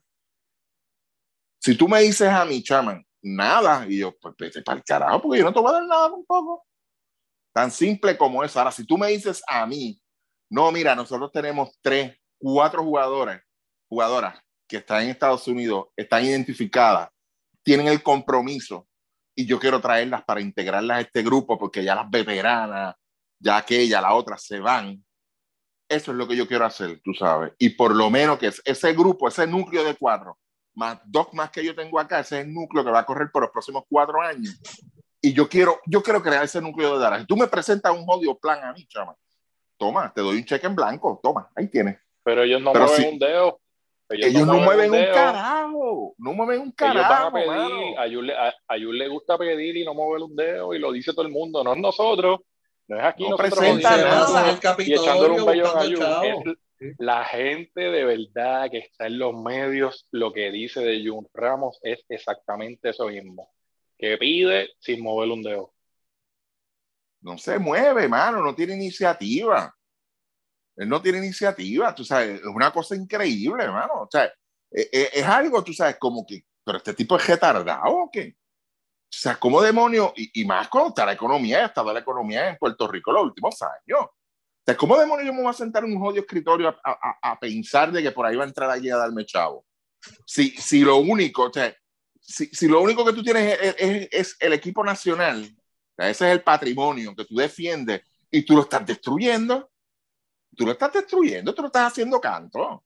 Si 1.61 1.77
tú 1.77 1.87
me 1.87 2.01
dices 2.01 2.27
a 2.27 2.43
mí, 2.43 2.61
chaman, 2.61 3.01
nada, 3.21 3.87
y 3.87 3.99
yo, 3.99 4.13
pues 4.19 4.35
vete 4.37 4.61
para 4.61 4.79
el 4.79 4.83
carajo, 4.83 5.21
porque 5.21 5.39
yo 5.39 5.45
no 5.45 5.53
te 5.53 5.61
voy 5.61 5.69
a 5.69 5.75
dar 5.75 5.85
nada 5.85 6.09
tampoco. 6.09 6.65
Tan 7.53 7.71
simple 7.71 8.17
como 8.17 8.43
eso. 8.43 8.59
Ahora, 8.59 8.73
si 8.73 8.85
tú 8.85 8.97
me 8.97 9.07
dices 9.07 9.41
a 9.47 9.65
mí, 9.65 9.97
no, 10.49 10.69
mira, 10.73 10.93
nosotros 10.93 11.31
tenemos 11.31 11.69
tres, 11.81 12.13
cuatro 12.37 12.83
jugadores, 12.83 13.39
jugadoras 13.87 14.37
que 14.67 14.77
están 14.77 15.03
en 15.03 15.11
Estados 15.11 15.47
Unidos, 15.47 15.85
están 15.95 16.25
identificadas, 16.25 17.07
tienen 17.63 17.87
el 17.87 18.03
compromiso 18.03 18.89
y 19.33 19.45
yo 19.45 19.57
quiero 19.57 19.79
traerlas 19.79 20.25
para 20.25 20.41
integrarlas 20.41 20.97
a 20.97 21.01
este 21.01 21.23
grupo 21.23 21.57
porque 21.57 21.81
ya 21.81 21.95
las 21.95 22.09
veteranas, 22.09 22.93
ya 23.39 23.55
aquella, 23.55 24.01
la 24.01 24.13
otra 24.15 24.37
se 24.37 24.59
van. 24.59 25.01
Eso 25.91 26.11
es 26.11 26.17
lo 26.17 26.25
que 26.25 26.37
yo 26.37 26.47
quiero 26.47 26.63
hacer, 26.63 27.01
tú 27.03 27.13
sabes. 27.13 27.51
Y 27.59 27.71
por 27.71 27.93
lo 27.93 28.09
menos 28.09 28.39
que 28.39 28.49
ese 28.63 28.93
grupo, 28.93 29.27
ese 29.27 29.45
núcleo 29.45 29.83
de 29.83 29.95
cuatro, 29.95 30.37
más 30.73 31.01
dos 31.05 31.33
más 31.33 31.51
que 31.51 31.65
yo 31.65 31.75
tengo 31.75 31.99
acá, 31.99 32.21
ese 32.21 32.39
es 32.39 32.45
el 32.45 32.53
núcleo 32.53 32.85
que 32.85 32.91
va 32.91 32.99
a 32.99 33.05
correr 33.05 33.29
por 33.29 33.41
los 33.41 33.51
próximos 33.51 33.83
cuatro 33.89 34.21
años. 34.21 34.57
Y 35.21 35.33
yo 35.33 35.49
quiero, 35.49 35.81
yo 35.85 36.01
quiero 36.01 36.23
crear 36.23 36.45
ese 36.45 36.61
núcleo 36.61 36.93
de 36.93 37.03
Dallas. 37.03 37.27
Tú 37.27 37.35
me 37.35 37.45
presentas 37.45 37.93
un 37.93 38.05
jodido 38.05 38.39
plan 38.39 38.63
a 38.63 38.71
mí, 38.71 38.85
chama. 38.87 39.17
Toma, 39.75 40.13
te 40.15 40.21
doy 40.21 40.37
un 40.37 40.45
cheque 40.45 40.65
en 40.65 40.75
blanco, 40.75 41.19
toma, 41.21 41.49
ahí 41.55 41.67
tienes. 41.67 41.97
Pero 42.23 42.43
ellos 42.43 42.61
no 42.61 42.73
mueven 42.73 43.13
un 43.13 43.19
dedo. 43.19 43.59
Ellos, 44.07 44.47
no, 44.47 44.59
mueven 44.59 44.91
un, 44.91 45.05
carajo, 45.13 46.15
no 46.17 46.33
mueven 46.33 46.61
un 46.61 46.71
carajo. 46.71 47.37
a, 47.97 48.07
Yul, 48.77 48.97
le 48.97 49.07
gusta 49.09 49.37
pedir 49.37 49.75
y 49.75 49.85
no 49.85 49.93
mover 49.93 50.21
un 50.23 50.35
dedo 50.35 50.73
y 50.73 50.79
lo 50.79 50.91
dice 50.91 51.11
todo 51.11 51.25
el 51.25 51.31
mundo, 51.31 51.63
no 51.63 51.73
es 51.73 51.79
nosotros, 51.79 52.39
no 52.87 52.97
es 52.97 53.03
aquí 53.03 53.29
no 53.29 53.37
presenta 53.37 53.97
nada. 53.97 54.59
y 54.79 54.93
echándole 54.93 55.39
un 55.39 55.45
bello 55.45 55.67
a 55.67 55.85
la 56.97 57.23
gente 57.25 57.79
de 57.79 58.03
verdad 58.03 58.71
que 58.71 58.79
está 58.79 59.05
en 59.05 59.19
los 59.19 59.35
medios, 59.35 60.07
lo 60.11 60.33
que 60.33 60.51
dice 60.51 60.81
de 60.81 61.07
Jun 61.07 61.27
Ramos 61.33 61.79
es 61.83 62.03
exactamente 62.09 62.89
eso 62.89 63.07
mismo, 63.07 63.51
que 63.97 64.17
pide 64.17 64.69
sin 64.79 65.03
mover 65.03 65.29
un 65.29 65.43
dedo. 65.43 65.73
No 67.21 67.37
se 67.37 67.59
mueve, 67.59 68.07
mano, 68.07 68.41
no 68.41 68.55
tiene 68.55 68.73
iniciativa. 68.73 69.75
Él 70.75 70.89
no 70.89 71.01
tiene 71.01 71.19
iniciativa, 71.19 71.93
tú 71.93 72.03
sabes, 72.03 72.39
es 72.39 72.45
una 72.47 72.71
cosa 72.71 72.95
increíble, 72.95 73.63
hermano. 73.63 74.01
O 74.01 74.07
sea, 74.09 74.25
es, 74.71 74.89
e, 74.91 75.09
es, 75.13 75.23
algo, 75.23 75.63
tú 75.63 75.73
sabes, 75.73 75.97
como 75.99 76.25
que, 76.25 76.45
pero 76.63 76.79
este 76.79 76.95
tipo 76.95 77.15
es 77.15 77.27
retardado 77.27 77.95
o 77.95 78.09
qué? 78.11 78.35
O 79.11 79.13
sea, 79.13 79.35
¿cómo 79.35 79.61
demonio? 79.61 80.13
Y, 80.15 80.41
y 80.41 80.45
más 80.45 80.69
cuando 80.69 80.89
está 80.89 81.05
la 81.05 81.11
economía, 81.11 81.65
estado 81.65 81.91
la 81.91 81.99
economía 81.99 82.47
en 82.47 82.57
Puerto 82.57 82.87
Rico 82.87 83.11
los 83.11 83.23
últimos 83.23 83.61
años. 83.61 83.99
O 84.05 84.63
sea, 84.65 84.77
¿cómo 84.77 84.97
demonio 84.97 85.25
yo 85.25 85.33
me 85.33 85.41
voy 85.41 85.49
a 85.49 85.53
sentar 85.53 85.83
en 85.83 85.91
un 85.91 85.99
jodido 85.99 86.21
escritorio 86.21 86.69
a, 86.69 86.79
a, 86.83 87.31
a, 87.31 87.39
pensar 87.39 87.91
de 87.91 88.01
que 88.01 88.11
por 88.11 88.25
ahí 88.25 88.37
va 88.37 88.45
a 88.45 88.47
entrar 88.47 88.69
alguien 88.69 88.93
a 88.93 88.99
darme 88.99 89.25
chavo? 89.25 89.65
Si, 90.25 90.51
si 90.51 90.79
lo 90.79 90.97
único, 90.97 91.43
o 91.43 91.53
sea, 91.53 91.75
si, 92.21 92.45
si 92.47 92.69
lo 92.69 92.79
único 92.81 93.03
que 93.03 93.11
tú 93.11 93.21
tienes 93.21 93.59
es, 93.59 93.75
es, 93.77 94.07
es 94.11 94.37
el 94.39 94.53
equipo 94.53 94.81
nacional, 94.81 95.43
o 95.43 95.93
sea, 95.97 96.09
ese 96.09 96.27
es 96.27 96.31
el 96.31 96.43
patrimonio 96.43 97.13
que 97.13 97.25
tú 97.25 97.35
defiendes 97.35 98.01
y 98.29 98.43
tú 98.43 98.55
lo 98.55 98.61
estás 98.61 98.85
destruyendo, 98.85 99.69
tú 100.55 100.65
lo 100.65 100.71
estás 100.71 100.93
destruyendo, 100.93 101.53
tú 101.53 101.63
lo 101.63 101.67
estás 101.67 101.91
haciendo 101.91 102.21
canto. 102.21 102.85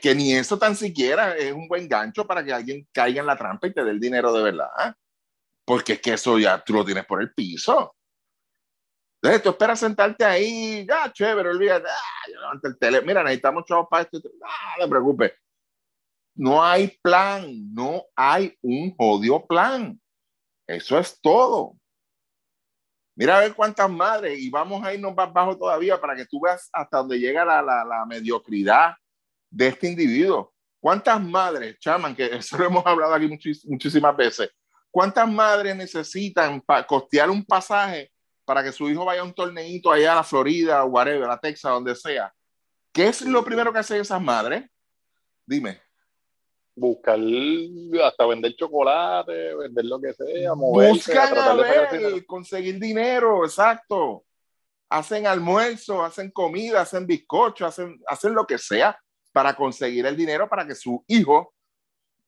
Que 0.00 0.14
ni 0.14 0.32
eso 0.34 0.58
tan 0.58 0.76
siquiera 0.76 1.36
es 1.36 1.52
un 1.52 1.66
buen 1.66 1.88
gancho 1.88 2.26
para 2.26 2.44
que 2.44 2.52
alguien 2.52 2.86
caiga 2.92 3.20
en 3.20 3.26
la 3.26 3.36
trampa 3.36 3.66
y 3.66 3.72
te 3.72 3.84
dé 3.84 3.90
el 3.90 4.00
dinero 4.00 4.32
de 4.32 4.42
verdad. 4.42 4.94
Porque 5.64 5.94
es 5.94 6.00
que 6.00 6.12
eso 6.12 6.38
ya 6.38 6.62
tú 6.62 6.74
lo 6.74 6.84
tienes 6.84 7.06
por 7.06 7.20
el 7.20 7.32
piso. 7.32 7.94
Entonces 9.22 9.42
tú 9.42 9.48
esperas 9.50 9.80
sentarte 9.80 10.22
ahí, 10.22 10.86
ya, 10.86 11.10
chévere, 11.10 11.48
olvídate, 11.48 11.88
ah, 11.88 12.30
yo 12.30 12.40
levanto 12.40 12.68
el 12.68 12.78
tele, 12.78 13.00
mira, 13.00 13.22
necesitamos 13.22 13.64
chavos 13.64 13.86
para 13.90 14.02
esto, 14.02 14.20
ah, 14.44 14.74
no 14.78 14.84
te 14.84 14.90
preocupes. 14.90 15.32
No 16.36 16.62
hay 16.62 16.88
plan, 17.00 17.72
no 17.72 18.04
hay 18.14 18.54
un 18.60 18.94
jodido 18.94 19.46
plan. 19.46 19.98
Eso 20.66 20.98
es 20.98 21.18
todo. 21.22 21.74
Mira 23.16 23.38
a 23.38 23.40
ver 23.40 23.54
cuántas 23.54 23.88
madres, 23.88 24.38
y 24.38 24.50
vamos 24.50 24.84
a 24.84 24.92
irnos 24.92 25.14
más 25.14 25.32
bajo 25.32 25.56
todavía 25.56 25.98
para 25.98 26.14
que 26.14 26.26
tú 26.26 26.40
veas 26.40 26.68
hasta 26.70 26.98
dónde 26.98 27.18
llega 27.18 27.46
la, 27.46 27.62
la 27.62 28.04
mediocridad 28.04 28.94
de 29.54 29.68
este 29.68 29.86
individuo. 29.86 30.52
¿Cuántas 30.80 31.22
madres, 31.22 31.78
chaman, 31.78 32.14
que 32.14 32.26
eso 32.26 32.58
lo 32.58 32.66
hemos 32.66 32.84
hablado 32.84 33.14
aquí 33.14 33.28
muchísimas 33.64 34.16
veces, 34.16 34.50
cuántas 34.90 35.30
madres 35.30 35.74
necesitan 35.76 36.60
para 36.60 36.86
costear 36.86 37.30
un 37.30 37.44
pasaje 37.44 38.10
para 38.44 38.62
que 38.62 38.72
su 38.72 38.90
hijo 38.90 39.04
vaya 39.04 39.22
a 39.22 39.24
un 39.24 39.32
torneito 39.32 39.90
allá 39.90 40.12
a 40.12 40.16
la 40.16 40.24
Florida 40.24 40.84
o 40.84 40.88
whatever, 40.88 41.30
a 41.30 41.38
Texas, 41.38 41.72
donde 41.72 41.94
sea? 41.94 42.32
¿Qué 42.92 43.08
es 43.08 43.22
lo 43.22 43.44
primero 43.44 43.72
que 43.72 43.78
hacen 43.78 44.00
esas 44.00 44.20
madres? 44.20 44.64
Dime 45.46 45.80
buscar 46.76 47.20
hasta 48.02 48.26
vender 48.26 48.56
chocolate, 48.56 49.54
vender 49.54 49.84
lo 49.84 50.00
que 50.00 50.12
sea, 50.12 50.54
moverse, 50.56 50.92
Buscan 50.92 51.38
a, 51.38 51.54
ver, 51.54 52.26
conseguir 52.26 52.80
dinero, 52.80 53.44
exacto. 53.44 54.24
Hacen 54.88 55.24
almuerzo, 55.24 56.02
hacen 56.02 56.32
comida, 56.32 56.80
hacen 56.80 57.06
bizcocho, 57.06 57.64
hacen, 57.64 58.00
hacen 58.08 58.34
lo 58.34 58.44
que 58.44 58.58
sea 58.58 58.98
para 59.34 59.56
conseguir 59.56 60.06
el 60.06 60.16
dinero 60.16 60.48
para 60.48 60.64
que 60.64 60.76
su 60.76 61.04
hijo 61.08 61.54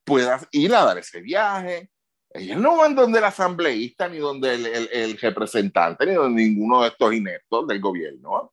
pueda 0.04 0.40
ir 0.50 0.74
a 0.74 0.84
dar 0.84 0.98
ese 0.98 1.20
viaje. 1.20 1.88
Ellos 2.30 2.58
no 2.58 2.76
van 2.76 2.96
donde 2.96 3.20
el 3.20 3.24
asambleísta, 3.24 4.08
ni 4.08 4.18
donde 4.18 4.54
el, 4.54 4.66
el, 4.66 4.88
el 4.92 5.18
representante, 5.18 6.04
ni 6.04 6.14
donde 6.14 6.42
ninguno 6.42 6.82
de 6.82 6.88
estos 6.88 7.14
ineptos 7.14 7.66
del 7.68 7.80
gobierno. 7.80 8.52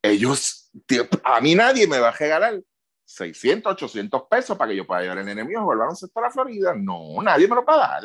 Ellos, 0.00 0.70
a 1.24 1.40
mí 1.40 1.56
nadie 1.56 1.88
me 1.88 1.98
va 1.98 2.10
a 2.10 2.16
regalar 2.16 2.62
600, 3.04 3.72
800 3.72 4.22
pesos 4.30 4.56
para 4.56 4.70
que 4.70 4.76
yo 4.76 4.86
pueda 4.86 5.02
llevar 5.02 5.18
el 5.18 5.28
enemigo 5.28 5.60
a 5.60 5.62
jugar 5.64 5.88
a 6.14 6.20
la 6.20 6.30
Florida. 6.30 6.74
No, 6.76 7.20
nadie 7.22 7.48
me 7.48 7.56
lo 7.56 7.64
va 7.64 7.74
a 7.74 7.78
dar. 7.78 8.02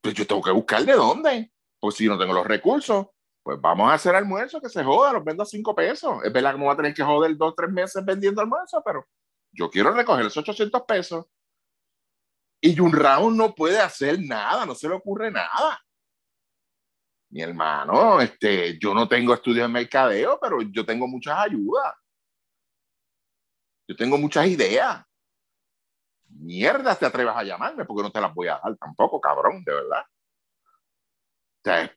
Pues 0.00 0.14
yo 0.14 0.24
tengo 0.24 0.42
que 0.42 0.52
buscar 0.52 0.84
de 0.84 0.92
dónde. 0.92 1.52
Pues 1.80 1.96
si 1.96 2.06
no 2.06 2.16
tengo 2.16 2.32
los 2.32 2.46
recursos, 2.46 3.08
pues 3.42 3.60
vamos 3.60 3.90
a 3.90 3.94
hacer 3.94 4.14
almuerzo 4.14 4.60
que 4.60 4.68
se 4.68 4.84
joda, 4.84 5.12
los 5.12 5.24
vendo 5.24 5.42
a 5.42 5.46
5 5.46 5.74
pesos. 5.74 6.24
Es 6.24 6.32
verdad 6.32 6.52
que 6.52 6.58
me 6.58 6.64
voy 6.64 6.72
a 6.72 6.76
tener 6.76 6.94
que 6.94 7.02
joder 7.02 7.36
dos, 7.36 7.54
tres 7.56 7.70
meses 7.70 8.04
vendiendo 8.04 8.40
almuerzo, 8.40 8.82
pero 8.84 9.06
yo 9.50 9.68
quiero 9.68 9.92
recoger 9.92 10.26
esos 10.26 10.38
800 10.38 10.82
pesos. 10.82 11.26
Y 12.60 12.78
un 12.78 12.92
round 12.92 13.36
no 13.36 13.54
puede 13.54 13.80
hacer 13.80 14.20
nada, 14.20 14.64
no 14.64 14.74
se 14.74 14.88
le 14.88 14.94
ocurre 14.94 15.30
nada. 15.32 15.80
Mi 17.30 17.42
hermano, 17.42 18.20
este, 18.20 18.78
yo 18.78 18.94
no 18.94 19.08
tengo 19.08 19.34
estudios 19.34 19.66
de 19.66 19.72
mercadeo, 19.72 20.38
pero 20.40 20.62
yo 20.62 20.86
tengo 20.86 21.08
muchas 21.08 21.38
ayudas. 21.38 21.94
Yo 23.88 23.96
tengo 23.96 24.18
muchas 24.18 24.46
ideas. 24.46 25.04
Mierda, 26.28 26.94
te 26.94 27.06
atreves 27.06 27.34
a 27.34 27.42
llamarme 27.42 27.84
porque 27.84 28.02
no 28.02 28.12
te 28.12 28.20
las 28.20 28.32
voy 28.32 28.48
a 28.48 28.60
dar 28.62 28.76
tampoco, 28.76 29.20
cabrón, 29.20 29.64
de 29.64 29.74
verdad. 29.74 30.04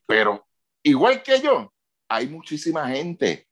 pero 0.06 0.46
igual 0.90 1.22
que 1.22 1.40
yo, 1.40 1.72
hay 2.08 2.28
muchísima 2.28 2.88
gente 2.88 3.46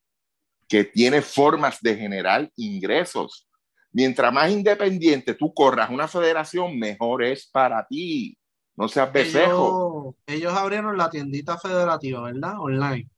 que 0.67 0.83
tiene 0.83 1.21
formas 1.21 1.79
de 1.81 1.95
generar 1.95 2.49
ingresos. 2.55 3.47
Mientras 3.91 4.33
más 4.33 4.51
independiente 4.51 5.35
tú 5.35 5.53
corras 5.53 5.89
una 5.89 6.07
federación, 6.07 6.77
mejor 6.77 7.23
es 7.23 7.47
para 7.47 7.85
ti. 7.85 8.37
No 8.75 8.87
seas 8.87 9.11
becejo. 9.11 10.15
Ellos, 10.27 10.41
ellos 10.41 10.53
abrieron 10.53 10.97
la 10.97 11.09
tiendita 11.09 11.57
federativa, 11.57 12.23
¿verdad? 12.23 12.59
Online. 12.59 13.09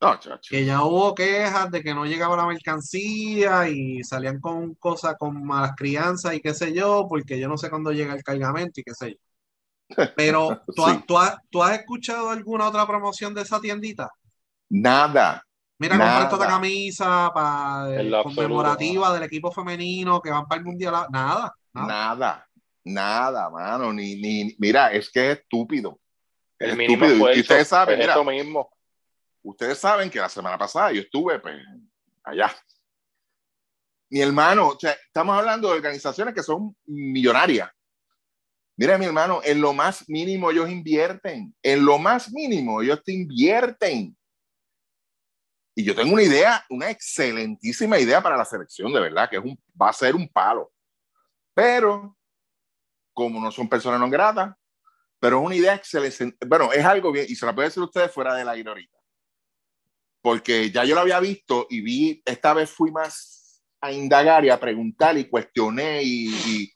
No, 0.00 0.18
que 0.48 0.64
ya 0.64 0.82
hubo 0.82 1.14
quejas 1.14 1.70
de 1.70 1.82
que 1.82 1.94
no 1.94 2.04
llegaba 2.04 2.36
la 2.36 2.46
mercancía 2.46 3.68
y 3.68 4.02
salían 4.02 4.40
con 4.40 4.74
cosas 4.74 5.14
con 5.18 5.42
malas 5.44 5.72
crianzas 5.76 6.34
y 6.34 6.40
qué 6.40 6.52
sé 6.52 6.74
yo, 6.74 7.06
porque 7.08 7.38
yo 7.38 7.48
no 7.48 7.56
sé 7.56 7.70
cuándo 7.70 7.92
llega 7.92 8.12
el 8.12 8.22
cargamento 8.22 8.80
y 8.80 8.84
qué 8.84 8.94
sé 8.94 9.10
yo. 9.12 9.16
Pero, 10.16 10.62
¿tú, 10.74 10.82
¿tú, 11.50 11.62
has, 11.62 11.78
escuchado 11.78 12.30
alguna 12.30 12.68
otra 12.68 12.86
promoción 12.86 13.34
de 13.34 13.42
esa 13.42 13.60
tiendita? 13.60 14.10
Nada. 14.68 15.42
Mira, 15.78 15.98
compré 15.98 16.24
esta 16.24 16.48
camisa 16.48 17.30
para 17.34 18.22
conmemorativa 18.22 19.12
del 19.12 19.24
equipo 19.24 19.52
femenino 19.52 20.20
que 20.20 20.30
van 20.30 20.46
para 20.46 20.60
el 20.60 20.64
mundial. 20.64 21.06
Nada. 21.10 21.52
Nada. 21.74 22.46
Nada, 22.82 23.50
mano. 23.50 23.92
Ni, 23.92 24.16
ni, 24.16 24.56
mira, 24.58 24.92
es 24.92 25.10
que 25.10 25.32
es 25.32 25.38
estúpido. 25.40 25.98
El 26.58 26.80
estúpido. 26.80 27.34
y 27.34 27.40
ustedes 27.40 27.68
saben, 27.68 27.98
mira, 27.98 28.22
mismo 28.22 28.70
Ustedes 29.42 29.78
saben 29.78 30.10
que 30.10 30.18
la 30.18 30.28
semana 30.28 30.58
pasada 30.58 30.90
yo 30.90 31.02
estuve 31.02 31.38
pues, 31.38 31.54
allá. 32.24 32.52
Mi 34.10 34.20
hermano, 34.20 34.68
o 34.68 34.78
sea, 34.78 34.92
estamos 34.92 35.38
hablando 35.38 35.68
de 35.68 35.74
organizaciones 35.74 36.34
que 36.34 36.42
son 36.42 36.76
millonarias. 36.86 37.70
Mira, 38.76 38.98
mi 38.98 39.06
hermano, 39.06 39.40
en 39.42 39.60
lo 39.60 39.72
más 39.72 40.08
mínimo 40.08 40.50
ellos 40.50 40.68
invierten. 40.68 41.54
En 41.62 41.84
lo 41.84 41.98
más 41.98 42.30
mínimo 42.32 42.82
ellos 42.82 43.02
te 43.02 43.12
invierten. 43.12 44.16
Y 45.74 45.84
yo 45.84 45.94
tengo 45.94 46.14
una 46.14 46.22
idea, 46.22 46.64
una 46.70 46.90
excelentísima 46.90 47.98
idea 47.98 48.22
para 48.22 48.36
la 48.36 48.44
selección, 48.44 48.92
de 48.92 49.00
verdad, 49.00 49.28
que 49.28 49.36
es 49.36 49.44
un, 49.44 49.58
va 49.80 49.90
a 49.90 49.92
ser 49.92 50.14
un 50.14 50.28
palo. 50.28 50.72
Pero, 51.54 52.16
como 53.12 53.40
no 53.40 53.50
son 53.50 53.68
personas 53.68 54.00
no 54.00 54.08
gratas, 54.08 54.54
pero 55.18 55.40
es 55.40 55.46
una 55.46 55.56
idea 55.56 55.74
excelente. 55.74 56.36
Bueno, 56.46 56.72
es 56.72 56.84
algo 56.84 57.12
bien, 57.12 57.26
y 57.28 57.34
se 57.34 57.46
la 57.46 57.54
puede 57.54 57.68
decir 57.68 57.82
ustedes 57.82 58.10
fuera 58.10 58.34
de 58.34 58.44
la 58.44 58.52
ahorita 58.52 58.96
porque 60.26 60.72
ya 60.72 60.84
yo 60.84 60.96
lo 60.96 61.02
había 61.02 61.20
visto 61.20 61.68
y 61.70 61.80
vi, 61.82 62.20
esta 62.24 62.52
vez 62.52 62.68
fui 62.68 62.90
más 62.90 63.62
a 63.80 63.92
indagar 63.92 64.44
y 64.44 64.50
a 64.50 64.58
preguntar 64.58 65.16
y 65.16 65.28
cuestioné 65.28 66.02
y, 66.02 66.68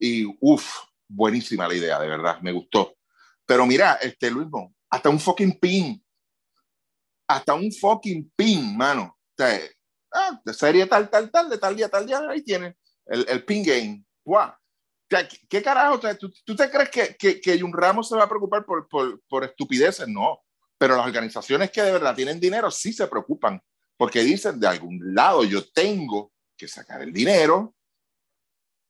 y, 0.00 0.26
uff, 0.40 0.68
buenísima 1.08 1.68
la 1.68 1.74
idea, 1.74 1.98
de 1.98 2.08
verdad, 2.08 2.40
me 2.40 2.52
gustó. 2.52 2.96
Pero 3.44 3.66
mira, 3.66 3.94
este 3.94 4.30
Luis, 4.30 4.48
hasta 4.90 5.08
un 5.08 5.20
fucking 5.20 5.58
pin, 5.58 6.04
hasta 7.28 7.54
un 7.54 7.72
fucking 7.72 8.32
pin, 8.36 8.76
mano. 8.76 9.16
O 9.18 9.34
sea, 9.36 9.60
ah, 10.12 10.40
de 10.44 10.54
serie 10.54 10.86
tal, 10.86 11.08
tal, 11.10 11.30
tal, 11.30 11.48
de 11.48 11.58
tal 11.58 11.76
día, 11.76 11.88
tal 11.88 12.06
día, 12.06 12.20
ahí 12.28 12.42
tiene 12.42 12.76
el, 13.06 13.26
el 13.28 13.44
pin 13.44 13.62
game. 13.62 14.04
Wow. 14.24 14.52
¿Qué, 15.08 15.28
¿Qué, 15.48 15.62
carajo? 15.62 16.00
¿tú, 16.18 16.32
¿tú, 16.44 16.56
te 16.56 16.68
crees 16.68 16.90
que, 16.90 17.16
que, 17.16 17.40
que 17.40 17.62
un 17.62 17.72
Ramos 17.72 18.08
se 18.08 18.16
va 18.16 18.24
a 18.24 18.28
preocupar 18.28 18.64
por, 18.64 18.88
por, 18.88 19.20
por 19.28 19.44
estupideces? 19.44 20.08
No. 20.08 20.40
Pero 20.78 20.96
las 20.96 21.06
organizaciones 21.06 21.70
que 21.70 21.82
de 21.82 21.92
verdad 21.92 22.14
tienen 22.14 22.40
dinero 22.40 22.70
sí 22.70 22.92
se 22.92 23.06
preocupan, 23.06 23.62
porque 23.96 24.22
dicen, 24.22 24.58
de 24.58 24.66
algún 24.66 25.14
lado 25.14 25.44
yo 25.44 25.64
tengo 25.70 26.32
que 26.56 26.68
sacar 26.68 27.02
el 27.02 27.12
dinero 27.12 27.75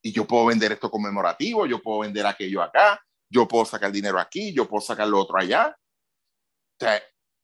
y 0.07 0.13
yo 0.13 0.25
puedo 0.25 0.47
vender 0.47 0.71
esto 0.71 0.89
conmemorativo, 0.89 1.67
yo 1.67 1.83
puedo 1.83 1.99
vender 1.99 2.25
aquello 2.25 2.63
acá, 2.63 3.05
yo 3.29 3.49
puedo 3.49 3.65
sacar 3.65 3.91
dinero 3.91 4.21
aquí, 4.21 4.55
yo 4.55 4.69
puedo 4.69 4.81
sacar 4.81 5.09
lo 5.09 5.19
otro 5.19 5.37
allá. 5.37 5.77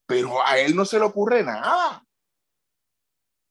pero 0.07 0.47
a 0.47 0.57
él 0.59 0.77
no 0.77 0.85
se 0.85 1.01
le 1.01 1.05
ocurre 1.05 1.43
nada. 1.43 2.05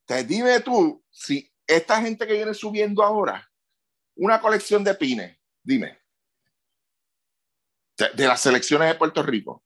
Te 0.06 0.24
dime 0.24 0.60
tú, 0.60 1.04
si 1.10 1.46
esta 1.66 2.00
gente 2.00 2.26
que 2.26 2.32
viene 2.32 2.54
subiendo 2.54 3.02
ahora, 3.02 3.46
una 4.16 4.40
colección 4.40 4.82
de 4.82 4.94
pines, 4.94 5.38
dime, 5.62 6.00
de, 7.98 8.26
las 8.26 8.40
selecciones 8.40 8.88
de 8.88 8.94
Puerto 8.94 9.22
Rico. 9.22 9.62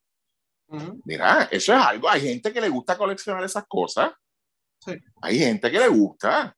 Mira, 1.05 1.45
eso 1.53 1.73
es 1.73 1.79
algo. 1.81 2.09
Hay 2.09 2.23
gente 2.23 2.53
que 2.53 2.61
le 2.61 2.69
gusta 2.69 2.99
coleccionar 2.99 3.45
esas 3.45 3.65
cosas. 3.69 4.13
Hay 5.23 5.39
gente 5.39 5.71
que 5.71 5.79
le 5.79 5.87
gusta. 5.87 6.53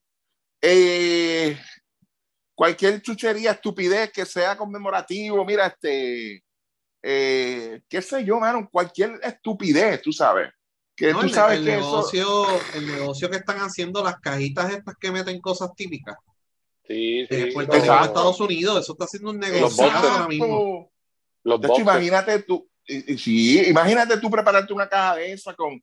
Eh, 0.63 1.57
cualquier 2.59 3.01
chuchería, 3.01 3.53
estupidez 3.53 4.11
que 4.11 4.27
sea 4.27 4.57
conmemorativo, 4.57 5.45
mira, 5.45 5.69
este, 5.69 6.43
eh, 7.01 7.83
qué 7.89 8.03
sé 8.03 8.25
yo, 8.25 8.41
mano, 8.41 8.69
cualquier 8.69 9.21
estupidez, 9.23 10.03
tú 10.03 10.13
sabes. 10.13 10.51
Que 10.97 11.15
tú 11.15 11.29
sabes 11.29 11.61
el, 11.61 11.65
que 11.65 11.77
negocio, 11.77 12.47
el 12.75 12.87
negocio 12.89 13.31
que 13.31 13.37
están 13.37 13.59
haciendo 13.59 14.03
las 14.03 14.19
cajitas 14.19 14.73
estas 14.73 14.97
que 15.01 15.13
meten 15.13 15.41
cosas 15.41 15.71
típicas. 15.77 16.17
Sí, 16.83 17.25
sí. 17.31 17.37
De 17.37 17.53
Puerto 17.53 17.75
Rico 17.75 18.05
Estados 18.05 18.41
Unidos, 18.41 18.83
eso 18.83 18.93
está 18.95 19.05
haciendo 19.05 19.31
un 19.31 19.39
negocio 19.39 19.85
ahora 19.85 20.27
mismo. 20.27 20.91
Los 21.45 21.61
imagínate 21.79 22.43
tú, 22.43 22.69
sí, 22.85 23.69
imagínate 23.69 24.19
tú 24.19 24.29
prepararte 24.29 24.73
una 24.73 24.89
caja 24.89 25.15
de 25.15 25.31
esa 25.33 25.55
con, 25.55 25.81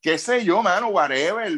qué 0.00 0.18
sé 0.18 0.44
yo, 0.44 0.62
mano, 0.62 0.88
whatever, 0.88 1.50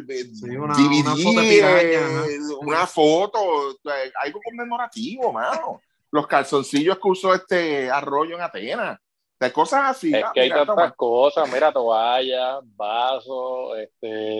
una, 0.58 0.74
DVD, 0.74 2.38
una, 2.60 2.86
foto, 2.86 3.76
algo 4.22 4.40
conmemorativo, 4.44 5.32
mano. 5.32 5.80
Los 6.10 6.26
calzoncillos 6.26 6.98
que 6.98 7.08
usó 7.08 7.34
este 7.34 7.90
arroyo 7.90 8.36
en 8.36 8.42
Atenas. 8.42 8.98
De 9.38 9.52
cosas 9.52 9.82
así. 9.86 10.14
Es 10.14 10.24
que 10.32 10.42
hay 10.42 10.50
tantas 10.50 10.94
cosas, 10.94 11.50
mira, 11.52 11.72
toallas, 11.72 12.60
vasos, 12.76 13.76
este, 13.78 14.38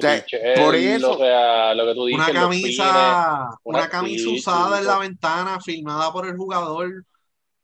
por 0.57 0.77
eso, 0.77 1.13
o 1.15 1.19
sea, 1.19 1.75
lo 1.75 1.87
que 1.87 1.95
tú 1.95 2.07
dices, 2.07 2.29
una 2.29 2.41
camisa, 2.41 3.51
una 3.65 3.89
camisa 3.89 4.31
usada 4.31 4.79
en 4.79 4.87
la 4.87 4.99
ventana, 4.99 5.61
filmada 5.61 6.13
por 6.13 6.27
el 6.27 6.37
jugador. 6.37 7.05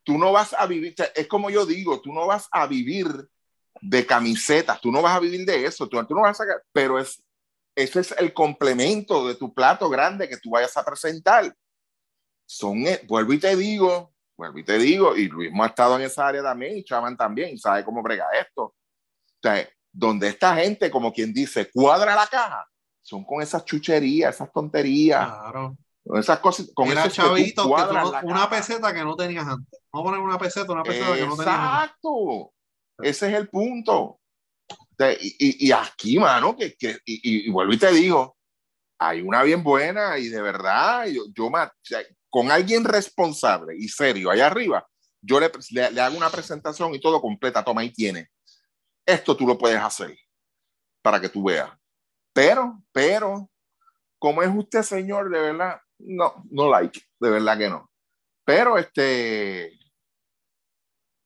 Tú 0.03 0.17
no 0.17 0.33
vas 0.33 0.53
a 0.53 0.65
vivir, 0.65 0.93
es 1.15 1.27
como 1.27 1.49
yo 1.49 1.65
digo, 1.65 2.01
tú 2.01 2.11
no 2.11 2.27
vas 2.27 2.49
a 2.51 2.67
vivir 2.67 3.07
de 3.81 4.05
camisetas, 4.05 4.79
tú 4.81 4.91
no 4.91 5.01
vas 5.01 5.15
a 5.15 5.19
vivir 5.19 5.45
de 5.45 5.65
eso, 5.65 5.87
tú, 5.87 5.97
no 5.97 6.21
vas 6.21 6.39
a 6.39 6.43
sacar, 6.43 6.63
pero 6.71 6.99
es, 6.99 7.21
ese 7.75 7.99
es 8.01 8.15
el 8.17 8.33
complemento 8.33 9.27
de 9.27 9.35
tu 9.35 9.53
plato 9.53 9.89
grande 9.89 10.27
que 10.27 10.37
tú 10.37 10.51
vayas 10.51 10.75
a 10.77 10.83
presentar. 10.83 11.53
Son, 12.45 12.77
eh, 12.87 13.01
vuelvo 13.07 13.33
y 13.33 13.39
te 13.39 13.55
digo, 13.55 14.13
vuelvo 14.35 14.59
y 14.59 14.63
te 14.63 14.77
digo, 14.77 15.15
y 15.15 15.27
Luis 15.27 15.51
ha 15.59 15.65
estado 15.65 15.95
en 15.97 16.03
esa 16.03 16.27
área 16.27 16.43
también, 16.43 16.77
y 16.77 16.83
Chaman 16.83 17.15
también, 17.15 17.57
sabe 17.57 17.83
cómo 17.83 18.01
brega 18.01 18.27
esto. 18.39 18.63
O 18.63 18.75
sea, 19.41 19.67
donde 19.91 20.27
esta 20.27 20.55
gente, 20.55 20.89
como 20.91 21.13
quien 21.13 21.33
dice, 21.33 21.69
cuadra 21.71 22.15
la 22.15 22.27
caja, 22.27 22.65
son 23.01 23.23
con 23.23 23.41
esas 23.41 23.65
chucherías, 23.65 24.35
esas 24.35 24.51
tonterías. 24.51 25.25
Claro. 25.25 25.77
Esas 26.15 26.39
cosas, 26.39 26.71
con 26.73 26.87
Era 26.87 27.09
chavito, 27.09 27.67
una 28.23 28.49
peseta 28.49 28.93
que 28.93 29.03
no 29.03 29.15
tenías 29.15 29.45
antes. 29.47 29.79
Vamos 29.91 30.07
a 30.07 30.11
poner 30.11 30.25
una 30.25 30.39
peseta, 30.39 30.71
una 30.71 30.83
peseta 30.83 31.15
que 31.15 31.25
no 31.25 31.35
tenías 31.35 31.57
antes. 31.57 31.87
Exacto. 31.93 32.51
Ese 33.01 33.29
es 33.29 33.35
el 33.35 33.49
punto. 33.49 34.19
y, 35.21 35.67
y, 35.67 35.71
aquí, 35.71 36.19
mano, 36.19 36.55
que, 36.55 36.75
que 36.75 36.97
y, 37.05 37.49
vuelvo 37.49 37.73
y 37.73 37.77
te 37.77 37.91
digo, 37.91 38.37
hay 38.99 39.21
una 39.21 39.43
bien 39.43 39.63
buena 39.63 40.17
y 40.17 40.27
de 40.27 40.41
verdad, 40.41 41.07
yo, 41.07 41.23
yo 41.33 41.49
con 42.29 42.51
alguien 42.51 42.83
responsable 42.83 43.75
y 43.77 43.87
serio 43.87 44.29
allá 44.29 44.47
arriba, 44.47 44.85
yo 45.21 45.39
le, 45.39 45.51
le, 45.71 46.01
hago 46.01 46.17
una 46.17 46.29
presentación 46.29 46.93
y 46.93 46.99
todo 46.99 47.21
completa, 47.21 47.63
toma, 47.63 47.83
y 47.83 47.91
tiene. 47.91 48.29
Esto 49.05 49.35
tú 49.35 49.47
lo 49.47 49.57
puedes 49.57 49.79
hacer 49.79 50.17
para 51.01 51.19
que 51.19 51.29
tú 51.29 51.43
veas. 51.43 51.71
Pero, 52.33 52.81
pero, 52.91 53.49
como 54.19 54.43
es 54.43 54.49
usted, 54.53 54.83
señor, 54.83 55.29
de 55.29 55.39
verdad, 55.39 55.81
no, 55.99 56.43
no 56.51 56.69
like, 56.69 57.01
de 57.19 57.29
verdad 57.29 57.57
que 57.57 57.69
no. 57.69 57.89
Pero 58.45 58.77
este, 58.77 59.78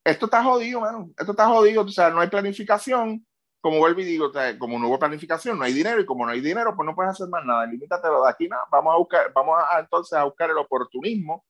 esto 0.03 0.25
está 0.25 0.43
jodido, 0.43 0.81
mano. 0.81 1.11
Esto 1.17 1.31
está 1.31 1.47
jodido. 1.47 1.83
O 1.83 1.87
sea, 1.87 2.09
no 2.09 2.19
hay 2.19 2.27
planificación. 2.27 3.25
Como 3.61 3.77
vuelvo 3.77 4.01
y 4.01 4.05
digo, 4.05 4.29
como 4.59 4.77
no 4.77 4.89
hubo 4.89 4.99
planificación, 4.99 5.57
no 5.57 5.63
hay 5.63 5.73
dinero. 5.73 6.01
Y 6.01 6.05
como 6.05 6.25
no 6.25 6.31
hay 6.31 6.41
dinero, 6.41 6.75
pues 6.75 6.85
no 6.85 6.95
puedes 6.95 7.11
hacer 7.11 7.29
más 7.29 7.45
nada. 7.45 7.65
Limítatelo 7.65 8.23
de 8.23 8.29
aquí 8.29 8.47
nada. 8.47 8.63
Vamos 8.69 8.93
a 8.93 8.97
buscar, 8.97 9.31
vamos 9.33 9.57
a, 9.69 9.79
entonces 9.79 10.13
a 10.13 10.25
buscar 10.25 10.49
el 10.49 10.57
oportunismo. 10.57 11.45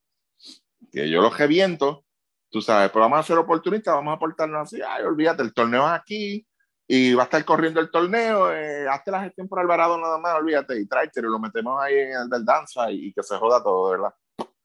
Que 0.91 1.09
yo 1.09 1.21
lo 1.21 1.31
reviento. 1.31 2.05
Tú 2.51 2.61
sabes, 2.61 2.91
pero 2.91 3.01
vamos 3.01 3.19
a 3.19 3.23
ser 3.23 3.35
oportunistas, 3.39 3.95
vamos 3.95 4.11
a 4.11 4.15
aportarnos 4.15 4.61
así. 4.61 4.79
Ay, 4.87 5.03
olvídate, 5.03 5.41
el 5.41 5.55
torneo 5.55 5.87
es 5.87 5.93
aquí 5.93 6.47
y 6.87 7.15
va 7.15 7.23
a 7.23 7.25
estar 7.25 7.43
corriendo 7.45 7.79
el 7.79 7.89
torneo. 7.89 8.53
Eh, 8.53 8.87
hazte 8.87 9.09
la 9.09 9.23
gestión 9.23 9.47
por 9.47 9.59
Alvarado 9.59 9.97
nada 9.97 10.19
más, 10.19 10.35
olvídate. 10.35 10.79
Y 10.79 10.87
tráete 10.87 11.19
y 11.19 11.23
lo 11.23 11.39
metemos 11.39 11.81
ahí 11.81 11.95
en 11.95 12.21
el 12.21 12.29
del 12.29 12.45
danza 12.45 12.91
y, 12.91 13.07
y 13.07 13.13
que 13.13 13.23
se 13.23 13.35
joda 13.37 13.63
todo, 13.63 13.89
¿verdad? 13.89 14.13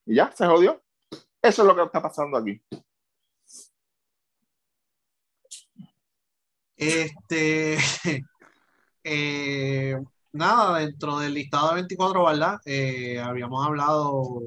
Y 0.05 0.17
ya, 0.17 0.31
se 0.33 0.47
jodió. 0.47 0.83
Eso 1.41 1.63
es 1.63 1.69
lo 1.69 1.75
que 1.75 1.83
está 1.83 2.03
pasando 2.03 2.37
aquí. 2.37 2.61
Este, 6.79 7.77
eh, 9.05 9.97
nada, 10.33 10.81
dentro 10.81 11.19
del 11.19 11.35
listado 11.35 11.71
de 11.71 11.75
24, 11.77 12.25
¿verdad? 12.27 12.59
Eh, 12.65 13.21
habíamos 13.21 13.67
hablado. 13.67 14.41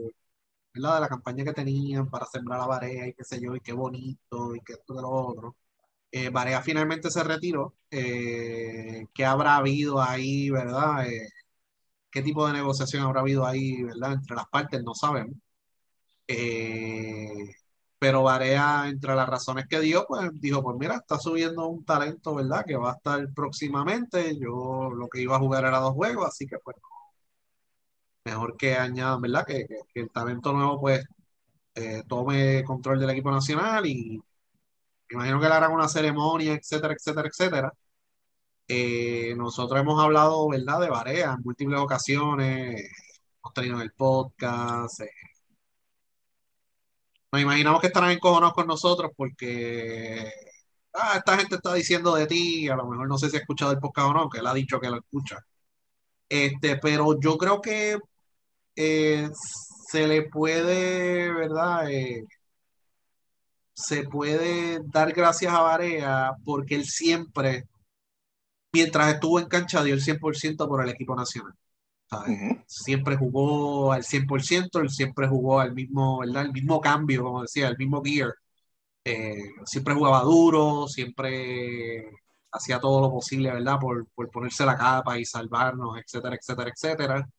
De 0.73 0.81
la 0.81 1.09
campaña 1.09 1.43
que 1.45 1.53
tenían 1.53 2.09
para 2.09 2.25
sembrar 2.27 2.59
la 2.59 2.67
Barea 2.67 3.07
y 3.07 3.13
qué 3.13 3.23
sé 3.25 3.41
yo, 3.41 3.55
y 3.55 3.61
qué 3.61 3.73
bonito, 3.73 4.55
y 4.55 4.61
qué 4.61 4.73
esto 4.73 4.93
de 4.95 5.01
lo 5.03 5.09
otro. 5.09 5.57
Eh, 6.11 6.29
Barea 6.29 6.61
finalmente 6.63 7.11
se 7.11 7.23
retiró. 7.23 7.75
Eh, 7.91 9.07
¿Qué 9.13 9.25
habrá 9.25 9.57
habido 9.57 10.01
ahí, 10.01 10.49
verdad? 10.51 11.05
¿Qué 12.11 12.21
tipo 12.21 12.45
de 12.47 12.53
negociación 12.53 13.03
habrá 13.03 13.21
habido 13.21 13.45
ahí, 13.45 13.83
verdad? 13.83 14.13
Entre 14.13 14.35
las 14.35 14.47
partes, 14.49 14.83
no 14.83 14.93
sabemos. 14.95 15.35
Pero 18.01 18.23
Varea, 18.23 18.87
entre 18.89 19.15
las 19.15 19.29
razones 19.29 19.67
que 19.67 19.79
dio, 19.79 20.05
pues 20.07 20.31
dijo, 20.41 20.63
pues 20.63 20.75
mira, 20.79 20.95
está 20.95 21.19
subiendo 21.19 21.67
un 21.67 21.85
talento, 21.85 22.35
¿verdad? 22.35 22.65
Que 22.65 22.75
va 22.75 22.91
a 22.93 22.95
estar 22.95 23.31
próximamente. 23.33 24.37
Yo 24.39 24.89
lo 24.91 25.07
que 25.07 25.21
iba 25.21 25.35
a 25.35 25.39
jugar 25.39 25.65
era 25.65 25.79
dos 25.79 25.93
juegos, 25.93 26.27
así 26.27 26.47
que 26.47 26.57
pues 26.59 26.77
mejor 28.25 28.57
que 28.57 28.75
añadan, 28.75 29.21
¿verdad? 29.21 29.45
Que, 29.45 29.65
el 29.95 30.09
talento 30.11 30.53
nuevo 30.53 30.79
pues 30.81 31.05
eh, 31.75 32.03
tome 32.07 32.63
control 32.65 32.99
del 32.99 33.11
equipo 33.11 33.31
nacional 33.31 33.85
y 33.85 34.21
imagino 35.09 35.39
que 35.39 35.47
le 35.49 35.53
harán 35.55 35.71
una 35.73 35.87
ceremonia, 35.87 36.53
etcétera, 36.53 36.93
etcétera, 36.95 37.27
etcétera. 37.29 37.73
Eh, 38.67 39.35
nosotros 39.37 39.79
hemos 39.79 40.01
hablado, 40.03 40.47
¿verdad? 40.49 40.79
De 40.81 40.89
Varea 40.89 41.33
en 41.37 41.43
múltiples 41.43 41.79
ocasiones, 41.79 42.89
hemos 43.43 43.53
tenido 43.53 43.75
en 43.75 43.81
el 43.83 43.91
podcast. 43.93 45.01
Eh, 45.01 45.30
nos 47.31 47.41
imaginamos 47.41 47.81
que 47.81 47.87
estarán 47.87 48.11
encojonados 48.11 48.53
con 48.53 48.67
nosotros 48.67 49.11
porque 49.15 50.31
ah, 50.93 51.17
esta 51.17 51.37
gente 51.37 51.55
está 51.55 51.73
diciendo 51.73 52.15
de 52.15 52.27
ti, 52.27 52.67
a 52.69 52.75
lo 52.75 52.87
mejor 52.87 53.07
no 53.07 53.17
sé 53.17 53.29
si 53.29 53.37
ha 53.37 53.39
escuchado 53.39 53.71
el 53.71 53.79
podcast 53.79 54.09
o 54.09 54.13
no, 54.13 54.29
que 54.29 54.39
él 54.39 54.47
ha 54.47 54.53
dicho 54.53 54.79
que 54.79 54.89
lo 54.89 54.97
escucha. 54.97 55.39
Este, 56.29 56.77
pero 56.77 57.19
yo 57.19 57.37
creo 57.37 57.61
que 57.61 57.99
eh, 58.75 59.29
se 59.89 60.07
le 60.07 60.23
puede, 60.23 61.33
¿verdad? 61.33 61.91
Eh, 61.91 62.25
se 63.73 64.03
puede 64.03 64.79
dar 64.85 65.13
gracias 65.13 65.53
a 65.53 65.61
Varea 65.61 66.33
porque 66.45 66.75
él 66.75 66.85
siempre, 66.85 67.67
mientras 68.73 69.13
estuvo 69.13 69.39
en 69.39 69.47
cancha, 69.47 69.83
dio 69.83 69.93
el 69.93 70.01
100% 70.01 70.67
por 70.67 70.83
el 70.83 70.89
equipo 70.89 71.15
nacional. 71.15 71.53
Siempre 72.67 73.15
jugó 73.17 73.91
al 73.93 74.03
100%, 74.03 74.79
él 74.81 74.89
siempre 74.89 75.27
jugó 75.27 75.59
al 75.59 75.73
mismo, 75.73 76.19
¿verdad? 76.19 76.45
El 76.45 76.51
mismo 76.53 76.81
cambio, 76.81 77.23
como 77.23 77.41
decía, 77.43 77.69
el 77.69 77.77
mismo 77.77 78.01
gear. 78.03 78.33
Eh, 79.03 79.43
siempre 79.65 79.93
jugaba 79.95 80.21
duro, 80.23 80.87
siempre 80.87 82.05
hacía 82.51 82.79
todo 82.79 83.01
lo 83.01 83.11
posible, 83.11 83.51
¿verdad? 83.51 83.79
Por, 83.79 84.07
por, 84.09 84.29
ponerse 84.31 84.65
la 84.65 84.77
capa 84.77 85.19
y 85.19 85.25
salvarnos, 85.25 85.97
etcétera, 85.99 86.35
etcétera, 86.35 86.71
etcétera. 86.71 87.29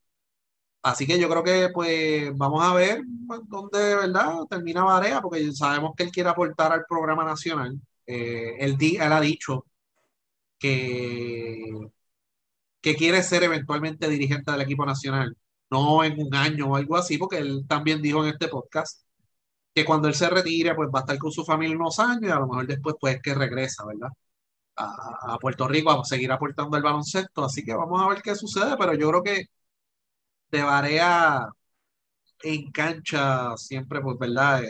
Así 0.83 1.07
que 1.07 1.19
yo 1.19 1.29
creo 1.29 1.45
que 1.45 1.69
pues 1.73 2.37
vamos 2.37 2.63
a 2.65 2.75
ver 2.75 3.03
dónde, 3.47 3.97
¿verdad? 3.97 4.45
Termina 4.51 4.85
Varea, 4.85 5.21
porque 5.21 5.53
sabemos 5.53 5.93
que 5.97 6.05
él 6.05 6.11
quiere 6.11 6.29
aportar 6.31 6.73
al 6.73 6.85
programa 6.89 7.25
nacional. 7.25 7.81
Eh, 8.07 8.57
él, 8.59 8.77
él 8.81 9.13
ha 9.13 9.21
dicho 9.21 9.65
que 10.59 11.71
que 12.83 12.97
quiere 12.97 13.23
ser 13.23 13.45
eventualmente 13.45 14.09
dirigente 14.09 14.53
del 14.53 14.63
equipo 14.63 14.87
nacional, 14.87 15.37
no 15.71 16.05
en 16.05 16.21
un 16.21 16.35
año 16.35 16.69
o 16.69 16.77
algo 16.77 16.97
así, 16.97 17.19
porque 17.19 17.39
él 17.39 17.65
también 17.69 18.03
dijo 18.03 18.25
en 18.25 18.31
este 18.33 18.49
podcast 18.49 19.03
que 19.75 19.85
cuando 19.85 20.09
él 20.09 20.15
se 20.15 20.31
retire, 20.31 20.75
pues 20.75 20.91
va 20.95 21.01
a 21.01 21.03
estar 21.03 21.19
con 21.19 21.33
su 21.33 21.45
familia 21.45 21.77
unos 21.77 21.99
años 22.01 22.25
y 22.25 22.31
a 22.31 22.41
lo 22.41 22.49
mejor 22.49 22.67
después 22.67 22.97
pues 23.01 23.21
que 23.23 23.35
regresa, 23.35 23.85
¿verdad? 23.87 24.11
A, 24.77 25.39
Puerto 25.41 25.69
Rico 25.69 25.91
a 25.93 26.05
seguir 26.05 26.33
aportando 26.33 26.77
el 26.77 26.83
baloncesto, 26.83 27.45
así 27.45 27.65
que 27.65 27.75
vamos 27.75 28.03
a 28.03 28.09
ver 28.09 28.23
qué 28.23 28.35
sucede, 28.37 28.77
pero 28.79 28.95
yo 28.95 29.09
creo 29.11 29.23
que 29.23 29.47
de 30.51 30.63
Barea 30.63 31.49
en 32.43 32.71
cancha 32.73 33.57
siempre, 33.57 34.01
pues, 34.01 34.19
¿verdad? 34.19 34.63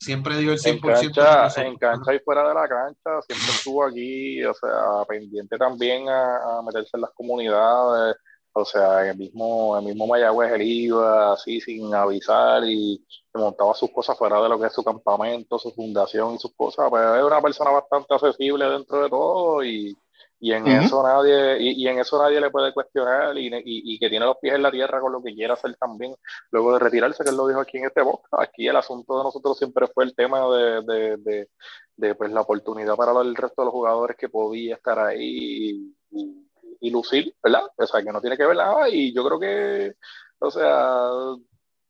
Siempre 0.00 0.36
dio 0.38 0.52
el 0.52 0.58
100%. 0.58 0.66
En 0.66 0.80
cancha, 0.80 1.66
en 1.66 1.76
cancha 1.76 2.14
y 2.14 2.20
fuera 2.20 2.48
de 2.48 2.54
la 2.54 2.68
cancha, 2.68 3.20
siempre 3.26 3.48
estuvo 3.48 3.84
aquí, 3.84 4.44
o 4.44 4.54
sea, 4.54 5.04
pendiente 5.08 5.58
también 5.58 6.08
a, 6.08 6.58
a 6.58 6.62
meterse 6.62 6.90
en 6.94 7.00
las 7.00 7.10
comunidades, 7.10 8.16
o 8.52 8.64
sea, 8.64 9.04
en 9.04 9.10
el 9.10 9.16
mismo, 9.16 9.76
el 9.78 9.84
mismo 9.84 10.06
Mayagüez 10.06 10.52
él 10.52 10.62
iba 10.62 11.32
así 11.32 11.60
sin 11.60 11.94
avisar 11.94 12.64
y 12.64 13.04
montaba 13.34 13.74
sus 13.74 13.90
cosas 13.90 14.18
fuera 14.18 14.40
de 14.42 14.48
lo 14.48 14.58
que 14.58 14.66
es 14.66 14.72
su 14.72 14.82
campamento, 14.82 15.58
su 15.58 15.70
fundación 15.72 16.34
y 16.34 16.38
sus 16.38 16.54
cosas. 16.54 16.88
Pero 16.90 17.16
es 17.16 17.24
una 17.24 17.40
persona 17.40 17.70
bastante 17.70 18.14
accesible 18.14 18.64
dentro 18.68 19.02
de 19.02 19.08
todo 19.08 19.64
y, 19.64 19.96
y 20.40 20.52
en 20.52 20.66
eso 20.68 21.02
nadie 21.02 21.58
y, 21.60 21.82
y, 21.82 21.88
en 21.88 21.98
eso 21.98 22.20
nadie 22.22 22.40
le 22.40 22.50
puede 22.50 22.72
cuestionar 22.72 23.36
y, 23.36 23.50
y, 23.64 23.98
que 23.98 24.08
tiene 24.08 24.24
los 24.24 24.36
pies 24.38 24.54
en 24.54 24.62
la 24.62 24.70
tierra 24.70 25.00
con 25.00 25.12
lo 25.12 25.22
que 25.22 25.34
quiera 25.34 25.54
hacer 25.54 25.74
también 25.76 26.14
luego 26.50 26.74
de 26.74 26.78
retirarse 26.78 27.24
que 27.24 27.30
él 27.30 27.36
lo 27.36 27.48
dijo 27.48 27.60
aquí 27.60 27.78
en 27.78 27.86
este 27.86 28.02
boca 28.02 28.28
aquí 28.38 28.68
el 28.68 28.76
asunto 28.76 29.18
de 29.18 29.24
nosotros 29.24 29.58
siempre 29.58 29.88
fue 29.88 30.04
el 30.04 30.14
tema 30.14 30.40
de, 30.48 30.82
de, 30.82 31.16
de, 31.16 31.48
de 31.96 32.14
pues 32.14 32.30
la 32.30 32.42
oportunidad 32.42 32.94
para 32.94 33.20
el 33.20 33.34
resto 33.34 33.62
de 33.62 33.66
los 33.66 33.72
jugadores 33.72 34.16
que 34.16 34.28
podía 34.28 34.76
estar 34.76 34.98
ahí 34.98 35.92
y, 36.10 36.90
lucir 36.90 37.34
verdad 37.42 37.62
o 37.76 37.86
sea 37.86 38.02
que 38.02 38.12
no 38.12 38.20
tiene 38.20 38.36
que 38.36 38.46
ver 38.46 38.56
nada 38.56 38.88
y 38.88 39.12
yo 39.12 39.24
creo 39.24 39.40
que 39.40 39.94
o 40.38 40.50
sea 40.50 41.10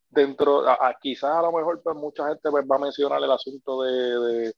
dentro 0.08 0.66
a, 0.68 0.96
quizás 0.98 1.30
a 1.30 1.42
lo 1.42 1.52
mejor 1.52 1.82
pues 1.82 1.94
mucha 1.94 2.26
gente 2.28 2.50
pues, 2.50 2.64
va 2.64 2.76
a 2.76 2.80
mencionar 2.80 3.22
el 3.22 3.30
asunto 3.30 3.82
de 3.82 4.54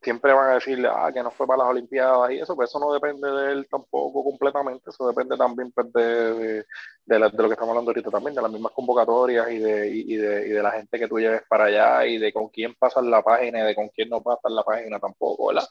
siempre 0.00 0.32
van 0.32 0.50
a 0.50 0.54
decirle, 0.54 0.88
ah, 0.90 1.10
que 1.12 1.22
no 1.22 1.30
fue 1.30 1.46
para 1.46 1.64
las 1.64 1.70
Olimpiadas 1.70 2.30
y 2.30 2.38
eso, 2.38 2.54
pues 2.54 2.70
eso 2.70 2.78
no 2.78 2.92
depende 2.92 3.28
de 3.30 3.52
él 3.52 3.66
tampoco 3.68 4.22
completamente, 4.22 4.90
eso 4.90 5.08
depende 5.08 5.36
también 5.36 5.72
pues, 5.72 5.92
de, 5.92 6.64
de, 7.04 7.18
lo 7.18 7.30
que 7.30 7.52
estamos 7.52 7.70
hablando 7.70 7.90
ahorita 7.90 8.10
también, 8.10 8.34
de 8.34 8.42
las 8.42 8.50
mismas 8.50 8.72
convocatorias 8.72 9.50
y 9.50 9.58
de, 9.58 9.88
y, 9.90 10.16
de, 10.16 10.46
y 10.46 10.50
de 10.50 10.62
la 10.62 10.70
gente 10.70 10.98
que 10.98 11.08
tú 11.08 11.18
lleves 11.18 11.42
para 11.48 11.64
allá 11.64 12.06
y 12.06 12.18
de 12.18 12.32
con 12.32 12.48
quién 12.48 12.74
pasas 12.74 13.04
la 13.04 13.22
página 13.22 13.60
y 13.60 13.66
de 13.66 13.74
con 13.74 13.88
quién 13.88 14.08
no 14.08 14.22
pasas 14.22 14.52
la 14.52 14.62
página 14.62 14.98
tampoco, 15.00 15.48
¿verdad? 15.48 15.68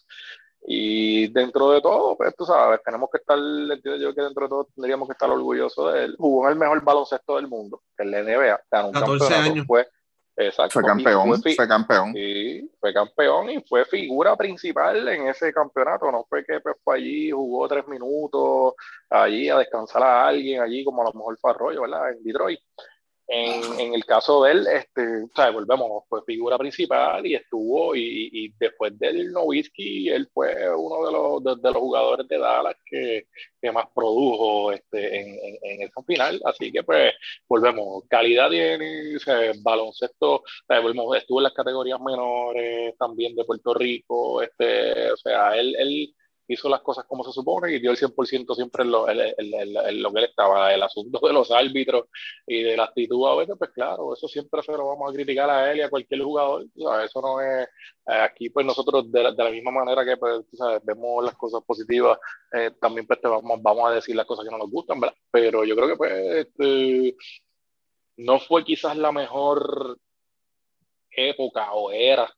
Y 0.70 1.30
dentro 1.30 1.72
de 1.72 1.82
todo, 1.82 2.18
pues 2.18 2.36
tú 2.36 2.45
sabes, 2.45 2.82
tenemos 2.84 3.10
que 3.10 3.20
estar, 3.20 3.38
entiendo 3.38 3.95
yo 3.95 4.14
que 4.14 4.22
dentro 4.22 4.44
de 4.44 4.49
todo 4.49 4.68
tendríamos 4.76 5.08
que 5.08 5.14
estar 5.14 5.30
orgullosos 5.30 5.94
de 5.94 6.04
él. 6.06 6.16
Jugó 6.18 6.45
en 6.45 6.54
el 6.54 6.60
mejor 6.60 6.84
baloncesto 6.84 7.38
del 7.38 7.48
mundo, 7.48 7.84
que 7.95 8.04
es 8.04 8.10
la 8.10 8.22
NBA, 8.22 8.62
ganó 8.70 8.88
un 8.88 8.94
14 8.94 9.34
años. 9.34 9.66
Fue, 9.66 9.88
Exacto. 10.39 10.73
Fue 10.73 10.84
campeón, 10.84 11.41
fue, 11.41 11.68
campeón. 11.68 12.14
Sí, 12.14 12.72
fue 12.80 12.93
campeón 12.93 13.49
y 13.49 13.64
fue 13.64 13.85
figura 13.85 14.35
principal 14.35 15.07
en 15.07 15.27
ese 15.27 15.51
campeonato. 15.51 16.11
No 16.11 16.26
fue 16.30 16.45
que 16.45 16.59
pues, 16.59 16.76
fue 16.84 16.97
allí, 16.97 17.31
jugó 17.31 17.68
tres 17.68 17.88
minutos 17.88 18.76
allí 19.09 19.49
a 19.49 19.57
descansar 19.57 20.03
a 20.03 20.27
alguien, 20.27 20.61
allí 20.61 20.84
como 20.85 21.01
a 21.01 21.05
lo 21.05 21.14
mejor 21.14 21.39
fue 21.39 21.49
Arroyo, 21.49 21.81
¿verdad? 21.81 22.11
En 22.11 22.23
Detroit. 22.23 22.59
En, 23.30 23.80
en, 23.80 23.94
el 23.94 24.06
caso 24.06 24.44
de 24.44 24.52
él, 24.54 24.68
este, 24.68 25.24
o 25.24 25.30
sea, 25.36 25.49
volvemos, 25.52 26.04
fue 26.08 26.22
figura 26.26 26.58
principal 26.58 27.26
y 27.26 27.36
estuvo, 27.36 27.94
y, 27.94 28.30
y 28.32 28.54
después 28.58 28.98
del 28.98 29.34
Nowitzki, 29.34 30.08
él 30.10 30.30
fue 30.34 30.56
uno 30.74 31.06
de 31.06 31.12
los, 31.12 31.62
de, 31.62 31.72
los 31.72 31.78
jugadores 31.78 32.26
de 32.30 32.38
Dallas 32.38 32.76
que, 32.86 33.28
que 33.62 33.72
más 33.72 33.88
produjo 33.94 34.72
este, 34.72 35.20
en, 35.20 35.28
en, 35.28 35.58
en 35.62 35.82
esa 35.88 36.02
final. 36.04 36.40
Así 36.45 36.72
que, 36.72 36.84
pues, 36.84 37.14
volvemos, 37.49 38.04
calidad 38.10 38.49
tiene, 38.49 39.18
o 39.18 39.20
baloncesto, 39.62 40.36
o 40.36 40.44
sea, 40.66 40.80
volvemos, 40.80 41.18
estuvo 41.18 41.40
en 41.40 41.44
las 41.44 41.54
categorías 41.54 41.99
menores 41.99 42.95
también 42.98 43.36
de 43.36 43.44
Puerto 43.44 43.74
Rico, 43.74 44.41
este, 44.41 45.12
o 45.12 45.18
sea, 45.18 45.56
él, 45.58 45.76
él 45.78 46.16
hizo 46.48 46.69
las 46.69 46.82
cosas 46.82 47.06
como 47.06 47.24
se 47.24 47.32
supone 47.32 47.74
y 47.74 47.80
dio 47.80 47.91
el 47.91 47.98
100% 47.98 48.56
siempre 48.56 48.84
en 48.84 48.91
lo, 48.91 49.10
en, 49.10 50.02
lo, 50.02 50.11
que 50.11 50.19
él 50.19 50.26
estaba. 50.26 50.74
El 50.74 50.82
asunto 50.82 51.19
de 51.26 51.34
los 51.34 51.52
árbitros 51.52 52.06
y 52.45 52.64
de 52.64 52.78
la 52.78 52.86
actitud 52.86 53.28
a 53.28 53.36
veces, 53.36 53.56
pues 53.57 53.72
claro, 53.72 54.14
eso 54.14 54.28
siempre 54.28 54.61
se 54.64 54.72
lo 54.72 54.88
vamos 54.88 55.11
a 55.11 55.14
criticar 55.14 55.49
a 55.49 55.72
él 55.72 55.80
y 55.80 55.82
a 55.82 55.90
cualquier 55.90 56.22
jugador. 56.22 56.65
eso 57.03 57.22
no 57.22 57.41
es. 57.41 57.68
Eh, 58.07 58.22
aquí, 58.22 58.49
pues 58.49 58.65
nosotros, 58.65 59.11
de, 59.11 59.24
la 59.24 59.52
misma 59.52 59.72
manera 59.72 60.06
que 60.06 60.18
pues, 60.18 60.45
sabes, 60.53 60.84
vemos 60.84 61.24
las 61.24 61.36
cosas 61.36 61.61
positivas, 61.65 62.18
eh, 62.53 62.72
también 62.80 63.06
pues, 63.06 63.19
te 63.19 63.28
vamos, 63.28 63.61
vamos 63.61 63.90
a 63.90 63.94
decir 63.95 64.15
las 64.15 64.26
cosas 64.26 64.45
que 64.45 64.52
no 64.52 64.57
nos 64.57 64.72
gustan, 64.72 64.99
¿verdad? 64.99 65.18
Pero 65.32 65.65
yo 65.65 65.76
creo 65.76 65.88
que, 65.90 65.95
pues, 65.98 66.14
este, 66.48 67.15
no 68.18 68.40
fue 68.40 68.64
quizás 68.64 68.95
la 68.98 69.11
mejor 69.11 69.98
época 71.11 71.74
o 71.74 71.91
era 71.91 72.32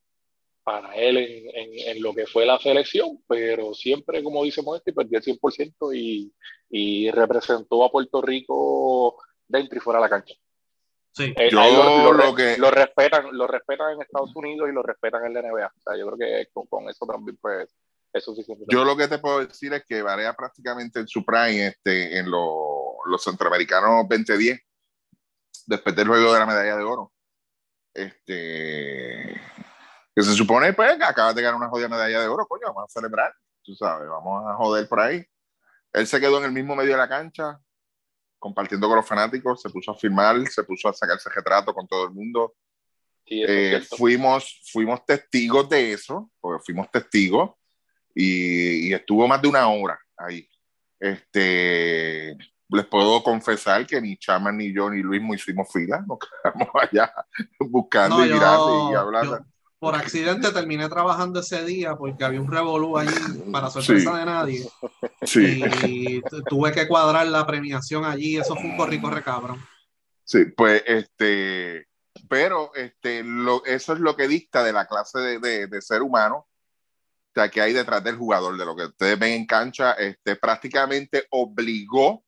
para 0.69 0.93
él 0.93 1.17
en, 1.17 1.97
en, 1.97 2.03
lo 2.03 2.13
que 2.13 2.27
fue 2.27 2.45
la 2.45 2.59
selección, 2.59 3.23
pero 3.27 3.73
siempre, 3.73 4.21
como 4.21 4.43
dice 4.43 4.61
Modesti, 4.61 4.91
perdió 4.91 5.17
el 5.17 5.23
100% 5.23 5.95
y, 5.95 6.31
y 6.69 7.09
representó 7.09 7.83
a 7.83 7.89
Puerto 7.89 8.21
Rico 8.21 9.17
dentro 9.47 9.79
y 9.79 9.81
fuera 9.81 9.99
de 9.99 10.05
la 10.05 10.09
cancha. 10.09 10.35
Sí. 11.11 11.33
Eh, 11.35 11.49
yo 11.51 12.13
lo, 12.13 12.35
que... 12.35 12.55
lo, 12.59 12.69
respetan, 12.69 13.35
lo 13.35 13.47
respetan 13.47 13.93
en 13.93 14.03
Estados 14.03 14.29
Unidos 14.35 14.69
y 14.69 14.73
lo 14.73 14.83
respetan 14.83 15.25
en 15.25 15.33
la 15.33 15.41
NBA. 15.41 15.73
O 15.75 15.81
sea, 15.81 15.97
yo 15.97 16.05
creo 16.05 16.17
que 16.19 16.49
con, 16.53 16.67
con 16.67 16.87
eso 16.87 17.03
también 17.07 17.35
pues, 17.41 17.75
es 18.13 18.23
suficiente. 18.23 18.65
Yo 18.69 18.85
lo 18.85 18.95
que 18.95 19.07
te 19.07 19.17
puedo 19.17 19.43
decir 19.43 19.73
es 19.73 19.83
que 19.87 20.03
Varea 20.03 20.35
prácticamente 20.35 20.99
en 20.99 21.07
su 21.07 21.25
prime 21.25 21.65
este, 21.65 22.19
en 22.19 22.29
lo, 22.29 22.97
los 23.07 23.23
centroamericanos 23.23 24.07
2010, 24.07 24.59
después 25.65 25.95
del 25.95 26.07
juego 26.09 26.31
de 26.31 26.39
la 26.39 26.45
medalla 26.45 26.77
de 26.77 26.83
oro. 26.83 27.11
Este, 27.91 29.33
que 30.19 30.25
se 30.25 30.33
supone 30.33 30.73
pues 30.73 30.97
que 30.97 31.03
acabas 31.05 31.33
de 31.33 31.41
ganar 31.41 31.55
una 31.55 31.69
jodida 31.69 31.87
medalla 31.87 32.19
de 32.19 32.27
oro, 32.27 32.45
coño, 32.45 32.67
vamos 32.67 32.83
a 32.89 32.99
celebrar, 32.99 33.33
tú 33.63 33.73
sabes, 33.73 34.09
vamos 34.09 34.43
a 34.45 34.55
joder 34.55 34.85
por 34.85 34.99
ahí. 34.99 35.25
Él 35.93 36.07
se 36.07 36.19
quedó 36.19 36.39
en 36.39 36.43
el 36.43 36.51
mismo 36.51 36.75
medio 36.75 36.91
de 36.91 36.97
la 36.97 37.07
cancha, 37.07 37.57
compartiendo 38.37 38.87
con 38.87 38.97
los 38.97 39.07
fanáticos, 39.07 39.61
se 39.61 39.69
puso 39.69 39.91
a 39.91 39.95
filmar, 39.95 40.45
se 40.47 40.63
puso 40.63 40.89
a 40.89 40.93
sacarse 40.93 41.29
retrato 41.29 41.73
con 41.73 41.87
todo 41.87 42.03
el 42.03 42.11
mundo. 42.11 42.53
Eh, 43.25 43.81
fuimos, 43.95 44.61
fuimos 44.73 45.05
testigos 45.05 45.69
de 45.69 45.93
eso, 45.93 46.29
porque 46.41 46.63
fuimos 46.65 46.91
testigos, 46.91 47.51
y, 48.13 48.89
y, 48.89 48.93
estuvo 48.93 49.25
más 49.25 49.41
de 49.41 49.47
una 49.47 49.69
hora 49.69 49.97
ahí. 50.17 50.49
Este, 50.99 52.35
les 52.67 52.85
puedo 52.87 53.23
confesar 53.23 53.87
que 53.87 54.01
ni 54.01 54.17
Chama, 54.17 54.51
ni 54.51 54.73
yo, 54.73 54.89
ni 54.89 55.01
Luis 55.01 55.21
hicimos 55.35 55.71
fila, 55.71 56.03
nos 56.05 56.17
quedamos 56.19 56.69
allá 56.91 57.13
buscando 57.59 58.25
y 58.25 58.33
mirando 58.33 58.91
y 58.91 58.95
hablando 58.95 59.45
por 59.79 59.95
accidente 59.95 60.51
terminé 60.51 60.89
trabajando 60.89 61.39
ese 61.39 61.63
día 61.63 61.95
porque 61.95 62.23
había 62.23 62.41
un 62.41 62.51
revolú 62.51 62.97
allí 62.97 63.13
para 63.51 63.69
sorpresa 63.69 64.17
de 64.17 64.25
nadie. 64.25 64.69
Sí. 65.23 65.63
Y 65.85 66.21
tuve 66.49 66.71
que 66.71 66.87
cuadrar 66.87 67.27
la 67.27 67.45
premiación 67.47 68.03
allí. 68.03 68.37
Eso 68.37 68.55
fue 68.55 68.65
un 68.65 68.77
corri-corre 68.77 69.23
cabrón. 69.23 69.65
Sí, 70.25 70.45
pues 70.45 70.83
este, 70.85 71.87
pero 72.27 72.71
este, 72.75 73.23
lo, 73.23 73.63
eso 73.65 73.93
es 73.93 73.99
lo 73.99 74.15
que 74.15 74.27
dicta 74.27 74.63
de 74.63 74.73
la 74.73 74.85
clase 74.85 75.19
de, 75.19 75.39
de, 75.39 75.67
de, 75.67 75.81
ser 75.81 76.01
humano 76.01 76.49
o 77.29 77.31
sea, 77.39 77.49
que 77.49 77.61
hay 77.61 77.73
detrás 77.73 78.03
del 78.03 78.17
jugador, 78.17 78.57
de 78.57 78.65
lo 78.65 78.75
que 78.75 78.85
ustedes 78.85 79.19
ven 79.19 79.33
en 79.33 79.45
cancha, 79.45 79.93
este, 79.93 80.35
prácticamente 80.35 81.27
obligó, 81.29 82.23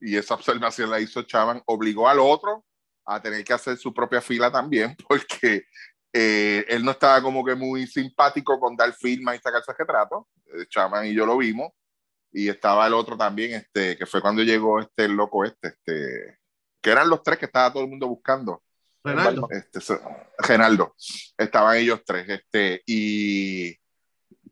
y 0.00 0.16
esa 0.16 0.34
observación 0.34 0.90
la 0.90 0.98
hizo 0.98 1.22
Chaman, 1.22 1.62
obligó 1.66 2.08
al 2.08 2.20
otro 2.20 2.64
a 3.04 3.20
tener 3.20 3.44
que 3.44 3.52
hacer 3.52 3.76
su 3.76 3.92
propia 3.92 4.22
fila 4.22 4.50
también, 4.50 4.96
porque 5.08 5.66
eh, 6.18 6.64
él 6.68 6.82
no 6.82 6.92
estaba 6.92 7.20
como 7.20 7.44
que 7.44 7.54
muy 7.54 7.86
simpático 7.86 8.58
con 8.58 8.74
dar 8.74 8.90
firma 8.94 9.36
y 9.36 9.38
sacarse 9.38 9.70
el 9.72 9.76
retrato. 9.76 10.28
Eh, 10.46 10.64
Chaman 10.66 11.06
y 11.06 11.14
yo 11.14 11.26
lo 11.26 11.36
vimos. 11.36 11.72
Y 12.32 12.48
estaba 12.48 12.86
el 12.86 12.94
otro 12.94 13.18
también, 13.18 13.52
este, 13.52 13.98
que 13.98 14.06
fue 14.06 14.22
cuando 14.22 14.42
llegó 14.42 14.80
este 14.80 15.04
el 15.04 15.12
loco 15.12 15.44
este, 15.44 15.68
este, 15.68 16.38
que 16.80 16.90
eran 16.90 17.10
los 17.10 17.22
tres 17.22 17.38
que 17.38 17.44
estaba 17.44 17.70
todo 17.70 17.82
el 17.82 17.90
mundo 17.90 18.08
buscando. 18.08 18.62
Renaldo. 19.04 19.48
Este, 19.50 19.80
Renaldo. 20.38 20.94
Estaban 21.36 21.76
ellos 21.76 22.00
tres. 22.04 22.26
Este, 22.28 22.82
y 22.86 23.76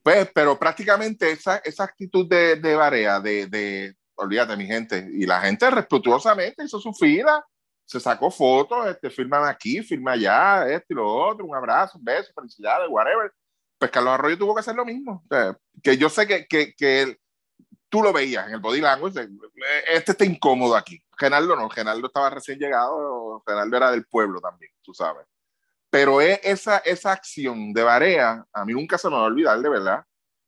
pues, 0.02 0.30
pero 0.34 0.58
prácticamente 0.58 1.30
esa, 1.32 1.56
esa 1.58 1.84
actitud 1.84 2.28
de, 2.28 2.56
de 2.56 2.74
Barea, 2.76 3.20
de, 3.20 3.46
de, 3.46 3.94
olvídate 4.16 4.56
mi 4.56 4.66
gente, 4.66 5.08
y 5.12 5.24
la 5.24 5.40
gente 5.40 5.70
respetuosamente 5.70 6.64
hizo 6.64 6.78
su 6.78 6.92
fila 6.92 7.42
se 7.84 8.00
sacó 8.00 8.30
fotos, 8.30 8.86
este, 8.86 9.10
firman 9.10 9.46
aquí, 9.46 9.82
firma 9.82 10.12
allá, 10.12 10.68
esto 10.68 10.86
y 10.90 10.94
lo 10.94 11.06
otro, 11.06 11.44
un 11.44 11.54
abrazo, 11.54 11.98
un 11.98 12.04
beso, 12.04 12.32
felicidades, 12.34 12.88
whatever. 12.88 13.32
Pues 13.78 13.90
Carlos 13.90 14.14
Arroyo 14.14 14.38
tuvo 14.38 14.54
que 14.54 14.60
hacer 14.60 14.74
lo 14.74 14.84
mismo. 14.84 15.22
O 15.24 15.34
sea, 15.34 15.56
que 15.82 15.96
yo 15.96 16.08
sé 16.08 16.26
que, 16.26 16.46
que, 16.46 16.74
que 16.74 17.18
tú 17.88 18.02
lo 18.02 18.12
veías 18.12 18.48
en 18.48 18.54
el 18.54 18.60
body 18.60 18.80
language, 18.80 19.20
eh, 19.20 19.28
este 19.88 20.12
está 20.12 20.24
incómodo 20.24 20.76
aquí. 20.76 21.00
Genaldo 21.18 21.54
no, 21.54 21.68
Genaldo 21.70 22.08
estaba 22.08 22.30
recién 22.30 22.58
llegado, 22.58 23.42
Genaldo 23.46 23.76
era 23.76 23.90
del 23.90 24.06
pueblo 24.06 24.40
también, 24.40 24.72
tú 24.82 24.92
sabes. 24.94 25.26
Pero 25.90 26.20
e, 26.20 26.40
esa, 26.42 26.78
esa 26.78 27.12
acción 27.12 27.72
de 27.72 27.84
Barea, 27.84 28.44
a 28.52 28.64
mí 28.64 28.72
nunca 28.72 28.98
se 28.98 29.08
me 29.08 29.14
va 29.14 29.22
a 29.22 29.26
olvidar, 29.26 29.60
de 29.60 29.68
verdad, 29.68 30.04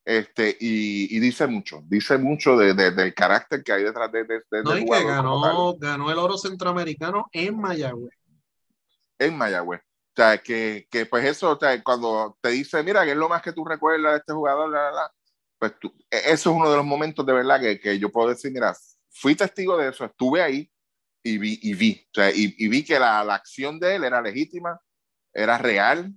este, 0.07 0.57
y, 0.61 1.17
y, 1.17 1.19
dice 1.19 1.49
mucho, 1.49 1.83
dice 1.85 2.17
mucho 2.17 2.57
de, 2.57 2.75
de, 2.75 2.93
del 2.93 3.13
carácter 3.13 3.65
que 3.65 3.73
hay 3.73 3.83
detrás 3.83 4.13
de, 4.13 4.23
de, 4.23 4.41
de 4.49 4.63
no, 4.63 4.79
y 4.79 4.85
que 4.85 5.05
ganó, 5.05 5.77
ganó 5.77 6.13
el 6.13 6.19
oro 6.19 6.39
centroamericano 6.39 7.27
en 7.33 7.59
Mayagüez. 7.59 8.15
En 9.19 9.37
Mayagüez. 9.37 9.81
O 9.81 10.13
sea, 10.15 10.39
que, 10.39 10.87
que 10.93 11.07
pues 11.07 11.25
eso, 11.25 11.51
o 11.51 11.59
sea, 11.59 11.83
cuando 11.83 12.39
te 12.41 12.51
dice, 12.51 12.85
mira, 12.85 13.05
¿qué 13.05 13.11
es 13.11 13.17
lo 13.17 13.29
más 13.29 13.43
que 13.43 13.53
tú 13.53 13.65
recuerdas 13.65 14.13
de 14.13 14.19
este 14.19 14.33
jugador? 14.33 14.71
La, 14.71 14.93
la, 14.93 15.11
pues 15.59 15.73
tú, 15.81 15.93
e, 16.09 16.19
eso 16.19 16.51
es 16.51 16.57
uno 16.57 16.71
de 16.71 16.77
los 16.77 16.87
momentos 16.87 17.27
de 17.27 17.33
verdad 17.33 17.61
que, 17.61 17.81
que 17.81 17.99
yo 17.99 18.13
puedo 18.13 18.29
decir, 18.29 18.53
mira, 18.53 18.77
fui 19.11 19.35
testigo 19.35 19.77
de 19.77 19.89
eso, 19.89 20.05
estuve 20.05 20.41
ahí 20.41 20.71
y 21.25 21.37
vi, 21.39 21.59
y 21.61 21.75
vi, 21.75 22.07
o 22.13 22.15
sea, 22.15 22.31
y, 22.31 22.55
y 22.57 22.69
vi 22.69 22.85
que 22.85 23.01
la, 23.01 23.25
la, 23.25 23.35
acción 23.35 23.81
de 23.81 23.97
él 23.97 24.05
era 24.05 24.23
legítima, 24.23 24.81
era 25.35 25.59
real, 25.59 26.15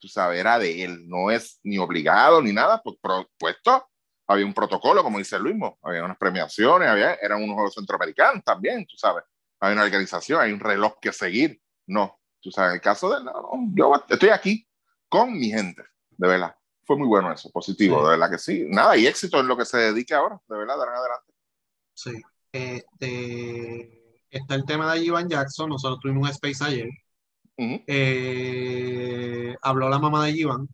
tú 0.00 0.08
sabes, 0.08 0.40
era 0.40 0.58
de 0.58 0.84
él, 0.84 1.08
no 1.08 1.30
es 1.30 1.60
ni 1.62 1.78
obligado 1.78 2.42
ni 2.42 2.52
nada, 2.52 2.80
pues 2.82 2.96
puesto, 3.38 3.88
había 4.26 4.46
un 4.46 4.54
protocolo, 4.54 5.02
como 5.02 5.18
dice 5.18 5.38
Luis, 5.38 5.56
había 5.82 6.04
unas 6.04 6.16
premiaciones, 6.18 6.88
había, 6.88 7.14
eran 7.14 7.42
unos 7.42 7.54
Juegos 7.54 7.74
Centroamericanos 7.74 8.42
también, 8.44 8.86
tú 8.86 8.96
sabes, 8.96 9.24
hay 9.60 9.72
una 9.72 9.84
organización, 9.84 10.40
hay 10.40 10.52
un 10.52 10.60
reloj 10.60 10.94
que 11.00 11.12
seguir, 11.12 11.60
no, 11.86 12.18
tú 12.40 12.50
sabes, 12.50 12.70
en 12.70 12.74
el 12.76 12.80
caso 12.80 13.10
de 13.10 13.18
él, 13.18 13.24
no, 13.24 13.32
no, 13.32 13.50
yo 13.74 14.04
estoy 14.08 14.30
aquí 14.30 14.66
con 15.08 15.32
mi 15.32 15.50
gente, 15.50 15.82
de 16.10 16.28
verdad, 16.28 16.54
fue 16.84 16.96
muy 16.96 17.06
bueno 17.06 17.32
eso, 17.32 17.50
positivo, 17.50 17.98
sí. 17.98 18.04
de 18.04 18.10
verdad 18.10 18.30
que 18.30 18.38
sí, 18.38 18.64
nada, 18.68 18.96
y 18.96 19.06
éxito 19.06 19.38
en 19.38 19.48
lo 19.48 19.56
que 19.56 19.64
se 19.64 19.78
dedique 19.78 20.14
ahora, 20.14 20.40
de 20.48 20.56
verdad, 20.56 20.76
de 20.76 20.82
adelante. 20.82 21.32
Sí, 21.94 22.22
este 22.52 24.00
está 24.30 24.54
el 24.54 24.64
tema 24.64 24.92
de 24.92 25.00
Ivan 25.00 25.28
Jackson. 25.28 25.68
Nosotros 25.68 26.00
tuvimos 26.00 26.22
un 26.22 26.30
space 26.30 26.64
ayer. 26.64 26.88
Eh, 27.86 29.54
habló 29.62 29.88
la 29.90 29.98
mamá 29.98 30.24
de 30.26 30.30
Ivan. 30.32 30.68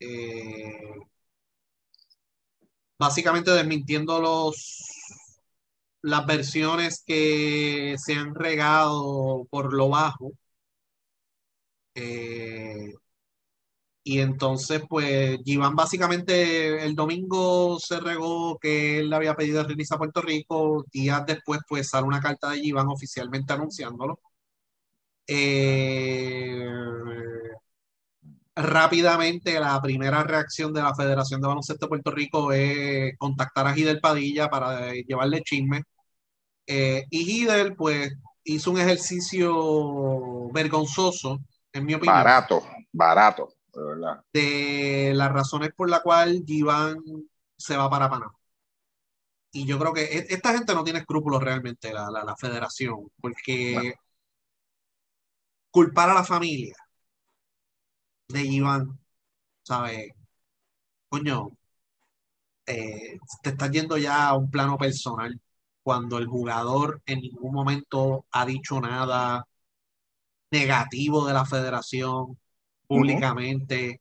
Eh, 0.00 0.94
básicamente 2.98 3.50
desmintiendo 3.52 4.20
los 4.20 4.94
las 6.02 6.26
versiones 6.26 7.02
que 7.06 7.94
se 7.98 8.14
han 8.14 8.34
regado 8.34 9.46
por 9.50 9.72
lo 9.74 9.88
bajo. 9.90 10.32
Eh, 11.94 12.94
y 14.04 14.20
entonces, 14.20 14.82
pues, 14.88 15.38
Iván 15.44 15.76
básicamente 15.76 16.82
el 16.84 16.94
domingo 16.94 17.78
se 17.78 18.00
regó 18.00 18.58
que 18.58 19.00
él 19.00 19.10
le 19.10 19.16
había 19.16 19.34
pedido 19.36 19.60
el 19.60 19.68
release 19.68 19.94
a 19.94 19.98
Puerto 19.98 20.22
Rico. 20.22 20.84
Días 20.90 21.26
después, 21.26 21.60
pues, 21.68 21.88
sale 21.90 22.06
una 22.06 22.20
carta 22.20 22.50
de 22.50 22.58
Iván 22.64 22.88
oficialmente 22.88 23.52
anunciándolo. 23.52 24.18
Eh, 25.28 26.64
rápidamente, 28.56 29.60
la 29.60 29.80
primera 29.80 30.24
reacción 30.24 30.72
de 30.72 30.82
la 30.82 30.94
Federación 30.94 31.40
de 31.40 31.48
Baloncesto 31.48 31.86
de 31.86 31.90
Puerto 31.90 32.10
Rico 32.10 32.52
es 32.52 33.16
contactar 33.18 33.66
a 33.66 33.74
Gidel 33.74 34.00
Padilla 34.00 34.48
para 34.48 34.92
llevarle 34.94 35.42
chisme. 35.42 35.82
Eh, 36.66 37.04
y 37.10 37.24
Gidel, 37.24 37.76
pues, 37.76 38.12
hizo 38.44 38.70
un 38.70 38.80
ejercicio 38.80 40.50
vergonzoso, 40.52 41.38
en 41.72 41.84
mi 41.84 41.94
opinión. 41.94 42.16
Barato, 42.16 42.62
barato 42.92 43.48
de 43.78 43.84
verdad. 43.84 44.24
De 44.32 45.12
las 45.14 45.32
razones 45.32 45.70
por 45.76 45.88
las 45.88 46.00
cuales 46.00 46.42
Iván 46.46 46.98
se 47.56 47.76
va 47.76 47.88
para 47.88 48.10
Panamá. 48.10 48.32
Y 49.52 49.64
yo 49.64 49.78
creo 49.78 49.92
que 49.92 50.04
e, 50.04 50.26
esta 50.28 50.52
gente 50.52 50.74
no 50.74 50.84
tiene 50.84 51.00
escrúpulos 51.00 51.42
realmente, 51.42 51.92
la, 51.92 52.10
la, 52.10 52.24
la 52.24 52.36
federación, 52.36 53.10
porque 53.20 53.74
bueno. 53.74 53.94
Culpar 55.78 56.10
a 56.10 56.14
la 56.14 56.24
familia 56.24 56.74
de 58.28 58.42
Iván, 58.44 58.98
¿sabes? 59.62 60.12
Coño, 61.10 61.50
eh, 62.66 63.18
te 63.42 63.50
estás 63.50 63.70
yendo 63.70 63.96
ya 63.98 64.28
a 64.28 64.36
un 64.36 64.50
plano 64.50 64.76
personal 64.78 65.40
cuando 65.82 66.18
el 66.18 66.26
jugador 66.26 67.02
en 67.06 67.20
ningún 67.20 67.54
momento 67.54 68.26
ha 68.32 68.44
dicho 68.46 68.80
nada 68.80 69.46
negativo 70.50 71.26
de 71.26 71.34
la 71.34 71.44
federación 71.44 72.38
públicamente. 72.86 74.00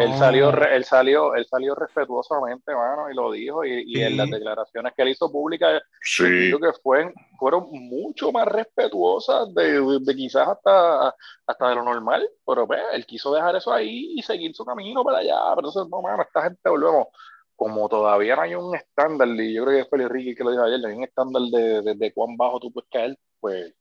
Él 0.00 0.18
salió, 0.18 0.50
él 0.50 0.84
salió, 0.84 1.34
él 1.34 1.46
salió 1.46 1.74
respetuosamente, 1.74 2.74
mano, 2.74 3.10
y 3.10 3.14
lo 3.14 3.32
dijo, 3.32 3.64
y, 3.64 3.82
y 3.86 3.94
sí. 3.94 4.02
en 4.02 4.16
las 4.16 4.30
declaraciones 4.30 4.92
que 4.94 5.02
él 5.02 5.08
hizo 5.08 5.30
públicas, 5.30 5.82
sí. 6.02 6.24
creo 6.24 6.58
que 6.58 6.78
fue, 6.82 7.12
fueron 7.38 7.68
mucho 7.70 8.32
más 8.32 8.46
respetuosas 8.46 9.52
de, 9.54 9.80
de, 9.80 9.98
de, 10.00 10.14
quizás 10.16 10.48
hasta, 10.48 11.14
hasta 11.46 11.68
de 11.68 11.74
lo 11.74 11.84
normal, 11.84 12.28
pero 12.46 12.66
pues, 12.66 12.80
él 12.92 13.06
quiso 13.06 13.34
dejar 13.34 13.56
eso 13.56 13.72
ahí 13.72 14.14
y 14.16 14.22
seguir 14.22 14.54
su 14.54 14.64
camino 14.64 15.04
para 15.04 15.18
allá, 15.18 15.38
pero 15.54 15.68
entonces, 15.68 15.90
no, 15.90 16.02
mano, 16.02 16.22
esta 16.22 16.42
gente, 16.42 16.68
volvemos, 16.68 17.08
como 17.56 17.88
todavía 17.88 18.36
no 18.36 18.42
hay 18.42 18.54
un 18.54 18.74
estándar, 18.74 19.28
y 19.28 19.54
yo 19.54 19.64
creo 19.64 19.84
que 19.84 19.88
fue 19.88 20.08
Ricky 20.08 20.34
que 20.34 20.44
lo 20.44 20.50
dijo 20.50 20.62
ayer, 20.64 20.80
no 20.80 20.88
hay 20.88 20.94
un 20.94 21.04
estándar 21.04 21.42
de, 21.42 21.82
de, 21.82 21.94
de 21.94 22.12
cuán 22.12 22.36
bajo 22.36 22.58
tú 22.58 22.72
puedes 22.72 22.88
caer, 22.90 23.18
pues 23.38 23.74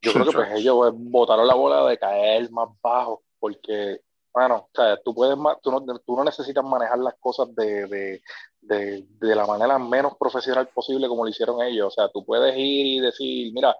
yo 0.00 0.12
creo 0.12 0.26
que 0.26 0.32
pues 0.32 0.52
ellos 0.54 0.92
botaron 0.94 1.46
la 1.46 1.54
bola 1.54 1.88
de 1.88 1.98
caer 1.98 2.50
más 2.50 2.68
bajo 2.82 3.22
porque, 3.38 4.00
bueno, 4.38 4.56
o 4.56 4.70
sea, 4.72 4.96
tú, 5.02 5.12
puedes, 5.14 5.36
tú, 5.62 5.72
no, 5.72 5.80
tú 5.98 6.16
no 6.16 6.22
necesitas 6.22 6.64
manejar 6.64 6.98
las 7.00 7.14
cosas 7.18 7.52
de, 7.56 7.88
de, 7.88 8.22
de, 8.60 9.04
de, 9.08 9.34
la 9.34 9.44
manera 9.46 9.80
menos 9.80 10.16
profesional 10.16 10.68
posible 10.68 11.08
como 11.08 11.24
lo 11.24 11.30
hicieron 11.30 11.60
ellos. 11.60 11.88
O 11.88 11.90
sea, 11.90 12.08
tú 12.08 12.24
puedes 12.24 12.56
ir 12.56 12.86
y 12.86 13.00
decir, 13.00 13.52
mira, 13.52 13.76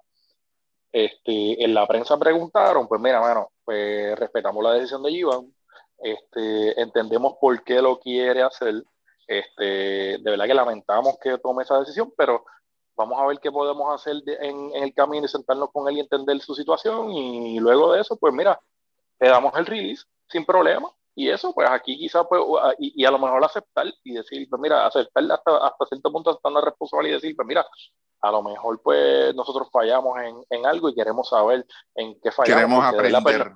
este, 0.90 1.62
en 1.62 1.74
la 1.74 1.86
prensa 1.86 2.18
preguntaron, 2.18 2.89
pues 2.89 3.01
mira, 3.01 3.20
bueno, 3.20 3.52
pues 3.64 4.18
respetamos 4.18 4.64
la 4.64 4.72
decisión 4.72 5.01
de 5.05 5.12
Iván, 5.12 5.55
este, 5.98 6.80
entendemos 6.80 7.35
por 7.40 7.62
qué 7.62 7.80
lo 7.80 8.01
quiere 8.01 8.43
hacer, 8.43 8.82
este, 9.28 9.62
de 10.18 10.30
verdad 10.30 10.47
que 10.47 10.55
lamentamos 10.55 11.18
que 11.22 11.39
tome 11.39 11.62
esa 11.62 11.78
decisión, 11.78 12.12
pero 12.16 12.44
vamos 12.97 13.16
a 13.20 13.26
ver 13.26 13.39
qué 13.39 13.52
podemos 13.52 13.94
hacer 13.94 14.16
en, 14.26 14.74
en 14.74 14.82
el 14.82 14.93
camino 14.93 15.26
y 15.26 15.28
sentarnos 15.28 15.70
con 15.70 15.89
él 15.89 15.98
y 15.98 16.01
entender 16.01 16.40
su 16.40 16.52
situación 16.56 17.12
y 17.12 17.60
luego 17.60 17.93
de 17.93 18.01
eso, 18.01 18.16
pues 18.16 18.35
mira, 18.35 18.59
le 19.20 19.28
damos 19.28 19.57
el 19.57 19.66
release 19.66 20.05
sin 20.28 20.45
problema. 20.45 20.90
Y 21.15 21.28
eso, 21.28 21.53
pues 21.53 21.69
aquí 21.69 21.99
quizás, 21.99 22.24
pues, 22.28 22.40
y, 22.78 23.03
y, 23.03 23.05
a 23.05 23.11
lo 23.11 23.19
mejor 23.19 23.45
aceptar 23.45 23.86
y 24.05 24.15
decir, 24.15 24.47
pues 24.49 24.62
mira, 24.62 24.86
aceptar 24.86 25.24
hasta, 25.24 25.66
hasta 25.66 25.86
cierto 25.86 26.12
punto 26.12 26.31
hasta 26.31 26.49
una 26.49 26.61
responsabilidad 26.61 27.19
y 27.19 27.20
decir, 27.23 27.36
pues 27.36 27.49
mira, 27.49 27.66
a 28.20 28.31
lo 28.31 28.43
mejor 28.43 28.81
pues 28.82 29.35
nosotros 29.35 29.69
fallamos 29.73 30.16
en, 30.20 30.36
en 30.51 30.66
algo 30.66 30.89
y 30.89 30.95
queremos 30.95 31.28
saber 31.28 31.65
en 31.95 32.19
qué 32.20 32.31
fallamos. 32.31 32.57
Queremos 32.57 32.85
aprender. 32.85 33.53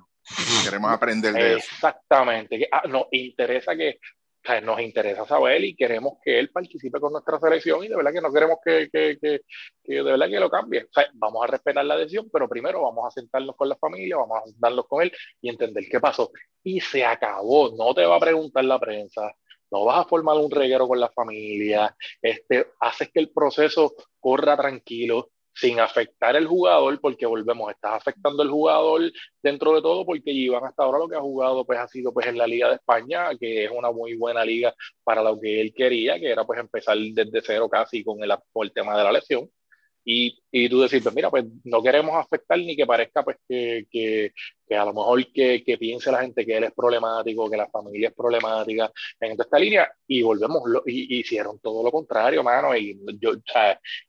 Queremos 0.63 0.91
aprender 0.91 1.33
de 1.33 1.53
Exactamente. 1.55 2.55
Eso. 2.55 2.67
Ah, 2.71 2.83
nos 2.87 3.05
interesa 3.11 3.75
que, 3.75 3.99
nos 4.63 4.79
interesa 4.81 5.25
saber 5.25 5.63
y 5.63 5.75
queremos 5.75 6.13
que 6.23 6.37
él 6.37 6.49
participe 6.49 6.99
con 6.99 7.13
nuestra 7.13 7.39
selección 7.39 7.83
y 7.83 7.87
de 7.87 7.95
verdad 7.95 8.11
que 8.11 8.21
no 8.21 8.31
queremos 8.31 8.57
que, 8.63 8.89
que, 8.91 9.17
que, 9.19 9.41
que, 9.83 9.93
de 9.93 10.03
verdad 10.03 10.27
que 10.27 10.39
lo 10.39 10.49
cambie. 10.49 10.83
O 10.83 10.93
sea, 10.93 11.07
vamos 11.13 11.43
a 11.43 11.47
respetar 11.47 11.85
la 11.85 11.97
decisión, 11.97 12.29
pero 12.31 12.49
primero 12.49 12.81
vamos 12.81 13.05
a 13.07 13.11
sentarnos 13.11 13.55
con 13.55 13.69
la 13.69 13.75
familia, 13.77 14.17
vamos 14.17 14.39
a 14.41 14.45
sentarnos 14.47 14.87
con 14.87 15.03
él 15.03 15.11
y 15.41 15.49
entender 15.49 15.85
qué 15.89 15.99
pasó. 15.99 16.31
Y 16.63 16.79
se 16.81 17.05
acabó, 17.05 17.73
no 17.75 17.93
te 17.93 18.05
va 18.05 18.17
a 18.17 18.19
preguntar 18.19 18.65
la 18.65 18.79
prensa, 18.79 19.33
no 19.71 19.85
vas 19.85 20.05
a 20.05 20.09
formar 20.09 20.37
un 20.37 20.51
reguero 20.51 20.87
con 20.87 20.99
la 20.99 21.09
familia, 21.09 21.95
este, 22.21 22.67
haces 22.79 23.09
que 23.11 23.19
el 23.19 23.31
proceso 23.31 23.93
corra 24.19 24.55
tranquilo, 24.55 25.31
sin 25.53 25.79
afectar 25.79 26.35
el 26.35 26.47
jugador, 26.47 26.99
porque 26.99 27.25
volvemos, 27.25 27.71
estás 27.71 27.93
afectando 27.93 28.43
el 28.43 28.49
jugador 28.49 29.11
dentro 29.41 29.73
de 29.75 29.81
todo, 29.81 30.05
porque 30.05 30.31
Iván 30.31 30.65
hasta 30.65 30.83
ahora 30.83 30.99
lo 30.99 31.07
que 31.07 31.15
ha 31.15 31.21
jugado 31.21 31.65
pues 31.65 31.79
ha 31.79 31.87
sido 31.87 32.13
pues 32.13 32.27
en 32.27 32.37
la 32.37 32.47
Liga 32.47 32.69
de 32.69 32.75
España, 32.75 33.29
que 33.39 33.65
es 33.65 33.71
una 33.71 33.91
muy 33.91 34.15
buena 34.15 34.43
liga 34.43 34.73
para 35.03 35.21
lo 35.21 35.39
que 35.39 35.61
él 35.61 35.73
quería, 35.75 36.19
que 36.19 36.29
era 36.31 36.45
pues 36.45 36.59
empezar 36.59 36.97
desde 36.97 37.41
cero 37.41 37.69
casi 37.69 38.03
con 38.03 38.23
el, 38.23 38.33
con 38.51 38.65
el 38.65 38.73
tema 38.73 38.97
de 38.97 39.03
la 39.03 39.11
lesión. 39.11 39.49
Y, 40.05 40.37
y 40.51 40.69
tú 40.69 40.81
decir, 40.81 41.01
pues 41.01 41.15
mira, 41.15 41.29
pues 41.29 41.45
no 41.63 41.81
queremos 41.81 42.15
afectar 42.15 42.57
ni 42.59 42.75
que 42.75 42.85
parezca 42.85 43.23
pues 43.23 43.37
que, 43.47 43.87
que, 43.89 44.33
que 44.67 44.75
a 44.75 44.85
lo 44.85 44.93
mejor 44.93 45.31
que, 45.31 45.63
que, 45.63 45.77
piense 45.77 46.11
la 46.11 46.21
gente 46.21 46.45
que 46.45 46.57
él 46.57 46.65
es 46.65 46.73
problemático, 46.73 47.49
que 47.49 47.57
la 47.57 47.69
familia 47.69 48.09
es 48.09 48.15
problemática 48.15 48.91
en 49.19 49.39
esta 49.39 49.59
línea, 49.59 49.91
y 50.07 50.21
volvemos, 50.21 50.61
lo, 50.65 50.83
y, 50.85 51.19
hicieron 51.19 51.59
todo 51.59 51.83
lo 51.83 51.91
contrario, 51.91 52.43
mano, 52.43 52.75
y, 52.75 52.99
yo, 53.19 53.33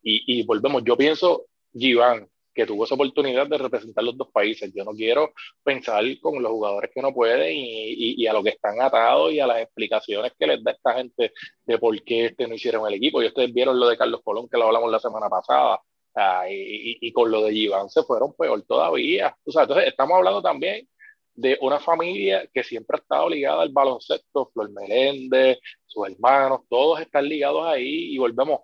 y, 0.03 0.39
y 0.39 0.43
volvemos, 0.43 0.83
yo 0.83 0.97
pienso, 0.97 1.45
Giván, 1.73 2.27
que 2.55 2.65
tuvo 2.65 2.85
esa 2.85 2.95
oportunidad 2.95 3.47
de 3.47 3.57
representar 3.57 4.03
los 4.03 4.17
dos 4.17 4.29
países. 4.31 4.71
Yo 4.73 4.85
no 4.85 4.93
quiero 4.93 5.33
pensar 5.61 6.03
con 6.21 6.41
los 6.41 6.51
jugadores 6.51 6.89
que 6.93 7.01
no 7.01 7.13
pueden 7.13 7.51
y, 7.51 7.89
y, 7.91 8.23
y, 8.23 8.27
a 8.27 8.33
lo 8.33 8.41
que 8.41 8.51
están 8.51 8.81
atados 8.81 9.33
y 9.33 9.41
a 9.41 9.47
las 9.47 9.59
explicaciones 9.59 10.31
que 10.39 10.47
les 10.47 10.63
da 10.63 10.71
esta 10.71 10.93
gente 10.93 11.33
de 11.65 11.77
por 11.77 12.01
qué 12.03 12.27
este 12.27 12.47
no 12.47 12.55
hicieron 12.55 12.87
el 12.87 12.93
equipo. 12.93 13.21
Y 13.21 13.27
ustedes 13.27 13.53
vieron 13.53 13.77
lo 13.77 13.87
de 13.89 13.97
Carlos 13.97 14.21
Colón, 14.23 14.47
que 14.49 14.57
lo 14.57 14.65
hablamos 14.65 14.89
la 14.89 14.99
semana 14.99 15.29
pasada, 15.29 15.79
ah, 16.15 16.49
y, 16.49 16.97
y, 17.01 17.11
con 17.11 17.29
lo 17.29 17.43
de 17.43 17.51
Giván 17.51 17.89
se 17.89 18.03
fueron 18.03 18.33
peor 18.33 18.63
todavía. 18.63 19.35
O 19.45 19.51
sea, 19.51 19.63
entonces 19.63 19.87
estamos 19.87 20.17
hablando 20.17 20.41
también 20.41 20.87
de 21.33 21.57
una 21.59 21.79
familia 21.81 22.47
que 22.53 22.63
siempre 22.63 22.97
ha 22.97 23.01
estado 23.01 23.29
ligada 23.29 23.61
al 23.63 23.73
baloncesto, 23.73 24.49
Flor 24.53 24.71
Meléndez, 24.71 25.59
sus 25.85 26.07
hermanos, 26.07 26.61
todos 26.69 27.01
están 27.01 27.27
ligados 27.27 27.65
ahí 27.65 28.13
y 28.13 28.17
volvemos. 28.17 28.61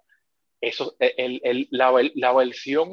Eso, 0.61 0.95
el, 0.99 1.41
el, 1.43 1.67
la, 1.71 1.91
la 2.15 2.33
versión 2.33 2.89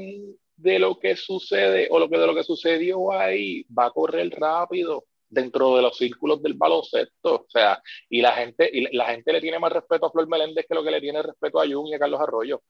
de 0.59 0.79
lo 0.79 0.99
que 0.99 1.17
sucede 1.17 1.89
o 1.91 1.99
lo 1.99 2.09
que 2.09 2.19
de 2.19 2.27
lo 2.27 2.35
que 2.35 2.43
sucedió 2.43 3.13
ahí 3.13 3.65
va 3.67 3.87
a 3.87 3.91
correr 3.91 4.29
rápido 4.31 5.05
dentro 5.29 5.77
de 5.77 5.83
los 5.83 5.97
círculos 5.97 6.43
del 6.43 6.55
baloncesto, 6.55 7.35
o 7.35 7.47
sea, 7.49 7.83
y 8.09 8.23
la 8.23 8.33
gente 8.33 8.69
y 8.73 8.97
la 8.97 9.07
gente 9.07 9.33
le 9.33 9.41
tiene 9.41 9.59
más 9.59 9.73
respeto 9.73 10.07
a 10.07 10.11
Flor 10.11 10.27
Meléndez 10.29 10.67
que 10.67 10.75
lo 10.75 10.83
que 10.83 10.91
le 10.91 11.01
tiene 11.01 11.23
respeto 11.23 11.61
a 11.61 11.67
Jung 11.67 11.89
y 11.89 11.95
a 11.95 11.99
Carlos 11.99 12.21
Arroyo. 12.21 12.63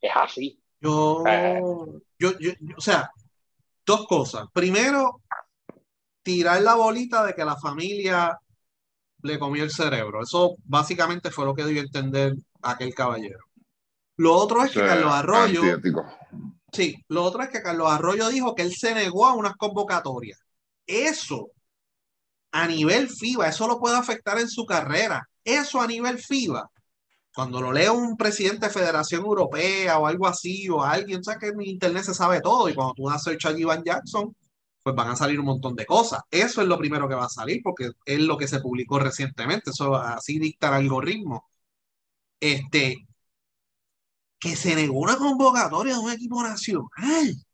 Es 0.00 0.10
así. 0.14 0.60
Yo, 0.80 1.24
eh. 1.26 1.60
yo, 2.18 2.38
yo, 2.38 2.52
o 2.76 2.80
sea, 2.80 3.10
dos 3.84 4.06
cosas. 4.06 4.46
Primero, 4.52 5.22
tirar 6.22 6.62
la 6.62 6.74
bolita 6.74 7.24
de 7.26 7.34
que 7.34 7.44
la 7.44 7.56
familia 7.56 8.38
le 9.22 9.38
comió 9.38 9.64
el 9.64 9.70
cerebro. 9.70 10.22
Eso 10.22 10.56
básicamente 10.64 11.30
fue 11.30 11.44
lo 11.44 11.54
que 11.54 11.64
dio 11.64 11.80
a 11.80 11.84
entender 11.84 12.34
aquel 12.62 12.94
caballero. 12.94 13.44
Lo 14.16 14.34
otro 14.34 14.64
es 14.64 14.72
que 14.72 14.80
Carlos 14.80 15.12
Arroyo, 15.12 15.62
Sí, 16.72 16.96
lo 17.08 17.24
otro 17.24 17.42
es 17.42 17.48
que 17.48 17.62
Carlos 17.62 17.90
Arroyo 17.90 18.28
dijo 18.28 18.54
que 18.54 18.62
él 18.62 18.74
se 18.74 18.94
negó 18.94 19.26
a 19.26 19.34
unas 19.34 19.56
convocatorias. 19.56 20.38
Eso 20.86 21.50
a 22.52 22.66
nivel 22.66 23.08
FIBA, 23.08 23.48
eso 23.48 23.66
lo 23.66 23.78
puede 23.78 23.96
afectar 23.96 24.38
en 24.38 24.48
su 24.48 24.64
carrera. 24.66 25.28
Eso 25.44 25.80
a 25.80 25.86
nivel 25.86 26.18
FIBA. 26.18 26.70
Cuando 27.34 27.60
lo 27.60 27.72
lee 27.72 27.88
un 27.88 28.16
presidente 28.16 28.66
de 28.66 28.72
Federación 28.72 29.22
Europea 29.24 29.98
o 29.98 30.06
algo 30.06 30.26
así, 30.26 30.68
o 30.68 30.82
alguien, 30.82 31.20
o 31.20 31.38
que 31.38 31.48
en 31.48 31.62
internet 31.62 32.04
se 32.04 32.14
sabe 32.14 32.40
todo, 32.40 32.68
y 32.68 32.74
cuando 32.74 32.94
tú 32.94 33.08
das 33.08 33.22
search 33.22 33.46
a 33.46 33.52
Ivan 33.52 33.84
Jackson, 33.84 34.34
pues 34.82 34.96
van 34.96 35.10
a 35.10 35.16
salir 35.16 35.38
un 35.40 35.46
montón 35.46 35.76
de 35.76 35.86
cosas. 35.86 36.22
Eso 36.30 36.62
es 36.62 36.68
lo 36.68 36.78
primero 36.78 37.08
que 37.08 37.14
va 37.14 37.26
a 37.26 37.28
salir, 37.28 37.60
porque 37.62 37.90
es 38.04 38.20
lo 38.20 38.36
que 38.38 38.48
se 38.48 38.60
publicó 38.60 38.98
recientemente, 38.98 39.70
eso 39.70 39.94
así 39.94 40.38
dicta 40.38 40.68
el 40.68 40.74
algoritmo. 40.74 41.46
Este, 42.40 43.07
que 44.38 44.56
se 44.56 44.74
negó 44.74 44.98
una 45.00 45.16
convocatoria 45.16 45.94
de 45.94 46.00
un 46.00 46.10
equipo 46.12 46.42
nacional. 46.42 46.88
Entonces, 46.90 47.44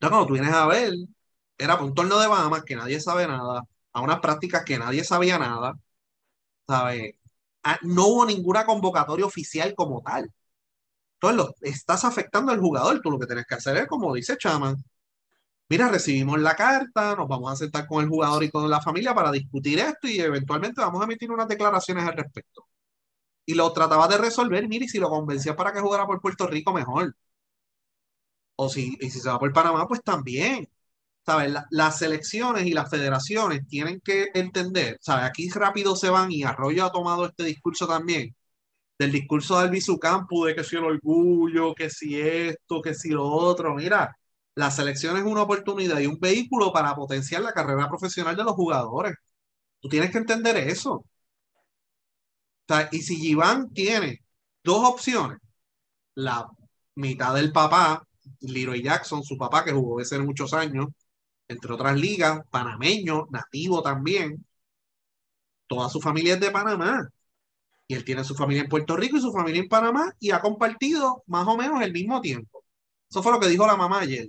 cuando 0.00 0.26
tú 0.26 0.32
vienes 0.34 0.52
a 0.52 0.66
ver, 0.66 0.92
era 1.58 1.74
para 1.74 1.84
un 1.86 1.94
torneo 1.94 2.20
de 2.20 2.26
Bahamas 2.28 2.64
que 2.64 2.76
nadie 2.76 3.00
sabe 3.00 3.26
nada, 3.26 3.62
a 3.92 4.00
unas 4.00 4.20
prácticas 4.20 4.64
que 4.64 4.78
nadie 4.78 5.04
sabía 5.04 5.38
nada, 5.38 5.74
¿sabes? 6.68 7.14
Ah, 7.62 7.78
no 7.82 8.08
hubo 8.08 8.26
ninguna 8.26 8.64
convocatoria 8.66 9.26
oficial 9.26 9.74
como 9.76 10.02
tal. 10.02 10.30
Entonces, 11.20 11.36
lo, 11.38 11.54
estás 11.62 12.04
afectando 12.04 12.52
al 12.52 12.60
jugador. 12.60 13.00
Tú 13.00 13.10
lo 13.10 13.18
que 13.18 13.26
tienes 13.26 13.46
que 13.46 13.54
hacer 13.54 13.76
es, 13.76 13.86
como 13.88 14.14
dice 14.14 14.36
Chaman, 14.38 14.76
mira, 15.68 15.88
recibimos 15.88 16.40
la 16.40 16.56
carta, 16.56 17.16
nos 17.16 17.28
vamos 17.28 17.52
a 17.52 17.56
sentar 17.56 17.86
con 17.86 18.02
el 18.04 18.10
jugador 18.10 18.44
y 18.44 18.50
con 18.50 18.68
la 18.70 18.80
familia 18.80 19.14
para 19.14 19.32
discutir 19.32 19.78
esto 19.80 20.08
y 20.08 20.20
eventualmente 20.20 20.80
vamos 20.80 21.00
a 21.02 21.04
emitir 21.04 21.30
unas 21.30 21.48
declaraciones 21.48 22.06
al 22.06 22.16
respecto. 22.16 22.66
Y 23.46 23.54
lo 23.54 23.72
trataba 23.72 24.08
de 24.08 24.18
resolver, 24.18 24.68
mire, 24.68 24.86
y 24.86 24.88
si 24.88 24.98
lo 24.98 25.08
convencía 25.10 25.56
para 25.56 25.72
que 25.72 25.80
jugara 25.80 26.06
por 26.06 26.20
Puerto 26.20 26.46
Rico, 26.46 26.72
mejor. 26.72 27.14
O 28.56 28.68
si, 28.68 28.96
y 29.00 29.10
si 29.10 29.20
se 29.20 29.28
va 29.28 29.38
por 29.38 29.52
Panamá, 29.52 29.86
pues 29.88 30.02
también. 30.02 30.68
¿Sabes? 31.26 31.54
las 31.70 31.98
selecciones 31.98 32.66
y 32.66 32.72
las 32.74 32.90
federaciones 32.90 33.66
tienen 33.68 34.00
que 34.02 34.28
entender, 34.34 34.98
¿sabes? 35.00 35.24
Aquí 35.26 35.48
rápido 35.50 35.96
se 35.96 36.10
van 36.10 36.32
y 36.32 36.44
Arroyo 36.44 36.84
ha 36.84 36.92
tomado 36.92 37.26
este 37.26 37.44
discurso 37.44 37.86
también, 37.88 38.36
del 38.98 39.12
discurso 39.12 39.58
de 39.58 39.64
Albizu 39.66 39.98
Campo, 39.98 40.46
de 40.46 40.54
que 40.56 40.64
si 40.64 40.76
el 40.76 40.84
orgullo, 40.84 41.74
que 41.74 41.90
si 41.90 42.20
esto, 42.20 42.82
que 42.82 42.94
si 42.94 43.10
lo 43.10 43.26
otro. 43.26 43.74
Mira, 43.74 44.16
la 44.54 44.70
selección 44.70 45.16
es 45.16 45.24
una 45.24 45.42
oportunidad 45.42 46.00
y 46.00 46.06
un 46.06 46.18
vehículo 46.20 46.72
para 46.72 46.94
potenciar 46.96 47.42
la 47.42 47.52
carrera 47.52 47.88
profesional 47.88 48.36
de 48.36 48.44
los 48.44 48.54
jugadores. 48.54 49.14
Tú 49.80 49.88
tienes 49.88 50.10
que 50.12 50.18
entender 50.18 50.56
eso. 50.56 51.04
Y 52.90 53.02
si 53.02 53.16
Giván 53.16 53.72
tiene 53.72 54.22
dos 54.64 54.88
opciones, 54.88 55.38
la 56.14 56.48
mitad 56.94 57.34
del 57.34 57.52
papá, 57.52 58.06
Leroy 58.40 58.82
Jackson, 58.82 59.22
su 59.24 59.36
papá 59.36 59.64
que 59.64 59.72
jugó 59.72 60.00
ese 60.00 60.18
muchos 60.18 60.52
años, 60.54 60.86
entre 61.48 61.72
otras 61.72 61.96
ligas, 61.98 62.40
panameño, 62.50 63.26
nativo 63.30 63.82
también. 63.82 64.44
Toda 65.66 65.88
su 65.88 66.00
familia 66.00 66.34
es 66.34 66.40
de 66.40 66.50
Panamá. 66.50 67.08
Y 67.86 67.94
él 67.94 68.04
tiene 68.04 68.24
su 68.24 68.34
familia 68.34 68.62
en 68.62 68.68
Puerto 68.68 68.96
Rico 68.96 69.16
y 69.16 69.20
su 69.20 69.32
familia 69.32 69.62
en 69.62 69.68
Panamá 69.68 70.12
y 70.18 70.30
ha 70.30 70.40
compartido 70.40 71.22
más 71.26 71.46
o 71.48 71.56
menos 71.56 71.82
el 71.82 71.92
mismo 71.92 72.20
tiempo. 72.20 72.64
Eso 73.10 73.22
fue 73.22 73.32
lo 73.32 73.40
que 73.40 73.48
dijo 73.48 73.66
la 73.66 73.76
mamá 73.76 74.00
ayer. 74.00 74.28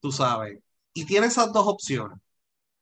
Tú 0.00 0.12
sabes. 0.12 0.58
Y 0.92 1.04
tiene 1.04 1.26
esas 1.26 1.52
dos 1.52 1.66
opciones. 1.66 2.18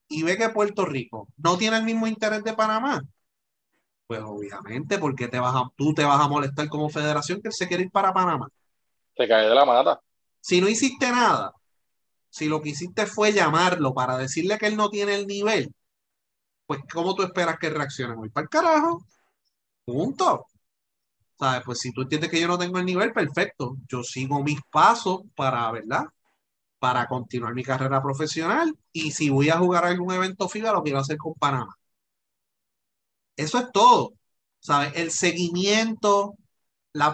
Y 0.09 0.23
ve 0.23 0.37
que 0.39 0.49
Puerto 0.51 0.85
Rico 0.85 1.29
no 1.37 1.59
tiene 1.59 1.79
el 1.79 1.85
mismo 1.85 2.07
interés 2.07 2.45
de 2.45 2.55
Panamá. 2.55 3.03
Pues 4.07 4.21
obviamente, 4.23 4.99
porque 4.99 5.29
te 5.29 5.41
vas 5.41 5.55
tú 5.77 5.93
te 5.93 6.05
vas 6.05 6.21
a 6.21 6.29
molestar 6.29 6.69
como 6.69 6.89
federación 6.89 7.41
que 7.41 7.49
él 7.49 7.55
se 7.55 7.67
quiere 7.67 7.85
ir 7.85 7.91
para 7.91 8.13
Panamá. 8.13 8.49
Te 9.17 9.27
cae 9.27 9.49
de 9.49 9.55
la 9.55 9.65
mata. 9.65 10.01
Si 10.41 10.61
no 10.61 10.69
hiciste 10.69 11.11
nada, 11.11 11.53
si 12.29 12.47
lo 12.47 12.61
que 12.61 12.69
hiciste 12.69 13.07
fue 13.07 13.33
llamarlo 13.33 13.95
para 13.95 14.17
decirle 14.19 14.59
que 14.59 14.67
él 14.67 14.77
no 14.77 14.91
tiene 14.91 15.15
el 15.15 15.27
nivel, 15.27 15.73
pues 16.67 16.81
¿cómo 16.93 17.15
tú 17.15 17.23
esperas 17.23 17.59
que 17.59 17.71
reaccione? 17.71 18.15
Voy 18.15 18.29
para 18.29 18.45
el 18.45 18.49
carajo. 18.51 19.05
Punto. 19.85 20.47
¿Sabes? 21.39 21.63
Pues 21.65 21.79
si 21.81 21.93
tú 21.93 22.03
entiendes 22.03 22.31
que 22.31 22.41
yo 22.41 22.49
no 22.49 22.59
tengo 22.59 22.79
el 22.79 22.85
nivel, 22.85 23.13
perfecto. 23.13 23.77
Yo 23.89 24.03
sigo 24.03 24.43
mis 24.43 24.61
pasos 24.71 25.23
para, 25.35 25.71
¿verdad? 25.73 26.05
Para 26.79 27.07
continuar 27.07 27.55
mi 27.55 27.65
carrera 27.65 28.03
profesional. 28.03 28.75
Y 28.93 29.13
si 29.13 29.31
voy 29.31 29.51
a 29.51 29.59
jugar 29.59 29.85
algún 29.85 30.13
evento 30.13 30.49
FIBA, 30.49 30.73
lo 30.73 30.83
quiero 30.83 30.99
hacer 31.01 31.17
con 31.19 31.35
Panamá. 31.35 31.75
Eso 33.37 33.59
es 33.59 33.71
todo. 33.73 34.15
¿Sabes? 34.61 34.93
El 34.97 35.11
seguimiento. 35.11 36.35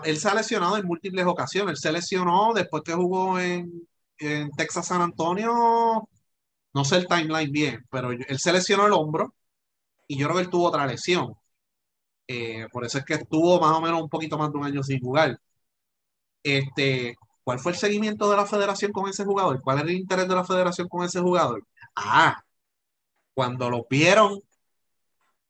él 0.05 0.19
se 0.19 0.29
ha 0.29 0.35
lesionado 0.35 0.77
en 0.77 0.87
múltiples 0.87 1.27
ocasiones. 1.27 1.73
Él 1.73 1.79
se 1.79 1.93
lesionó 1.93 2.53
después 2.55 2.83
que 2.85 2.95
jugó 2.95 3.39
en, 3.41 3.89
en 4.19 4.51
Texas 4.53 4.87
San 4.89 5.03
Antonio, 5.03 6.09
no 6.75 6.85
sé 6.85 6.97
el 6.97 7.07
timeline 7.09 7.53
bien, 7.53 7.87
pero 7.91 8.13
él 8.13 8.39
se 8.39 8.53
lesionó 8.53 8.87
el 8.87 8.93
hombro 8.93 9.35
y 10.09 10.19
yo 10.19 10.27
creo 10.27 10.37
que 10.39 10.45
él 10.45 10.51
tuvo 10.51 10.69
otra 10.69 10.87
lesión. 10.87 11.35
Eh, 12.29 12.67
por 12.73 12.85
eso 12.85 12.99
es 12.99 13.05
que 13.05 13.15
estuvo 13.15 13.61
más 13.61 13.77
o 13.77 13.81
menos 13.81 14.03
un 14.03 14.09
poquito 14.09 14.39
más 14.39 14.51
de 14.53 14.59
un 14.59 14.65
año 14.65 14.83
sin 14.83 15.01
jugar. 15.01 15.39
Este, 16.43 17.17
¿Cuál 17.45 17.59
fue 17.59 17.73
el 17.73 17.79
seguimiento 17.79 18.31
de 18.31 18.37
la 18.37 18.47
federación 18.47 18.93
con 18.93 19.09
ese 19.09 19.25
jugador? 19.25 19.61
¿Cuál 19.63 19.79
es 19.79 19.85
el 19.85 19.91
interés 19.93 20.29
de 20.29 20.35
la 20.35 20.45
federación 20.45 20.89
con 20.89 21.05
ese 21.05 21.21
jugador? 21.21 21.67
Ah, 21.97 22.43
cuando 23.35 23.71
lo 23.71 23.87
vieron 23.91 24.41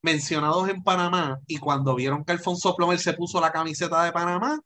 mencionados 0.02 0.68
en 0.68 0.82
Panamá 0.82 1.38
y 1.46 1.58
cuando 1.58 1.94
vieron 1.94 2.24
que 2.24 2.32
Alfonso 2.32 2.74
Plomer 2.76 2.98
se 2.98 3.14
puso 3.14 3.40
la 3.40 3.52
camiseta 3.52 4.02
de 4.04 4.12
Panamá, 4.12 4.60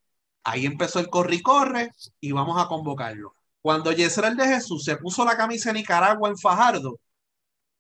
ahí 0.45 0.67
empezó 0.67 1.01
el 1.01 1.09
corre 1.09 1.37
y 1.37 1.43
corre 1.43 1.91
y 2.21 2.33
vamos 2.33 2.61
a 2.63 2.69
convocarlo. 2.69 3.35
Cuando 3.61 3.93
Yesrel 3.93 4.37
de 4.37 4.47
Jesús 4.47 4.85
se 4.85 4.97
puso 4.97 5.25
la 5.25 5.37
camisa 5.37 5.71
de 5.73 5.81
Nicaragua 5.81 6.29
en 6.31 6.39
Fajardo, 6.39 6.99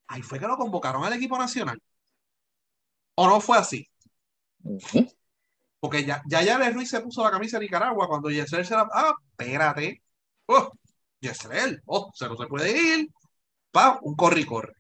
ahí 0.08 0.22
fue 0.22 0.38
que 0.40 0.46
lo 0.48 0.56
convocaron 0.56 1.04
al 1.04 1.12
equipo 1.14 1.38
nacional. 1.38 1.80
¿O 3.14 3.26
no 3.28 3.40
fue 3.40 3.58
así? 3.58 3.88
Porque 5.80 6.04
ya, 6.04 6.22
ya 6.26 6.42
ya 6.42 6.70
Ruiz 6.70 6.90
se 6.90 7.00
puso 7.00 7.22
la 7.24 7.30
camisa 7.30 7.58
de 7.58 7.64
Nicaragua 7.64 8.08
cuando 8.08 8.30
Yesrel 8.30 8.66
se 8.66 8.74
la. 8.74 8.88
Ah, 8.92 9.14
espérate. 9.30 10.02
Oh, 10.46 10.70
Yesrel, 11.20 11.82
oh, 11.86 12.10
se 12.14 12.28
no 12.28 12.36
se 12.36 12.46
puede 12.46 12.70
ir. 12.72 13.08
Pa, 13.70 13.98
un 14.02 14.16
corre 14.16 14.40
y 14.40 14.46
corre. 14.46 14.74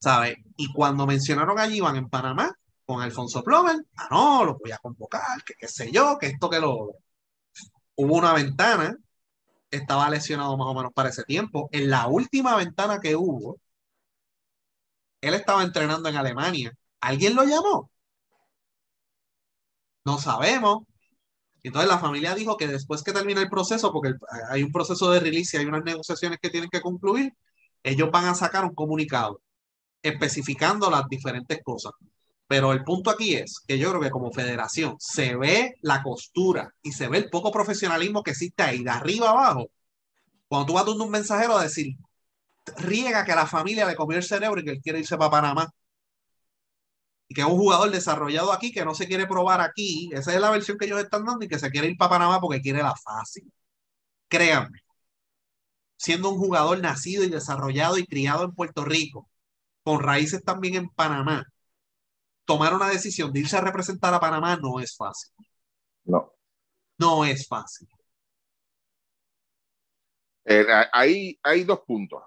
¿Sabes? 0.00 0.43
Y 0.56 0.72
cuando 0.72 1.06
mencionaron 1.06 1.58
allí 1.58 1.80
van 1.80 1.96
en 1.96 2.08
Panamá 2.08 2.52
con 2.86 3.00
Alfonso 3.02 3.42
Plomer, 3.42 3.76
ah, 3.96 4.08
no, 4.10 4.44
lo 4.44 4.58
voy 4.58 4.72
a 4.72 4.78
convocar, 4.78 5.42
que 5.44 5.54
qué 5.58 5.68
sé 5.68 5.90
yo, 5.92 6.18
que 6.18 6.26
esto 6.28 6.50
que 6.50 6.60
lo. 6.60 6.96
Hubo 7.96 8.16
una 8.16 8.32
ventana 8.34 8.96
estaba 9.70 10.10
lesionado 10.10 10.56
más 10.56 10.68
o 10.68 10.74
menos 10.74 10.92
para 10.92 11.10
ese 11.10 11.24
tiempo. 11.24 11.68
En 11.72 11.90
la 11.90 12.06
última 12.08 12.56
ventana 12.56 13.00
que 13.00 13.16
hubo, 13.16 13.58
él 15.20 15.34
estaba 15.34 15.62
entrenando 15.62 16.08
en 16.08 16.16
Alemania. 16.16 16.72
¿Alguien 17.00 17.34
lo 17.34 17.44
llamó? 17.44 17.90
No 20.04 20.18
sabemos. 20.18 20.84
Entonces 21.62 21.90
la 21.90 21.98
familia 21.98 22.34
dijo 22.34 22.56
que 22.56 22.68
después 22.68 23.02
que 23.02 23.12
termine 23.12 23.42
el 23.42 23.48
proceso, 23.50 23.92
porque 23.92 24.14
hay 24.50 24.62
un 24.62 24.72
proceso 24.72 25.10
de 25.10 25.20
release 25.20 25.56
y 25.56 25.60
hay 25.60 25.66
unas 25.66 25.84
negociaciones 25.84 26.38
que 26.40 26.50
tienen 26.50 26.70
que 26.70 26.82
concluir, 26.82 27.32
ellos 27.82 28.10
van 28.12 28.26
a 28.26 28.34
sacar 28.34 28.64
un 28.64 28.74
comunicado 28.74 29.40
especificando 30.04 30.90
las 30.90 31.08
diferentes 31.08 31.60
cosas. 31.64 31.92
Pero 32.46 32.72
el 32.72 32.84
punto 32.84 33.10
aquí 33.10 33.34
es 33.36 33.60
que 33.66 33.78
yo 33.78 33.90
creo 33.90 34.02
que 34.02 34.10
como 34.10 34.30
federación 34.32 34.96
se 35.00 35.34
ve 35.36 35.76
la 35.80 36.02
costura 36.02 36.72
y 36.82 36.92
se 36.92 37.08
ve 37.08 37.18
el 37.18 37.30
poco 37.30 37.50
profesionalismo 37.50 38.22
que 38.22 38.32
existe 38.32 38.62
ahí 38.62 38.84
de 38.84 38.90
arriba 38.90 39.30
abajo. 39.30 39.66
Cuando 40.48 40.66
tú 40.66 40.74
vas 40.74 40.86
dando 40.86 41.04
un 41.04 41.10
mensajero 41.10 41.56
a 41.56 41.62
decir, 41.62 41.96
riega 42.78 43.24
que 43.24 43.32
a 43.32 43.36
la 43.36 43.46
familia 43.46 43.86
le 43.86 43.96
comió 43.96 44.18
el 44.18 44.24
cerebro 44.24 44.60
y 44.60 44.64
que 44.64 44.70
él 44.72 44.80
quiere 44.82 45.00
irse 45.00 45.16
para 45.16 45.30
Panamá. 45.30 45.70
Y 47.28 47.34
que 47.34 47.40
es 47.40 47.46
un 47.46 47.56
jugador 47.56 47.90
desarrollado 47.90 48.52
aquí 48.52 48.70
que 48.72 48.84
no 48.84 48.94
se 48.94 49.06
quiere 49.08 49.26
probar 49.26 49.60
aquí. 49.60 50.10
Esa 50.12 50.34
es 50.34 50.40
la 50.40 50.50
versión 50.50 50.78
que 50.78 50.84
ellos 50.86 51.00
están 51.00 51.24
dando 51.24 51.44
y 51.44 51.48
que 51.48 51.58
se 51.58 51.70
quiere 51.70 51.88
ir 51.88 51.96
para 51.96 52.10
Panamá 52.10 52.40
porque 52.40 52.60
quiere 52.60 52.82
la 52.82 52.94
fácil. 52.96 53.50
Créanme, 54.28 54.80
siendo 55.96 56.30
un 56.30 56.38
jugador 56.38 56.80
nacido 56.80 57.24
y 57.24 57.30
desarrollado 57.30 57.98
y 57.98 58.06
criado 58.06 58.44
en 58.44 58.52
Puerto 58.52 58.84
Rico, 58.84 59.28
con 59.84 60.00
raíces 60.00 60.42
también 60.42 60.74
en 60.74 60.88
Panamá, 60.88 61.46
tomar 62.44 62.74
una 62.74 62.88
decisión 62.88 63.32
de 63.32 63.40
irse 63.40 63.56
a 63.56 63.60
representar 63.60 64.12
a 64.12 64.20
Panamá 64.20 64.56
no 64.56 64.80
es 64.80 64.96
fácil. 64.96 65.32
No. 66.04 66.34
No 66.98 67.24
es 67.24 67.46
fácil. 67.46 67.88
Eh, 70.46 70.66
hay, 70.92 71.38
hay 71.42 71.64
dos 71.64 71.80
puntos. 71.80 72.22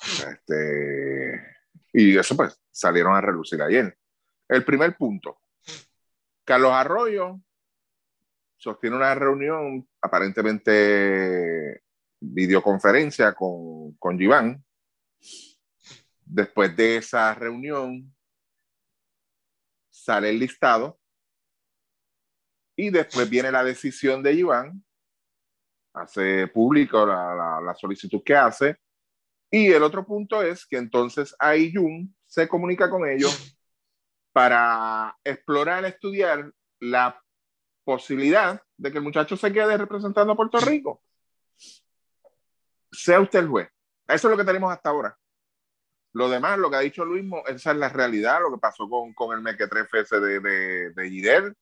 Este, 0.00 1.56
y 1.92 2.16
eso 2.16 2.36
pues 2.36 2.60
salieron 2.70 3.14
a 3.14 3.20
relucir 3.20 3.60
ayer. 3.62 3.96
El 4.48 4.64
primer 4.64 4.96
punto. 4.96 5.38
Carlos 6.44 6.72
Arroyo 6.72 7.40
sostiene 8.56 8.96
una 8.96 9.14
reunión, 9.14 9.88
aparentemente 10.00 11.82
videoconferencia 12.20 13.32
con, 13.34 13.92
con 13.94 14.18
Giván. 14.18 14.64
Después 16.34 16.74
de 16.74 16.96
esa 16.96 17.34
reunión, 17.34 18.10
sale 19.90 20.30
el 20.30 20.38
listado 20.38 20.98
y 22.74 22.88
después 22.88 23.28
viene 23.28 23.52
la 23.52 23.62
decisión 23.62 24.22
de 24.22 24.32
Iván, 24.32 24.82
hace 25.92 26.46
público 26.48 27.04
la, 27.04 27.60
la, 27.62 27.74
solicitud 27.74 28.22
que 28.24 28.34
hace, 28.34 28.78
y 29.50 29.70
el 29.70 29.82
otro 29.82 30.06
punto 30.06 30.42
es 30.42 30.64
que 30.64 30.78
entonces 30.78 31.36
ahí 31.38 31.70
Jun 31.70 32.16
se 32.24 32.48
comunica 32.48 32.88
con 32.88 33.06
ellos 33.06 33.54
para 34.32 35.14
explorar, 35.22 35.84
estudiar 35.84 36.50
la 36.80 37.22
posibilidad 37.84 38.58
de 38.78 38.90
que 38.90 38.96
el 38.96 39.04
muchacho 39.04 39.36
se 39.36 39.52
quede 39.52 39.76
representando 39.76 40.32
a 40.32 40.36
Puerto 40.36 40.58
Rico. 40.60 41.02
Sea 42.90 43.20
usted 43.20 43.40
el 43.40 43.48
juez. 43.48 43.68
Eso 44.08 44.28
es 44.28 44.30
lo 44.30 44.38
que 44.38 44.44
tenemos 44.44 44.72
hasta 44.72 44.88
ahora. 44.88 45.18
Lo 46.14 46.28
demás, 46.28 46.58
lo 46.58 46.70
que 46.70 46.76
ha 46.76 46.80
dicho 46.80 47.04
Luis, 47.04 47.24
esa 47.48 47.70
es 47.72 47.76
la 47.76 47.88
realidad, 47.88 48.40
lo 48.40 48.52
que 48.52 48.60
pasó 48.60 48.88
con, 48.88 49.12
con 49.14 49.36
el 49.36 49.42
mequetrefe 49.42 50.00
ese 50.00 50.20
de, 50.20 50.40
de, 50.40 50.90
de 50.90 51.10
Gider. 51.10 51.54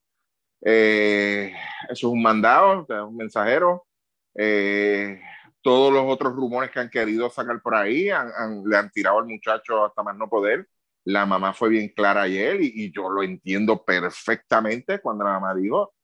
Eh, 0.63 1.55
eso 1.85 2.09
es 2.09 2.13
un 2.13 2.23
mandado, 2.23 2.87
un 3.07 3.17
mensajero. 3.17 3.87
Eh, 4.35 5.21
todos 5.63 5.93
los 5.93 6.05
otros 6.07 6.35
rumores 6.35 6.71
que 6.71 6.81
han 6.81 6.91
querido 6.91 7.31
sacar 7.31 7.61
por 7.63 7.75
ahí 7.75 8.11
han, 8.11 8.31
han, 8.37 8.65
le 8.65 8.77
han 8.77 8.91
tirado 8.91 9.19
al 9.19 9.27
muchacho 9.27 9.85
hasta 9.85 10.03
más 10.03 10.17
no 10.17 10.29
poder. 10.29 10.69
La 11.05 11.27
mamá 11.27 11.53
fue 11.55 11.71
bien 11.71 11.89
clara 11.89 12.23
ayer 12.23 12.61
y, 12.61 12.73
y 12.75 12.93
yo 12.93 13.09
lo 13.09 13.23
entiendo 13.23 13.85
perfectamente 13.85 15.01
cuando 15.01 15.25
la 15.25 15.33
mamá 15.33 15.55
dijo 15.55 15.95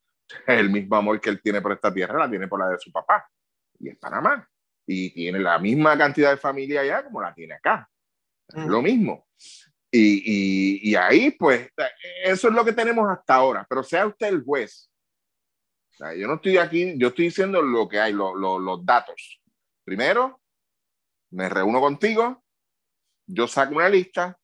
el 0.47 0.71
mismo 0.71 0.97
amor 0.97 1.21
que 1.21 1.31
él 1.31 1.41
tiene 1.41 1.61
por 1.61 1.73
esta 1.73 1.93
tierra 1.93 2.19
la 2.19 2.31
tiene 2.31 2.49
por 2.49 2.59
la 2.59 2.69
de 2.69 2.79
su 2.79 2.91
papá 2.91 3.29
y 3.79 3.91
es 3.91 3.99
Panamá 3.99 4.49
y 4.87 5.11
tiene 5.13 5.39
la 5.39 5.59
misma 5.59 5.97
cantidad 5.99 6.31
de 6.31 6.37
familia 6.37 6.81
allá 6.81 7.05
como 7.05 7.21
la 7.21 7.35
tiene 7.35 7.55
acá. 7.55 7.89
Lo 8.55 8.83
mismo. 8.83 9.27
Y, 9.91 10.91
y, 10.91 10.95
ahí, 10.95 11.31
pues, 11.31 11.71
eso 12.25 12.49
es 12.49 12.55
lo 12.55 12.65
que 12.65 12.73
tenemos 12.73 13.09
hasta 13.11 13.35
ahora. 13.35 13.67
Pero 13.69 13.83
sea 13.83 14.07
usted 14.07 14.29
el 14.29 14.43
juez. 14.43 14.91
Yo 15.99 16.27
no 16.27 16.35
estoy 16.35 16.59
aquí, 16.59 16.95
yo 16.99 17.09
estoy 17.09 17.27
diciendo 17.27 17.63
lo 17.63 17.89
que 17.89 17.99
hay, 17.99 18.13
lo, 18.13 18.35
los 18.35 18.85
datos. 18.85 19.41
Primero, 19.85 20.41
me 21.31 21.49
reúno 21.49 21.81
contigo, 21.81 22.45
yo 23.27 23.49
saco 23.49 23.77
una 23.77 23.89
lista, 23.89 24.39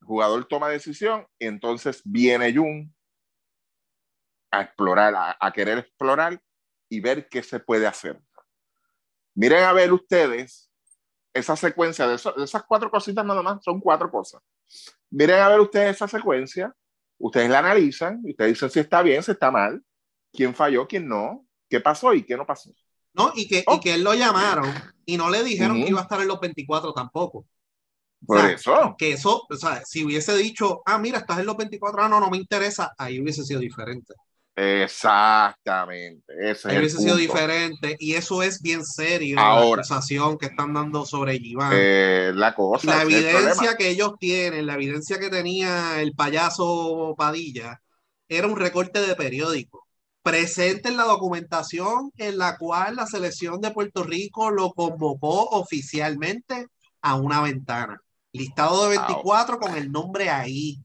el 0.00 0.06
jugador 0.06 0.46
toma 0.46 0.70
decisión, 0.70 1.26
y 1.38 1.46
entonces 1.46 2.00
viene 2.04 2.54
Jun 2.54 2.94
a 4.50 4.62
explorar, 4.62 5.14
a, 5.14 5.36
a 5.38 5.52
querer 5.52 5.78
explorar 5.78 6.40
y 6.88 7.00
ver 7.00 7.28
qué 7.28 7.42
se 7.42 7.60
puede 7.60 7.86
hacer. 7.86 8.18
Miren 9.34 9.64
a 9.64 9.72
ver 9.72 9.92
ustedes 9.92 10.70
esa 11.34 11.56
secuencia 11.56 12.06
de, 12.06 12.14
eso, 12.14 12.32
de, 12.32 12.44
esas 12.44 12.62
cuatro 12.66 12.90
cositas 12.90 13.24
nada 13.26 13.42
más, 13.42 13.62
son 13.62 13.80
cuatro 13.80 14.10
cosas. 14.10 14.40
Miren 15.10 15.40
a 15.40 15.48
ver 15.48 15.60
ustedes 15.60 15.96
esa 15.96 16.08
secuencia, 16.08 16.74
ustedes 17.18 17.50
la 17.50 17.58
analizan, 17.58 18.20
y 18.24 18.30
ustedes 18.30 18.52
dicen 18.52 18.70
si 18.70 18.80
está 18.80 19.02
bien, 19.02 19.22
si 19.22 19.32
está 19.32 19.50
mal, 19.50 19.82
quién 20.32 20.54
falló, 20.54 20.86
quién 20.86 21.08
no, 21.08 21.44
qué 21.68 21.80
pasó 21.80 22.14
y 22.14 22.22
qué 22.22 22.36
no 22.36 22.46
pasó. 22.46 22.70
No, 23.12 23.32
y 23.34 23.46
que, 23.46 23.64
oh. 23.66 23.76
y 23.76 23.80
que 23.80 23.94
él 23.94 24.04
lo 24.04 24.14
llamaron 24.14 24.72
y 25.04 25.16
no 25.16 25.30
le 25.30 25.44
dijeron 25.44 25.76
uh 25.76 25.80
-huh. 25.80 25.84
que 25.84 25.90
iba 25.90 26.00
a 26.00 26.04
estar 26.04 26.20
en 26.20 26.28
los 26.28 26.40
24 26.40 26.92
tampoco. 26.92 27.46
Por 28.26 28.38
o 28.38 28.40
sea, 28.40 28.50
eso. 28.52 28.94
Que 28.98 29.12
eso, 29.12 29.46
o 29.48 29.56
sea, 29.56 29.82
si 29.84 30.04
hubiese 30.04 30.36
dicho, 30.36 30.82
ah, 30.86 30.98
mira, 30.98 31.18
estás 31.18 31.38
en 31.38 31.46
los 31.46 31.56
24, 31.56 32.02
ah, 32.02 32.08
no, 32.08 32.20
no 32.20 32.30
me 32.30 32.38
interesa, 32.38 32.92
ahí 32.96 33.20
hubiese 33.20 33.44
sido 33.44 33.60
diferente. 33.60 34.14
Exactamente. 34.56 36.32
Ese 36.38 36.70
Ahí 36.70 36.78
hubiese 36.78 36.98
sido 36.98 37.16
diferente 37.16 37.96
y 37.98 38.14
eso 38.14 38.42
es 38.42 38.62
bien 38.62 38.84
serio. 38.84 39.38
Ahora, 39.40 39.82
la 39.82 39.82
acusación 39.82 40.38
que 40.38 40.46
están 40.46 40.72
dando 40.72 41.04
sobre 41.04 41.36
Iván. 41.36 41.72
Eh, 41.74 42.32
la 42.34 42.54
cosa. 42.54 42.86
La 42.86 43.02
evidencia 43.02 43.76
que 43.76 43.88
ellos 43.88 44.14
tienen, 44.18 44.66
la 44.66 44.74
evidencia 44.74 45.18
que 45.18 45.28
tenía 45.28 46.00
el 46.00 46.14
payaso 46.14 47.14
Padilla, 47.18 47.80
era 48.28 48.46
un 48.46 48.56
recorte 48.56 49.00
de 49.00 49.16
periódico. 49.16 49.86
Presente 50.22 50.88
en 50.88 50.96
la 50.96 51.04
documentación 51.04 52.10
en 52.16 52.38
la 52.38 52.56
cual 52.56 52.96
la 52.96 53.06
selección 53.06 53.60
de 53.60 53.72
Puerto 53.72 54.04
Rico 54.04 54.50
lo 54.50 54.72
convocó 54.72 55.48
oficialmente 55.50 56.68
a 57.02 57.16
una 57.16 57.42
ventana. 57.42 58.00
Listado 58.32 58.84
de 58.84 58.96
24 58.96 59.58
con 59.58 59.76
el 59.76 59.92
nombre 59.92 60.30
ahí. 60.30 60.78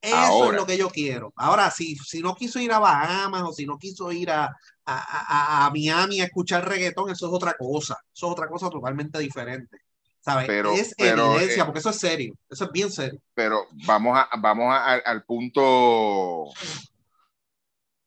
Eso 0.00 0.16
Ahora. 0.16 0.56
es 0.56 0.60
lo 0.62 0.66
que 0.66 0.78
yo 0.78 0.88
quiero. 0.88 1.32
Ahora, 1.36 1.70
si, 1.70 1.94
si 1.96 2.22
no 2.22 2.34
quiso 2.34 2.58
ir 2.58 2.72
a 2.72 2.78
Bahamas 2.78 3.42
o 3.42 3.52
si 3.52 3.66
no 3.66 3.76
quiso 3.76 4.10
ir 4.12 4.30
a, 4.30 4.44
a, 4.44 4.54
a, 4.86 5.66
a, 5.66 5.70
Miami 5.70 6.20
a 6.20 6.24
escuchar 6.24 6.66
reggaetón, 6.66 7.10
eso 7.10 7.26
es 7.26 7.32
otra 7.32 7.54
cosa. 7.54 7.98
Eso 8.14 8.26
es 8.26 8.32
otra 8.32 8.48
cosa 8.48 8.70
totalmente 8.70 9.18
diferente. 9.18 9.78
¿Sabes? 10.20 10.46
Pero, 10.46 10.72
es 10.72 10.94
pero, 10.96 11.34
evidencia, 11.34 11.62
eh, 11.62 11.64
porque 11.64 11.80
eso 11.80 11.90
es 11.90 11.98
serio. 11.98 12.34
Eso 12.48 12.64
es 12.64 12.72
bien 12.72 12.90
serio. 12.90 13.20
Pero 13.34 13.66
vamos, 13.86 14.18
a, 14.18 14.28
vamos 14.38 14.74
al, 14.74 15.02
al 15.04 15.24
punto. 15.24 16.46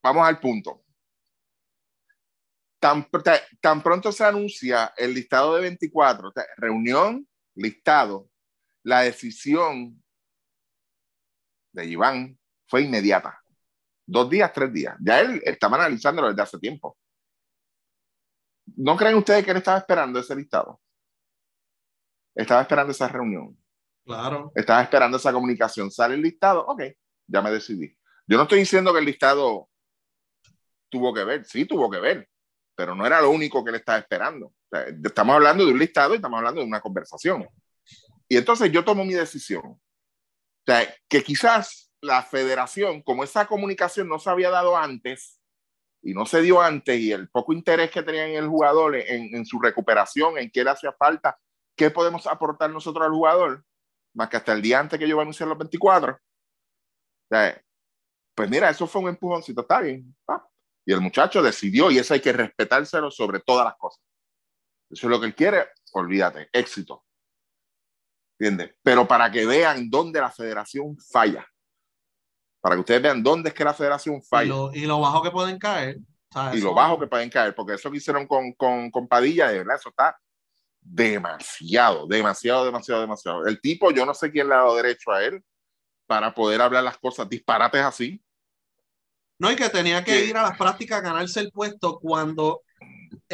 Vamos 0.02 0.26
al 0.26 0.40
punto. 0.40 0.82
Tan, 2.78 3.08
tan 3.60 3.82
pronto 3.82 4.12
se 4.12 4.24
anuncia 4.24 4.92
el 4.96 5.14
listado 5.14 5.54
de 5.54 5.62
24, 5.62 6.32
reunión, 6.58 7.26
listado, 7.54 8.28
la 8.82 9.00
decisión 9.00 10.03
de 11.74 11.86
Iván 11.86 12.38
fue 12.66 12.82
inmediata. 12.82 13.40
Dos 14.06 14.30
días, 14.30 14.52
tres 14.52 14.72
días. 14.72 14.96
Ya 15.00 15.20
él 15.20 15.42
estaba 15.44 15.76
analizándolo 15.76 16.28
desde 16.28 16.42
hace 16.42 16.58
tiempo. 16.58 16.96
¿No 18.76 18.96
creen 18.96 19.16
ustedes 19.16 19.44
que 19.44 19.50
él 19.50 19.58
estaba 19.58 19.78
esperando 19.78 20.18
ese 20.18 20.34
listado? 20.34 20.80
Estaba 22.34 22.62
esperando 22.62 22.92
esa 22.92 23.08
reunión. 23.08 23.56
Claro. 24.04 24.52
Estaba 24.54 24.82
esperando 24.82 25.16
esa 25.16 25.32
comunicación. 25.32 25.90
Sale 25.90 26.14
el 26.14 26.22
listado, 26.22 26.64
ok, 26.66 26.82
ya 27.26 27.42
me 27.42 27.50
decidí. 27.50 27.96
Yo 28.26 28.36
no 28.36 28.44
estoy 28.44 28.60
diciendo 28.60 28.92
que 28.92 29.00
el 29.00 29.04
listado 29.04 29.68
tuvo 30.88 31.12
que 31.12 31.24
ver, 31.24 31.44
sí 31.44 31.64
tuvo 31.64 31.90
que 31.90 31.98
ver, 31.98 32.28
pero 32.74 32.94
no 32.94 33.06
era 33.06 33.20
lo 33.20 33.30
único 33.30 33.64
que 33.64 33.70
él 33.70 33.76
estaba 33.76 33.98
esperando. 33.98 34.46
O 34.46 34.54
sea, 34.70 34.86
estamos 35.02 35.34
hablando 35.34 35.64
de 35.64 35.72
un 35.72 35.78
listado 35.78 36.14
y 36.14 36.16
estamos 36.16 36.38
hablando 36.38 36.60
de 36.60 36.66
una 36.66 36.80
conversación. 36.80 37.46
Y 38.28 38.36
entonces 38.36 38.70
yo 38.70 38.84
tomo 38.84 39.04
mi 39.04 39.14
decisión. 39.14 39.80
O 40.66 40.72
sea, 40.72 40.94
que 41.08 41.22
quizás 41.22 41.92
la 42.00 42.22
federación, 42.22 43.02
como 43.02 43.22
esa 43.22 43.46
comunicación 43.46 44.08
no 44.08 44.18
se 44.18 44.30
había 44.30 44.50
dado 44.50 44.76
antes 44.76 45.40
y 46.02 46.14
no 46.14 46.24
se 46.24 46.40
dio 46.40 46.60
antes 46.60 46.98
y 46.98 47.12
el 47.12 47.28
poco 47.28 47.52
interés 47.52 47.90
que 47.90 48.02
tenía 48.02 48.26
en 48.26 48.36
el 48.36 48.48
jugador 48.48 48.96
en, 48.96 49.44
su 49.44 49.60
recuperación, 49.60 50.38
en 50.38 50.50
qué 50.50 50.64
le 50.64 50.70
hacía 50.70 50.92
falta, 50.92 51.38
qué 51.76 51.90
podemos 51.90 52.26
aportar 52.26 52.70
nosotros 52.70 53.06
al 53.06 53.12
jugador, 53.12 53.64
más 54.14 54.28
que 54.30 54.38
hasta 54.38 54.52
el 54.52 54.62
día 54.62 54.80
antes 54.80 54.98
que 54.98 55.06
yo 55.06 55.12
iba 55.12 55.20
a 55.20 55.22
anunciar 55.22 55.48
los 55.48 55.58
24. 55.58 56.12
O 56.12 56.18
sea, 57.28 57.62
pues 58.34 58.48
mira, 58.48 58.70
eso 58.70 58.86
fue 58.86 59.02
un 59.02 59.08
empujoncito, 59.08 59.62
está 59.62 59.80
bien. 59.80 60.14
Y 60.86 60.92
el 60.92 61.00
muchacho 61.00 61.42
decidió 61.42 61.90
y 61.90 61.98
eso 61.98 62.14
hay 62.14 62.20
que 62.20 62.32
respetárselo 62.32 63.10
sobre 63.10 63.40
todas 63.40 63.66
las 63.66 63.76
cosas. 63.76 64.02
Eso 64.90 65.06
es 65.06 65.10
lo 65.10 65.20
que 65.20 65.26
él 65.26 65.34
quiere, 65.34 65.68
olvídate, 65.92 66.48
éxito. 66.52 67.03
¿Entiendes? 68.38 68.74
Pero 68.82 69.06
para 69.06 69.30
que 69.30 69.46
vean 69.46 69.88
dónde 69.88 70.20
la 70.20 70.30
federación 70.30 70.96
falla. 70.98 71.46
Para 72.60 72.76
que 72.76 72.80
ustedes 72.80 73.02
vean 73.02 73.22
dónde 73.22 73.50
es 73.50 73.54
que 73.54 73.64
la 73.64 73.74
federación 73.74 74.22
falla. 74.22 74.44
Y 74.44 74.48
lo, 74.48 74.74
y 74.74 74.86
lo 74.86 75.00
bajo 75.00 75.22
que 75.22 75.30
pueden 75.30 75.58
caer. 75.58 75.98
y 76.52 76.60
lo 76.60 76.74
bajo 76.74 76.98
que 76.98 77.06
pueden 77.06 77.30
caer, 77.30 77.54
porque 77.54 77.74
eso 77.74 77.90
que 77.90 77.98
hicieron 77.98 78.26
con, 78.26 78.52
con, 78.54 78.90
con 78.90 79.06
Padilla, 79.06 79.48
de 79.48 79.58
verdad, 79.58 79.76
eso 79.76 79.90
está 79.90 80.18
demasiado, 80.80 82.06
demasiado, 82.06 82.64
demasiado, 82.64 83.00
demasiado. 83.00 83.46
El 83.46 83.60
tipo, 83.60 83.90
yo 83.90 84.04
no 84.04 84.14
sé 84.14 84.30
quién 84.30 84.48
le 84.48 84.54
ha 84.54 84.58
dado 84.58 84.76
derecho 84.76 85.12
a 85.12 85.24
él 85.24 85.42
para 86.06 86.34
poder 86.34 86.60
hablar 86.60 86.84
las 86.84 86.98
cosas 86.98 87.28
disparates 87.28 87.82
así. 87.82 88.22
No, 89.38 89.50
y 89.50 89.56
que 89.56 89.68
tenía 89.68 90.04
que 90.04 90.26
ir 90.26 90.36
a 90.36 90.42
las 90.42 90.58
prácticas 90.58 90.98
a 90.98 91.02
ganarse 91.02 91.40
el 91.40 91.50
puesto 91.50 91.98
cuando 91.98 92.62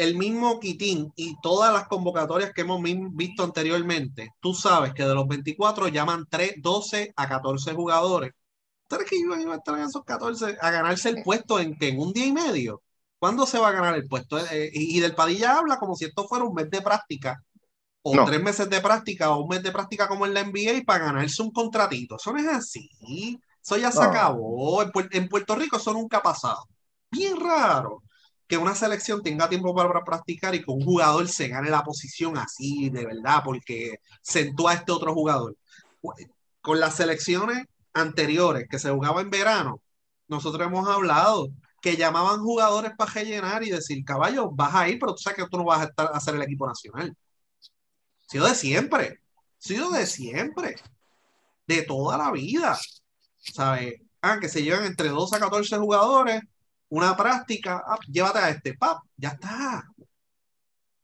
el 0.01 0.17
mismo 0.17 0.59
Quitín 0.59 1.13
y 1.15 1.39
todas 1.41 1.71
las 1.71 1.87
convocatorias 1.87 2.51
que 2.53 2.61
hemos 2.61 2.81
visto 2.81 3.43
anteriormente, 3.43 4.31
tú 4.39 4.55
sabes 4.55 4.95
que 4.95 5.03
de 5.03 5.13
los 5.13 5.27
24 5.27 5.89
llaman 5.89 6.25
3, 6.27 6.55
12 6.57 7.13
a 7.15 7.29
14 7.29 7.73
jugadores. 7.73 8.31
¿Tú 8.87 8.95
crees 8.95 9.11
que 9.11 9.17
iban 9.17 9.47
a 9.47 9.55
estar 9.55 9.77
en 9.77 9.85
esos 9.85 10.03
14 10.03 10.57
a 10.59 10.71
ganarse 10.71 11.09
el 11.09 11.21
puesto 11.21 11.59
en, 11.59 11.77
en 11.79 11.99
un 11.99 12.13
día 12.13 12.25
y 12.25 12.33
medio? 12.33 12.81
¿Cuándo 13.19 13.45
se 13.45 13.59
va 13.59 13.67
a 13.67 13.73
ganar 13.73 13.93
el 13.93 14.07
puesto? 14.07 14.39
Eh, 14.39 14.71
y 14.73 14.99
del 14.99 15.13
Padilla 15.13 15.59
habla 15.59 15.77
como 15.77 15.95
si 15.95 16.05
esto 16.05 16.27
fuera 16.27 16.45
un 16.45 16.55
mes 16.55 16.71
de 16.71 16.81
práctica, 16.81 17.39
o 18.01 18.15
no. 18.15 18.25
tres 18.25 18.41
meses 18.41 18.67
de 18.71 18.81
práctica, 18.81 19.29
o 19.29 19.43
un 19.43 19.49
mes 19.49 19.61
de 19.61 19.71
práctica 19.71 20.07
como 20.07 20.25
en 20.25 20.33
la 20.33 20.43
NBA 20.43 20.81
para 20.83 21.05
ganarse 21.05 21.43
un 21.43 21.51
contratito. 21.51 22.15
Eso 22.15 22.33
no 22.33 22.39
es 22.39 22.47
así. 22.47 22.89
Eso 23.63 23.77
ya 23.77 23.91
se 23.91 23.99
no. 23.99 24.05
acabó. 24.05 24.81
En, 24.81 24.91
en 25.11 25.29
Puerto 25.29 25.53
Rico 25.53 25.77
eso 25.77 25.93
nunca 25.93 26.17
ha 26.17 26.23
pasado. 26.23 26.65
Bien 27.11 27.39
raro 27.39 28.01
que 28.51 28.57
una 28.57 28.75
selección 28.75 29.23
tenga 29.23 29.47
tiempo 29.47 29.73
para 29.73 30.03
practicar 30.03 30.53
y 30.53 30.61
que 30.61 30.69
un 30.69 30.83
jugador 30.83 31.25
se 31.29 31.47
gane 31.47 31.69
la 31.69 31.85
posición 31.85 32.37
así, 32.37 32.89
de 32.89 33.05
verdad, 33.05 33.43
porque 33.45 33.99
sentó 34.21 34.67
a 34.67 34.73
este 34.73 34.91
otro 34.91 35.13
jugador. 35.13 35.55
Con 36.59 36.81
las 36.81 36.97
selecciones 36.97 37.65
anteriores 37.93 38.67
que 38.69 38.77
se 38.77 38.91
jugaba 38.91 39.21
en 39.21 39.29
verano, 39.29 39.81
nosotros 40.27 40.67
hemos 40.67 40.85
hablado 40.89 41.47
que 41.81 41.95
llamaban 41.95 42.41
jugadores 42.41 42.91
para 42.97 43.13
rellenar 43.13 43.63
y 43.63 43.69
decir, 43.69 44.03
caballo, 44.03 44.51
vas 44.51 44.75
a 44.75 44.89
ir, 44.89 44.99
pero 44.99 45.15
tú 45.15 45.21
sabes 45.21 45.37
que 45.37 45.49
tú 45.49 45.57
no 45.57 45.63
vas 45.63 45.79
a 45.79 45.85
estar 45.85 46.07
a 46.07 46.17
hacer 46.17 46.35
el 46.35 46.41
equipo 46.41 46.67
nacional. 46.67 47.15
Sido 48.27 48.47
de 48.47 48.55
siempre, 48.55 49.21
sido 49.59 49.91
de 49.91 50.05
siempre, 50.05 50.75
de 51.67 51.83
toda 51.83 52.17
la 52.17 52.31
vida. 52.31 52.77
¿Sabes? 53.37 53.93
Ah, 54.21 54.39
que 54.41 54.49
se 54.49 54.61
llevan 54.61 54.83
entre 54.83 55.07
12 55.07 55.37
a 55.37 55.39
14 55.39 55.77
jugadores 55.77 56.41
una 56.91 57.15
práctica, 57.15 57.83
ah, 57.87 57.97
llévate 58.07 58.39
a 58.39 58.49
este, 58.49 58.73
pap, 58.77 58.99
ya 59.17 59.29
está. 59.29 59.87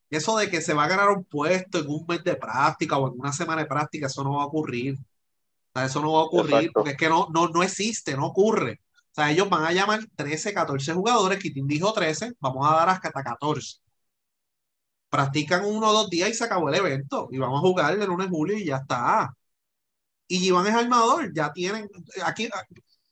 Eso 0.10 0.38
de 0.38 0.50
que 0.50 0.62
se 0.62 0.74
va 0.74 0.84
a 0.86 0.88
ganar 0.88 1.10
un 1.10 1.24
puesto 1.26 1.80
en 1.80 1.88
un 1.88 2.06
mes 2.08 2.24
de 2.24 2.36
práctica 2.36 2.98
o 2.98 3.08
en 3.08 3.20
una 3.20 3.32
semana 3.34 3.62
de 3.62 3.68
práctica, 3.68 4.08
eso 4.08 4.24
no 4.24 4.36
va 4.36 4.44
a 4.44 4.48
ocurrir. 4.48 4.96
O 4.96 5.80
sea, 5.80 5.86
eso 5.86 6.02
no 6.02 6.14
va 6.14 6.20
a 6.22 6.24
ocurrir 6.24 6.54
Exacto. 6.56 6.72
porque 6.74 6.92
es 6.92 6.98
que 6.98 7.10
no, 7.10 7.28
no, 7.34 7.48
no 7.50 7.64
existe, 7.64 8.16
no 8.18 8.28
ocurre. 8.28 8.82
O 9.12 9.16
sea, 9.16 9.32
ellos 9.32 9.50
van 9.50 9.64
a 9.64 9.72
llamar 9.72 10.02
13, 10.16 10.54
14 10.54 10.94
jugadores, 10.94 11.40
Kitin 11.40 11.68
dijo 11.68 11.94
13, 11.94 12.34
vamos 12.40 12.68
a 12.70 12.76
dar 12.76 12.90
hasta 12.90 13.12
14. 13.12 13.78
Practican 15.10 15.66
uno 15.66 15.90
o 15.90 15.94
dos 15.94 16.10
días 16.10 16.30
y 16.30 16.34
se 16.34 16.44
acabó 16.44 16.70
el 16.70 16.76
evento. 16.76 17.30
Y 17.32 17.38
vamos 17.38 17.60
a 17.60 17.62
jugar 17.68 17.94
el 17.94 18.06
lunes, 18.06 18.28
julio 18.30 18.58
y 18.58 18.66
ya 18.66 18.78
está. 18.78 19.34
Y 20.28 20.40
Giván 20.40 20.68
es 20.68 20.74
armador, 20.74 21.34
ya 21.34 21.54
tienen. 21.54 21.90
Aquí, 22.26 22.50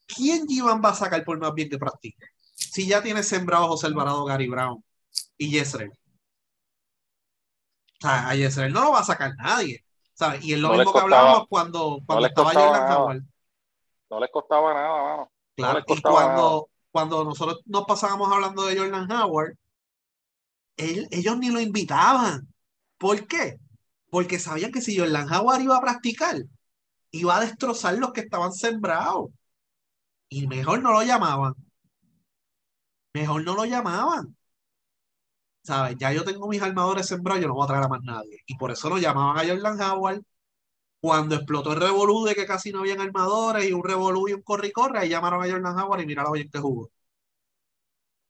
¿Quién 0.07 0.47
Giván 0.47 0.81
va 0.83 0.89
a 0.89 0.95
sacar 0.95 1.23
por 1.23 1.39
más 1.39 1.53
bien 1.53 1.69
que 1.69 1.77
practique? 1.77 2.34
Si 2.55 2.87
ya 2.87 3.03
tiene 3.03 3.21
sembrado 3.23 3.67
José 3.67 3.87
Alvarado, 3.87 4.25
Gary 4.25 4.47
Brown 4.47 4.83
y 5.37 5.51
Yesrel. 5.51 5.91
O 5.91 5.95
sea, 8.01 8.29
a 8.29 8.35
Yesrel 8.35 8.73
no 8.73 8.83
lo 8.85 8.91
va 8.91 8.99
a 8.99 9.03
sacar 9.03 9.35
nadie. 9.37 9.85
¿sabes? 10.15 10.43
Y 10.43 10.53
es 10.53 10.59
lo 10.59 10.69
No 10.69 10.77
mismo 10.77 10.93
que 10.93 10.99
hablábamos 10.99 11.47
cuando, 11.49 11.99
cuando 12.05 12.21
les 12.21 12.29
estaba 12.29 12.53
Jordan. 12.53 13.29
No 14.09 14.19
les 14.19 14.29
costaba 14.31 14.73
nada, 14.73 15.03
mano. 15.03 15.31
Claro, 15.55 15.79
y 15.87 16.01
cuando, 16.01 16.69
cuando 16.91 17.23
nosotros 17.23 17.61
nos 17.65 17.85
pasábamos 17.85 18.31
hablando 18.31 18.65
de 18.65 18.77
Jordan 18.77 19.11
Howard, 19.11 19.55
él- 20.77 21.07
ellos 21.11 21.37
ni 21.37 21.49
lo 21.49 21.59
invitaban. 21.59 22.47
¿Por 22.97 23.27
qué? 23.27 23.57
Porque 24.09 24.39
sabían 24.39 24.71
que 24.71 24.81
si 24.81 24.97
Jordan 24.97 25.31
Howard 25.31 25.61
iba 25.61 25.77
a 25.77 25.81
practicar, 25.81 26.37
iba 27.11 27.35
a 27.37 27.41
destrozar 27.41 27.97
los 27.97 28.13
que 28.13 28.21
estaban 28.21 28.53
sembrados. 28.53 29.29
Y 30.29 30.47
mejor 30.47 30.81
no 30.81 30.91
lo 30.91 31.03
llamaban. 31.03 31.53
Mejor 33.15 33.43
no 33.43 33.55
lo 33.55 33.65
llamaban. 33.65 34.35
¿Sabes? 35.63 35.95
Ya 35.99 36.11
yo 36.13 36.23
tengo 36.23 36.47
mis 36.47 36.61
armadores 36.61 37.07
sembrados, 37.07 37.41
yo 37.41 37.47
no 37.47 37.55
voy 37.55 37.65
a 37.65 37.67
traer 37.67 37.83
a 37.83 37.87
más 37.87 38.01
nadie. 38.03 38.39
Y 38.45 38.55
por 38.57 38.71
eso 38.71 38.87
lo 38.89 38.97
llamaban 38.97 39.37
a 39.37 39.47
Jordan 39.49 39.81
Howard. 39.81 40.21
Cuando 41.01 41.35
explotó 41.35 41.73
el 41.73 41.81
revolú 41.81 42.25
de 42.25 42.35
que 42.35 42.45
casi 42.47 42.71
no 42.71 42.79
habían 42.81 43.01
armadores 43.01 43.69
y 43.69 43.73
un 43.73 43.83
revolú 43.83 44.29
y 44.29 44.33
un 44.33 44.41
corre 44.43 44.69
y 44.69 44.73
corre, 44.73 44.99
ahí 44.99 45.09
llamaron 45.09 45.43
a 45.43 45.49
Jordan 45.51 45.79
Howard 45.79 46.01
y 46.01 46.07
mira 46.07 46.25
bien 46.31 46.49
que 46.51 46.59
jugó. 46.59 46.89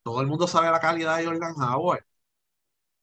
Todo 0.02 0.20
el 0.22 0.26
mundo 0.26 0.46
sabe 0.46 0.70
la 0.70 0.80
calidad 0.80 1.18
de 1.18 1.26
Jordan 1.26 1.54
Howard. 1.60 2.04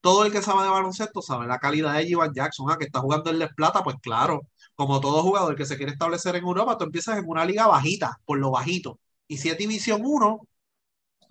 Todo 0.01 0.25
el 0.25 0.31
que 0.31 0.41
sabe 0.41 0.63
de 0.63 0.69
baloncesto 0.69 1.21
sabe 1.21 1.47
la 1.47 1.59
calidad 1.59 1.93
de 1.95 2.05
Jivan 2.05 2.33
Jackson, 2.33 2.69
ah, 2.69 2.77
que 2.77 2.85
está 2.85 2.99
jugando 2.99 3.29
en 3.29 3.39
Les 3.39 3.53
Plata, 3.53 3.83
pues 3.83 3.95
claro, 4.01 4.41
como 4.75 4.99
todo 4.99 5.23
jugador 5.23 5.55
que 5.55 5.65
se 5.65 5.77
quiere 5.77 5.93
establecer 5.93 6.35
en 6.35 6.43
Europa, 6.43 6.77
tú 6.77 6.83
empiezas 6.85 7.17
en 7.17 7.25
una 7.27 7.45
liga 7.45 7.67
bajita, 7.67 8.19
por 8.25 8.37
lo 8.37 8.51
bajito. 8.51 8.99
Y 9.27 9.37
si 9.37 9.49
es 9.49 9.57
División 9.57 10.01
1, 10.03 10.41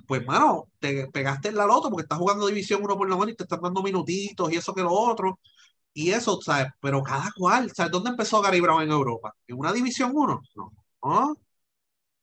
pues 0.07 0.25
mano, 0.27 0.69
te 0.79 1.09
pegaste 1.09 1.49
en 1.49 1.57
la 1.57 1.67
loto 1.67 1.91
porque 1.91 2.03
estás 2.03 2.19
jugando 2.19 2.47
División 2.47 2.83
1 2.83 2.97
por 2.97 3.09
lo 3.09 3.19
menos 3.19 3.33
y 3.35 3.37
te 3.37 3.45
están 3.45 3.61
dando 3.61 3.83
minutitos 3.83 4.53
y 4.53 4.57
eso 4.57 4.75
que 4.75 4.83
lo 4.83 4.93
otro. 4.93 5.39
Y 5.95 6.11
eso, 6.13 6.41
¿sabes? 6.43 6.69
Pero 6.81 7.03
cada 7.03 7.31
cual, 7.37 7.71
¿sabes 7.75 7.93
dónde 7.93 8.11
empezó 8.11 8.41
Gary 8.43 8.61
Brown 8.61 8.83
en 8.83 8.91
Europa? 8.93 9.35
¿En 9.47 9.59
una 9.59 9.73
División 9.73 10.13
1? 10.15 10.41
No. 11.05 11.35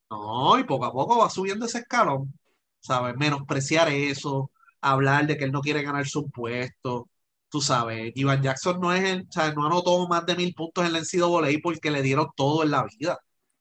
No, 0.09 0.57
y 0.59 0.63
poco 0.63 0.85
a 0.85 0.91
poco 0.91 1.17
va 1.19 1.29
subiendo 1.29 1.65
ese 1.65 1.79
escalón, 1.79 2.33
¿sabes? 2.79 3.15
Menospreciar 3.17 3.89
eso, 3.89 4.51
hablar 4.81 5.27
de 5.27 5.37
que 5.37 5.45
él 5.45 5.51
no 5.51 5.61
quiere 5.61 5.83
ganarse 5.83 6.17
un 6.19 6.31
puesto. 6.31 7.09
Tú 7.49 7.61
sabes, 7.61 8.11
Ivan 8.15 8.41
Jackson 8.41 8.79
no 8.79 8.93
es 8.93 9.03
el, 9.03 9.27
sea, 9.29 9.53
no 9.53 9.65
anotó 9.67 10.07
más 10.07 10.25
de 10.25 10.35
mil 10.35 10.53
puntos 10.53 10.85
en 10.85 10.93
la 10.93 10.99
NCAA 10.99 11.59
porque 11.63 11.91
le 11.91 12.01
dieron 12.01 12.27
todo 12.35 12.63
en 12.63 12.71
la 12.71 12.83
vida. 12.85 13.19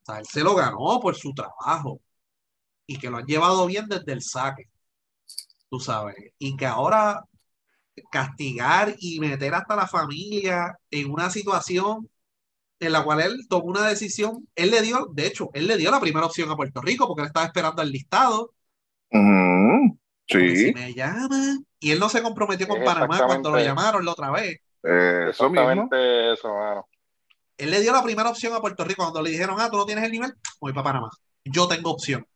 O 0.08 0.14
él 0.14 0.26
se 0.26 0.42
lo 0.42 0.54
ganó 0.54 1.00
por 1.00 1.14
su 1.16 1.32
trabajo 1.34 2.00
y 2.88 2.98
que 2.98 3.10
lo 3.10 3.18
han 3.18 3.26
llevado 3.26 3.66
bien 3.66 3.86
desde 3.88 4.12
el 4.14 4.22
saque. 4.22 4.64
Tú 5.70 5.80
sabes, 5.80 6.16
y 6.38 6.56
que 6.56 6.66
ahora 6.66 7.22
castigar 8.10 8.94
y 9.00 9.20
meter 9.20 9.54
hasta 9.54 9.76
la 9.76 9.86
familia 9.86 10.76
en 10.90 11.10
una 11.10 11.30
situación 11.30 12.08
en 12.80 12.92
la 12.92 13.04
cual 13.04 13.20
él 13.22 13.46
tomó 13.48 13.66
una 13.66 13.88
decisión, 13.88 14.48
él 14.56 14.70
le 14.70 14.82
dio, 14.82 15.08
de 15.12 15.26
hecho, 15.26 15.50
él 15.54 15.66
le 15.66 15.76
dio 15.76 15.90
la 15.90 16.00
primera 16.00 16.26
opción 16.26 16.50
a 16.50 16.56
Puerto 16.56 16.80
Rico 16.82 17.06
porque 17.08 17.22
él 17.22 17.28
estaba 17.28 17.46
esperando 17.46 17.82
el 17.82 17.90
listado. 17.90 18.52
Si 20.26 20.56
Sí, 20.56 20.72
me 20.74 20.94
llaman, 20.94 21.66
y 21.80 21.90
él 21.90 21.98
no 21.98 22.08
se 22.08 22.22
comprometió 22.22 22.68
con 22.68 22.84
Panamá 22.84 23.24
cuando 23.24 23.50
lo 23.50 23.58
llamaron 23.60 24.04
la 24.04 24.12
otra 24.12 24.30
vez. 24.30 24.58
eh, 24.84 25.26
eso 25.30 25.50
mismo. 25.50 25.70
Exactamente 25.70 26.32
eso, 26.32 26.48
mano. 26.54 26.86
Él 27.56 27.70
le 27.70 27.80
dio 27.80 27.92
la 27.92 28.02
primera 28.02 28.30
opción 28.30 28.52
a 28.54 28.60
Puerto 28.60 28.84
Rico 28.84 29.02
cuando 29.02 29.22
le 29.22 29.30
dijeron, 29.30 29.56
ah, 29.58 29.68
tú 29.70 29.76
no 29.78 29.86
tienes 29.86 30.04
el 30.04 30.12
nivel, 30.12 30.32
voy 30.60 30.72
para 30.72 30.84
Panamá. 30.84 31.10
Yo 31.44 31.66
tengo 31.66 31.90
opción. 31.90 32.26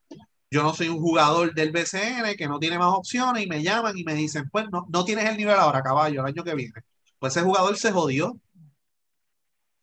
Yo 0.53 0.61
no 0.61 0.73
soy 0.73 0.87
un 0.87 0.99
jugador 1.01 1.53
del 1.55 1.71
BCN 1.71 2.35
que 2.37 2.47
no 2.47 2.59
tiene 2.59 2.77
más 2.77 2.93
opciones 2.93 3.43
y 3.43 3.47
me 3.47 3.63
llaman 3.63 3.97
y 3.97 4.03
me 4.03 4.13
dicen, 4.13 4.49
pues 4.51 4.69
no, 4.71 4.85
no 4.89 5.03
tienes 5.03 5.25
el 5.27 5.35
nivel 5.37 5.55
ahora, 5.55 5.81
caballo, 5.81 6.21
el 6.21 6.27
año 6.27 6.43
que 6.43 6.53
viene. 6.53 6.73
Pues 7.17 7.35
ese 7.35 7.43
jugador 7.45 7.75
se 7.77 7.91
jodió. 7.91 8.27
O 8.29 8.39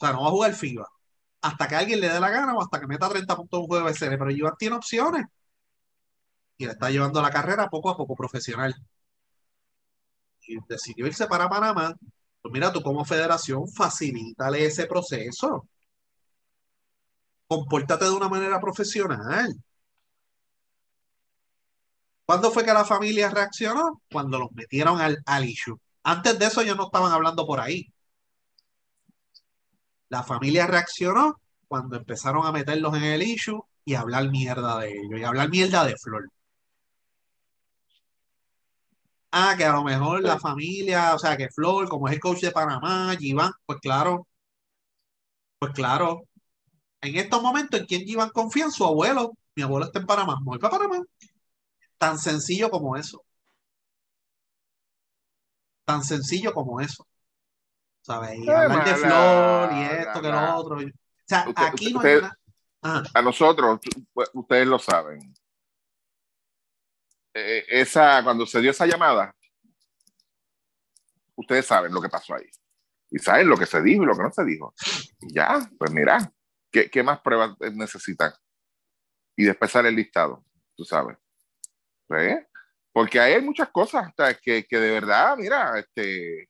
sea, 0.00 0.12
no 0.12 0.22
va 0.22 0.28
a 0.28 0.30
jugar 0.30 0.54
FIBA. 0.54 0.86
Hasta 1.42 1.68
que 1.68 1.76
alguien 1.76 2.00
le 2.00 2.08
dé 2.08 2.20
la 2.20 2.30
gana 2.30 2.54
o 2.54 2.62
hasta 2.62 2.80
que 2.80 2.86
meta 2.86 3.08
30 3.08 3.36
puntos 3.36 3.58
en 3.58 3.62
un 3.62 3.68
juego 3.68 3.86
de 3.86 3.92
BCN. 3.92 4.18
Pero 4.18 4.30
Iván 4.30 4.54
tiene 4.58 4.76
opciones. 4.76 5.26
Y 6.58 6.66
le 6.66 6.72
está 6.72 6.90
llevando 6.90 7.20
la 7.20 7.30
carrera 7.30 7.68
poco 7.68 7.90
a 7.90 7.96
poco 7.96 8.14
profesional. 8.14 8.72
Y 10.46 10.58
decidió 10.68 11.06
irse 11.06 11.26
para 11.26 11.48
Panamá. 11.48 11.94
Pues 12.42 12.52
mira, 12.52 12.72
tú 12.72 12.82
como 12.82 13.04
federación, 13.04 13.66
facilítale 13.68 14.64
ese 14.66 14.86
proceso. 14.86 15.66
Compórtate 17.46 18.06
de 18.06 18.12
una 18.12 18.28
manera 18.30 18.58
profesional. 18.60 19.54
¿Cuándo 22.30 22.52
fue 22.52 22.64
que 22.64 22.72
la 22.72 22.84
familia 22.84 23.28
reaccionó? 23.28 24.02
Cuando 24.08 24.38
los 24.38 24.52
metieron 24.52 25.00
al, 25.00 25.18
al 25.26 25.44
issue. 25.48 25.76
Antes 26.04 26.38
de 26.38 26.46
eso 26.46 26.60
ellos 26.60 26.76
no 26.76 26.84
estaban 26.84 27.10
hablando 27.10 27.44
por 27.44 27.58
ahí. 27.58 27.92
La 30.10 30.22
familia 30.22 30.66
reaccionó 30.66 31.40
cuando 31.66 31.96
empezaron 31.96 32.44
a 32.46 32.52
meterlos 32.52 32.94
en 32.96 33.04
el 33.04 33.22
issue 33.22 33.62
y 33.86 33.94
hablar 33.94 34.28
mierda 34.30 34.78
de 34.78 34.90
ellos 34.90 35.18
y 35.18 35.24
hablar 35.24 35.48
mierda 35.48 35.86
de 35.86 35.96
Flor. 35.96 36.28
Ah, 39.32 39.54
que 39.56 39.64
a 39.64 39.72
lo 39.72 39.82
mejor 39.84 40.22
la 40.22 40.34
Sí. 40.34 40.40
familia, 40.40 41.14
o 41.14 41.18
sea, 41.18 41.36
que 41.36 41.48
Flor, 41.50 41.88
como 41.88 42.06
es 42.08 42.14
el 42.14 42.20
coach 42.20 42.40
de 42.42 42.50
Panamá, 42.52 43.14
Giván, 43.18 43.50
pues 43.66 43.78
claro, 43.80 44.26
pues 45.58 45.72
claro. 45.72 46.22
En 47.02 47.16
estos 47.18 47.42
momentos, 47.42 47.80
¿en 47.80 47.86
quién 47.86 48.02
Giván 48.04 48.30
confía? 48.30 48.64
En 48.66 48.72
su 48.72 48.84
abuelo. 48.86 49.32
Mi 49.56 49.62
abuelo 49.64 49.86
está 49.86 50.00
en 50.00 50.06
Panamá, 50.06 50.38
voy 50.42 50.58
para 50.58 50.78
Panamá. 50.78 51.04
Tan 52.00 52.18
sencillo 52.18 52.70
como 52.70 52.96
eso. 52.96 53.22
Tan 55.84 56.02
sencillo 56.02 56.54
como 56.54 56.80
eso. 56.80 57.06
¿Sabes? 58.00 58.38
Y 58.38 58.48
hablar 58.48 58.84
de 58.86 58.94
Flor 58.94 59.72
y 59.74 59.82
esto, 59.82 60.22
que 60.22 60.28
la- 60.28 60.46
lo 60.52 60.56
otro. 60.56 60.76
O 60.78 60.90
sea, 61.26 61.44
Usted- 61.46 61.62
aquí 61.62 61.92
no 61.92 61.98
usted- 61.98 62.10
hay 62.12 62.18
una... 62.20 62.38
Ajá. 62.82 63.02
A 63.12 63.20
nosotros, 63.20 63.78
ustedes 64.32 64.66
lo 64.66 64.78
saben. 64.78 65.34
Eh, 67.34 67.66
esa, 67.68 68.24
cuando 68.24 68.46
se 68.46 68.62
dio 68.62 68.70
esa 68.70 68.86
llamada, 68.86 69.36
ustedes 71.34 71.66
saben 71.66 71.92
lo 71.92 72.00
que 72.00 72.08
pasó 72.08 72.34
ahí. 72.34 72.48
Y 73.10 73.18
saben 73.18 73.46
lo 73.46 73.58
que 73.58 73.66
se 73.66 73.82
dijo 73.82 74.02
y 74.04 74.06
lo 74.06 74.16
que 74.16 74.22
no 74.22 74.32
se 74.32 74.44
dijo. 74.46 74.72
Y 75.20 75.34
ya, 75.34 75.70
pues 75.78 75.90
mira, 75.92 76.32
¿qué, 76.70 76.88
qué 76.90 77.02
más 77.02 77.20
pruebas 77.20 77.54
necesitan? 77.74 78.32
Y 79.36 79.44
después 79.44 79.70
sale 79.70 79.90
el 79.90 79.96
listado, 79.96 80.42
tú 80.74 80.84
sabes. 80.86 81.18
Porque 82.92 83.20
hay 83.20 83.40
muchas 83.40 83.68
cosas 83.70 84.12
sea, 84.16 84.34
que, 84.34 84.64
que 84.64 84.78
de 84.78 84.90
verdad, 84.90 85.36
mira, 85.36 85.78
este, 85.78 86.48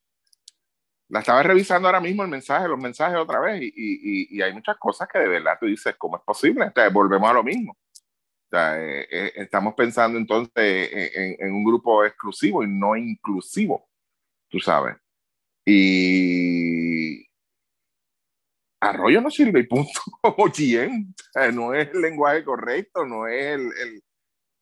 la 1.09 1.21
estaba 1.21 1.43
revisando 1.43 1.89
ahora 1.89 2.01
mismo 2.01 2.23
el 2.23 2.29
mensaje, 2.29 2.69
los 2.69 2.79
mensajes 2.79 3.19
otra 3.19 3.41
vez, 3.41 3.61
y, 3.63 3.73
y, 3.75 4.37
y 4.37 4.43
hay 4.43 4.53
muchas 4.53 4.77
cosas 4.79 5.09
que 5.13 5.19
de 5.19 5.29
verdad 5.29 5.59
tú 5.61 5.67
dices, 5.67 5.95
¿cómo 5.99 6.17
es 6.17 6.23
posible? 6.23 6.73
Volvemos 6.93 7.29
a 7.29 7.35
lo 7.35 7.43
mismo. 7.43 7.73
O 7.73 8.49
sea, 8.51 8.81
eh, 8.83 9.07
eh, 9.11 9.33
estamos 9.37 9.75
pensando 9.75 10.19
entonces 10.19 10.91
en, 10.93 11.37
en, 11.39 11.53
un 11.55 11.65
grupo 11.65 12.05
exclusivo 12.05 12.65
y 12.65 12.69
no 12.69 12.97
inclusivo, 12.97 13.89
tú 14.49 14.59
sabes. 14.61 14.97
Y 15.65 17.29
Arroyo 18.81 19.21
no 19.21 19.31
sirve 19.31 19.61
y 19.61 19.67
punto 19.67 20.01
como 20.23 20.47
GM. 20.47 21.13
O 21.13 21.33
sea, 21.33 21.53
no 21.53 21.75
es 21.75 21.89
el 21.91 22.01
lenguaje 22.01 22.43
correcto, 22.45 23.05
no 23.05 23.29
es 23.29 23.55
el, 23.55 23.61
el 23.61 24.03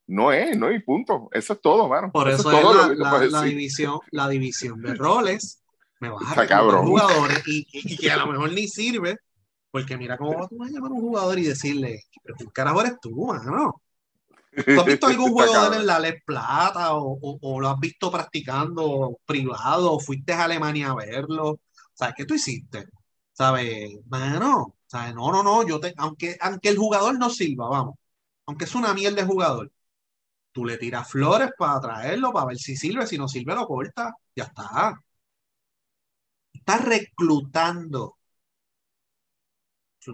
no 0.09 0.33
es, 0.33 0.57
no 0.57 0.69
es 0.69 0.83
punto. 0.83 1.29
Eso 1.33 1.53
es 1.53 1.61
todo, 1.61 1.89
mano. 1.89 2.11
Por 2.13 2.29
eso, 2.29 2.51
es, 2.51 2.57
es 2.59 2.63
todo 2.63 2.75
la, 2.95 3.43
división, 3.43 3.99
la 4.11 4.29
división 4.29 4.81
de 4.83 4.95
roles. 4.95 5.63
Me 6.01 6.09
vas 6.11 6.23
a 6.23 6.31
Está 6.31 6.43
reclutar 6.43 6.59
cabrón. 6.59 6.87
jugadores 6.87 7.43
y, 7.47 7.97
que 7.97 8.11
a 8.11 8.17
lo 8.19 8.27
mejor 8.29 8.53
ni 8.53 8.69
sirve, 8.69 9.17
porque 9.71 9.97
mira 9.97 10.17
cómo 10.17 10.49
tú 10.49 10.57
vas 10.59 10.71
a 10.71 10.73
llamar 10.73 10.91
a 10.91 10.95
un 10.95 11.01
jugador 11.01 11.39
y 11.39 11.43
decirle, 11.45 12.03
pero 12.23 12.37
¿qué 12.39 12.47
carajo 12.53 12.81
eres 12.81 12.95
tú, 13.01 13.27
mano? 13.27 13.83
¿Tú 14.55 14.81
has 14.81 14.87
visto 14.87 15.07
algún 15.09 15.35
cabrón. 15.37 15.75
en 15.75 15.87
la 15.87 15.99
Les 15.99 16.23
Plata 16.25 16.95
o, 16.95 17.19
o- 17.21 17.39
o 17.43 17.61
lo 17.61 17.69
has 17.69 17.81
visto 17.81 18.11
practicando 18.11 19.19
privado 19.27 19.93
o 19.93 20.01
fuiste 20.01 20.33
a 20.33 20.45
Alemania 20.45 20.91
a 20.91 20.95
verlo? 20.95 21.61
¿Sabes 21.95 22.15
qué 22.17 22.25
tú 22.25 22.35
hiciste? 22.35 22.87
¿Sabes? 23.33 23.91
Mano, 24.09 24.77
¿sabes? 24.87 25.15
No, 25.15 25.31
no, 25.33 25.43
no, 25.43 25.67
yo 25.67 25.79
te, 25.81 25.95
aunque, 25.97 26.37
aunque 26.41 26.69
el 26.71 26.79
jugador 26.79 27.19
no 27.19 27.31
sirva, 27.31 27.69
vamos, 27.69 27.95
aunque 28.47 28.65
es 28.65 28.75
una 28.75 28.95
mierda 28.95 29.23
de 29.23 29.27
jugador, 29.29 29.71
tú 30.59 30.65
le 30.65 30.77
tiras 30.77 31.09
flores 31.09 31.51
para 31.57 31.81
traerlo, 31.81 32.33
para 32.33 32.47
ver 32.47 32.59
si 32.59 32.77
sirve, 32.77 33.07
si 33.07 33.17
no 33.17 33.29
sirve 33.29 33.55
lo 33.55 33.67
corta, 33.67 34.13
ya 34.35 34.45
está. 34.45 35.01
Estás 36.53 36.85
reclutando. 36.85 38.17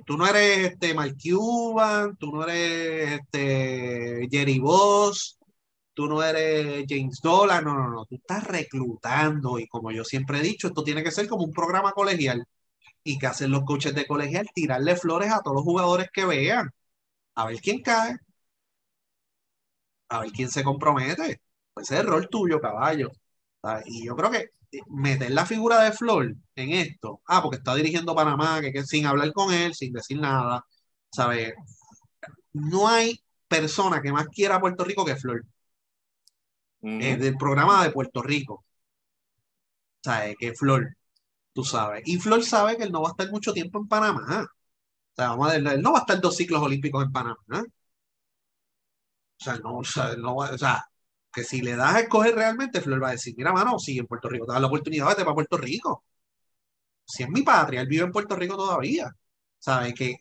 Tú 0.04 0.18
no 0.18 0.26
eres 0.26 0.72
este 0.72 0.92
Mark 0.92 1.16
Cuban, 1.22 2.16
tú 2.16 2.32
no 2.32 2.46
eres 2.46 3.20
este 3.20 4.28
Jerry 4.30 4.58
Boss, 4.58 5.38
tú 5.94 6.06
no 6.08 6.22
eres 6.22 6.84
James 6.88 7.20
Dolan, 7.22 7.64
no, 7.64 7.74
no, 7.74 7.88
no, 7.88 8.04
tú 8.04 8.16
estás 8.16 8.44
reclutando 8.44 9.58
y 9.58 9.66
como 9.68 9.92
yo 9.92 10.04
siempre 10.04 10.40
he 10.40 10.42
dicho, 10.42 10.66
esto 10.68 10.84
tiene 10.84 11.02
que 11.02 11.10
ser 11.12 11.26
como 11.28 11.44
un 11.44 11.52
programa 11.52 11.92
colegial. 11.92 12.44
¿Y 13.04 13.18
que 13.18 13.26
hacen 13.28 13.50
los 13.50 13.64
coaches 13.64 13.94
de 13.94 14.06
colegial? 14.06 14.48
Tirarle 14.54 14.96
flores 14.96 15.32
a 15.32 15.40
todos 15.42 15.56
los 15.56 15.64
jugadores 15.64 16.08
que 16.12 16.26
vean, 16.26 16.70
a 17.34 17.46
ver 17.46 17.60
quién 17.60 17.82
cae 17.82 18.16
a 20.14 20.20
ver 20.20 20.32
quién 20.32 20.50
se 20.50 20.64
compromete. 20.64 21.40
Pues 21.72 21.86
ese 21.90 21.96
es 21.96 22.00
el 22.02 22.06
rol 22.08 22.28
tuyo, 22.30 22.60
caballo. 22.60 23.10
Y 23.86 24.06
yo 24.06 24.16
creo 24.16 24.30
que 24.30 24.38
eh, 24.72 24.80
meter 24.88 25.30
la 25.32 25.46
figura 25.46 25.82
de 25.82 25.92
Flor 25.92 26.34
en 26.56 26.70
esto, 26.72 27.20
ah, 27.26 27.42
porque 27.42 27.58
está 27.58 27.74
dirigiendo 27.74 28.14
Panamá, 28.14 28.60
que, 28.60 28.72
que 28.72 28.84
sin 28.84 29.06
hablar 29.06 29.32
con 29.32 29.52
él, 29.52 29.74
sin 29.74 29.92
decir 29.92 30.20
nada, 30.20 30.64
¿sabes? 31.10 31.54
No 32.52 32.88
hay 32.88 33.20
persona 33.48 34.00
que 34.02 34.12
más 34.12 34.26
quiera 34.28 34.56
a 34.56 34.60
Puerto 34.60 34.84
Rico 34.84 35.04
que 35.04 35.16
Flor. 35.16 35.44
Es 36.82 37.18
del 37.18 37.36
programa 37.36 37.82
de 37.82 37.90
Puerto 37.90 38.22
Rico. 38.22 38.64
¿Sabes? 40.02 40.36
Que 40.38 40.54
Flor, 40.54 40.96
tú 41.52 41.64
sabes. 41.64 42.02
Y 42.06 42.18
Flor 42.18 42.44
sabe 42.44 42.76
que 42.76 42.84
él 42.84 42.92
no 42.92 43.02
va 43.02 43.08
a 43.08 43.12
estar 43.12 43.30
mucho 43.30 43.52
tiempo 43.52 43.78
en 43.78 43.88
Panamá. 43.88 44.46
O 45.14 45.14
sea, 45.16 45.30
vamos 45.30 45.48
a 45.48 45.52
ver, 45.58 45.66
él 45.66 45.82
no 45.82 45.92
va 45.92 45.98
a 46.00 46.02
estar 46.02 46.20
dos 46.20 46.36
ciclos 46.36 46.62
olímpicos 46.62 47.04
en 47.04 47.12
Panamá. 47.12 47.64
O 49.40 49.44
sea, 49.44 49.56
no, 49.58 49.78
o 49.78 49.84
sea, 49.84 50.16
no, 50.16 50.36
o 50.36 50.58
sea, 50.58 50.84
que 51.32 51.44
si 51.44 51.60
le 51.62 51.76
das 51.76 51.94
a 51.96 52.00
escoger 52.00 52.34
realmente, 52.34 52.80
Flor 52.80 53.02
va 53.02 53.08
a 53.08 53.12
decir, 53.12 53.34
mira, 53.36 53.52
mano, 53.52 53.78
si 53.78 53.98
en 53.98 54.06
Puerto 54.06 54.28
Rico 54.28 54.46
te 54.46 54.52
das 54.52 54.60
la 54.60 54.68
oportunidad, 54.68 55.08
vete 55.08 55.24
para 55.24 55.34
Puerto 55.34 55.56
Rico. 55.58 56.04
Si 57.06 57.22
es 57.22 57.28
mi 57.30 57.42
patria, 57.42 57.80
él 57.80 57.86
vive 57.88 58.04
en 58.04 58.12
Puerto 58.12 58.36
Rico 58.36 58.56
todavía. 58.56 59.10
¿Sabes? 59.58 59.94
Que, 59.94 60.16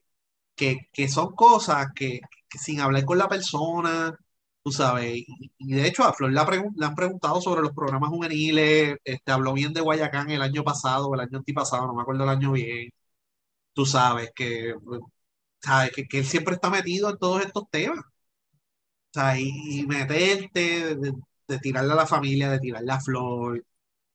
que, 0.56 0.90
que 0.94 1.10
son 1.10 1.36
cosas 1.36 1.88
que, 1.96 2.22
sin 2.50 2.82
hablar 2.82 3.06
con 3.06 3.18
la 3.18 3.30
persona, 3.30 4.16
tú 4.64 4.72
sabes, 4.72 5.16
y, 5.58 5.74
de 5.74 5.88
hecho 5.88 6.04
a 6.04 6.14
Flor 6.14 6.32
le, 6.32 6.40
han 6.86 6.96
preguntado 6.96 7.42
sobre 7.42 7.62
los 7.62 7.74
programas 7.74 8.10
juveniles, 8.10 8.98
este, 9.04 9.32
habló 9.32 9.54
bien 9.54 9.74
de 9.74 9.82
Guayacán 9.82 10.30
el 10.32 10.42
año 10.42 10.64
pasado, 10.64 11.14
el 11.14 11.22
año 11.22 11.40
antipasado, 11.40 11.88
no 11.88 11.94
me 11.96 12.02
acuerdo 12.04 12.24
el 12.24 12.30
año 12.30 12.52
bien, 12.54 12.90
tú 13.74 13.86
sabes 13.86 14.32
que, 14.36 14.76
sabes 15.62 15.92
que 16.10 16.20
él 16.20 16.26
siempre 16.26 16.56
está 16.56 16.70
metido 16.70 17.10
en 17.10 17.18
todos 17.18 17.46
estos 17.46 17.66
temas 17.70 18.04
sea, 19.14 19.40
y, 19.40 19.86
meterte, 19.88 20.96
de, 20.96 21.60
tirarle 21.60 21.94
a 21.94 21.96
la 21.96 22.08
familia, 22.08 22.50
de 22.50 22.60
tirarle 22.60 22.92
a 22.92 23.00
Flor 23.00 23.64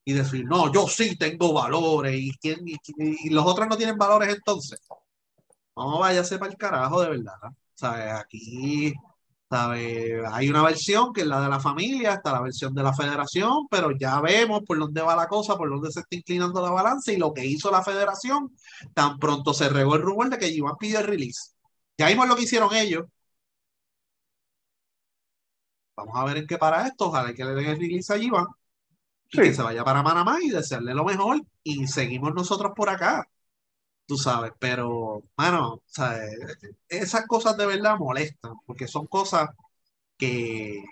y 0.05 0.13
decir, 0.13 0.45
no, 0.45 0.71
yo 0.73 0.87
sí 0.87 1.15
tengo 1.17 1.53
valores 1.53 2.15
y, 2.15 2.31
¿quién, 2.37 2.59
y, 2.67 3.29
los 3.29 3.45
otros 3.45 3.67
no 3.67 3.77
tienen 3.77 3.97
valores 3.97 4.29
entonces. 4.35 4.79
No 5.75 5.99
váyase 5.99 6.37
para 6.37 6.51
el 6.51 6.57
carajo 6.57 7.01
de 7.01 7.09
verdad. 7.09 7.33
¿Sabes? 7.75 8.11
Aquí 8.13 8.93
¿sabe? 9.49 10.21
hay 10.31 10.49
una 10.49 10.63
versión 10.63 11.13
que 11.13 11.21
es 11.21 11.27
la 11.27 11.41
de 11.41 11.49
la 11.49 11.59
familia, 11.59 12.13
está 12.13 12.33
la 12.33 12.41
versión 12.41 12.73
de 12.73 12.83
la 12.83 12.93
federación, 12.93 13.67
pero 13.69 13.91
ya 13.97 14.19
vemos 14.21 14.61
por 14.65 14.77
dónde 14.77 15.01
va 15.01 15.15
la 15.15 15.27
cosa, 15.27 15.57
por 15.57 15.69
dónde 15.69 15.91
se 15.91 16.01
está 16.01 16.15
inclinando 16.15 16.61
la 16.61 16.71
balanza 16.71 17.11
y 17.11 17.17
lo 17.17 17.33
que 17.33 17.45
hizo 17.45 17.71
la 17.71 17.83
federación, 17.83 18.51
tan 18.93 19.17
pronto 19.17 19.53
se 19.53 19.69
regó 19.69 19.95
el 19.95 20.01
rumor 20.01 20.29
de 20.29 20.37
que 20.37 20.49
Iván 20.49 20.75
pidió 20.79 20.99
el 20.99 21.07
release. 21.07 21.53
Ya 21.97 22.07
vimos 22.07 22.27
lo 22.27 22.35
que 22.35 22.43
hicieron 22.43 22.73
ellos, 22.75 23.05
Vamos 25.99 26.15
a 26.15 26.25
ver 26.25 26.37
en 26.37 26.47
qué 26.47 26.57
para 26.57 26.87
esto. 26.87 27.07
Ojalá 27.07 27.33
que 27.33 27.45
le 27.45 27.53
den 27.53 27.65
el 27.65 27.79
release 27.79 28.13
allí, 28.13 28.29
van. 28.29 28.47
Y 29.31 29.37
que 29.37 29.53
se 29.53 29.61
vaya 29.61 29.83
para 29.83 30.03
Panamá 30.03 30.39
y 30.41 30.49
desearle 30.49 30.93
lo 30.93 31.03
mejor. 31.05 31.41
Y 31.63 31.87
seguimos 31.87 32.33
nosotros 32.33 32.71
por 32.75 32.89
acá. 32.89 33.27
Tú 34.05 34.17
sabes, 34.17 34.53
pero, 34.57 35.23
bueno, 35.37 35.83
esas 36.87 37.27
cosas 37.27 37.55
de 37.57 37.67
verdad 37.67 37.97
molestan, 37.99 38.53
porque 38.65 38.87
son 38.87 39.05
cosas 39.05 39.49
que, 40.17 40.83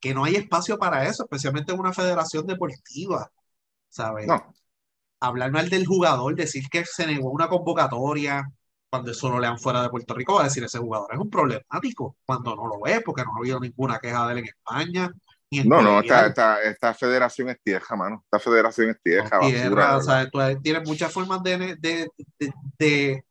que 0.00 0.12
no 0.12 0.24
hay 0.24 0.34
espacio 0.34 0.76
para 0.76 1.06
eso, 1.06 1.22
especialmente 1.22 1.72
en 1.72 1.78
una 1.78 1.92
federación 1.92 2.46
deportiva. 2.46 3.30
¿Sabes? 3.88 4.26
Hablar 5.20 5.52
mal 5.52 5.68
del 5.70 5.86
jugador, 5.86 6.34
decir 6.34 6.68
que 6.68 6.84
se 6.84 7.06
negó 7.06 7.30
una 7.30 7.48
convocatoria, 7.48 8.50
cuando 8.92 9.10
eso 9.10 9.30
no 9.30 9.40
le 9.40 9.46
dan 9.46 9.58
fuera 9.58 9.82
de 9.82 9.88
Puerto 9.88 10.12
Rico, 10.12 10.34
va 10.34 10.42
a 10.42 10.44
decir 10.44 10.62
ese 10.62 10.78
jugador 10.78 11.08
es 11.14 11.18
un 11.18 11.30
problemático 11.30 12.18
cuando 12.26 12.54
no 12.54 12.66
lo 12.66 12.78
ve, 12.78 13.00
porque 13.00 13.24
no 13.24 13.34
ha 13.34 13.38
habido 13.38 13.58
ninguna 13.58 13.98
queja 13.98 14.26
de 14.26 14.32
él 14.32 14.38
en 14.40 14.44
España. 14.44 15.10
no, 15.64 15.80
no, 15.80 16.00
esta, 16.00 16.62
esta, 16.62 16.92
federación 16.92 17.48
es 17.48 17.56
tieja, 17.62 17.96
mano. 17.96 18.22
Esta 18.24 18.38
federación 18.38 18.90
es 18.90 19.00
tieja. 19.02 19.40
o 19.40 20.02
sea, 20.02 20.28
tú 20.28 20.38
tienes 20.62 20.86
muchas 20.86 21.10
formas 21.10 21.42
de, 21.42 21.74
de, 21.80 22.10
de, 22.78 23.24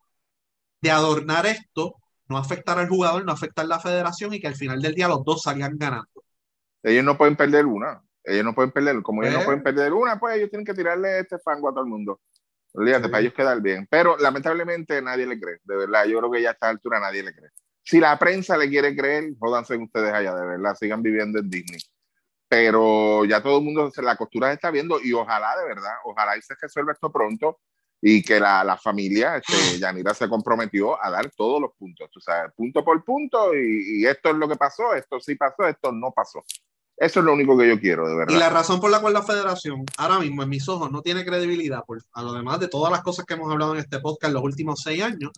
de, 0.80 0.90
adornar 0.90 1.46
esto, 1.46 1.94
no 2.26 2.38
afectar 2.38 2.80
al 2.80 2.88
jugador, 2.88 3.24
no 3.24 3.30
afectar 3.30 3.64
la 3.64 3.78
federación 3.78 4.34
y 4.34 4.40
que 4.40 4.48
al 4.48 4.56
final 4.56 4.82
del 4.82 4.96
día 4.96 5.06
los 5.06 5.22
dos 5.24 5.44
salgan 5.44 5.78
ganando. 5.78 6.24
Ellos 6.82 7.04
no 7.04 7.16
pueden 7.16 7.36
perder 7.36 7.66
una. 7.66 8.02
Ellos 8.24 8.44
no 8.44 8.52
pueden 8.52 8.72
perder. 8.72 9.00
Como 9.02 9.22
ellos 9.22 9.34
no 9.34 9.38
pues 9.38 9.46
pueden 9.46 9.62
perder 9.62 9.92
una, 9.92 10.18
pues 10.18 10.38
ellos 10.38 10.50
tienen 10.50 10.66
que 10.66 10.74
tirarle 10.74 11.20
este 11.20 11.38
fango 11.38 11.68
a 11.68 11.72
todo 11.72 11.84
el 11.84 11.90
mundo. 11.90 12.20
Olvídate, 12.72 13.08
para 13.08 13.20
ellos 13.20 13.34
quedar 13.34 13.60
bien. 13.60 13.86
Pero 13.90 14.16
lamentablemente 14.18 15.00
nadie 15.02 15.26
le 15.26 15.38
cree, 15.38 15.58
de 15.64 15.76
verdad. 15.76 16.04
Yo 16.06 16.18
creo 16.18 16.30
que 16.30 16.42
ya 16.42 16.50
a 16.50 16.52
esta 16.52 16.68
altura 16.68 17.00
nadie 17.00 17.22
le 17.22 17.34
cree. 17.34 17.50
Si 17.82 18.00
la 18.00 18.18
prensa 18.18 18.56
le 18.56 18.68
quiere 18.68 18.96
creer, 18.96 19.32
jódanse 19.38 19.76
ustedes 19.76 20.12
allá, 20.12 20.34
de 20.34 20.46
verdad. 20.46 20.74
Sigan 20.74 21.02
viviendo 21.02 21.38
en 21.38 21.50
Disney. 21.50 21.80
Pero 22.48 23.24
ya 23.24 23.42
todo 23.42 23.58
el 23.58 23.64
mundo, 23.64 23.90
la 24.02 24.16
costura 24.16 24.48
se 24.48 24.54
está 24.54 24.70
viendo 24.70 25.00
y 25.02 25.12
ojalá, 25.12 25.56
de 25.58 25.64
verdad, 25.66 25.94
ojalá 26.04 26.36
y 26.36 26.42
se 26.42 26.54
resuelva 26.60 26.92
esto 26.92 27.10
pronto 27.10 27.60
y 28.04 28.22
que 28.22 28.40
la, 28.40 28.64
la 28.64 28.76
familia, 28.76 29.36
este, 29.36 29.78
Yanira 29.78 30.12
se 30.12 30.28
comprometió 30.28 31.02
a 31.02 31.08
dar 31.08 31.30
todos 31.30 31.60
los 31.62 31.70
puntos, 31.78 32.10
o 32.14 32.20
sea, 32.20 32.48
punto 32.54 32.84
por 32.84 33.02
punto 33.04 33.54
y, 33.54 34.00
y 34.02 34.06
esto 34.06 34.30
es 34.30 34.36
lo 34.36 34.48
que 34.48 34.56
pasó, 34.56 34.92
esto 34.92 35.20
sí 35.20 35.36
pasó, 35.36 35.66
esto 35.68 35.92
no 35.92 36.10
pasó. 36.10 36.44
Eso 36.96 37.20
es 37.20 37.26
lo 37.26 37.32
único 37.32 37.56
que 37.58 37.68
yo 37.68 37.80
quiero, 37.80 38.08
de 38.08 38.16
verdad. 38.16 38.34
Y 38.34 38.38
la 38.38 38.50
razón 38.50 38.80
por 38.80 38.90
la 38.90 39.00
cual 39.00 39.14
la 39.14 39.22
federación 39.22 39.84
ahora 39.96 40.20
mismo 40.20 40.42
en 40.42 40.48
mis 40.48 40.68
ojos 40.68 40.90
no 40.90 41.02
tiene 41.02 41.24
credibilidad, 41.24 41.82
por, 41.84 42.02
a 42.12 42.22
lo 42.22 42.32
demás 42.32 42.60
de 42.60 42.68
todas 42.68 42.92
las 42.92 43.02
cosas 43.02 43.24
que 43.24 43.34
hemos 43.34 43.50
hablado 43.50 43.74
en 43.74 43.80
este 43.80 43.98
podcast 43.98 44.28
en 44.28 44.34
los 44.34 44.42
últimos 44.42 44.80
seis 44.82 45.02
años, 45.02 45.32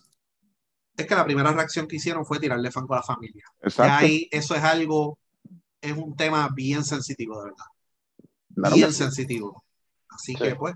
es 0.95 1.07
que 1.07 1.15
la 1.15 1.25
primera 1.25 1.51
reacción 1.51 1.87
que 1.87 1.95
hicieron 1.97 2.25
fue 2.25 2.39
tirarle 2.39 2.71
fango 2.71 2.93
a 2.93 2.97
la 2.97 3.03
familia. 3.03 3.43
Exacto. 3.61 4.05
Y 4.05 4.07
ahí 4.07 4.27
eso 4.31 4.55
es 4.55 4.63
algo, 4.63 5.17
es 5.81 5.93
un 5.95 6.15
tema 6.15 6.49
bien 6.53 6.83
sensitivo, 6.83 7.41
de 7.43 7.51
verdad. 7.51 8.73
bien 8.73 8.93
sensitivo. 8.93 9.63
Así 10.09 10.35
que 10.35 10.55
pues, 10.55 10.75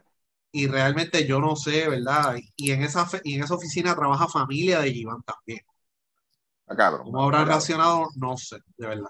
y 0.51 0.67
realmente 0.67 1.25
yo 1.27 1.39
no 1.39 1.55
sé, 1.55 1.87
¿verdad? 1.87 2.35
Y 2.55 2.71
en 2.71 2.83
esa, 2.83 3.07
y 3.23 3.35
en 3.35 3.43
esa 3.43 3.53
oficina 3.53 3.95
trabaja 3.95 4.27
familia 4.27 4.81
de 4.81 4.89
Iván 4.89 5.21
también. 5.23 5.61
Acá, 6.67 6.97
¿Cómo 6.97 7.23
habrán 7.23 7.47
reaccionado? 7.47 8.07
No 8.15 8.37
sé, 8.37 8.57
de 8.77 8.87
verdad. 8.87 9.09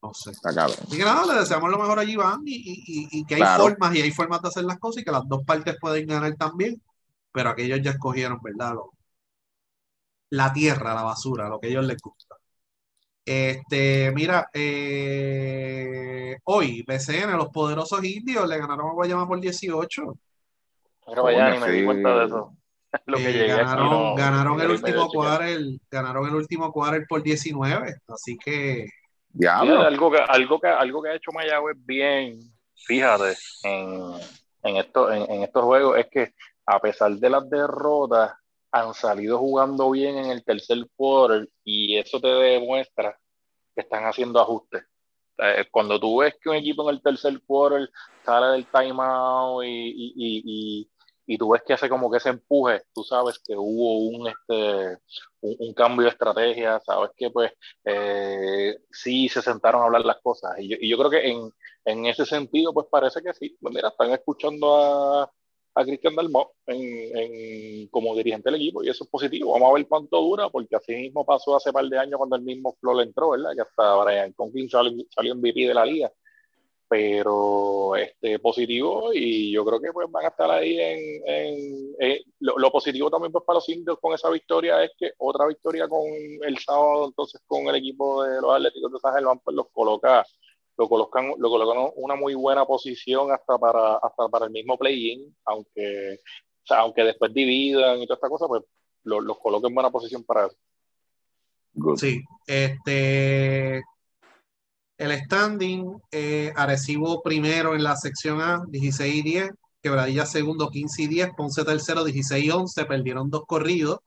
No 0.00 0.14
sé. 0.14 0.30
Así 0.30 0.96
que 0.96 1.04
nada, 1.04 1.26
le 1.26 1.40
deseamos 1.40 1.70
lo 1.70 1.78
mejor 1.78 1.98
allí, 1.98 2.12
Iván, 2.12 2.42
y, 2.46 2.54
y, 2.54 3.08
y, 3.20 3.24
que 3.24 3.34
hay 3.34 3.58
formas 3.58 3.94
y 3.94 4.02
hay 4.02 4.12
formas 4.12 4.40
de 4.42 4.48
hacer 4.48 4.64
las 4.64 4.78
cosas 4.78 5.02
y 5.02 5.04
que 5.04 5.10
las 5.10 5.26
dos 5.26 5.42
partes 5.44 5.76
pueden 5.80 6.06
ganar 6.06 6.34
también, 6.36 6.80
pero 7.32 7.50
aquellos 7.50 7.80
ya 7.82 7.90
escogieron, 7.90 8.38
¿verdad? 8.40 8.74
la 10.30 10.52
tierra, 10.52 10.94
la 10.94 11.02
basura, 11.02 11.48
lo 11.48 11.58
que 11.58 11.68
a 11.68 11.70
ellos 11.70 11.86
les 11.86 12.00
gusta. 12.00 12.36
Este, 13.24 14.10
mira, 14.12 14.48
eh, 14.52 16.36
hoy 16.44 16.82
BCN, 16.86 17.36
los 17.36 17.48
poderosos 17.48 18.02
indios, 18.04 18.48
le 18.48 18.58
ganaron 18.58 18.88
a 18.88 18.92
Guayama 18.92 19.26
por 19.26 19.40
18. 19.40 20.18
Pero 21.06 21.22
vaya, 21.22 21.50
ni 21.50 21.58
me 21.58 21.70
di 21.70 21.84
cuenta 21.84 22.18
de 22.18 22.26
eso. 22.26 22.54
Eh, 23.18 23.46
ganaron, 23.46 24.14
ganaron 24.14 24.60
el 24.62 24.70
último 24.70 25.08
quarter, 25.08 25.60
ganaron 25.90 26.26
el 26.26 26.34
último 26.34 26.72
quarter 26.72 27.04
por 27.06 27.22
19, 27.22 27.96
así 28.08 28.38
que 28.38 28.86
algo, 29.46 30.10
que, 30.10 30.18
algo, 30.18 30.60
que, 30.60 30.68
algo 30.68 31.02
que 31.02 31.08
ha 31.10 31.14
hecho 31.14 31.32
Mayagüez 31.32 31.76
bien, 31.78 32.40
fíjate, 32.74 33.36
en, 33.62 34.14
en, 34.62 34.76
esto, 34.76 35.12
en, 35.12 35.42
estos 35.42 35.64
juegos 35.64 35.98
es 35.98 36.06
que 36.08 36.34
a 36.66 36.80
pesar 36.80 37.12
de 37.12 37.30
las 37.30 37.48
derrotas, 37.48 38.32
han 38.70 38.92
salido 38.92 39.38
jugando 39.38 39.90
bien 39.90 40.18
en 40.18 40.26
el 40.26 40.44
tercer 40.44 40.86
quarter 40.94 41.48
y 41.64 41.96
eso 41.96 42.20
te 42.20 42.28
demuestra 42.28 43.18
que 43.74 43.80
están 43.80 44.04
haciendo 44.04 44.40
ajustes. 44.40 44.84
Cuando 45.70 45.98
tú 45.98 46.18
ves 46.18 46.34
que 46.38 46.50
un 46.50 46.56
equipo 46.56 46.82
en 46.82 46.96
el 46.96 47.02
tercer 47.02 47.40
quarter 47.46 47.88
sale 48.26 48.48
del 48.48 48.66
timeout 48.66 49.64
y 49.64 50.90
tú 51.36 51.50
ves 51.50 51.62
que 51.66 51.74
hace 51.74 51.88
como 51.88 52.10
que 52.10 52.16
ese 52.16 52.30
empuje, 52.30 52.82
tú 52.94 53.04
sabes 53.04 53.38
que 53.44 53.54
hubo 53.54 53.98
un, 53.98 54.28
este, 54.28 54.98
un, 55.40 55.74
cambio 55.74 56.04
de 56.04 56.10
estrategia, 56.10 56.80
sabes 56.80 57.10
que 57.16 57.30
pues 57.30 57.52
eh, 57.84 58.78
sí 58.90 59.28
se 59.28 59.42
sentaron 59.42 59.82
a 59.82 59.84
hablar 59.86 60.04
las 60.04 60.20
cosas. 60.22 60.58
Y 60.58 60.68
yo, 60.68 60.76
y 60.80 60.88
yo 60.88 60.96
creo 60.96 61.10
que 61.10 61.28
en, 61.28 61.52
en, 61.84 62.06
ese 62.06 62.24
sentido, 62.24 62.72
pues 62.72 62.86
parece 62.90 63.20
que 63.22 63.34
sí. 63.34 63.56
Pues 63.60 63.74
mira, 63.74 63.88
están 63.88 64.10
escuchando 64.10 64.74
a, 64.76 65.30
a 65.74 65.84
Cristian 65.84 66.16
Dalmau 66.16 66.50
en, 66.66 67.88
como 67.88 68.16
dirigente 68.16 68.50
del 68.50 68.60
equipo 68.60 68.82
y 68.82 68.88
eso 68.88 69.04
es 69.04 69.10
positivo. 69.10 69.52
Vamos 69.52 69.70
a 69.70 69.74
ver 69.74 69.86
cuánto 69.86 70.20
dura, 70.20 70.48
porque 70.48 70.76
así 70.76 70.94
mismo 70.94 71.24
pasó 71.24 71.56
hace 71.56 71.72
par 71.72 71.84
de 71.86 71.98
años 71.98 72.16
cuando 72.18 72.36
el 72.36 72.42
mismo 72.42 72.76
Flo 72.80 73.00
entró, 73.00 73.30
¿verdad? 73.30 73.50
Que 73.54 73.62
hasta 73.62 73.96
Brian 74.04 74.32
Conklin 74.32 74.68
salió, 74.68 75.04
salió 75.10 75.34
MVP 75.36 75.68
de 75.68 75.74
la 75.74 75.84
liga. 75.84 76.12
Pero 76.88 77.96
este 77.96 78.38
positivo 78.38 79.10
y 79.12 79.52
yo 79.52 79.64
creo 79.64 79.80
que 79.80 79.92
pues 79.92 80.10
van 80.10 80.24
a 80.24 80.28
estar 80.28 80.50
ahí 80.50 80.78
en, 80.80 81.94
lo, 82.40 82.72
positivo 82.72 83.10
también 83.10 83.30
pues 83.30 83.44
para 83.44 83.56
los 83.58 83.68
indios 83.68 83.98
con 84.00 84.14
esa 84.14 84.30
victoria 84.30 84.82
es 84.82 84.92
que 84.98 85.12
otra 85.18 85.46
victoria 85.46 85.86
con 85.86 86.02
el 86.42 86.58
sábado 86.58 87.08
entonces 87.08 87.42
con 87.46 87.66
el 87.68 87.76
equipo 87.76 88.22
de 88.24 88.40
los 88.40 88.54
Atléticos 88.54 88.92
de 88.92 88.98
San 89.00 89.14
Germán 89.14 89.38
pues 89.44 89.54
los 89.54 89.66
coloca 89.70 90.24
lo 90.78 90.88
colocan, 90.88 91.32
lo 91.38 91.50
colocan 91.50 91.78
en 91.78 91.92
una 91.96 92.14
muy 92.14 92.34
buena 92.34 92.64
posición 92.64 93.32
hasta 93.32 93.58
para, 93.58 93.96
hasta 93.96 94.28
para 94.28 94.46
el 94.46 94.52
mismo 94.52 94.78
play-in, 94.78 95.36
aunque, 95.44 96.20
aunque 96.70 97.02
después 97.02 97.34
dividan 97.34 98.00
y 98.00 98.06
toda 98.06 98.14
esta 98.14 98.28
cosa, 98.28 98.46
pues 98.46 98.62
los 99.02 99.24
lo 99.24 99.36
colocan 99.38 99.70
en 99.70 99.74
buena 99.74 99.90
posición 99.90 100.22
para 100.22 100.46
eso. 100.46 100.56
Sí, 101.96 102.20
este 102.46 103.82
el 104.98 105.12
standing, 105.24 106.00
eh, 106.12 106.52
Arecibo 106.56 107.22
primero 107.22 107.74
en 107.74 107.84
la 107.84 107.96
sección 107.96 108.40
A, 108.40 108.64
16 108.68 109.14
y 109.14 109.22
10, 109.22 109.50
Quebradilla 109.82 110.26
segundo, 110.26 110.70
15 110.70 111.02
y 111.02 111.06
10, 111.08 111.30
Ponce 111.36 111.64
tercero, 111.64 112.04
16 112.04 112.44
y 112.44 112.50
11, 112.50 112.84
perdieron 112.86 113.30
dos 113.30 113.44
corridos, 113.46 114.00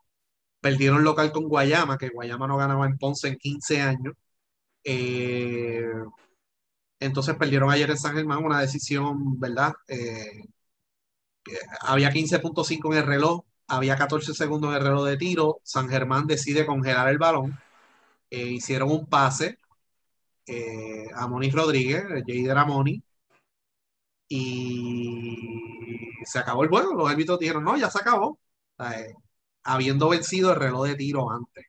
perdieron 0.61 1.03
local 1.03 1.31
con 1.31 1.47
Guayama, 1.47 1.97
que 1.97 2.09
Guayama 2.09 2.47
no 2.47 2.57
ganaba 2.57 2.85
en 2.88 2.97
Ponce 2.97 3.30
en 3.30 3.38
15 3.38 3.81
años. 3.81 4.13
Eh, 4.84 5.85
entonces 6.99 7.35
perdieron 7.35 7.72
ayer 7.72 7.89
en 7.89 7.97
San 7.97 8.15
Germán 8.15 8.43
una 8.43 8.61
decisión, 8.61 9.39
¿verdad? 9.39 9.73
Eh, 9.88 10.43
había 11.81 12.11
15.5 12.11 12.91
en 12.91 12.99
el 12.99 13.05
reloj, 13.05 13.41
había 13.68 13.95
14 13.95 14.34
segundos 14.34 14.72
en 14.72 14.77
el 14.77 14.84
reloj 14.84 15.05
de 15.05 15.18
tiro. 15.18 15.59
San 15.63 15.89
Germán 15.89 16.27
decide 16.27 16.65
congelar 16.65 17.09
el 17.09 17.18
balón. 17.18 17.57
Eh, 18.30 18.45
hicieron 18.47 18.91
un 18.91 19.07
pase 19.07 19.57
eh, 20.45 21.07
a 21.15 21.27
Moni 21.27 21.49
Rodríguez, 21.51 22.03
Jader 22.27 22.57
Amoni, 22.57 23.03
y 24.30 25.38
se 26.26 26.39
acabó 26.39 26.63
el 26.63 26.69
juego. 26.69 26.93
Los 26.93 27.09
árbitros 27.09 27.39
dijeron, 27.39 27.63
no, 27.63 27.77
ya 27.77 27.89
se 27.89 27.99
acabó. 27.99 28.39
habiendo 29.63 30.09
vencido 30.09 30.51
el 30.51 30.59
reloj 30.59 30.88
de 30.88 30.95
tiro 30.95 31.30
antes. 31.31 31.65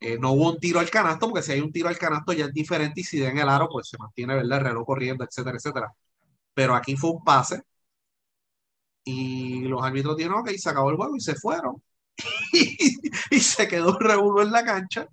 Eh, 0.00 0.18
no 0.18 0.32
hubo 0.32 0.50
un 0.52 0.58
tiro 0.58 0.80
al 0.80 0.90
canasto, 0.90 1.28
porque 1.28 1.42
si 1.42 1.52
hay 1.52 1.60
un 1.60 1.72
tiro 1.72 1.88
al 1.88 1.98
canasto 1.98 2.32
ya 2.32 2.46
es 2.46 2.52
diferente 2.54 3.00
y 3.02 3.04
si 3.04 3.18
den 3.18 3.38
el 3.38 3.48
aro, 3.48 3.68
pues 3.70 3.88
se 3.88 3.98
mantiene 3.98 4.34
¿verdad? 4.34 4.58
el 4.58 4.64
reloj 4.64 4.86
corriendo, 4.86 5.24
etcétera, 5.24 5.56
etcétera. 5.58 5.92
Pero 6.54 6.74
aquí 6.74 6.96
fue 6.96 7.10
un 7.10 7.24
pase 7.24 7.62
y 9.04 9.62
los 9.62 9.82
árbitros 9.82 10.16
dijeron, 10.16 10.40
ok, 10.40 10.50
se 10.56 10.70
acabó 10.70 10.90
el 10.90 10.96
juego 10.96 11.16
y 11.16 11.20
se 11.20 11.34
fueron. 11.34 11.82
y, 13.30 13.40
se 13.40 13.68
quedó 13.68 13.90
un 13.90 14.00
revuelo 14.00 14.42
en 14.42 14.52
la 14.52 14.64
cancha 14.64 15.08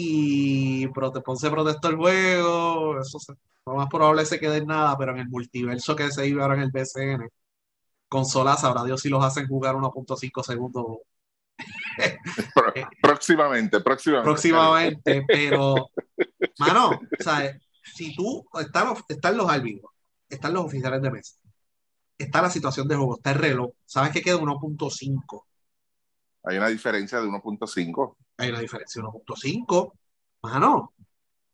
y 0.00 0.86
Ponce 1.24 1.50
protestó 1.50 1.88
el 1.88 1.96
juego. 1.96 3.00
Eso 3.00 3.18
lo 3.66 3.74
más 3.74 3.88
probable 3.88 4.22
es 4.22 4.28
que 4.28 4.36
se 4.36 4.40
quede 4.40 4.58
en 4.58 4.66
nada, 4.66 4.96
pero 4.96 5.10
en 5.12 5.18
el 5.18 5.28
multiverso 5.28 5.96
que 5.96 6.10
se 6.12 6.28
iba 6.28 6.44
ahora 6.44 6.54
en 6.54 6.62
el 6.62 6.70
BCN, 6.70 7.28
consolas, 8.08 8.60
sabrá 8.60 8.84
Dios 8.84 9.00
si 9.00 9.08
los 9.08 9.24
hacen 9.24 9.48
jugar 9.48 9.74
1.5 9.74 10.44
segundos 10.44 10.84
próximamente, 13.02 13.80
próximamente. 13.80 14.24
Próximamente, 14.24 15.24
pero, 15.26 15.90
mano, 16.60 17.00
¿sabes? 17.18 17.60
Si 17.82 18.14
tú, 18.14 18.46
están, 18.60 18.94
están 19.08 19.36
los 19.36 19.50
árbitros, 19.50 19.90
están 20.28 20.54
los 20.54 20.66
oficiales 20.66 21.02
de 21.02 21.10
mesa, 21.10 21.34
está 22.16 22.40
la 22.40 22.50
situación 22.50 22.86
de 22.86 22.94
juego, 22.94 23.16
está 23.16 23.32
el 23.32 23.38
reloj, 23.38 23.72
sabes 23.84 24.12
que 24.12 24.22
queda 24.22 24.36
1.5. 24.36 25.47
Hay 26.44 26.56
una 26.56 26.68
diferencia 26.68 27.20
de 27.20 27.26
1.5. 27.26 28.16
Hay 28.38 28.50
una 28.50 28.60
diferencia 28.60 29.02
de 29.02 29.08
1.5. 29.08 29.92
Mano, 30.42 30.94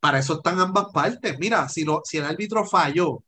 para 0.00 0.18
eso 0.18 0.34
están 0.34 0.60
ambas 0.60 0.86
partes. 0.92 1.38
Mira, 1.38 1.68
si, 1.68 1.84
lo, 1.84 2.02
si 2.04 2.18
el 2.18 2.24
árbitro 2.24 2.64
falló, 2.64 3.22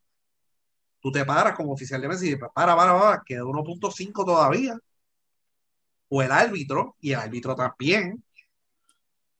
tú 1.00 1.10
te 1.10 1.24
paras 1.24 1.56
como 1.56 1.72
oficial 1.72 2.00
de 2.00 2.08
mesa 2.08 2.24
y 2.24 2.28
dices, 2.28 2.40
para, 2.54 2.76
para, 2.76 2.98
para, 2.98 3.22
queda 3.24 3.42
1.5 3.44 4.24
todavía 4.24 4.78
o 6.08 6.22
el 6.22 6.32
árbitro, 6.32 6.96
y 7.00 7.12
el 7.12 7.20
árbitro 7.20 7.54
también 7.54 8.22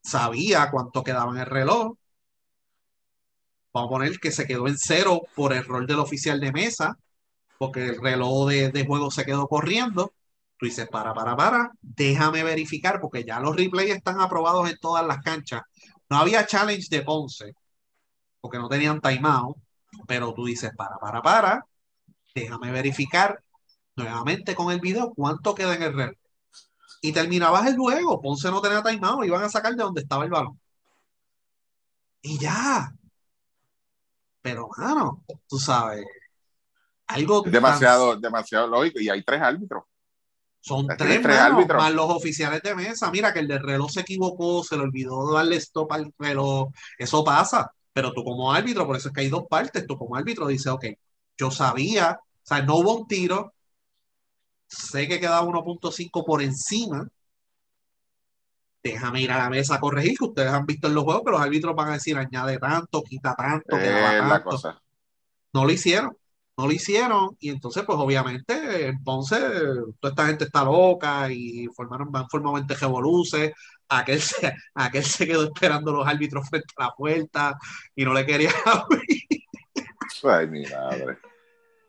sabía 0.02 0.70
cuánto 0.70 1.02
quedaba 1.02 1.32
en 1.32 1.38
el 1.38 1.46
reloj. 1.46 1.96
Vamos 3.72 3.88
a 3.88 3.90
poner 3.90 4.18
que 4.18 4.32
se 4.32 4.46
quedó 4.46 4.68
en 4.68 4.78
cero 4.78 5.22
por 5.34 5.52
error 5.52 5.86
del 5.86 5.98
oficial 5.98 6.40
de 6.40 6.52
mesa, 6.52 6.98
porque 7.58 7.86
el 7.86 8.00
reloj 8.00 8.48
de, 8.48 8.84
juego 8.86 9.10
se 9.10 9.24
quedó 9.24 9.48
corriendo. 9.48 10.12
Tú 10.58 10.66
dices, 10.66 10.88
para, 10.88 11.12
para, 11.12 11.36
para, 11.36 11.70
déjame 11.80 12.42
verificar, 12.42 13.00
porque 13.00 13.24
ya 13.24 13.40
los 13.40 13.54
replays 13.54 13.94
están 13.94 14.20
aprobados 14.20 14.70
en 14.70 14.78
todas 14.78 15.06
las 15.06 15.18
canchas. 15.22 15.62
No 16.08 16.16
había 16.16 16.46
challenge 16.46 16.88
de 16.90 17.02
Ponce, 17.02 17.54
porque 18.40 18.58
no 18.58 18.68
tenían 18.68 19.00
timeout, 19.00 19.56
pero 20.06 20.32
tú 20.32 20.46
dices, 20.46 20.70
para, 20.76 20.96
para, 20.98 21.20
para, 21.20 21.66
déjame 22.34 22.70
verificar 22.70 23.42
nuevamente 23.96 24.54
con 24.54 24.72
el 24.72 24.80
video 24.80 25.12
cuánto 25.14 25.54
queda 25.54 25.74
en 25.74 25.82
el 25.82 25.94
reloj 25.94 26.16
y 27.00 27.12
terminabas 27.12 27.66
el 27.66 27.76
juego. 27.76 28.20
Ponce 28.20 28.50
no 28.50 28.60
tenía 28.60 28.82
timeout, 28.82 29.24
iban 29.24 29.42
a 29.42 29.48
sacar 29.48 29.74
de 29.74 29.82
donde 29.82 30.02
estaba 30.02 30.24
el 30.24 30.30
balón. 30.30 30.60
Y 32.22 32.38
ya. 32.38 32.92
Pero, 34.42 34.68
mano, 34.76 35.24
tú 35.48 35.58
sabes, 35.58 36.04
algo. 37.06 37.42
demasiado, 37.42 38.16
demasiado 38.16 38.66
lógico. 38.66 39.00
Y 39.00 39.08
hay 39.08 39.22
tres 39.22 39.40
árbitros. 39.40 39.84
Son 40.66 40.84
tres, 40.98 41.24
árbitros. 41.24 41.80
Más 41.80 41.94
los 41.94 42.10
oficiales 42.10 42.60
de 42.60 42.74
mesa. 42.74 43.08
Mira, 43.12 43.32
que 43.32 43.38
el 43.38 43.46
de 43.46 43.60
reloj 43.60 43.88
se 43.88 44.00
equivocó, 44.00 44.64
se 44.64 44.76
le 44.76 44.82
olvidó 44.82 45.32
darle 45.32 45.56
stop 45.56 45.92
al 45.92 46.12
reloj. 46.18 46.72
Eso 46.98 47.22
pasa. 47.22 47.70
Pero 47.92 48.12
tú, 48.12 48.24
como 48.24 48.52
árbitro, 48.52 48.84
por 48.84 48.96
eso 48.96 49.08
es 49.08 49.14
que 49.14 49.20
hay 49.20 49.28
dos 49.28 49.44
partes. 49.48 49.86
Tú, 49.86 49.96
como 49.96 50.16
árbitro, 50.16 50.48
dices, 50.48 50.66
ok, 50.66 50.86
yo 51.38 51.52
sabía, 51.52 52.18
o 52.20 52.40
sea, 52.42 52.62
no 52.62 52.78
hubo 52.78 52.96
un 52.96 53.06
tiro, 53.06 53.54
sé 54.66 55.06
que 55.06 55.20
queda 55.20 55.40
1.5 55.40 56.24
por 56.26 56.42
encima. 56.42 57.06
Déjame 58.82 59.20
ir 59.20 59.30
a 59.30 59.38
la 59.38 59.50
mesa 59.50 59.76
a 59.76 59.80
corregir, 59.80 60.18
que 60.18 60.24
ustedes 60.24 60.50
han 60.50 60.66
visto 60.66 60.88
en 60.88 60.94
los 60.94 61.04
juegos 61.04 61.22
que 61.24 61.30
los 61.30 61.40
árbitros 61.40 61.76
van 61.76 61.90
a 61.90 61.92
decir 61.92 62.18
añade 62.18 62.58
tanto, 62.58 63.04
quita 63.04 63.36
tanto, 63.36 63.76
La 63.76 64.42
cosa. 64.42 64.82
No 65.52 65.64
lo 65.64 65.70
hicieron, 65.70 66.16
no 66.56 66.66
lo 66.66 66.72
hicieron, 66.72 67.36
y 67.38 67.50
entonces, 67.50 67.84
pues 67.84 67.98
obviamente, 67.98 68.88
entonces, 68.88 69.40
toda 70.00 70.10
esta 70.10 70.26
gente 70.26 70.44
está 70.44 70.64
loca 70.64 71.30
y 71.30 71.66
formaron, 71.68 72.10
van 72.10 72.28
formamente 72.30 72.74
revoluces. 72.74 73.52
Aquel 73.88 74.20
se, 74.20 74.54
aquel 74.74 75.04
se 75.04 75.26
quedó 75.26 75.44
esperando 75.44 75.92
los 75.92 76.06
árbitros 76.06 76.48
frente 76.48 76.72
a 76.76 76.84
la 76.84 76.90
puerta 76.92 77.58
y 77.94 78.04
no 78.04 78.14
le 78.14 78.24
quería 78.24 78.50
abrir. 78.64 79.22
Ay, 80.24 80.46
mi 80.46 80.64
madre. 80.64 81.18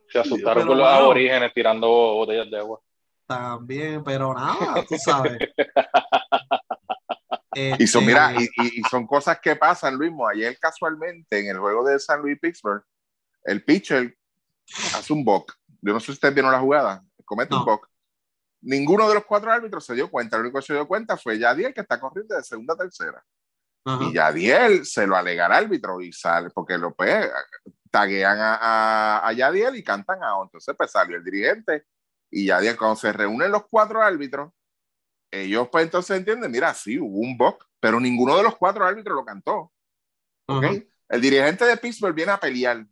Se 0.10 0.19
asustaron 0.19 0.68
con 0.68 0.77
los 0.77 0.88
aborígenes 0.88 1.53
tirando 1.53 1.88
botellas 1.88 2.49
de 2.49 2.57
agua. 2.57 2.80
También, 3.26 4.03
pero 4.03 4.34
nada, 4.34 4.84
tú 4.88 4.95
sabes. 4.98 5.38
y 7.80 7.88
son, 7.88 8.06
mira, 8.06 8.34
este, 8.34 8.64
y, 8.64 8.81
son 8.89 9.07
cosas 9.07 9.39
que 9.41 9.56
pasan, 9.56 9.95
Luis. 9.95 10.11
Ayer 10.34 10.57
casualmente 10.60 11.39
en 11.39 11.48
el 11.48 11.57
juego 11.57 11.85
de 11.85 11.99
San 11.99 12.22
Luis 12.22 12.38
Pittsburgh, 12.39 12.84
el 13.44 13.64
pitcher 13.64 14.15
hace 14.95 15.14
un 15.14 15.23
bock. 15.23 15.53
Yo 15.81 15.94
no 15.94 15.99
sé 15.99 16.07
si 16.07 16.11
ustedes 16.14 16.34
vieron 16.34 16.52
la 16.52 16.60
jugada, 16.60 17.03
comete 17.26 17.56
un 17.56 17.65
bock. 17.65 17.88
Ninguno 18.61 19.07
de 19.07 19.15
los 19.15 19.26
cuatro 19.26 19.52
árbitros 19.52 19.85
se 19.85 19.94
dio 19.94 20.10
cuenta. 20.10 20.35
El 20.35 20.44
único 20.44 20.60
que 20.60 20.65
se 20.65 20.73
dio 20.73 20.88
cuenta 20.88 21.15
fue 21.15 21.38
Yadiel, 21.38 21.73
que 21.73 21.81
está 21.81 21.99
corriendo 21.99 22.35
de 22.35 22.44
segunda 22.44 22.73
a 22.73 22.77
tercera. 22.77 23.23
Y 24.02 24.14
Yadiel 24.14 24.85
se 24.85 25.07
lo 25.07 25.15
alega 25.15 25.45
al 25.45 25.53
árbitro 25.53 26.02
y 26.02 26.11
sale, 26.11 26.49
porque 26.49 26.77
lo 26.77 26.94
pues, 26.94 27.30
taguean 27.89 28.38
a, 28.38 29.26
a, 29.26 29.31
Yadiel 29.31 29.77
y 29.77 29.84
cantan 29.84 30.22
a 30.22 30.34
Entonces, 30.44 30.76
pues 30.77 30.91
salió 30.91 31.15
el 31.15 31.23
dirigente 31.23 31.85
y 32.30 32.45
Yadiel, 32.45 32.77
cuando 32.77 32.95
se 32.95 33.14
reúnen 33.14 33.52
los 33.52 33.65
cuatro 33.69 34.02
árbitros, 34.02 34.52
ellos 35.31 35.69
pues 35.72 35.85
entonces 35.85 36.18
entienden, 36.18 36.52
mira, 36.52 36.73
sí, 36.73 36.99
hubo 36.99 37.19
un 37.19 37.38
box, 37.38 37.65
pero 37.80 37.99
ninguno 37.99 38.38
de 38.38 38.44
los 38.44 38.56
cuatro 38.56 38.85
árbitros 38.85 39.15
lo 39.15 39.26
cantó. 39.26 39.72
¿okay? 40.48 40.89
El 41.10 41.22
dirigente 41.22 41.65
de 41.65 41.77
Pittsburgh 41.77 42.15
viene 42.15 42.31
a 42.31 42.39
pelear, 42.39 42.85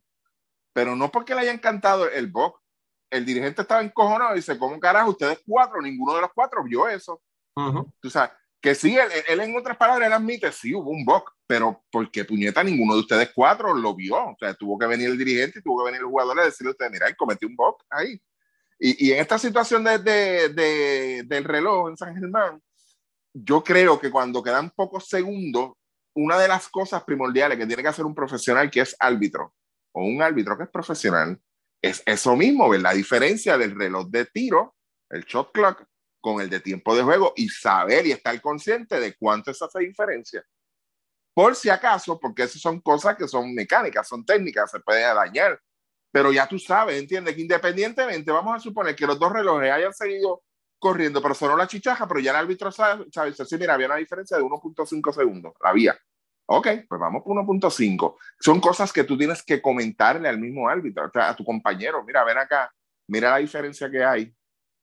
pero 0.75 0.93
no 0.93 1.09
porque 1.09 1.33
le 1.33 1.39
hayan 1.39 1.57
cantado 1.57 2.11
el 2.11 2.27
box. 2.27 2.61
El 3.09 3.25
dirigente 3.25 3.61
estaba 3.61 3.81
encojonado 3.81 4.33
y 4.33 4.39
dice, 4.39 4.59
¿cómo 4.59 4.77
carajo 4.77 5.11
ustedes 5.11 5.39
cuatro? 5.47 5.81
Ninguno 5.81 6.15
de 6.15 6.21
los 6.21 6.31
cuatro 6.35 6.61
vio 6.65 6.89
eso. 6.89 7.21
Tú 8.01 8.09
sabes, 8.09 8.31
que 8.59 8.75
sí, 8.75 8.97
él, 8.97 9.39
en 9.39 9.55
otras 9.55 9.77
palabras, 9.77 10.07
él 10.07 10.13
admite, 10.13 10.51
sí, 10.51 10.75
hubo 10.75 10.89
un 10.89 11.05
box, 11.05 11.31
pero 11.47 11.81
porque 11.89 12.25
puñeta 12.25 12.61
ninguno 12.61 12.95
de 12.95 12.99
ustedes 12.99 13.31
cuatro 13.33 13.73
lo 13.73 13.95
vio. 13.95 14.17
O 14.17 14.35
sea, 14.37 14.53
tuvo 14.53 14.77
que 14.77 14.85
venir 14.85 15.07
el 15.07 15.17
dirigente 15.17 15.59
y 15.59 15.61
tuvo 15.61 15.79
que 15.79 15.91
venir 15.91 16.01
el 16.01 16.07
jugador 16.07 16.41
a 16.41 16.43
decirle 16.45 16.69
a 16.69 16.71
usted, 16.71 16.89
mira, 16.91 17.07
él 17.07 17.15
cometió 17.15 17.47
un 17.47 17.55
box 17.55 17.85
ahí. 17.89 18.21
Y, 18.77 19.07
y, 19.07 19.13
en 19.13 19.19
esta 19.19 19.39
situación 19.39 19.81
de, 19.85 19.99
de, 19.99 21.23
del 21.25 21.43
reloj 21.45 21.87
en 21.87 21.95
San 21.95 22.13
Germán, 22.13 22.61
yo 23.33 23.63
creo 23.63 23.97
que 23.97 24.11
cuando 24.11 24.43
quedan 24.43 24.71
pocos 24.71 25.07
segundos, 25.07 25.71
una 26.13 26.37
de 26.37 26.49
las 26.49 26.67
cosas 26.67 27.01
primordiales 27.05 27.57
que 27.57 27.65
tiene 27.65 27.81
que 27.81 27.87
hacer 27.87 28.03
un 28.03 28.13
profesional 28.13 28.69
que 28.69 28.81
es 28.81 28.93
árbitro, 28.99 29.53
o 29.95 30.03
un 30.03 30.21
árbitro 30.21 30.57
que 30.57 30.63
es 30.63 30.69
profesional, 30.69 31.39
es 31.81 32.03
eso 32.05 32.35
mismo, 32.35 32.69
ver 32.69 32.81
la 32.81 32.93
diferencia 32.93 33.57
del 33.57 33.77
reloj 33.77 34.07
de 34.09 34.25
tiro, 34.25 34.75
el 35.09 35.23
shot 35.23 35.51
clock, 35.53 35.85
con 36.19 36.41
el 36.41 36.49
de 36.49 36.59
tiempo 36.59 36.95
de 36.95 37.03
juego 37.03 37.33
y 37.35 37.47
saber 37.49 38.05
y 38.05 38.11
estar 38.11 38.39
consciente 38.41 38.99
de 38.99 39.15
cuánto 39.15 39.51
es 39.51 39.61
esa 39.61 39.79
diferencia. 39.79 40.43
Por 41.33 41.55
si 41.55 41.69
acaso, 41.69 42.19
porque 42.19 42.43
esas 42.43 42.61
son 42.61 42.81
cosas 42.81 43.15
que 43.15 43.27
son 43.27 43.53
mecánicas, 43.53 44.07
son 44.07 44.25
técnicas, 44.25 44.71
se 44.71 44.79
pueden 44.79 45.15
dañar. 45.15 45.59
Pero 46.11 46.31
ya 46.31 46.47
tú 46.47 46.57
sabes, 46.59 46.99
entiendes 46.99 47.35
que 47.35 47.41
independientemente, 47.41 48.31
vamos 48.31 48.55
a 48.55 48.59
suponer 48.59 48.95
que 48.95 49.05
los 49.05 49.19
dos 49.19 49.31
relojes 49.31 49.71
hayan 49.71 49.93
seguido 49.93 50.43
corriendo, 50.79 51.21
pero 51.21 51.35
sonó 51.35 51.55
la 51.55 51.67
chichaja, 51.67 52.07
pero 52.07 52.19
ya 52.19 52.31
el 52.31 52.37
árbitro 52.37 52.71
sabe, 52.71 53.05
sabe 53.11 53.33
mira, 53.59 53.75
había 53.75 53.87
una 53.87 53.95
diferencia 53.97 54.37
de 54.37 54.43
1.5 54.43 55.13
segundos, 55.13 55.53
la 55.61 55.69
había. 55.69 55.99
Ok, 56.47 56.67
pues 56.87 57.01
vamos 57.01 57.23
por 57.23 57.35
1.5. 57.35 58.17
Son 58.39 58.59
cosas 58.59 58.93
que 58.93 59.03
tú 59.03 59.17
tienes 59.17 59.41
que 59.43 59.61
comentarle 59.61 60.29
al 60.29 60.39
mismo 60.39 60.69
árbitro, 60.69 61.09
a 61.13 61.35
tu 61.35 61.43
compañero. 61.43 62.03
Mira, 62.03 62.23
ven 62.23 62.37
acá, 62.37 62.71
mira 63.07 63.31
la 63.31 63.37
diferencia 63.37 63.89
que 63.89 64.03
hay. 64.03 64.33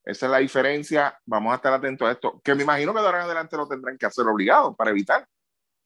Esa 0.05 0.27
es 0.27 0.33
la 0.33 0.39
diferencia. 0.39 1.17
Vamos 1.25 1.53
a 1.53 1.57
estar 1.57 1.73
atentos 1.73 2.09
a 2.09 2.13
esto. 2.13 2.41
Que 2.43 2.55
me 2.55 2.65
imagino 2.65 2.93
que 2.93 3.01
de 3.01 3.07
ahora 3.07 3.19
en 3.19 3.25
adelante 3.27 3.57
lo 3.57 3.69
tendrán 3.69 3.97
que 3.97 4.07
hacer 4.07 4.27
obligado 4.27 4.75
para 4.75 4.91
evitar. 4.91 5.27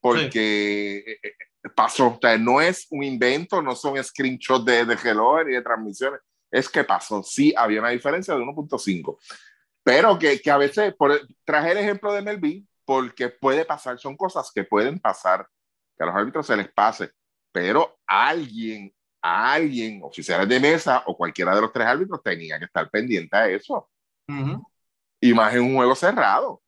Porque 0.01 0.99
eh, 0.99 1.19
eh, 1.23 1.69
pasó. 1.75 2.09
O 2.09 2.19
sea, 2.21 2.39
no 2.39 2.61
es 2.61 2.87
un 2.91 3.03
invento, 3.03 3.61
no 3.61 3.75
son 3.75 4.03
screenshots 4.03 4.65
de, 4.65 4.87
de 4.87 4.97
reloj 4.97 5.45
ni 5.45 5.53
de 5.53 5.63
transmisiones. 5.63 6.21
Es 6.51 6.71
que 6.71 6.85
pasó. 6.85 7.23
Sí, 7.23 7.53
había 7.55 7.81
una 7.81 7.91
diferencia 7.91 8.35
de 8.35 8.41
1.5. 8.41 9.19
Pero 9.83 10.19
que, 10.19 10.41
que, 10.41 10.51
a 10.51 10.57
veces, 10.57 10.95
por, 10.95 11.21
traje 11.45 11.73
el 11.73 11.79
ejemplo 11.79 12.13
de 12.15 12.23
Melvin, 12.23 12.67
porque 12.87 13.29
puede 13.29 13.67
pasar, 13.67 13.99
son 13.99 14.17
cosas 14.17 14.51
que 14.55 14.65
pueden 14.65 14.99
pasar 14.99 15.47
que 15.97 16.05
a 16.05 16.07
los 16.07 16.15
árbitros 16.15 16.47
se 16.47 16.57
les 16.57 16.71
pase, 16.73 17.11
pero 17.53 17.99
alguien, 18.07 18.93
alguien, 19.23 20.01
oficiales 20.03 20.49
de 20.49 20.61
mesa 20.61 21.03
o 21.07 21.17
cualquiera 21.17 21.55
de 21.55 21.61
los 21.61 21.73
tres 21.73 21.87
árbitros 21.87 22.23
tenía 22.23 22.59
que 22.59 22.67
estar 22.67 22.91
pendiente 22.91 23.37
a 23.37 23.49
eso. 23.49 23.89
Y 25.21 25.33
más 25.33 25.55
en 25.55 25.63
un 25.63 25.77
juego 25.77 25.95
cerrado. 25.95 26.63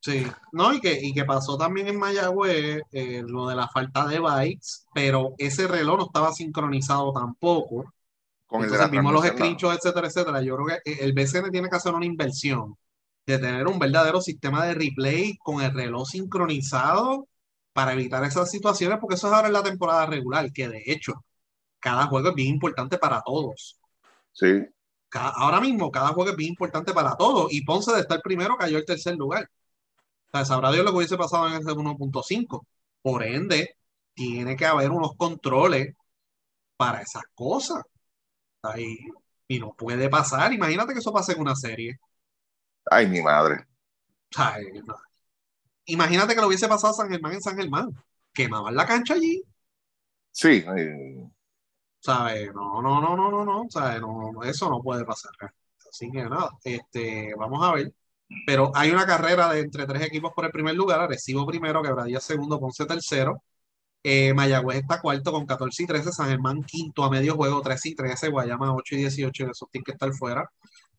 Sí, 0.00 0.26
no, 0.52 0.74
y 0.74 0.80
que, 0.80 0.98
y 1.00 1.14
que 1.14 1.24
pasó 1.24 1.56
también 1.56 1.88
en 1.88 1.98
Mayagüez 1.98 2.82
eh, 2.92 3.22
lo 3.26 3.48
de 3.48 3.56
la 3.56 3.68
falta 3.68 4.06
de 4.06 4.18
bytes, 4.18 4.86
pero 4.92 5.34
ese 5.38 5.66
reloj 5.66 5.98
no 5.98 6.04
estaba 6.04 6.30
sincronizado 6.32 7.10
tampoco. 7.12 7.86
Con 8.46 8.64
Entonces, 8.64 8.86
el 8.92 9.02
los 9.02 9.26
screenshots, 9.26 9.76
etcétera, 9.76 10.08
etcétera. 10.08 10.42
Yo 10.42 10.56
creo 10.56 10.78
que 10.84 10.92
el 11.02 11.14
BCN 11.14 11.50
tiene 11.50 11.70
que 11.70 11.76
hacer 11.76 11.94
una 11.94 12.04
inversión 12.04 12.76
de 13.26 13.38
tener 13.38 13.66
un 13.66 13.78
verdadero 13.78 14.20
sistema 14.20 14.66
de 14.66 14.74
replay 14.74 15.38
con 15.38 15.62
el 15.62 15.72
reloj 15.72 16.06
sincronizado 16.06 17.26
para 17.74 17.92
evitar 17.92 18.24
esas 18.24 18.50
situaciones, 18.50 18.98
porque 19.00 19.16
eso 19.16 19.26
es 19.26 19.34
ahora 19.34 19.48
en 19.48 19.52
la 19.52 19.62
temporada 19.62 20.06
regular, 20.06 20.50
que 20.52 20.68
de 20.68 20.82
hecho, 20.86 21.24
cada 21.80 22.06
juego 22.06 22.30
es 22.30 22.34
bien 22.34 22.48
importante 22.54 22.98
para 22.98 23.20
todos. 23.22 23.78
Sí. 24.32 24.66
ahora 25.10 25.60
mismo, 25.60 25.90
cada 25.90 26.08
juego 26.08 26.30
es 26.30 26.36
bien 26.36 26.50
importante 26.50 26.92
para 26.94 27.16
todos, 27.16 27.52
y 27.52 27.64
Ponce 27.64 27.92
de 27.92 28.00
estar 28.00 28.20
primero 28.22 28.56
cayó 28.56 28.78
el 28.78 28.84
tercer 28.86 29.16
lugar. 29.16 29.50
O 30.28 30.30
sea, 30.30 30.44
sabrá 30.44 30.72
Dios 30.72 30.84
lo 30.84 30.92
que 30.92 30.98
hubiese 30.98 31.16
pasado 31.16 31.48
en 31.48 31.54
ese 31.54 31.70
1.5. 31.70 32.66
Por 33.02 33.22
ende, 33.22 33.76
tiene 34.14 34.56
que 34.56 34.66
haber 34.66 34.90
unos 34.90 35.16
controles 35.16 35.94
para 36.76 37.02
esas 37.02 37.24
cosas. 37.34 37.82
Ahí, 38.62 38.96
y 39.48 39.58
no 39.58 39.74
puede 39.74 40.08
pasar. 40.08 40.52
Imagínate 40.52 40.92
que 40.92 41.00
eso 41.00 41.12
pase 41.12 41.32
en 41.32 41.40
una 41.40 41.56
serie. 41.56 41.98
Ay, 42.90 43.06
mi 43.08 43.20
madre. 43.20 43.66
Ay, 44.36 44.64
no. 44.84 44.94
Imagínate 45.86 46.34
que 46.34 46.40
lo 46.40 46.48
hubiese 46.48 46.68
pasado 46.68 46.92
a 46.92 46.96
San 46.96 47.10
Germán 47.10 47.34
en 47.34 47.42
San 47.42 47.56
Germán. 47.56 47.90
Quemaban 48.32 48.74
la 48.74 48.86
cancha 48.86 49.14
allí. 49.14 49.42
Sí. 50.32 50.64
¿Sabes? 52.00 52.52
No, 52.54 52.82
no, 52.82 53.00
no, 53.00 53.16
no, 53.16 53.30
no, 53.30 53.44
no. 53.44 53.66
¿Sabes? 53.70 54.00
No, 54.00 54.42
eso 54.42 54.68
no 54.68 54.82
puede 54.82 55.04
pasar. 55.04 55.32
Así 55.88 56.10
que 56.10 56.24
nada, 56.24 56.50
este, 56.64 57.34
vamos 57.36 57.64
a 57.64 57.72
ver. 57.72 57.92
Pero 58.46 58.72
hay 58.74 58.90
una 58.90 59.06
carrera 59.06 59.52
de 59.52 59.60
entre 59.60 59.86
tres 59.86 60.02
equipos 60.02 60.32
por 60.34 60.44
el 60.44 60.50
primer 60.50 60.74
lugar. 60.74 61.00
Arecibo 61.00 61.46
primero, 61.46 61.82
Quebradilla 61.82 62.20
segundo, 62.20 62.58
Ponce 62.58 62.86
tercero. 62.86 63.42
Eh, 64.06 64.34
Mayagüez 64.34 64.78
está 64.78 65.00
cuarto 65.00 65.32
con 65.32 65.46
14 65.46 65.82
y 65.84 65.86
13, 65.86 66.12
San 66.12 66.28
Germán 66.28 66.62
quinto 66.62 67.04
a 67.04 67.10
medio 67.10 67.36
juego, 67.36 67.62
13 67.62 67.88
y 67.90 67.94
13, 67.94 68.28
Guayama 68.28 68.74
8 68.74 68.96
y 68.96 68.98
18, 68.98 69.50
esos 69.50 69.70
tienen 69.70 69.84
que 69.84 69.92
estar 69.92 70.12
fuera. 70.12 70.50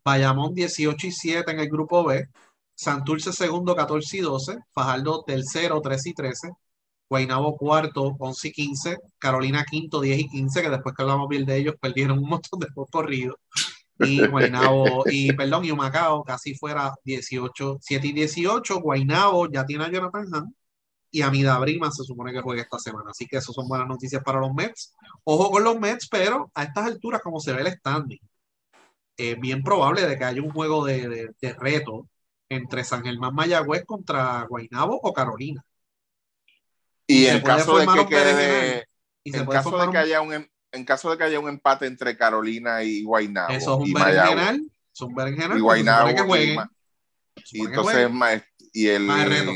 Bayamón 0.03 0.56
18 0.56 1.07
y 1.07 1.12
7 1.12 1.52
en 1.52 1.60
el 1.60 1.70
grupo 1.70 2.03
B, 2.03 2.28
Santurce 2.76 3.32
segundo, 3.34 3.76
14 3.76 4.18
y 4.18 4.22
12. 4.22 4.58
Fajardo 4.74 5.24
tercero, 5.24 5.82
13 5.82 6.10
y 6.10 6.14
13. 6.14 6.52
Guaynabo 7.10 7.56
cuarto, 7.58 8.16
11 8.20 8.48
y 8.50 8.52
15. 8.52 8.98
Carolina 9.18 9.64
quinto, 9.64 10.02
10 10.02 10.20
y 10.20 10.30
15, 10.30 10.62
que 10.62 10.70
después 10.70 10.96
que 10.96 11.04
hablamos 11.04 11.30
bien 11.30 11.46
de 11.46 11.58
ellos, 11.58 11.76
perdieron 11.80 12.20
un 12.20 12.30
montón 12.30 12.60
de 12.60 12.68
corridos. 12.92 13.38
Y 14.00 14.28
Guaynabo, 14.28 15.04
y 15.06 15.32
perdón, 15.34 15.66
y 15.66 15.72
Humacao 15.72 16.24
casi 16.24 16.56
fuera 16.56 16.94
18, 17.04 17.78
7 17.82 18.08
y 18.08 18.12
18. 18.14 18.82
Guaynabo 18.82 19.50
ya 19.50 19.66
tiene 19.66 19.86
a 19.86 19.92
Jonathan 19.92 20.28
Hahn 20.34 20.56
y 21.12 21.22
a 21.22 21.32
Mida 21.32 21.58
Brima 21.60 21.92
se 21.92 22.04
supone 22.04 22.34
que 22.34 22.42
juega 22.42 22.64
esta 22.64 22.80
semana. 22.80 23.12
Así 23.12 23.26
que 23.26 23.38
eso 23.38 23.54
son 23.54 23.68
buenas 23.70 23.88
noticias 23.88 24.22
para 24.24 24.40
los 24.40 24.54
Mets. 24.54 24.94
Ojo 25.24 25.50
con 25.52 25.64
los 25.64 25.80
Mets, 25.80 26.10
pero 26.10 26.52
a 26.54 26.64
estas 26.64 26.88
alturas, 26.88 27.22
como 27.22 27.40
se 27.40 27.54
ve 27.54 27.62
el 27.62 27.72
standing, 27.72 28.20
es 29.18 29.40
bien 29.40 29.64
probable 29.64 30.06
de 30.06 30.18
que 30.18 30.26
haya 30.26 30.42
un 30.42 30.52
juego 30.52 30.84
de, 30.86 31.08
de, 31.08 31.30
de 31.40 31.54
reto 31.54 32.08
entre 32.56 32.84
San 32.84 33.03
Germán 33.03 33.34
Mayagüez 33.36 33.86
contra 33.86 34.45
Guaynabo 34.49 34.99
o 35.02 35.14
Carolina. 35.14 35.64
Y, 37.07 37.27
en 37.27 37.41
caso 37.41 37.77
de 37.77 37.86
que 37.86 38.06
quede, 38.07 38.88
en 39.26 39.45
caso 39.45 39.77
de 39.77 39.91
que 39.91 39.98
haya 39.98 40.22
un 40.22 40.34
em, 40.34 40.48
en 40.72 40.86
caso 40.86 41.10
de 41.10 41.18
que 41.18 41.23
haya 41.23 41.40
un 41.40 41.48
empate 41.48 41.86
entre 41.86 42.18
Carolina 42.18 42.84
y 42.84 43.03
Guaynabo 43.03 43.53
eso 43.53 43.73
es 43.76 43.88
un 43.88 43.94
berenjenal, 43.94 44.61
es 44.94 45.02
un 45.02 45.15
berenjenal 45.15 45.57
y 45.57 45.61
Guaynabo 45.61 46.36
y, 47.52 47.61
entonces 47.61 48.11
más, 48.11 48.41
y 48.73 48.88
el 48.88 49.03
más 49.03 49.26
el 49.26 49.30
reto, 49.30 49.52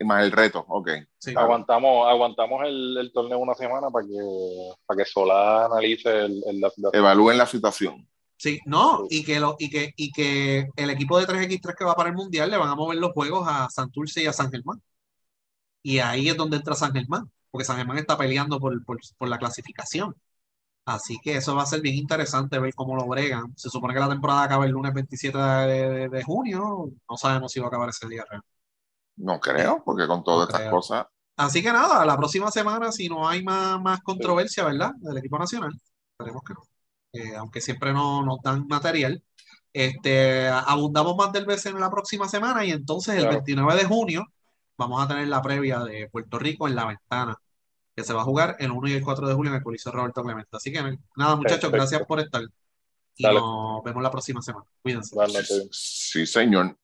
más 0.00 0.24
el 0.24 0.32
reto 0.32 0.64
ok. 0.68 0.90
Aguantamos 1.36 2.06
aguantamos 2.08 2.66
el, 2.66 2.98
el, 2.98 3.12
torneo 3.12 3.38
una 3.38 3.54
semana 3.54 3.88
para 3.90 4.06
que 4.06 4.18
para 4.84 4.98
que 4.98 5.10
Solá 5.10 5.64
analice 5.64 6.26
el, 6.26 6.60
la 6.60 6.68
situación. 6.68 7.02
Evalúen 7.02 7.38
la 7.38 7.46
situación 7.46 8.06
Sí, 8.44 8.60
no, 8.66 9.06
y 9.08 9.24
que, 9.24 9.40
lo, 9.40 9.56
y, 9.58 9.70
que, 9.70 9.94
y 9.96 10.12
que 10.12 10.68
el 10.76 10.90
equipo 10.90 11.18
de 11.18 11.26
3x3 11.26 11.74
que 11.74 11.84
va 11.86 11.94
para 11.94 12.10
el 12.10 12.14
Mundial 12.14 12.50
le 12.50 12.58
van 12.58 12.68
a 12.68 12.74
mover 12.74 12.98
los 12.98 13.12
juegos 13.12 13.48
a 13.48 13.70
Santurce 13.70 14.22
y 14.22 14.26
a 14.26 14.34
San 14.34 14.50
Germán. 14.50 14.82
Y 15.82 15.98
ahí 16.00 16.28
es 16.28 16.36
donde 16.36 16.58
entra 16.58 16.74
San 16.74 16.92
Germán, 16.92 17.32
porque 17.50 17.64
San 17.64 17.78
Germán 17.78 17.96
está 17.96 18.18
peleando 18.18 18.60
por, 18.60 18.74
la 19.20 19.38
clasificación. 19.38 20.14
Así 20.84 21.18
que 21.22 21.36
eso 21.36 21.56
va 21.56 21.62
a 21.62 21.66
ser 21.66 21.80
bien 21.80 21.94
interesante 21.94 22.58
ver 22.58 22.74
cómo 22.74 22.94
lo 22.96 23.06
bregan. 23.06 23.54
Se 23.56 23.70
supone 23.70 23.94
que 23.94 24.00
la 24.00 24.10
temporada 24.10 24.42
acaba 24.42 24.66
el 24.66 24.72
lunes 24.72 24.92
27 24.92 25.38
de, 25.38 26.22
junio. 26.22 26.90
No 27.08 27.16
sabemos 27.16 27.50
si 27.50 27.60
va 27.60 27.66
a 27.66 27.68
acabar 27.68 27.88
ese 27.88 28.06
día 28.08 28.26
real. 28.28 28.42
No 29.16 29.40
creo, 29.40 29.82
porque 29.82 30.06
con 30.06 30.22
todas 30.22 30.50
estas 30.50 30.70
cosas. 30.70 31.06
Así 31.38 31.62
que 31.62 31.72
nada, 31.72 32.04
la 32.04 32.18
próxima 32.18 32.50
semana, 32.50 32.92
si 32.92 33.08
no 33.08 33.26
hay 33.26 33.42
más, 33.42 33.80
más 33.80 34.02
controversia, 34.02 34.66
¿verdad? 34.66 34.92
Del 34.96 35.16
equipo 35.16 35.38
nacional, 35.38 35.72
esperemos 36.12 36.42
que 36.42 36.52
no. 36.52 36.73
Eh, 37.14 37.36
aunque 37.36 37.60
siempre 37.60 37.92
no 37.92 38.24
nos 38.24 38.42
dan 38.42 38.66
material. 38.66 39.22
Este, 39.72 40.48
abundamos 40.48 41.16
más 41.16 41.32
del 41.32 41.46
BC 41.46 41.70
en 41.70 41.80
la 41.80 41.90
próxima 41.90 42.28
semana 42.28 42.64
y 42.64 42.70
entonces 42.70 43.16
el 43.16 43.28
29 43.28 43.74
de 43.74 43.84
junio 43.84 44.24
vamos 44.76 45.02
a 45.02 45.08
tener 45.08 45.28
la 45.28 45.42
previa 45.42 45.80
de 45.80 46.08
Puerto 46.10 46.38
Rico 46.38 46.68
en 46.68 46.76
la 46.76 46.86
ventana, 46.86 47.36
que 47.94 48.04
se 48.04 48.12
va 48.12 48.22
a 48.22 48.24
jugar 48.24 48.56
el 48.58 48.70
1 48.70 48.88
y 48.88 48.92
el 48.92 49.02
4 49.02 49.28
de 49.28 49.34
julio 49.34 49.50
en 49.50 49.56
el 49.58 49.62
Coliseo 49.62 49.92
Roberto 49.92 50.22
Clemente. 50.22 50.56
Así 50.56 50.72
que 50.72 50.80
nada, 51.16 51.36
muchachos, 51.36 51.70
gracias 51.70 52.02
por 52.06 52.20
estar. 52.20 52.42
Y 53.16 53.24
nos 53.24 53.82
vemos 53.84 54.02
la 54.02 54.10
próxima 54.10 54.42
semana. 54.42 54.66
Cuídense. 54.82 55.14
Sí, 55.70 56.26
señor. 56.26 56.76